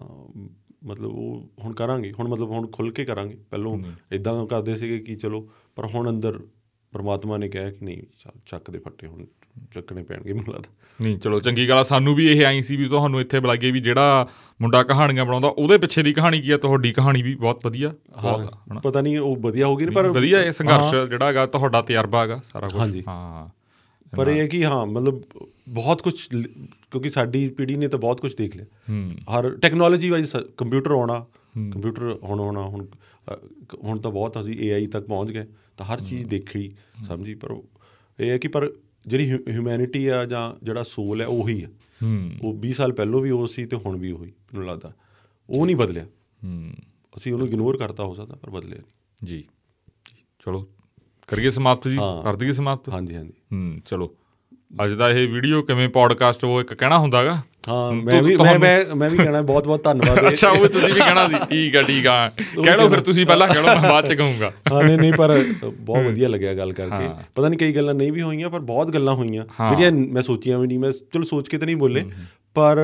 ਮਤਲਬ 0.85 1.07
ਉਹ 1.07 1.53
ਹੁਣ 1.59 1.73
ਕਰਾਂਗੇ 1.73 2.13
ਹੁਣ 2.13 2.29
ਮਤਲਬ 2.29 2.51
ਹੁਣ 2.51 2.67
ਖੁੱਲ 2.67 2.91
ਕੇ 2.91 3.05
ਕਰਾਂਗੇ। 3.05 3.39
ਪਹਿਲੋਂ 3.51 3.83
ਇਦਾਂ 4.13 4.47
ਕਰਦੇ 4.47 4.77
ਸੀਗੇ 4.77 4.99
ਕਿ 4.99 5.17
ਚਲੋ 5.17 5.51
ਪਰ 5.77 5.87
ਹੁਣ 5.87 6.09
ਅੰਦਰ 6.09 6.41
ਪਰਮਾਤਮਾ 6.93 7.37
ਨੇ 7.37 7.49
ਕਿਹਾ 7.49 7.71
ਕਿ 7.71 7.85
ਨਹੀਂ 7.85 8.03
ਚੱਲ 8.03 8.41
ਚੱਕ 8.47 8.71
ਦੇ 8.71 8.79
ਫੱਟੇ 8.79 9.07
ਹੁਣ। 9.07 9.27
ਚੱਕਣੇ 9.75 10.03
ਪੈਣਗੇ 10.03 10.33
ਮੈਨੂੰ 10.33 10.55
ਲੱਗਦਾ। 10.55 10.69
ਨਹੀਂ 11.01 11.19
ਚਲੋ 11.19 11.41
ਚੰਗੀ 11.41 11.69
ਗੱਲ 11.69 11.79
ਆ। 11.79 11.83
ਸਾਨੂੰ 11.83 12.15
ਵੀ 12.15 12.27
ਇਹ 12.27 12.47
ਆਈ 12.47 12.63
ਸੀ 12.63 12.77
ਵੀ 12.77 12.89
ਤੁਹਾਨੂੰ 12.89 13.21
ਇੱਥੇ 13.21 13.41
ਬੁਲਾਈਏ 13.41 13.71
ਵੀ 13.71 13.81
ਜਿਹੜਾ 13.81 14.29
ਮੁੰਡਾ 14.61 14.83
ਕਹਾਣੀਆਂ 14.83 15.25
ਬਣਾਉਂਦਾ 15.25 15.49
ਉਹਦੇ 15.49 15.79
ਪਿੱਛੇ 15.79 16.03
ਦੀ 16.03 16.13
ਕਹਾਣੀ 16.13 16.41
ਕੀ 16.41 16.51
ਆ? 16.51 16.57
ਤੁਹਾਡੀ 16.57 16.93
ਕਹਾਣੀ 16.93 17.23
ਵੀ 17.23 17.35
ਬਹੁਤ 17.35 17.67
ਵਧੀਆ 17.67 17.95
ਹਨਾ। 18.27 18.81
ਪਤਾ 18.81 19.01
ਨਹੀਂ 19.01 19.19
ਉਹ 19.19 19.37
ਵਧੀਆ 19.37 19.67
ਹੋ 19.67 19.77
ਗਈ 19.77 19.87
ਪਰ 19.87 20.07
ਵਧੀਆ 20.07 20.43
ਇਹ 20.43 20.53
ਸੰਘਰਸ਼ 20.53 20.95
ਜਿਹੜਾ 21.11 21.27
ਹੈਗਾ 21.27 21.47
ਤੁਹਾਡਾ 21.47 21.83
ਤਜਰਬਾ 21.83 22.23
ਹੈਗਾ 22.23 22.41
ਸਾਰਾ 22.53 22.67
ਕੁਝ। 22.67 23.03
ਹਾਂ। 23.09 23.49
ਪਰ 24.17 24.29
ਇਹ 24.29 24.41
ਹੈ 24.41 24.47
ਕਿ 24.47 24.65
ਹਾਂ 24.65 24.87
ਮਤਲਬ 24.87 25.23
ਬਹੁਤ 25.69 26.03
ਕੁਝ 26.03 26.15
ਕਿਉਂਕਿ 26.91 27.11
ਸਾਡੀ 27.11 27.49
ਪੀੜ੍ਹੀ 27.49 27.77
ਨੇ 27.77 27.89
ਤਾਂ 27.89 27.99
ਬਹੁਤ 27.99 28.21
ਕੁਝ 28.21 28.35
ਦੇਖ 28.37 28.57
ਲਿਆ। 28.57 28.65
ਹੂੰ। 28.91 29.13
ਹਰ 29.35 29.51
ਟੈਕਨੋਲੋਜੀ 29.51 30.11
ਵਾਈਜ਼ 30.11 30.37
ਕੰਪਿਊਟਰ 30.57 30.91
ਆਉਣਾ 30.91 31.25
ਕੰਪਿਊਟਰ 31.73 32.19
ਹੁਣ 32.25 32.41
ਹੁਣ 32.41 32.85
ਅ, 32.85 33.37
ਹੁਣ 33.85 33.99
ਤਾਂ 33.99 34.11
ਬਹੁਤ 34.11 34.41
ਅਸੀਂ 34.41 34.55
AI 34.71 34.89
ਤੱਕ 34.93 35.07
ਪਹੁੰਚ 35.07 35.33
ਗਏ 35.33 35.45
ਤਾਂ 35.77 35.87
ਹਰ 35.87 36.01
ਚੀਜ਼ 36.01 36.27
ਦੇਖੀ 36.27 36.73
ਸਮਝੀ 37.09 37.35
ਪਰ 37.35 37.55
ਇਹ 38.21 38.31
ਹੈ 38.31 38.39
ਕਿ 38.39 38.49
ਪਰ 38.49 38.71
ਜਿਹੜੀ 39.07 39.33
ਹਿਊਮੈਨਿਟੀ 39.33 40.07
ਆ 40.07 40.25
ਜਾਂ 40.25 40.65
ਜਿਹੜਾ 40.65 40.83
ਸੋਲ 40.83 41.21
ਹੈ 41.21 41.27
ਉਹੀ 41.27 41.63
ਆ। 41.63 41.67
ਹੂੰ। 42.03 42.31
ਉਹ 42.43 42.55
20 42.55 42.73
ਸਾਲ 42.73 42.93
ਪਹਿਲਾਂ 42.93 43.21
ਵੀ 43.21 43.31
ਉਹ 43.31 43.47
ਸੀ 43.47 43.67
ਤੇ 43.67 43.77
ਹੁਣ 43.77 43.97
ਵੀ 43.97 44.13
ਉਹੀ 44.13 44.33
ਮੈਨੂੰ 44.55 44.67
ਲੱਗਦਾ। 44.67 44.93
ਉਹ 45.51 45.67
ਨਹੀਂ 45.67 45.77
ਬਦਲਿਆ। 45.77 46.05
ਹੂੰ। 46.45 46.73
ਅਸੀਂ 47.17 47.33
ਉਹਨੂੰ 47.33 47.49
ਇਗਨੋਰ 47.49 47.77
ਕਰਤਾ 47.77 48.05
ਹੋ 48.05 48.15
ਸਕਦਾ 48.15 48.35
ਪਰ 48.35 48.51
ਬਦਲਿਆ 48.51 48.79
ਨਹੀਂ। 48.79 48.93
ਜੀ। 49.25 49.45
ਚਲੋ 50.39 50.69
ਕਰੀਏ 51.27 51.51
ਸਮਾਪਤ 51.51 51.89
ਜੀ। 51.89 51.97
ਕਰ 52.25 52.37
ਦਈਏ 52.37 52.53
ਸਮਾਪਤ? 52.53 52.89
ਹਾਂਜੀ 52.89 53.17
ਹਾਂਜੀ। 53.17 53.33
ਹੂੰ 53.53 53.81
ਚਲੋ। 53.87 54.17
ਅੱਜ 54.85 54.93
ਦਾ 54.93 55.11
ਇਹ 55.11 55.29
ਵੀਡੀਓ 55.29 55.63
ਕਿਵੇਂ 55.63 55.89
ਪੋਡਕਾਸਟ 55.89 56.45
ਉਹ 56.45 56.61
ਇੱਕ 56.61 56.75
ਕਹਿਣਾ 56.75 56.99
ਹੁੰਦਾਗਾ? 56.99 57.43
ਹਾਂ 57.69 57.93
ਮੈਂ 57.93 58.23
ਵੀ 58.23 58.37
ਮੈਂ 58.37 58.59
ਮੈਂ 58.59 58.95
ਮੈਂ 58.97 59.11
ਵੀ 59.11 59.17
ਕਹਿਣਾ 59.17 59.43
ਬਹੁਤ 59.43 59.65
ਬਹੁਤ 59.67 59.85
ਧੰਨਵਾਦ 59.85 60.29
ਅੱਛਾ 60.29 60.49
ਉਹ 60.51 60.67
ਤੁਸੀਂ 60.67 60.93
ਵੀ 60.95 61.01
ਕਹਿਣਾ 61.01 61.27
ਸੀ। 61.29 61.35
ਠੀਕ 61.51 61.77
ਆ 61.77 61.83
ਠੀਕ 61.83 62.07
ਆ। 62.07 62.29
ਕਹਿ 62.65 62.77
ਲਓ 62.77 62.89
ਫਿਰ 62.89 63.01
ਤੁਸੀਂ 63.01 63.27
ਪਹਿਲਾਂ 63.27 63.49
ਕਹਿ 63.49 63.57
ਲਓ 63.57 63.67
ਮੈਂ 63.67 63.91
ਬਾਅਦ 63.91 64.07
ਚ 64.07 64.13
ਕਹੂੰਗਾ। 64.13 64.53
ਹਾਂ 64.73 64.83
ਨਹੀਂ 64.85 64.99
ਨਹੀਂ 64.99 65.13
ਪਰ 65.13 65.45
ਬਹੁਤ 65.71 66.07
ਵਧੀਆ 66.07 66.29
ਲੱਗਿਆ 66.29 66.55
ਗੱਲ 66.55 66.73
ਕਰਕੇ। 66.73 67.09
ਪਤਾ 67.35 67.49
ਨਹੀਂ 67.49 67.59
ਕਈ 67.59 67.73
ਗੱਲਾਂ 67.73 67.95
ਨਹੀਂ 67.95 68.13
ਵੀ 68.13 68.23
ਹੋਈਆਂ 68.23 68.51
ਪਰ 68.51 68.61
ਬਹੁਤ 68.61 68.91
ਗੱਲਾਂ 68.91 69.15
ਹੋਈਆਂ। 69.15 69.45
ਜਿਹੜੀਆਂ 69.71 69.93
ਮੈਂ 69.93 70.23
ਸੋਚੀਆਂ 70.23 70.59
ਵੀ 70.59 70.67
ਨਹੀਂ 70.67 70.79
ਮੈਂ 70.79 70.93
ਚਲੋ 70.93 71.23
ਸੋਚ 71.23 71.49
ਕੇ 71.49 71.59
ਤਾਂ 71.59 71.67
ਨਹੀਂ 71.67 71.77
ਬੋਲੇ 71.77 72.05
ਪਰ 72.55 72.77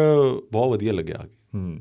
ਬਹੁਤ 0.52 0.70
ਵਧੀਆ 0.70 0.92
ਲੱਗਿਆ 0.92 1.24
ਹੂੰ। 1.54 1.80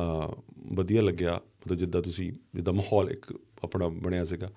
ਆ 0.00 0.34
ਵਧੀਆ 0.72 1.02
ਲੱਗਿਆ 1.02 1.32
ਮਤਲਬ 1.32 1.78
ਜਿੱਦਾਂ 1.78 2.02
ਤੁਸੀਂ 2.02 2.32
ਜਿੱਦਾਂ 2.54 2.72
ਮਾਹੌਲ 2.72 3.10
ਇੱਕ 3.10 3.32
ਆਪਣਾ 3.64 3.88
ਬਣਿਆ 3.88 4.24
ਸੀਗਾ। 4.24 4.50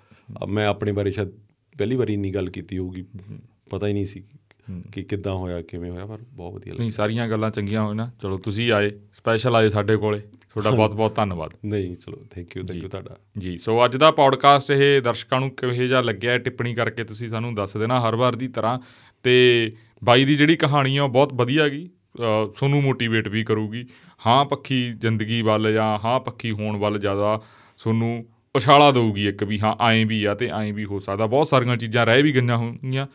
ਮੈਂ 0.47 0.67
ਆਪਣੇ 0.67 0.91
ਬਾਰੇ 0.91 1.11
ਸ਼ਾਇਦ 1.11 1.31
ਪਹਿਲੀ 1.77 1.95
ਵਾਰੀ 1.95 2.13
ਇੰਨੀ 2.13 2.33
ਗੱਲ 2.35 2.49
ਕੀਤੀ 2.49 2.77
ਹੋਊਗੀ 2.77 3.05
ਪਤਾ 3.69 3.87
ਹੀ 3.87 3.93
ਨਹੀਂ 3.93 4.05
ਸੀ। 4.05 4.23
ਕਿ 4.91 5.03
ਕਿੱਦਾਂ 5.03 5.33
ਹੋਇਆ 5.33 5.61
ਕਿਵੇਂ 5.61 5.91
ਹੋਇਆ 5.91 6.05
ਪਰ 6.05 6.17
ਬਹੁਤ 6.31 6.53
ਵਧੀਆ 6.53 6.73
ਲੱਗਿਆ। 6.73 6.83
ਨਹੀਂ 6.83 6.91
ਸਾਰੀਆਂ 6.91 7.29
ਗੱਲਾਂ 7.29 7.51
ਚੰਗੀਆਂ 7.51 7.81
ਹੋਈਆਂ 7.81 7.95
ਨਾ। 7.95 8.11
ਚਲੋ 8.21 8.37
ਤੁਸੀਂ 8.37 8.71
ਆਏ 8.71 8.91
ਸਪੈਸ਼ਲ 9.13 9.55
ਆਏ 9.55 9.69
ਸਾਡੇ 9.69 9.95
ਕੋਲੇ। 9.97 10.19
ਤੁਹਾਡਾ 10.19 10.71
ਬਹੁਤ 10.75 10.95
ਬਹੁਤ 10.95 11.15
ਧੰਨਵਾਦ। 11.15 11.51
ਨਹੀਂ 11.65 11.95
ਚਲੋ 11.95 12.17
ਥੈਂਕ 12.31 12.57
ਯੂ 12.57 12.63
ਥੈਂਕ 12.63 12.83
ਯੂ 12.83 12.89
ਤੁਹਾਡਾ। 12.89 13.17
ਜੀ 13.37 13.57
ਸੋ 13.57 13.85
ਅੱਜ 13.85 13.95
ਦਾ 13.95 14.11
ਪੌਡਕਾਸਟ 14.11 14.71
ਇਹ 14.71 15.01
ਦਰਸ਼ਕਾਂ 15.01 15.39
ਨੂੰ 15.39 15.49
ਕਿਹੋ 15.49 15.71
ਜਿਹਾ 15.71 16.01
ਲੱਗਿਆ 16.01 16.37
ਟਿੱਪਣੀ 16.37 16.75
ਕਰਕੇ 16.75 17.03
ਤੁਸੀਂ 17.03 17.29
ਸਾਨੂੰ 17.29 17.55
ਦੱਸ 17.55 17.77
ਦੇਣਾ 17.77 17.99
ਹਰ 18.01 18.15
ਵਾਰ 18.15 18.35
ਦੀ 18.35 18.47
ਤਰ੍ਹਾਂ। 18.47 18.79
ਤੇ 19.23 19.71
ਬਾਈ 20.03 20.25
ਦੀ 20.25 20.35
ਜਿਹੜੀ 20.35 20.55
ਕਹਾਣੀ 20.55 20.97
ਆ 20.97 21.03
ਉਹ 21.03 21.09
ਬਹੁਤ 21.09 21.33
ਵਧੀਆ 21.33 21.67
ਅ, 21.67 22.45
ਤੁਹਾਨੂੰ 22.45 22.83
ਮੋਟੀਵੇਟ 22.83 23.27
ਵੀ 23.27 23.43
ਕਰੂਗੀ। 23.43 23.85
ਹਾਂ 24.27 24.45
ਪੱਖੀ 24.45 24.93
ਜ਼ਿੰਦਗੀ 24.93 25.41
ਵੱਲ 25.41 25.73
ਜਾਂ 25.73 25.99
ਹਾਂ 26.05 26.19
ਪੱਖੀ 26.19 26.51
ਹੋਣ 26.51 26.77
ਵੱਲ 26.77 26.99
ਜ਼ਿਆਦਾ 26.99 27.41
ਤੁਹਾਨੂੰ 27.79 28.25
ਉਛਾਲਾ 28.55 28.91
ਦਊਗੀ 28.91 29.27
ਇੱਕ 29.27 29.43
ਵੀ। 29.43 29.59
ਹਾਂ 29.59 29.75
ਐਂ 29.89 30.05
ਵੀ 30.05 30.25
ਆ 30.25 30.35
ਤੇ 30.35 30.47
ਐਂ 30.47 30.73
ਵੀ 30.73 30.85
ਹੋ 30.85 30.99
ਸਕਦਾ। 30.99 31.25
ਬਹੁਤ 31.25 31.47
ਸਾਰੀਆਂ 31.47 31.77
ਚੀਜ਼ਾਂ 31.77 32.05
ਰਹਿ 32.05 32.21
ਵੀ 32.21 32.35
ਗਈਆਂ 32.35 32.57
ਹੋਈਆਂ 32.57 33.01
ਹਾਂ 33.01 33.07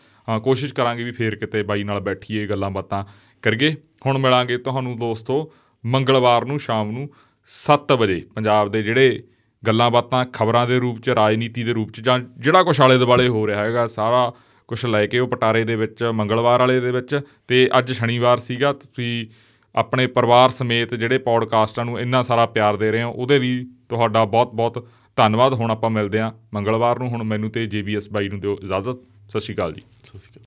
ਕੋਸ਼ਿਸ਼ 0.42 0.74
ਕਰਾਂਗੇ 0.74 1.04
ਵੀ 1.04 1.10
ਫੇਰ 1.10 1.34
ਕਿਤੇ 1.34 1.62
ਬਾਈ 1.62 1.84
ਨਾਲ 1.84 2.00
ਬੈਠੀਏ, 2.00 2.46
ਗੱਲਾਂ 2.46 2.70
ਬਾਤਾਂ 2.70 3.04
ਕਰੀਏ। 3.42 3.74
ਹੁਣ 4.06 4.18
ਮਿਲਾਂਗੇ 4.18 4.58
ਤੁਹਾਨੂੰ 4.58 4.96
ਦੋਸਤੋ 4.96 5.52
ਮੰਗਲਵਾਰ 5.86 6.44
ਨੂੰ 6.44 6.58
ਸ਼ਾਮ 6.60 6.90
ਨੂੰ 6.90 7.08
7 7.48 7.92
ਵਜੇ 7.92 8.22
ਪੰਜਾਬ 8.34 8.70
ਦੇ 8.70 8.82
ਜਿਹੜੇ 8.82 9.22
ਗੱਲਾਂ 9.66 9.90
ਬਾਤਾਂ 9.90 10.24
ਖਬਰਾਂ 10.24 10.66
ਦੇ 10.66 10.78
ਰੂਪ 10.78 11.00
ਚ, 11.00 11.10
ਰਾਜਨੀਤੀ 11.10 11.64
ਦੇ 11.64 11.72
ਰੂਪ 11.72 11.90
ਚ 11.90 12.00
ਜਾਂ 12.00 12.18
ਜਿਹੜਾ 12.38 12.62
ਕੁਛ 12.62 12.80
ਆਲੇ 12.80 12.98
ਦੁਆਲੇ 12.98 13.28
ਹੋ 13.28 13.46
ਰਿਹਾ 13.46 13.64
ਹੈਗਾ, 13.64 13.86
ਸਾਰਾ 13.86 14.32
ਕੁਝ 14.68 14.86
ਲੈ 14.86 15.06
ਕੇ 15.06 15.18
ਉਹ 15.18 15.28
ਪਟਾਰੇ 15.28 15.64
ਦੇ 15.64 15.76
ਵਿੱਚ, 15.76 16.02
ਮੰਗਲਵਾਰ 16.02 16.60
ਵਾਲੇ 16.60 16.80
ਦੇ 16.80 16.90
ਵਿੱਚ 16.92 17.20
ਤੇ 17.48 17.68
ਅੱਜ 17.78 17.92
ਸ਼ਨੀਵਾਰ 17.92 18.38
ਸੀਗਾ, 18.38 18.72
ਤੁਸੀਂ 18.72 19.26
ਆਪਣੇ 19.74 20.06
ਪਰਿਵਾਰ 20.06 20.50
ਸਮੇਤ 20.50 20.94
ਜਿਹੜੇ 20.94 21.18
ਪੌਡਕਾਸਟਾਂ 21.18 21.84
ਨੂੰ 21.84 22.00
ਇੰਨਾ 22.00 22.22
ਸਾਰਾ 22.22 22.46
ਪਿਆਰ 22.46 22.76
ਦੇ 22.76 22.90
ਰਹੇ 22.92 23.02
ਹੋ, 23.02 23.10
ਉਹਦੇ 23.12 23.38
ਲਈ 23.38 23.66
ਤੁਹਾਡਾ 23.88 24.24
ਬਹੁਤ-ਬਹੁਤ 24.24 24.88
ਧੰਨਵਾਦ। 25.16 25.54
ਹੁਣ 25.54 25.70
ਆਪਾਂ 25.70 25.90
ਮਿਲਦੇ 25.90 26.20
ਹਾਂ 26.20 26.32
ਮੰਗਲਵਾਰ 26.54 26.98
ਨੂੰ, 26.98 27.08
ਹੁਣ 27.08 27.22
ਮੈਨੂੰ 27.22 27.50
ਤੇ 27.50 27.66
ਜੀਬੀਐਸ 27.66 28.10
ਬਾਈ 28.10 28.28
ਨੂੰ 28.28 28.40
ਦਿਓ 28.40 28.58
ਇਜਾਜ਼ਤ। 28.62 29.11
ਸਤਿ 29.30 29.40
ਸ਼੍ਰੀ 29.40 29.54
ਅਕਾਲ 29.54 29.72
ਜੀ 29.72 29.82
ਸਤਿ 30.04 30.18
ਸ਼੍ਰੀ 30.18 30.30
ਅਕਾਲ 30.30 30.40